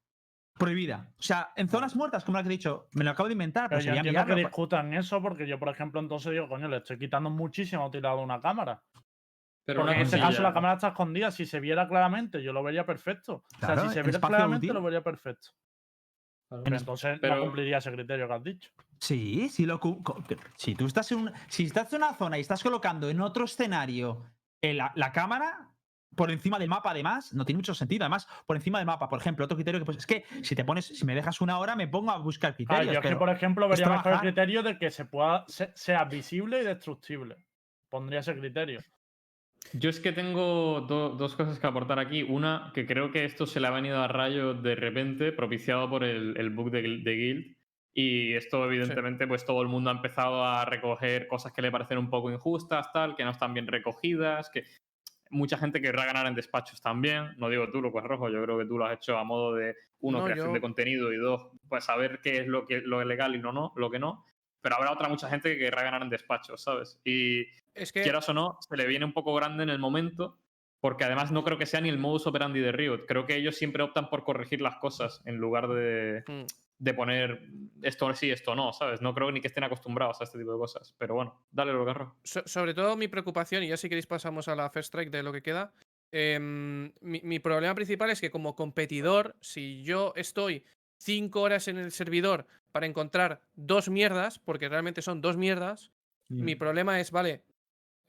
prohibida. 0.58 1.08
O 1.18 1.22
sea, 1.22 1.52
en 1.56 1.68
zonas 1.68 1.94
muertas, 1.96 2.24
como 2.24 2.38
la 2.38 2.42
que 2.42 2.48
he 2.48 2.52
dicho, 2.52 2.88
me 2.92 3.04
lo 3.04 3.10
acabo 3.10 3.28
de 3.28 3.32
inventar, 3.32 3.68
pero, 3.68 3.78
Pero 3.78 3.80
yo 3.80 3.94
sería 3.96 4.10
entiendo 4.10 4.34
que 4.34 4.40
discutan 4.40 4.94
eso 4.94 5.20
porque 5.22 5.46
yo, 5.46 5.58
por 5.58 5.68
ejemplo, 5.68 6.00
entonces 6.00 6.32
digo, 6.32 6.48
coño, 6.48 6.68
le 6.68 6.78
estoy 6.78 6.98
quitando 6.98 7.30
muchísima 7.30 7.84
utilidad 7.86 8.12
a 8.12 8.16
una 8.16 8.40
cámara. 8.40 8.82
pero 9.64 9.80
Porque 9.80 9.94
en 9.96 10.00
este 10.02 10.18
caso 10.18 10.42
la 10.42 10.52
cámara 10.54 10.74
está 10.74 10.88
escondida. 10.88 11.30
Si 11.30 11.44
se 11.44 11.60
viera 11.60 11.88
claramente, 11.88 12.42
yo 12.42 12.52
lo 12.52 12.62
vería 12.62 12.86
perfecto. 12.86 13.44
o 13.60 13.66
sea, 13.66 13.76
si 13.80 13.88
se 13.90 14.02
viera 14.02 14.20
claramente, 14.20 14.66
útil. 14.66 14.74
lo 14.74 14.82
vería 14.82 15.02
perfecto. 15.02 15.48
Claro. 16.48 16.62
Pero 16.64 16.76
entonces 16.76 17.18
pero- 17.20 17.36
no 17.36 17.42
cumpliría 17.42 17.78
ese 17.78 17.92
criterio 17.92 18.28
que 18.28 18.34
has 18.34 18.44
dicho. 18.44 18.70
Sí, 18.98 19.48
sí 19.50 19.66
lo 19.66 19.78
si 20.56 20.74
tú 20.74 20.86
estás 20.86 21.10
en 21.12 21.18
un- 21.18 21.32
si 21.48 21.64
estás 21.64 21.92
en 21.92 22.02
una 22.02 22.14
zona 22.14 22.38
y 22.38 22.40
estás 22.40 22.62
colocando 22.62 23.10
en 23.10 23.20
otro 23.20 23.44
escenario 23.44 24.24
eh, 24.62 24.72
la, 24.72 24.92
la 24.94 25.12
cámara 25.12 25.70
por 26.16 26.30
encima 26.30 26.58
del 26.58 26.68
mapa, 26.68 26.90
además, 26.90 27.32
no 27.34 27.44
tiene 27.44 27.58
mucho 27.58 27.74
sentido. 27.74 28.04
Además, 28.04 28.26
por 28.46 28.56
encima 28.56 28.78
del 28.78 28.86
mapa, 28.86 29.08
por 29.08 29.20
ejemplo, 29.20 29.44
otro 29.44 29.56
criterio 29.56 29.78
que 29.80 29.84
pues 29.86 29.98
es 29.98 30.06
que 30.06 30.24
si 30.42 30.54
te 30.56 30.64
pones, 30.64 30.86
si 30.86 31.04
me 31.04 31.14
dejas 31.14 31.40
una 31.40 31.58
hora, 31.58 31.76
me 31.76 31.86
pongo 31.86 32.10
a 32.10 32.18
buscar 32.18 32.56
Claro, 32.56 32.56
criterios. 32.82 32.94
yo 32.94 33.00
es 33.08 33.12
que, 33.14 33.16
por 33.18 33.30
ejemplo, 33.30 33.68
vería 33.68 33.88
mejor 33.88 34.12
el 34.14 34.18
criterio 34.20 34.62
de 34.62 34.78
que 34.78 34.90
se 34.90 35.04
pueda 35.04 35.44
se- 35.46 35.70
sea 35.76 36.04
visible 36.04 36.60
y 36.60 36.64
destructible. 36.64 37.36
Pondría 37.88 38.20
ese 38.20 38.34
criterio. 38.36 38.80
Yo 39.72 39.90
es 39.90 39.98
que 40.00 40.12
tengo 40.12 40.80
do- 40.82 41.10
dos 41.10 41.34
cosas 41.34 41.58
que 41.58 41.66
aportar 41.66 41.98
aquí. 41.98 42.22
Una, 42.22 42.70
que 42.74 42.86
creo 42.86 43.10
que 43.10 43.24
esto 43.24 43.46
se 43.46 43.58
le 43.60 43.66
ha 43.66 43.70
venido 43.70 44.00
a 44.00 44.08
rayo 44.08 44.54
de 44.54 44.74
repente, 44.76 45.32
propiciado 45.32 45.90
por 45.90 46.04
el, 46.04 46.36
el 46.38 46.50
bug 46.50 46.70
de, 46.70 46.82
Guild- 46.84 47.02
de 47.04 47.12
Guild. 47.16 47.56
Y 47.98 48.34
esto, 48.34 48.64
evidentemente, 48.66 49.26
pues 49.26 49.44
todo 49.46 49.62
el 49.62 49.68
mundo 49.68 49.88
ha 49.90 49.94
empezado 49.94 50.44
a 50.44 50.64
recoger 50.66 51.26
cosas 51.28 51.52
que 51.52 51.62
le 51.62 51.70
parecen 51.72 51.96
un 51.98 52.10
poco 52.10 52.30
injustas, 52.30 52.92
tal, 52.92 53.16
que 53.16 53.24
no 53.24 53.30
están 53.30 53.54
bien 53.54 53.66
recogidas, 53.66 54.50
que 54.50 54.64
mucha 55.30 55.58
gente 55.58 55.80
querrá 55.80 56.04
ganar 56.06 56.26
en 56.26 56.34
despachos 56.34 56.80
también. 56.80 57.34
No 57.36 57.48
digo 57.48 57.70
tú, 57.70 57.80
Lucas 57.82 58.04
Rojo, 58.04 58.28
yo 58.28 58.42
creo 58.42 58.58
que 58.58 58.66
tú 58.66 58.78
lo 58.78 58.86
has 58.86 58.94
hecho 58.94 59.16
a 59.18 59.24
modo 59.24 59.54
de, 59.54 59.74
uno, 60.00 60.18
No, 60.18 60.24
creación 60.24 60.48
yo- 60.48 60.54
de 60.54 60.60
contenido 60.60 61.12
y 61.12 61.16
dos, 61.16 61.48
pues 61.68 61.84
saber 61.84 62.20
qué 62.22 62.38
es 62.38 62.46
lo 62.46 62.66
que 62.66 62.80
lo 62.80 63.02
legal 63.04 63.34
y 63.34 63.38
no, 63.38 63.52
no, 63.52 63.72
lo 63.76 63.90
que 63.90 63.98
no. 63.98 64.24
Pero 64.60 64.76
habrá 64.76 64.92
otra 64.92 65.08
mucha 65.08 65.28
gente 65.28 65.52
que 65.52 65.58
querrá 65.58 65.82
ganar 65.84 66.02
en 66.02 66.10
despachos, 66.10 66.62
¿sabes? 66.62 67.00
Y 67.04 67.46
Es 67.74 67.92
que. 67.92 68.02
quieras 68.02 68.28
o 68.28 68.34
no, 68.34 68.58
se 68.60 68.76
le 68.76 68.86
viene 68.86 69.04
un 69.04 69.12
poco 69.12 69.34
grande 69.34 69.62
en 69.62 69.70
el 69.70 69.78
momento, 69.78 70.38
porque 70.80 71.04
además 71.04 71.32
no 71.32 71.42
creo 71.44 71.56
que 71.58 71.66
sea 71.66 71.80
ni 71.80 71.88
el 71.88 71.98
modus 71.98 72.26
operandi 72.26 72.60
de 72.60 72.72
Riot. 72.72 73.06
Creo 73.06 73.26
que 73.26 73.36
ellos 73.36 73.56
siempre 73.56 73.82
optan 73.82 74.10
por 74.10 74.24
corregir 74.24 74.60
las 74.60 74.76
cosas 74.76 75.22
en 75.24 75.36
lugar 75.36 75.68
de, 75.68 76.22
Mm. 76.26 76.44
De 76.78 76.94
poner 76.94 77.48
esto 77.82 78.12
sí, 78.14 78.30
esto 78.30 78.54
no, 78.54 78.72
¿sabes? 78.72 79.00
No 79.00 79.14
creo 79.14 79.30
ni 79.32 79.40
que 79.40 79.46
estén 79.48 79.64
acostumbrados 79.64 80.20
a 80.20 80.24
este 80.24 80.38
tipo 80.38 80.52
de 80.52 80.58
cosas. 80.58 80.94
Pero 80.98 81.14
bueno, 81.14 81.42
dale 81.50 81.72
lo 81.72 81.84
carro. 81.86 82.16
So- 82.24 82.42
sobre 82.46 82.74
todo 82.74 82.96
mi 82.96 83.08
preocupación, 83.08 83.62
y 83.64 83.68
ya 83.68 83.76
si 83.76 83.88
queréis 83.88 84.06
pasamos 84.06 84.48
a 84.48 84.54
la 84.56 84.68
first 84.70 84.88
strike 84.88 85.10
de 85.10 85.22
lo 85.22 85.32
que 85.32 85.42
queda, 85.42 85.72
em, 86.12 86.92
mi, 87.00 87.20
mi 87.22 87.38
problema 87.38 87.74
principal 87.74 88.10
es 88.10 88.20
que 88.20 88.30
como 88.30 88.54
competidor, 88.54 89.36
si 89.40 89.82
yo 89.84 90.12
estoy 90.16 90.64
cinco 90.98 91.42
horas 91.42 91.68
en 91.68 91.78
el 91.78 91.92
servidor 91.92 92.46
para 92.72 92.86
encontrar 92.86 93.40
dos 93.54 93.88
mierdas, 93.88 94.38
porque 94.38 94.68
realmente 94.68 95.02
son 95.02 95.20
dos 95.20 95.36
mierdas, 95.36 95.92
mi 96.28 96.54
Mm. 96.54 96.58
problema 96.58 97.00
es, 97.00 97.10
vale, 97.10 97.42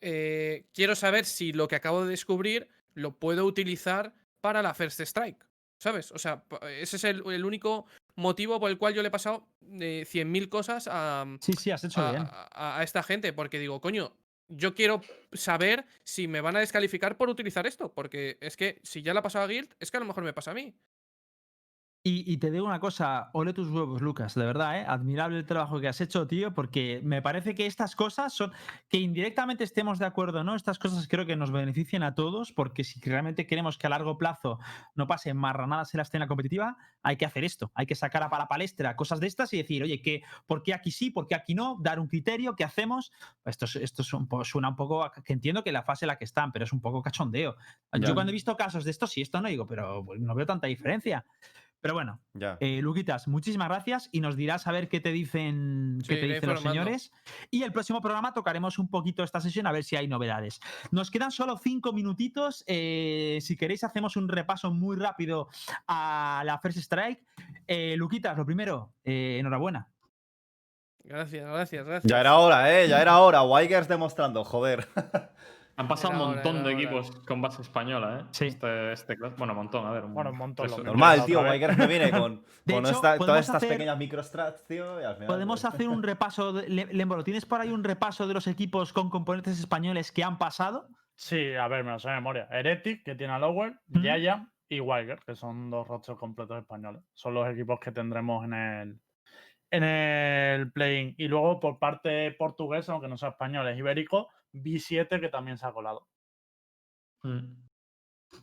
eh, 0.01 0.65
quiero 0.73 0.95
saber 0.95 1.25
si 1.25 1.53
lo 1.53 1.67
que 1.67 1.75
acabo 1.75 2.03
de 2.03 2.11
descubrir 2.11 2.67
lo 2.93 3.17
puedo 3.17 3.45
utilizar 3.45 4.13
para 4.41 4.61
la 4.61 4.73
First 4.73 4.99
Strike, 5.01 5.43
¿sabes? 5.77 6.11
O 6.11 6.17
sea, 6.19 6.43
ese 6.79 6.95
es 6.97 7.03
el, 7.03 7.23
el 7.31 7.45
único 7.45 7.85
motivo 8.17 8.59
por 8.59 8.69
el 8.69 8.77
cual 8.77 8.93
yo 8.93 9.01
le 9.01 9.07
he 9.07 9.11
pasado 9.11 9.47
eh, 9.79 10.03
100.000 10.05 10.49
cosas 10.49 10.89
a, 10.91 11.25
Sí, 11.39 11.53
sí, 11.53 11.71
has 11.71 11.83
hecho 11.85 12.01
a, 12.01 12.11
bien. 12.11 12.23
a- 12.29 12.79
a 12.79 12.83
esta 12.83 13.01
gente, 13.03 13.31
porque 13.31 13.59
digo, 13.59 13.79
coño, 13.79 14.11
yo 14.49 14.73
quiero 14.75 15.01
saber 15.33 15.85
si 16.03 16.27
me 16.27 16.41
van 16.41 16.55
a 16.55 16.59
descalificar 16.59 17.15
por 17.17 17.29
utilizar 17.29 17.67
esto, 17.67 17.93
porque 17.93 18.37
es 18.41 18.57
que 18.57 18.79
si 18.83 19.01
ya 19.01 19.13
la 19.13 19.19
ha 19.19 19.23
pasado 19.23 19.45
a 19.45 19.47
Guild, 19.47 19.73
es 19.79 19.91
que 19.91 19.97
a 19.97 19.99
lo 19.99 20.05
mejor 20.05 20.23
me 20.23 20.33
pasa 20.33 20.51
a 20.51 20.53
mí. 20.53 20.73
Y, 22.07 22.23
y 22.31 22.37
te 22.37 22.51
digo 22.51 22.65
una 22.65 22.79
cosa, 22.79 23.29
ole 23.33 23.51
tus 23.51 23.67
huevos, 23.67 24.01
Lucas, 24.01 24.33
de 24.33 24.45
verdad, 24.45 24.79
¿eh? 24.79 24.85
admirable 24.87 25.37
el 25.39 25.45
trabajo 25.45 25.81
que 25.81 25.89
has 25.89 25.99
hecho, 25.99 26.25
tío, 26.25 26.53
porque 26.53 27.01
me 27.03 27.21
parece 27.21 27.53
que 27.53 27.65
estas 27.65 27.97
cosas 27.97 28.31
son, 28.33 28.53
que 28.87 28.97
indirectamente 28.97 29.65
estemos 29.65 29.99
de 29.99 30.05
acuerdo, 30.05 30.41
¿no? 30.45 30.55
Estas 30.55 30.79
cosas 30.79 31.05
creo 31.09 31.25
que 31.25 31.35
nos 31.35 31.51
benefician 31.51 32.03
a 32.03 32.15
todos, 32.15 32.53
porque 32.53 32.85
si 32.85 33.01
realmente 33.01 33.45
queremos 33.45 33.77
que 33.77 33.87
a 33.87 33.89
largo 33.89 34.17
plazo 34.17 34.57
no 34.95 35.05
pase 35.05 35.33
marranadas 35.33 35.93
en 35.93 35.97
la 35.97 36.03
escena 36.03 36.27
competitiva, 36.27 36.77
hay 37.03 37.17
que 37.17 37.25
hacer 37.25 37.43
esto, 37.43 37.71
hay 37.75 37.85
que 37.85 37.95
sacar 37.95 38.23
a 38.23 38.29
la 38.37 38.47
palestra 38.47 38.95
cosas 38.95 39.19
de 39.19 39.27
estas 39.27 39.51
y 39.53 39.57
decir, 39.57 39.83
oye, 39.83 40.01
que, 40.01 40.21
¿por 40.45 40.63
qué 40.63 40.73
aquí 40.73 40.91
sí, 40.91 41.09
por 41.11 41.27
qué 41.27 41.35
aquí 41.35 41.55
no? 41.55 41.75
Dar 41.81 41.99
un 41.99 42.07
criterio, 42.07 42.55
¿qué 42.55 42.63
hacemos? 42.63 43.11
Esto, 43.43 43.65
es- 43.65 43.75
esto 43.75 44.01
es 44.03 44.13
un 44.13 44.29
suena 44.45 44.69
un 44.69 44.77
poco, 44.77 45.03
a- 45.03 45.11
que 45.11 45.33
entiendo 45.33 45.61
que 45.61 45.73
la 45.73 45.83
fase 45.83 46.05
en 46.05 46.07
la 46.07 46.17
que 46.17 46.23
están, 46.23 46.53
pero 46.53 46.63
es 46.63 46.71
un 46.71 46.79
poco 46.79 47.01
cachondeo. 47.01 47.57
Yo 47.99 48.13
cuando 48.13 48.29
he 48.29 48.33
visto 48.33 48.55
casos 48.55 48.85
de 48.85 48.91
esto, 48.91 49.07
sí, 49.07 49.19
esto 49.21 49.41
no 49.41 49.49
digo, 49.49 49.67
pero 49.67 50.05
pues, 50.05 50.21
no 50.21 50.33
veo 50.35 50.45
tanta 50.45 50.67
diferencia. 50.67 51.25
Pero 51.87 51.93
bueno, 51.95 52.19
Ya. 52.33 52.57
eh, 52.59 52.81
Luquitas, 52.81 53.27
muchísimas 53.27 53.69
gracias 53.69 54.09
y 54.11 54.19
nos 54.21 54.35
dirás 54.35 54.67
a 54.67 54.71
ver 54.71 54.89
qué 54.89 54.99
te 54.99 55.11
dicen, 55.11 55.99
qué 56.07 56.15
Sí, 56.15 56.19
te 56.19 56.25
iré 56.25 56.35
dicen 56.35 56.49
los 56.49 56.61
señores. 56.61 57.11
Y 57.49 57.63
el 57.63 57.71
próximo 57.71 58.01
programa 58.01 58.33
tocaremos 58.33 58.77
un 58.77 58.89
poquito 58.89 59.23
esta 59.23 59.39
sesión 59.41 59.67
a 59.67 59.71
ver 59.71 59.83
si 59.83 59.95
hay 59.95 60.07
novedades. 60.07 60.59
Nos 60.91 61.09
quedan 61.11 61.31
solo 61.31 61.57
cinco 61.57 61.93
minutitos. 61.93 62.63
eh, 62.67 63.39
si 63.41 63.55
queréis, 63.55 63.83
hacemos 63.83 64.17
un 64.17 64.27
repaso 64.27 64.71
muy 64.71 64.95
rápido 64.97 65.47
a 65.87 66.43
la 66.45 66.59
First 66.59 66.77
Strike. 66.79 67.23
Eh, 67.67 67.95
Luquitas, 67.97 68.37
lo 68.37 68.45
primero, 68.45 68.93
eh, 69.03 69.37
enhorabuena. 69.39 69.87
Gracias, 71.03 71.45
gracias, 71.49 71.85
gracias. 71.85 72.11
Ya 72.11 72.19
era 72.19 72.37
hora, 72.37 72.73
¿eh? 72.81 72.87
Ya 72.89 73.01
era 73.01 73.19
hora. 73.19 73.43
Wigers 73.43 73.87
demostrando, 73.87 74.43
joder. 74.43 74.87
Han 75.79 75.87
pasado 75.87 76.13
Era 76.15 76.23
un 76.23 76.29
montón 76.33 76.63
de 76.63 76.71
era 76.71 76.79
equipos 76.81 77.11
con 77.27 77.39
base 77.41 77.61
española, 77.61 78.19
¿eh? 78.21 78.25
Sí. 78.31 78.45
Este, 78.47 78.93
este 78.93 79.15
Bueno, 79.37 79.53
un 79.53 79.57
montón, 79.59 79.85
a 79.85 79.91
ver. 79.91 80.03
Bueno, 80.05 80.31
un 80.31 80.37
montón, 80.37 80.65
mismo. 80.65 80.83
Normal, 80.83 81.23
tío. 81.25 81.41
Wigers 81.41 81.77
me 81.77 81.85
viene 81.87 82.09
con, 82.09 82.43
De 82.65 82.73
con 82.73 82.83
hecho, 82.83 82.95
esta- 82.95 83.01
todas 83.01 83.17
podemos 83.19 83.39
estas 83.41 83.55
hacer- 83.57 83.69
pequeñas 83.69 83.97
microstrats, 83.99 84.65
tío. 84.65 84.99
y 84.99 85.03
al 85.03 85.13
final, 85.15 85.27
Podemos 85.27 85.61
pues- 85.61 85.73
hacer 85.73 85.87
un 85.87 86.01
repaso. 86.03 86.51
De, 86.53 86.67
Le- 86.67 86.91
Lembo, 86.93 87.15
¿lo 87.15 87.23
¿tienes 87.23 87.45
por 87.45 87.61
ahí 87.61 87.69
un 87.69 87.83
repaso 87.83 88.27
de 88.27 88.33
los 88.33 88.47
equipos 88.47 88.91
con 88.91 89.09
componentes 89.11 89.59
españoles 89.59 90.11
que 90.11 90.23
han 90.23 90.39
pasado? 90.39 90.87
Sí, 91.15 91.53
a 91.53 91.67
ver, 91.67 91.83
me 91.83 91.91
lo 91.91 91.99
sé 91.99 92.09
de 92.09 92.15
memoria. 92.15 92.47
Heretic, 92.51 93.03
que 93.03 93.13
tiene 93.15 93.33
a 93.33 93.39
Lower, 93.39 93.73
Ujú. 93.91 94.01
Yaya 94.01 94.47
y 94.69 94.79
Wiger, 94.79 95.19
que 95.25 95.35
son 95.35 95.69
dos 95.69 95.87
rostros 95.87 96.17
completos 96.17 96.57
españoles. 96.59 97.03
Son 97.13 97.35
los 97.35 97.47
equipos 97.49 97.79
que 97.79 97.91
tendremos 97.91 98.43
en 98.45 98.53
el 98.53 98.99
en 99.69 99.83
el 99.83 100.71
play-in. 100.71 101.13
Y 101.17 101.27
luego 101.27 101.59
por 101.59 101.77
parte 101.77 102.31
portuguesa, 102.31 102.93
aunque 102.93 103.07
no 103.09 103.17
sea 103.17 103.29
español, 103.29 103.67
es 103.67 103.77
ibérico, 103.77 104.29
B7 104.61 105.19
que 105.19 105.29
también 105.29 105.57
se 105.57 105.65
ha 105.65 105.71
colado. 105.71 106.07
Mm. 107.23 107.63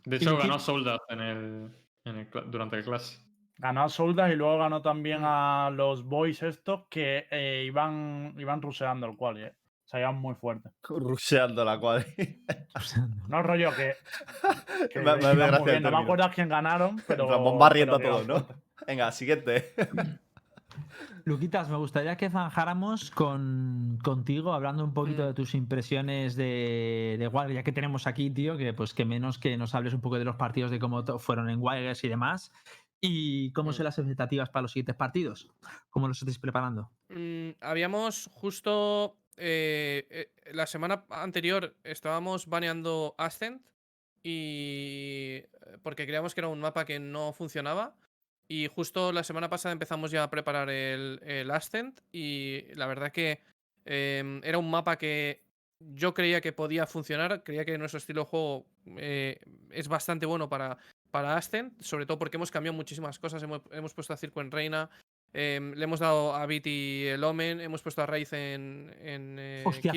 De 0.04 0.16
¿Y 0.16 0.18
hecho, 0.22 0.36
ganó 0.36 0.58
Soldat 0.58 1.00
en 1.08 1.20
el, 1.20 1.70
en 2.04 2.16
el 2.16 2.30
cla- 2.30 2.44
durante 2.46 2.76
el 2.76 2.84
clase. 2.84 3.22
Ganó 3.56 3.84
a 3.84 3.88
Soldas 3.88 4.32
y 4.32 4.36
luego 4.36 4.58
ganó 4.58 4.82
también 4.82 5.20
Mm. 5.20 5.26
a 5.26 5.70
los 5.72 6.04
boys 6.04 6.42
estos 6.42 6.86
que 6.88 7.26
eh, 7.30 7.64
iban, 7.66 8.34
iban 8.38 8.60
ruseando 8.60 9.06
el 9.06 9.16
quali, 9.16 9.42
eh. 9.44 9.54
O 9.84 9.86
sea, 9.86 10.00
iban 10.00 10.16
muy 10.16 10.34
fuerte. 10.34 10.70
Rusheando 10.82 11.64
la 11.64 11.78
cuadri. 11.78 12.06
No 13.28 13.42
rollo 13.42 13.70
que, 13.76 13.94
Me- 14.96 15.16
me 15.16 15.62
bien. 15.64 15.82
No 15.82 15.90
me 15.90 16.02
acuerdo 16.02 16.24
a 16.24 16.30
quién 16.30 16.48
ganaron, 16.48 17.00
pero. 17.06 17.24
En 17.24 17.28
plan, 17.28 17.44
bombardeando 17.44 17.96
a 17.96 17.98
todos, 18.00 18.26
¿no? 18.26 18.46
Venga, 18.86 19.12
siguiente. 19.12 19.74
Luquitas, 21.24 21.68
me 21.70 21.76
gustaría 21.76 22.16
que 22.16 22.28
zanjáramos 22.30 23.10
con, 23.10 23.98
contigo 24.02 24.52
hablando 24.52 24.84
un 24.84 24.92
poquito 24.92 25.22
Mm. 25.22 25.26
de 25.26 25.34
tus 25.34 25.54
impresiones 25.54 26.36
de, 26.36 27.16
de 27.18 27.28
Wild, 27.28 27.52
ya 27.52 27.62
que 27.62 27.72
tenemos 27.72 28.06
aquí, 28.06 28.30
tío, 28.30 28.56
que 28.56 28.72
pues 28.74 28.92
que 28.94 29.04
menos 29.04 29.38
que 29.38 29.56
nos 29.56 29.74
hables 29.74 29.94
un 29.94 30.00
poco 30.00 30.18
de 30.18 30.24
los 30.24 30.36
partidos, 30.36 30.70
de 30.70 30.78
cómo 30.78 31.04
fueron 31.18 31.48
en 31.50 31.58
Wilders 31.60 32.04
y 32.04 32.08
demás, 32.08 32.52
y 33.00 33.52
cómo 33.52 33.70
Mm. 33.70 33.74
son 33.74 33.84
las 33.84 33.98
expectativas 33.98 34.50
para 34.50 34.62
los 34.62 34.72
siguientes 34.72 34.96
partidos, 34.96 35.48
cómo 35.90 36.08
los 36.08 36.18
estáis 36.18 36.38
preparando. 36.38 36.90
Mm, 37.08 37.50
habíamos 37.60 38.28
justo 38.32 39.16
eh, 39.36 40.06
eh, 40.10 40.52
la 40.52 40.66
semana 40.66 41.04
anterior 41.10 41.74
estábamos 41.82 42.46
baneando 42.46 43.14
Ascent 43.18 43.66
y 44.22 45.42
eh, 45.42 45.48
porque 45.82 46.04
creíamos 46.06 46.34
que 46.34 46.40
era 46.40 46.48
un 46.48 46.60
mapa 46.60 46.84
que 46.84 46.98
no 47.00 47.32
funcionaba 47.32 47.96
y 48.48 48.68
justo 48.68 49.12
la 49.12 49.24
semana 49.24 49.48
pasada 49.48 49.72
empezamos 49.72 50.10
ya 50.10 50.22
a 50.22 50.30
preparar 50.30 50.68
el, 50.70 51.20
el 51.24 51.50
Ascent 51.50 52.00
y 52.12 52.62
la 52.74 52.86
verdad 52.86 53.10
que 53.10 53.40
em, 53.84 54.40
era 54.44 54.58
un 54.58 54.70
mapa 54.70 54.96
que 54.96 55.42
yo 55.80 56.14
creía 56.14 56.40
que 56.40 56.52
podía 56.52 56.86
funcionar, 56.86 57.42
creía 57.42 57.64
que 57.64 57.76
nuestro 57.78 57.98
estilo 57.98 58.22
de 58.22 58.26
juego 58.26 58.66
eh, 58.96 59.40
es 59.70 59.88
bastante 59.88 60.26
bueno 60.26 60.48
para, 60.48 60.76
para 61.10 61.36
Ascent, 61.36 61.80
sobre 61.80 62.06
todo 62.06 62.18
porque 62.18 62.36
hemos 62.36 62.50
cambiado 62.50 62.76
muchísimas 62.76 63.18
cosas, 63.18 63.42
hemos, 63.42 63.62
hemos 63.72 63.94
puesto 63.94 64.12
a 64.12 64.16
Circo 64.16 64.40
en 64.40 64.50
Reina, 64.50 64.90
em, 65.32 65.72
le 65.74 65.84
hemos 65.84 66.00
dado 66.00 66.34
a 66.34 66.44
Viti 66.46 67.06
el 67.06 67.24
Omen, 67.24 67.60
hemos 67.60 67.82
puesto 67.82 68.02
a 68.02 68.06
Raíz 68.06 68.32
en, 68.32 68.94
en 69.00 69.36
eh, 69.38 69.62
Hostia, 69.66 69.92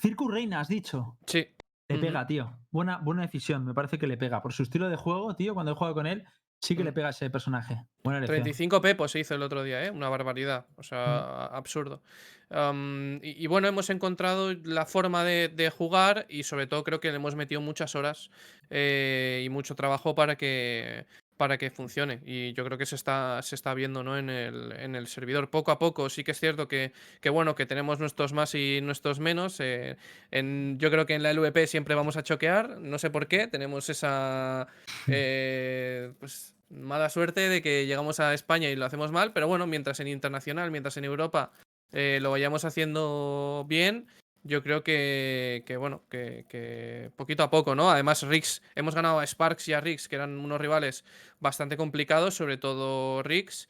Circu 0.00 0.28
Reina, 0.28 0.60
has 0.60 0.68
dicho. 0.68 1.16
Sí, 1.26 1.46
Le 1.88 1.98
pega, 1.98 2.26
tío. 2.26 2.52
Buena, 2.70 2.98
buena 2.98 3.22
decisión, 3.22 3.64
me 3.64 3.74
parece 3.74 3.98
que 3.98 4.06
le 4.06 4.16
pega. 4.16 4.40
Por 4.42 4.52
su 4.52 4.62
estilo 4.62 4.88
de 4.88 4.96
juego, 4.96 5.34
tío, 5.34 5.54
cuando 5.54 5.72
he 5.72 5.74
jugado 5.74 5.94
con 5.94 6.06
él, 6.06 6.24
sí 6.60 6.76
que 6.76 6.84
le 6.84 6.90
Mm. 6.90 6.94
pega 6.94 7.06
a 7.08 7.10
ese 7.10 7.30
personaje. 7.30 7.84
Buena 8.02 8.18
elección. 8.18 8.36
35 8.42 8.80
pepos 8.80 9.10
se 9.12 9.20
hizo 9.20 9.34
el 9.34 9.42
otro 9.42 9.62
día, 9.62 9.84
¿eh? 9.84 9.90
Una 9.90 10.08
barbaridad. 10.08 10.66
O 10.76 10.82
sea, 10.82 11.46
absurdo. 11.46 12.02
Am, 12.50 13.20
y, 13.22 13.42
y 13.44 13.46
bueno, 13.46 13.68
hemos 13.68 13.90
encontrado 13.90 14.54
la 14.64 14.86
forma 14.86 15.22
de, 15.24 15.48
de 15.48 15.70
jugar 15.70 16.26
y 16.28 16.44
sobre 16.44 16.66
todo 16.66 16.82
creo 16.84 17.00
que 17.00 17.10
le 17.10 17.16
hemos 17.16 17.34
metido 17.34 17.60
muchas 17.60 17.94
horas 17.94 18.30
eh, 18.70 19.42
y 19.44 19.48
mucho 19.50 19.74
trabajo 19.76 20.14
para 20.14 20.36
que 20.36 21.06
para 21.38 21.56
que 21.56 21.70
funcione. 21.70 22.20
Y 22.26 22.52
yo 22.52 22.64
creo 22.64 22.76
que 22.76 22.84
se 22.84 22.96
está, 22.96 23.40
se 23.42 23.54
está 23.54 23.72
viendo 23.72 24.02
¿no? 24.02 24.18
en, 24.18 24.28
el, 24.28 24.72
en 24.72 24.94
el 24.94 25.06
servidor. 25.06 25.48
Poco 25.48 25.70
a 25.70 25.78
poco, 25.78 26.10
sí 26.10 26.24
que 26.24 26.32
es 26.32 26.40
cierto 26.40 26.68
que, 26.68 26.92
que 27.22 27.30
bueno, 27.30 27.54
que 27.54 27.64
tenemos 27.64 28.00
nuestros 28.00 28.34
más 28.34 28.54
y 28.54 28.80
nuestros 28.82 29.20
menos. 29.20 29.60
eh, 29.60 29.96
en, 30.30 30.78
yo 30.78 30.90
creo 30.90 31.06
que 31.06 31.14
en 31.14 31.22
la 31.22 31.32
LVP 31.32 31.66
siempre 31.66 31.94
vamos 31.94 32.16
a 32.18 32.22
choquear. 32.22 32.78
No 32.80 32.98
sé 32.98 33.08
por 33.08 33.28
qué. 33.28 33.46
Tenemos 33.46 33.88
esa 33.88 34.66
eh, 35.08 36.12
pues, 36.18 36.54
mala 36.68 37.08
suerte 37.08 37.48
de 37.48 37.62
que 37.62 37.86
llegamos 37.86 38.20
a 38.20 38.34
España 38.34 38.68
y 38.68 38.76
lo 38.76 38.84
hacemos 38.84 39.12
mal. 39.12 39.32
Pero 39.32 39.46
bueno, 39.46 39.66
mientras 39.66 40.00
en 40.00 40.08
internacional, 40.08 40.70
mientras 40.72 40.96
en 40.96 41.04
Europa 41.04 41.52
eh, 41.92 42.18
lo 42.20 42.32
vayamos 42.32 42.64
haciendo 42.64 43.64
bien, 43.68 44.08
yo 44.44 44.62
creo 44.62 44.82
que, 44.82 45.62
que, 45.66 45.76
bueno, 45.76 46.02
que, 46.08 46.44
que 46.48 47.10
poquito 47.16 47.42
a 47.42 47.50
poco, 47.50 47.74
¿no? 47.74 47.90
Además, 47.90 48.22
Rix, 48.22 48.62
hemos 48.74 48.94
ganado 48.94 49.20
a 49.20 49.26
Sparks 49.26 49.68
y 49.68 49.72
a 49.72 49.80
Rix, 49.80 50.08
que 50.08 50.16
eran 50.16 50.38
unos 50.38 50.60
rivales 50.60 51.04
bastante 51.40 51.76
complicados, 51.76 52.34
sobre 52.34 52.56
todo 52.56 53.22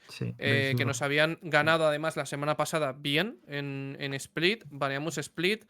Sí, 0.08 0.34
eh, 0.38 0.74
que 0.76 0.84
nos 0.84 1.02
habían 1.02 1.38
ganado 1.42 1.86
además 1.86 2.16
la 2.16 2.26
semana 2.26 2.56
pasada 2.56 2.92
bien 2.92 3.40
en, 3.46 3.96
en 4.00 4.14
Split, 4.14 4.64
baneamos 4.70 5.18
Split. 5.18 5.64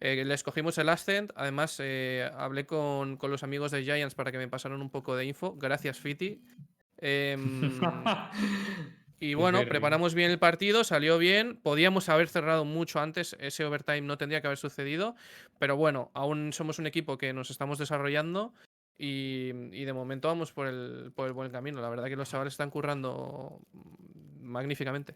eh, 0.00 0.24
le 0.24 0.34
escogimos 0.34 0.78
el 0.78 0.88
Ascent. 0.88 1.30
Además, 1.36 1.76
eh, 1.78 2.28
hablé 2.36 2.66
con, 2.66 3.16
con 3.16 3.30
los 3.30 3.42
amigos 3.42 3.70
de 3.70 3.84
Giants 3.84 4.14
para 4.14 4.32
que 4.32 4.38
me 4.38 4.48
pasaran 4.48 4.80
un 4.80 4.90
poco 4.90 5.14
de 5.16 5.26
info. 5.26 5.54
Gracias, 5.56 5.98
Fiti. 5.98 6.42
Y 9.22 9.34
bueno, 9.34 9.60
preparamos 9.68 10.14
bien 10.14 10.32
el 10.32 10.40
partido, 10.40 10.82
salió 10.82 11.16
bien. 11.16 11.56
Podíamos 11.62 12.08
haber 12.08 12.28
cerrado 12.28 12.64
mucho 12.64 12.98
antes, 12.98 13.36
ese 13.38 13.64
overtime 13.64 14.00
no 14.00 14.18
tendría 14.18 14.40
que 14.40 14.48
haber 14.48 14.58
sucedido. 14.58 15.14
Pero 15.60 15.76
bueno, 15.76 16.10
aún 16.12 16.52
somos 16.52 16.80
un 16.80 16.88
equipo 16.88 17.18
que 17.18 17.32
nos 17.32 17.48
estamos 17.48 17.78
desarrollando 17.78 18.52
y, 18.98 19.52
y 19.70 19.84
de 19.84 19.92
momento 19.92 20.26
vamos 20.26 20.52
por 20.52 20.66
el, 20.66 21.12
por 21.14 21.28
el 21.28 21.34
buen 21.34 21.52
camino. 21.52 21.80
La 21.80 21.88
verdad 21.88 22.06
que 22.06 22.16
los 22.16 22.28
chavales 22.28 22.54
están 22.54 22.70
currando 22.70 23.60
magníficamente. 24.40 25.14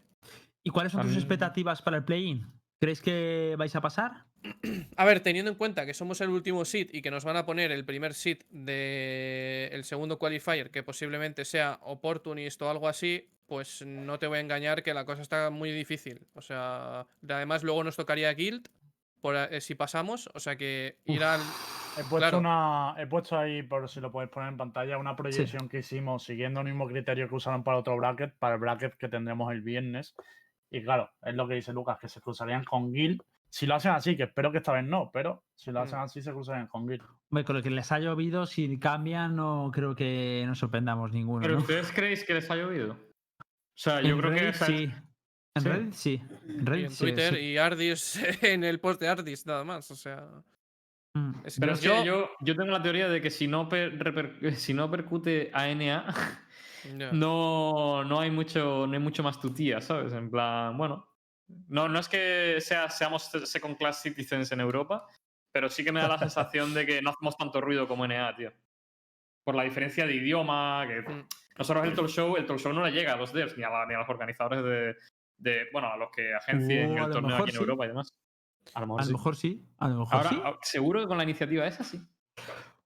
¿Y 0.63 0.69
cuáles 0.69 0.93
son 0.93 1.05
tus 1.05 1.17
expectativas 1.17 1.81
para 1.81 1.97
el 1.97 2.05
play-in? 2.05 2.47
¿Creéis 2.79 3.01
que 3.01 3.55
vais 3.57 3.75
a 3.75 3.81
pasar? 3.81 4.26
A 4.95 5.05
ver, 5.05 5.19
teniendo 5.21 5.51
en 5.51 5.57
cuenta 5.57 5.85
que 5.85 5.93
somos 5.93 6.21
el 6.21 6.29
último 6.29 6.65
seed 6.65 6.89
y 6.91 7.01
que 7.01 7.11
nos 7.11 7.25
van 7.25 7.37
a 7.37 7.45
poner 7.45 7.71
el 7.71 7.85
primer 7.85 8.13
seed 8.13 8.39
del 8.49 9.71
el 9.71 9.83
segundo 9.83 10.17
qualifier, 10.17 10.71
que 10.71 10.83
posiblemente 10.83 11.45
sea 11.45 11.79
Opportunist 11.81 12.61
o 12.61 12.69
algo 12.69 12.87
así, 12.87 13.29
pues 13.45 13.85
no 13.85 14.19
te 14.19 14.27
voy 14.27 14.37
a 14.37 14.41
engañar 14.41 14.83
que 14.83 14.93
la 14.93 15.05
cosa 15.05 15.21
está 15.21 15.49
muy 15.49 15.71
difícil. 15.71 16.27
O 16.33 16.41
sea, 16.41 17.07
además 17.27 17.63
luego 17.63 17.83
nos 17.83 17.95
tocaría 17.95 18.33
Guild 18.33 18.67
por, 19.21 19.35
eh, 19.35 19.61
si 19.61 19.75
pasamos, 19.75 20.29
o 20.33 20.39
sea 20.39 20.55
que 20.55 20.97
ir 21.05 21.23
al, 21.23 21.41
He 21.97 22.03
puesto, 22.03 22.17
Claro. 22.17 22.37
una, 22.37 22.93
he 22.99 23.07
puesto 23.07 23.35
ahí, 23.35 23.63
por 23.63 23.89
si 23.89 23.99
lo 23.99 24.11
podéis 24.11 24.29
poner 24.29 24.49
en 24.49 24.57
pantalla, 24.57 24.99
una 24.99 25.15
proyección 25.15 25.67
que 25.67 25.79
hicimos 25.79 26.23
siguiendo 26.23 26.59
el 26.59 26.67
mismo 26.67 26.87
criterio 26.87 27.27
que 27.27 27.33
usaron 27.33 27.63
para 27.63 27.77
otro 27.77 27.97
bracket, 27.97 28.35
para 28.37 28.53
el 28.53 28.61
bracket 28.61 28.93
que 28.97 29.09
tendremos 29.09 29.51
el 29.51 29.61
viernes. 29.61 30.15
Y 30.69 30.83
claro, 30.83 31.09
es 31.23 31.33
lo 31.33 31.47
que 31.47 31.55
dice 31.55 31.73
Lucas, 31.73 31.97
que 31.99 32.07
se 32.07 32.21
cruzarían 32.21 32.63
con 32.65 32.93
Gil. 32.93 33.23
Si 33.49 33.65
lo 33.65 33.75
hacen 33.75 33.91
así, 33.91 34.15
que 34.17 34.23
espero 34.23 34.51
que 34.51 34.57
esta 34.57 34.73
vez 34.73 34.83
no, 34.85 35.09
pero 35.13 35.43
si 35.55 35.71
lo 35.71 35.79
hacen 35.81 35.99
Mm. 35.99 36.03
así, 36.03 36.21
se 36.21 36.31
cruzarían 36.31 36.67
con 36.67 36.87
Gil. 36.87 37.01
Hombre, 37.29 37.45
con 37.45 37.55
lo 37.55 37.63
que 37.63 37.69
les 37.69 37.91
ha 37.91 37.99
llovido, 37.99 38.45
si 38.45 38.77
cambian, 38.79 39.35
no 39.35 39.71
creo 39.73 39.95
que 39.95 40.43
nos 40.47 40.59
sorprendamos 40.59 41.11
ninguno. 41.11 41.41
¿Pero 41.41 41.55
¿no? 41.55 41.59
ustedes 41.61 41.91
creéis 41.91 42.23
que 42.23 42.33
les 42.33 42.49
ha 42.51 42.55
llovido? 42.55 42.93
O 42.93 43.45
sea, 43.73 44.01
yo 44.01 44.09
En 44.15 44.17
creo 44.21 44.31
que... 44.33 44.53
Sí. 44.53 44.91
En 45.55 45.61
Sí. 45.63 45.69
Reddit 45.69 45.93
sí. 45.93 46.21
En 46.47 46.61
Y 46.61 46.65
Reddit 46.65 46.85
en 46.85 46.91
sí, 46.91 47.03
Twitter 47.03 47.33
sí. 47.33 47.39
y 47.39 47.57
Ardis 47.57 48.15
en 48.43 48.63
el 48.63 48.79
post 48.79 48.99
de 49.01 49.07
Ardis, 49.07 49.45
nada 49.47 49.63
más. 49.63 49.89
O 49.89 49.95
sea. 49.95 50.27
Mm. 51.15 51.31
es- 51.45 51.59
Pero 51.59 51.71
es 51.73 51.81
yo- 51.81 51.95
que 51.95 52.05
yo, 52.05 52.29
yo 52.41 52.55
tengo 52.55 52.71
la 52.71 52.83
teoría 52.83 53.09
de 53.09 53.21
que 53.21 53.31
si 53.31 53.47
no, 53.47 53.67
per- 53.67 53.97
reper- 53.97 54.51
si 54.53 54.73
no 54.75 54.91
percute 54.91 55.49
a 55.53 55.67
NA, 55.69 56.05
ya. 56.97 57.11
no, 57.11 58.03
no 58.03 58.19
hay 58.19 58.29
mucho 58.29 58.85
no 58.85 58.93
hay 58.93 58.99
mucho 58.99 59.23
más 59.23 59.39
tutía, 59.39 59.81
¿sabes? 59.81 60.13
En 60.13 60.29
plan, 60.29 60.77
bueno, 60.77 61.07
no, 61.67 61.87
no 61.89 61.99
es 61.99 62.09
que 62.09 62.57
sea, 62.59 62.89
seamos 62.89 63.23
second 63.45 63.77
class 63.77 64.01
citizens 64.01 64.51
en 64.51 64.59
Europa, 64.59 65.05
pero 65.51 65.69
sí 65.69 65.83
que 65.83 65.91
me 65.91 66.01
da 66.01 66.07
la 66.07 66.17
sensación 66.19 66.73
de 66.73 66.85
que 66.85 67.01
no 67.01 67.11
hacemos 67.11 67.37
tanto 67.37 67.61
ruido 67.61 67.87
como 67.87 68.05
NA, 68.07 68.35
tío. 68.35 68.51
Por 69.43 69.55
la 69.55 69.63
diferencia 69.63 70.05
de 70.05 70.13
idioma, 70.15 70.85
que 70.87 71.01
Mm. 71.01 71.27
nosotros 71.57 71.85
el 71.85 71.93
talk 71.93 72.07
show, 72.09 72.35
el 72.35 72.45
talk 72.45 72.59
show 72.59 72.73
no 72.73 72.83
le 72.85 72.91
llega 72.91 73.13
a 73.13 73.17
los 73.17 73.31
devs 73.33 73.57
ni 73.57 73.63
a, 73.63 73.69
la- 73.69 73.85
ni 73.85 73.93
a 73.93 73.99
los 73.99 74.09
organizadores 74.09 74.63
de, 74.63 74.95
de, 75.37 75.67
bueno, 75.71 75.87
a 75.91 75.97
los 75.97 76.09
que 76.11 76.33
agencien 76.35 76.91
Uh, 76.99 77.05
el 77.05 77.11
torneo 77.11 77.35
aquí 77.37 77.49
en 77.49 77.51
sí. 77.51 77.57
Europa 77.57 77.85
y 77.85 77.87
demás. 77.87 78.13
A 78.73 78.81
lo 78.81 78.87
mejor 78.87 79.01
A 79.01 79.03
sí. 79.05 79.11
lo 79.11 79.17
mejor 79.17 79.35
sí. 79.37 79.65
A 79.79 79.87
lo 79.87 79.99
mejor 79.99 80.15
Ahora, 80.15 80.29
sí. 80.29 80.41
ah, 80.43 80.57
seguro 80.61 80.99
que 81.01 81.07
con 81.07 81.17
la 81.17 81.23
iniciativa 81.23 81.65
esa 81.65 81.83
sí. 81.85 82.01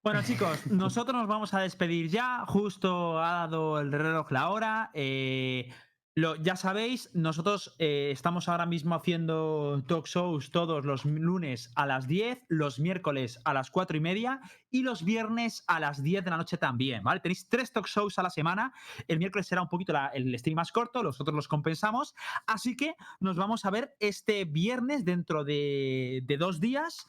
Bueno, 0.04 0.22
chicos, 0.22 0.66
nosotros 0.70 1.14
nos 1.16 1.26
vamos 1.28 1.52
a 1.54 1.60
despedir 1.60 2.08
ya. 2.08 2.44
Justo 2.46 3.18
ha 3.20 3.32
dado 3.32 3.80
el 3.80 3.90
reloj 3.92 4.30
la 4.30 4.48
hora. 4.50 4.90
Eh, 4.94 5.68
lo, 6.14 6.36
ya 6.36 6.56
sabéis, 6.56 7.08
nosotros 7.14 7.74
eh, 7.78 8.10
estamos 8.12 8.46
ahora 8.48 8.66
mismo 8.66 8.94
haciendo 8.94 9.82
talk 9.86 10.06
shows 10.06 10.50
todos 10.50 10.84
los 10.84 11.06
lunes 11.06 11.72
a 11.74 11.86
las 11.86 12.06
10, 12.06 12.38
los 12.48 12.78
miércoles 12.78 13.40
a 13.46 13.54
las 13.54 13.70
4 13.70 13.96
y 13.96 14.00
media 14.00 14.40
y 14.70 14.82
los 14.82 15.04
viernes 15.06 15.64
a 15.68 15.80
las 15.80 16.02
10 16.02 16.22
de 16.22 16.30
la 16.30 16.36
noche 16.36 16.58
también, 16.58 17.02
¿vale? 17.02 17.20
Tenéis 17.20 17.48
tres 17.48 17.72
talk 17.72 17.86
shows 17.86 18.18
a 18.18 18.22
la 18.22 18.28
semana. 18.28 18.74
El 19.08 19.18
miércoles 19.18 19.46
será 19.46 19.62
un 19.62 19.68
poquito 19.68 19.94
la- 19.94 20.08
el 20.08 20.38
stream 20.38 20.56
más 20.56 20.70
corto, 20.70 21.02
los 21.02 21.18
otros 21.18 21.34
los 21.34 21.48
compensamos. 21.48 22.14
Así 22.46 22.76
que 22.76 22.94
nos 23.20 23.36
vamos 23.36 23.64
a 23.64 23.70
ver 23.70 23.94
este 23.98 24.44
viernes 24.44 25.06
dentro 25.06 25.44
de, 25.44 26.20
de 26.24 26.36
dos 26.36 26.60
días 26.60 27.06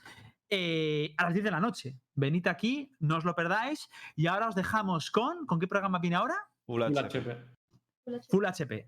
eh, 0.49 1.13
a 1.17 1.23
las 1.25 1.33
10 1.33 1.43
de 1.43 1.51
la 1.51 1.59
noche. 1.59 1.97
Venid 2.15 2.47
aquí, 2.47 2.89
no 2.99 3.17
os 3.17 3.25
lo 3.25 3.35
perdáis. 3.35 3.89
Y 4.15 4.27
ahora 4.27 4.47
os 4.47 4.55
dejamos 4.55 5.11
con. 5.11 5.45
¿Con 5.45 5.59
qué 5.59 5.67
programa 5.67 5.99
viene 5.99 6.15
ahora? 6.15 6.35
Full 8.29 8.45
HP. 8.45 8.87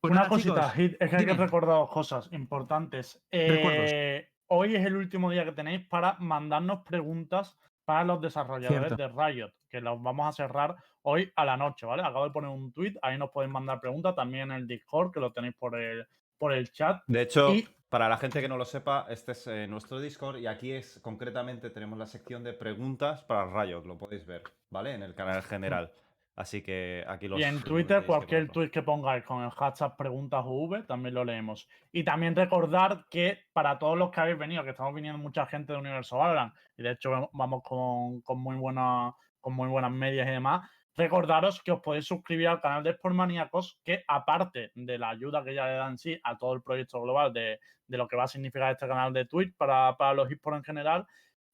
Pues 0.00 0.10
Una 0.10 0.20
nada, 0.20 0.28
cosita, 0.28 0.70
Hit, 0.70 0.92
es 1.00 1.10
que 1.10 1.16
hay 1.16 1.24
que 1.24 1.32
dime. 1.32 1.44
recordar 1.44 1.76
dos 1.76 1.90
cosas 1.90 2.28
importantes. 2.32 3.20
Eh, 3.30 4.28
hoy 4.48 4.76
es 4.76 4.84
el 4.84 4.96
último 4.96 5.30
día 5.30 5.44
que 5.44 5.52
tenéis 5.52 5.86
para 5.88 6.16
mandarnos 6.18 6.82
preguntas 6.84 7.56
para 7.84 8.04
los 8.04 8.20
desarrolladores 8.20 8.94
Cierto. 8.94 8.96
de 8.96 9.08
Riot, 9.32 9.52
que 9.68 9.80
los 9.80 10.02
vamos 10.02 10.26
a 10.28 10.32
cerrar 10.32 10.76
hoy 11.02 11.32
a 11.36 11.44
la 11.44 11.56
noche, 11.56 11.86
¿vale? 11.86 12.02
Acabo 12.02 12.24
de 12.24 12.30
poner 12.32 12.50
un 12.50 12.72
tweet, 12.72 12.94
ahí 13.02 13.16
nos 13.16 13.30
podéis 13.30 13.52
mandar 13.52 13.80
preguntas, 13.80 14.14
también 14.14 14.50
en 14.50 14.56
el 14.58 14.66
Discord, 14.66 15.12
que 15.12 15.20
lo 15.20 15.32
tenéis 15.32 15.54
por 15.58 15.78
el, 15.80 16.06
por 16.36 16.52
el 16.52 16.70
chat. 16.72 17.02
De 17.06 17.22
hecho, 17.22 17.54
Y- 17.54 17.68
para 17.88 18.08
la 18.08 18.16
gente 18.18 18.40
que 18.40 18.48
no 18.48 18.56
lo 18.58 18.64
sepa, 18.64 19.06
este 19.08 19.32
es 19.32 19.46
eh, 19.46 19.66
nuestro 19.68 20.00
Discord 20.00 20.38
y 20.38 20.48
aquí 20.48 20.72
es 20.72 20.98
concretamente 21.00 21.70
tenemos 21.70 21.96
la 21.98 22.06
sección 22.06 22.42
de 22.42 22.52
preguntas 22.52 23.22
para 23.22 23.46
Riot, 23.62 23.84
lo 23.84 23.96
podéis 23.96 24.26
ver, 24.26 24.42
¿vale? 24.70 24.92
En 24.94 25.02
el 25.04 25.14
canal 25.14 25.42
general. 25.44 25.92
Así 26.36 26.62
que 26.62 27.02
aquí 27.08 27.28
los 27.28 27.40
Y 27.40 27.44
en 27.44 27.62
Twitter, 27.62 28.04
cualquier 28.04 28.48
tweet 28.50 28.70
que 28.70 28.82
pongáis 28.82 29.24
con 29.24 29.42
el 29.42 29.50
hashtag 29.50 29.96
preguntas 29.96 30.44
UV, 30.46 30.86
también 30.86 31.14
lo 31.14 31.24
leemos. 31.24 31.66
Y 31.92 32.04
también 32.04 32.36
recordar 32.36 33.06
que 33.08 33.38
para 33.54 33.78
todos 33.78 33.96
los 33.96 34.10
que 34.10 34.20
habéis 34.20 34.36
venido, 34.38 34.62
que 34.62 34.70
estamos 34.70 34.94
viniendo 34.94 35.18
mucha 35.18 35.46
gente 35.46 35.72
de 35.72 35.78
Universo 35.78 36.18
Valorant, 36.18 36.52
y 36.76 36.82
de 36.82 36.90
hecho 36.90 37.10
vam- 37.10 37.30
vamos 37.32 37.62
con, 37.62 38.20
con 38.20 38.38
muy, 38.38 38.54
buena, 38.56 39.14
con 39.40 39.54
muy 39.54 39.68
buenas 39.70 39.90
medias 39.90 40.28
y 40.28 40.32
demás, 40.32 40.68
recordaros 40.94 41.62
que 41.62 41.72
os 41.72 41.80
podéis 41.80 42.06
suscribir 42.06 42.48
al 42.48 42.60
canal 42.60 42.82
de 42.82 42.92
Sportmaníacos, 42.92 43.80
que 43.82 44.04
aparte 44.06 44.72
de 44.74 44.98
la 44.98 45.08
ayuda 45.08 45.42
que 45.42 45.54
ya 45.54 45.66
le 45.66 45.72
dan 45.76 45.96
sí 45.96 46.20
a 46.22 46.36
todo 46.36 46.52
el 46.52 46.62
proyecto 46.62 47.00
global 47.00 47.32
de, 47.32 47.60
de 47.86 47.96
lo 47.96 48.06
que 48.08 48.16
va 48.16 48.24
a 48.24 48.28
significar 48.28 48.72
este 48.72 48.86
canal 48.86 49.10
de 49.14 49.24
Twitch 49.24 49.54
para, 49.56 49.96
para 49.96 50.12
los 50.12 50.30
esports 50.30 50.58
en 50.58 50.64
general, 50.64 51.06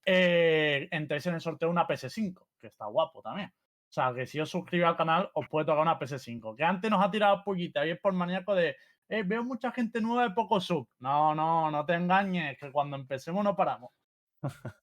eh, 0.05 0.89
entréis 0.91 1.27
en 1.27 1.35
el 1.35 1.41
sorteo 1.41 1.71
una 1.71 1.87
PS5, 1.87 2.35
que 2.61 2.67
está 2.67 2.87
guapo 2.87 3.23
también. 3.23 3.53
O 3.93 3.95
sea, 3.95 4.15
que 4.15 4.27
si 4.27 4.41
os 4.41 4.49
suscribís 4.49 4.87
al 4.87 4.97
canal, 4.97 5.31
os 5.35 5.47
puede 5.51 5.67
tocar 5.67 5.83
una 5.83 5.99
PS5. 5.99 6.57
Que 6.57 6.65
antes 6.65 6.91
nos 6.91 7.05
ha 7.05 7.11
tirado 7.11 7.45
pollita 7.45 7.87
y 7.87 7.91
es 7.91 8.01
por 8.01 8.15
maníaco 8.15 8.55
de, 8.55 8.75
eh, 9.07 9.23
veo 9.23 9.45
mucha 9.45 9.71
gente 9.71 10.01
nueva 10.01 10.23
de 10.23 10.31
poco 10.31 10.63
sub. 10.63 10.89
No, 10.99 11.35
no, 11.35 11.71
no 11.71 11.85
te 11.85 11.93
engañes, 11.93 12.57
que 12.59 12.73
cuando 12.73 12.97
empecemos 12.97 13.45
no 13.45 13.55
paramos. 13.55 13.91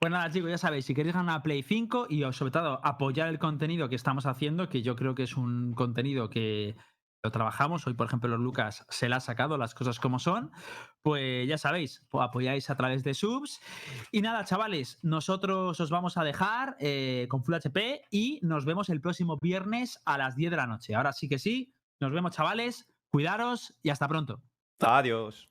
Pues 0.00 0.12
nada, 0.12 0.30
chicos, 0.30 0.48
ya 0.48 0.58
sabéis, 0.58 0.84
si 0.84 0.94
queréis 0.94 1.16
ganar 1.16 1.42
Play 1.42 1.60
5 1.64 2.06
y 2.08 2.22
sobre 2.32 2.52
todo 2.52 2.78
apoyar 2.84 3.26
el 3.26 3.40
contenido 3.40 3.88
que 3.88 3.96
estamos 3.96 4.26
haciendo, 4.26 4.68
que 4.68 4.80
yo 4.80 4.94
creo 4.94 5.16
que 5.16 5.24
es 5.24 5.36
un 5.36 5.74
contenido 5.74 6.30
que 6.30 6.76
lo 7.22 7.30
trabajamos. 7.30 7.86
Hoy, 7.86 7.94
por 7.94 8.06
ejemplo, 8.06 8.28
los 8.28 8.40
Lucas 8.40 8.84
se 8.88 9.08
la 9.08 9.16
ha 9.16 9.20
sacado 9.20 9.58
las 9.58 9.74
cosas 9.74 9.98
como 10.00 10.18
son. 10.18 10.50
Pues 11.02 11.48
ya 11.48 11.58
sabéis, 11.58 12.06
apoyáis 12.12 12.70
a 12.70 12.76
través 12.76 13.02
de 13.04 13.14
subs. 13.14 13.60
Y 14.12 14.22
nada, 14.22 14.44
chavales, 14.44 14.98
nosotros 15.02 15.80
os 15.80 15.90
vamos 15.90 16.16
a 16.16 16.24
dejar 16.24 16.76
eh, 16.80 17.26
con 17.28 17.42
Full 17.42 17.54
HP 17.54 18.02
y 18.10 18.40
nos 18.42 18.64
vemos 18.64 18.88
el 18.88 19.00
próximo 19.00 19.38
viernes 19.40 20.00
a 20.04 20.18
las 20.18 20.36
10 20.36 20.50
de 20.50 20.56
la 20.56 20.66
noche. 20.66 20.94
Ahora 20.94 21.12
sí 21.12 21.28
que 21.28 21.38
sí, 21.38 21.74
nos 22.00 22.12
vemos, 22.12 22.34
chavales. 22.34 22.86
Cuidaros 23.10 23.74
y 23.82 23.88
hasta 23.90 24.06
pronto. 24.06 24.42
Adiós. 24.80 25.48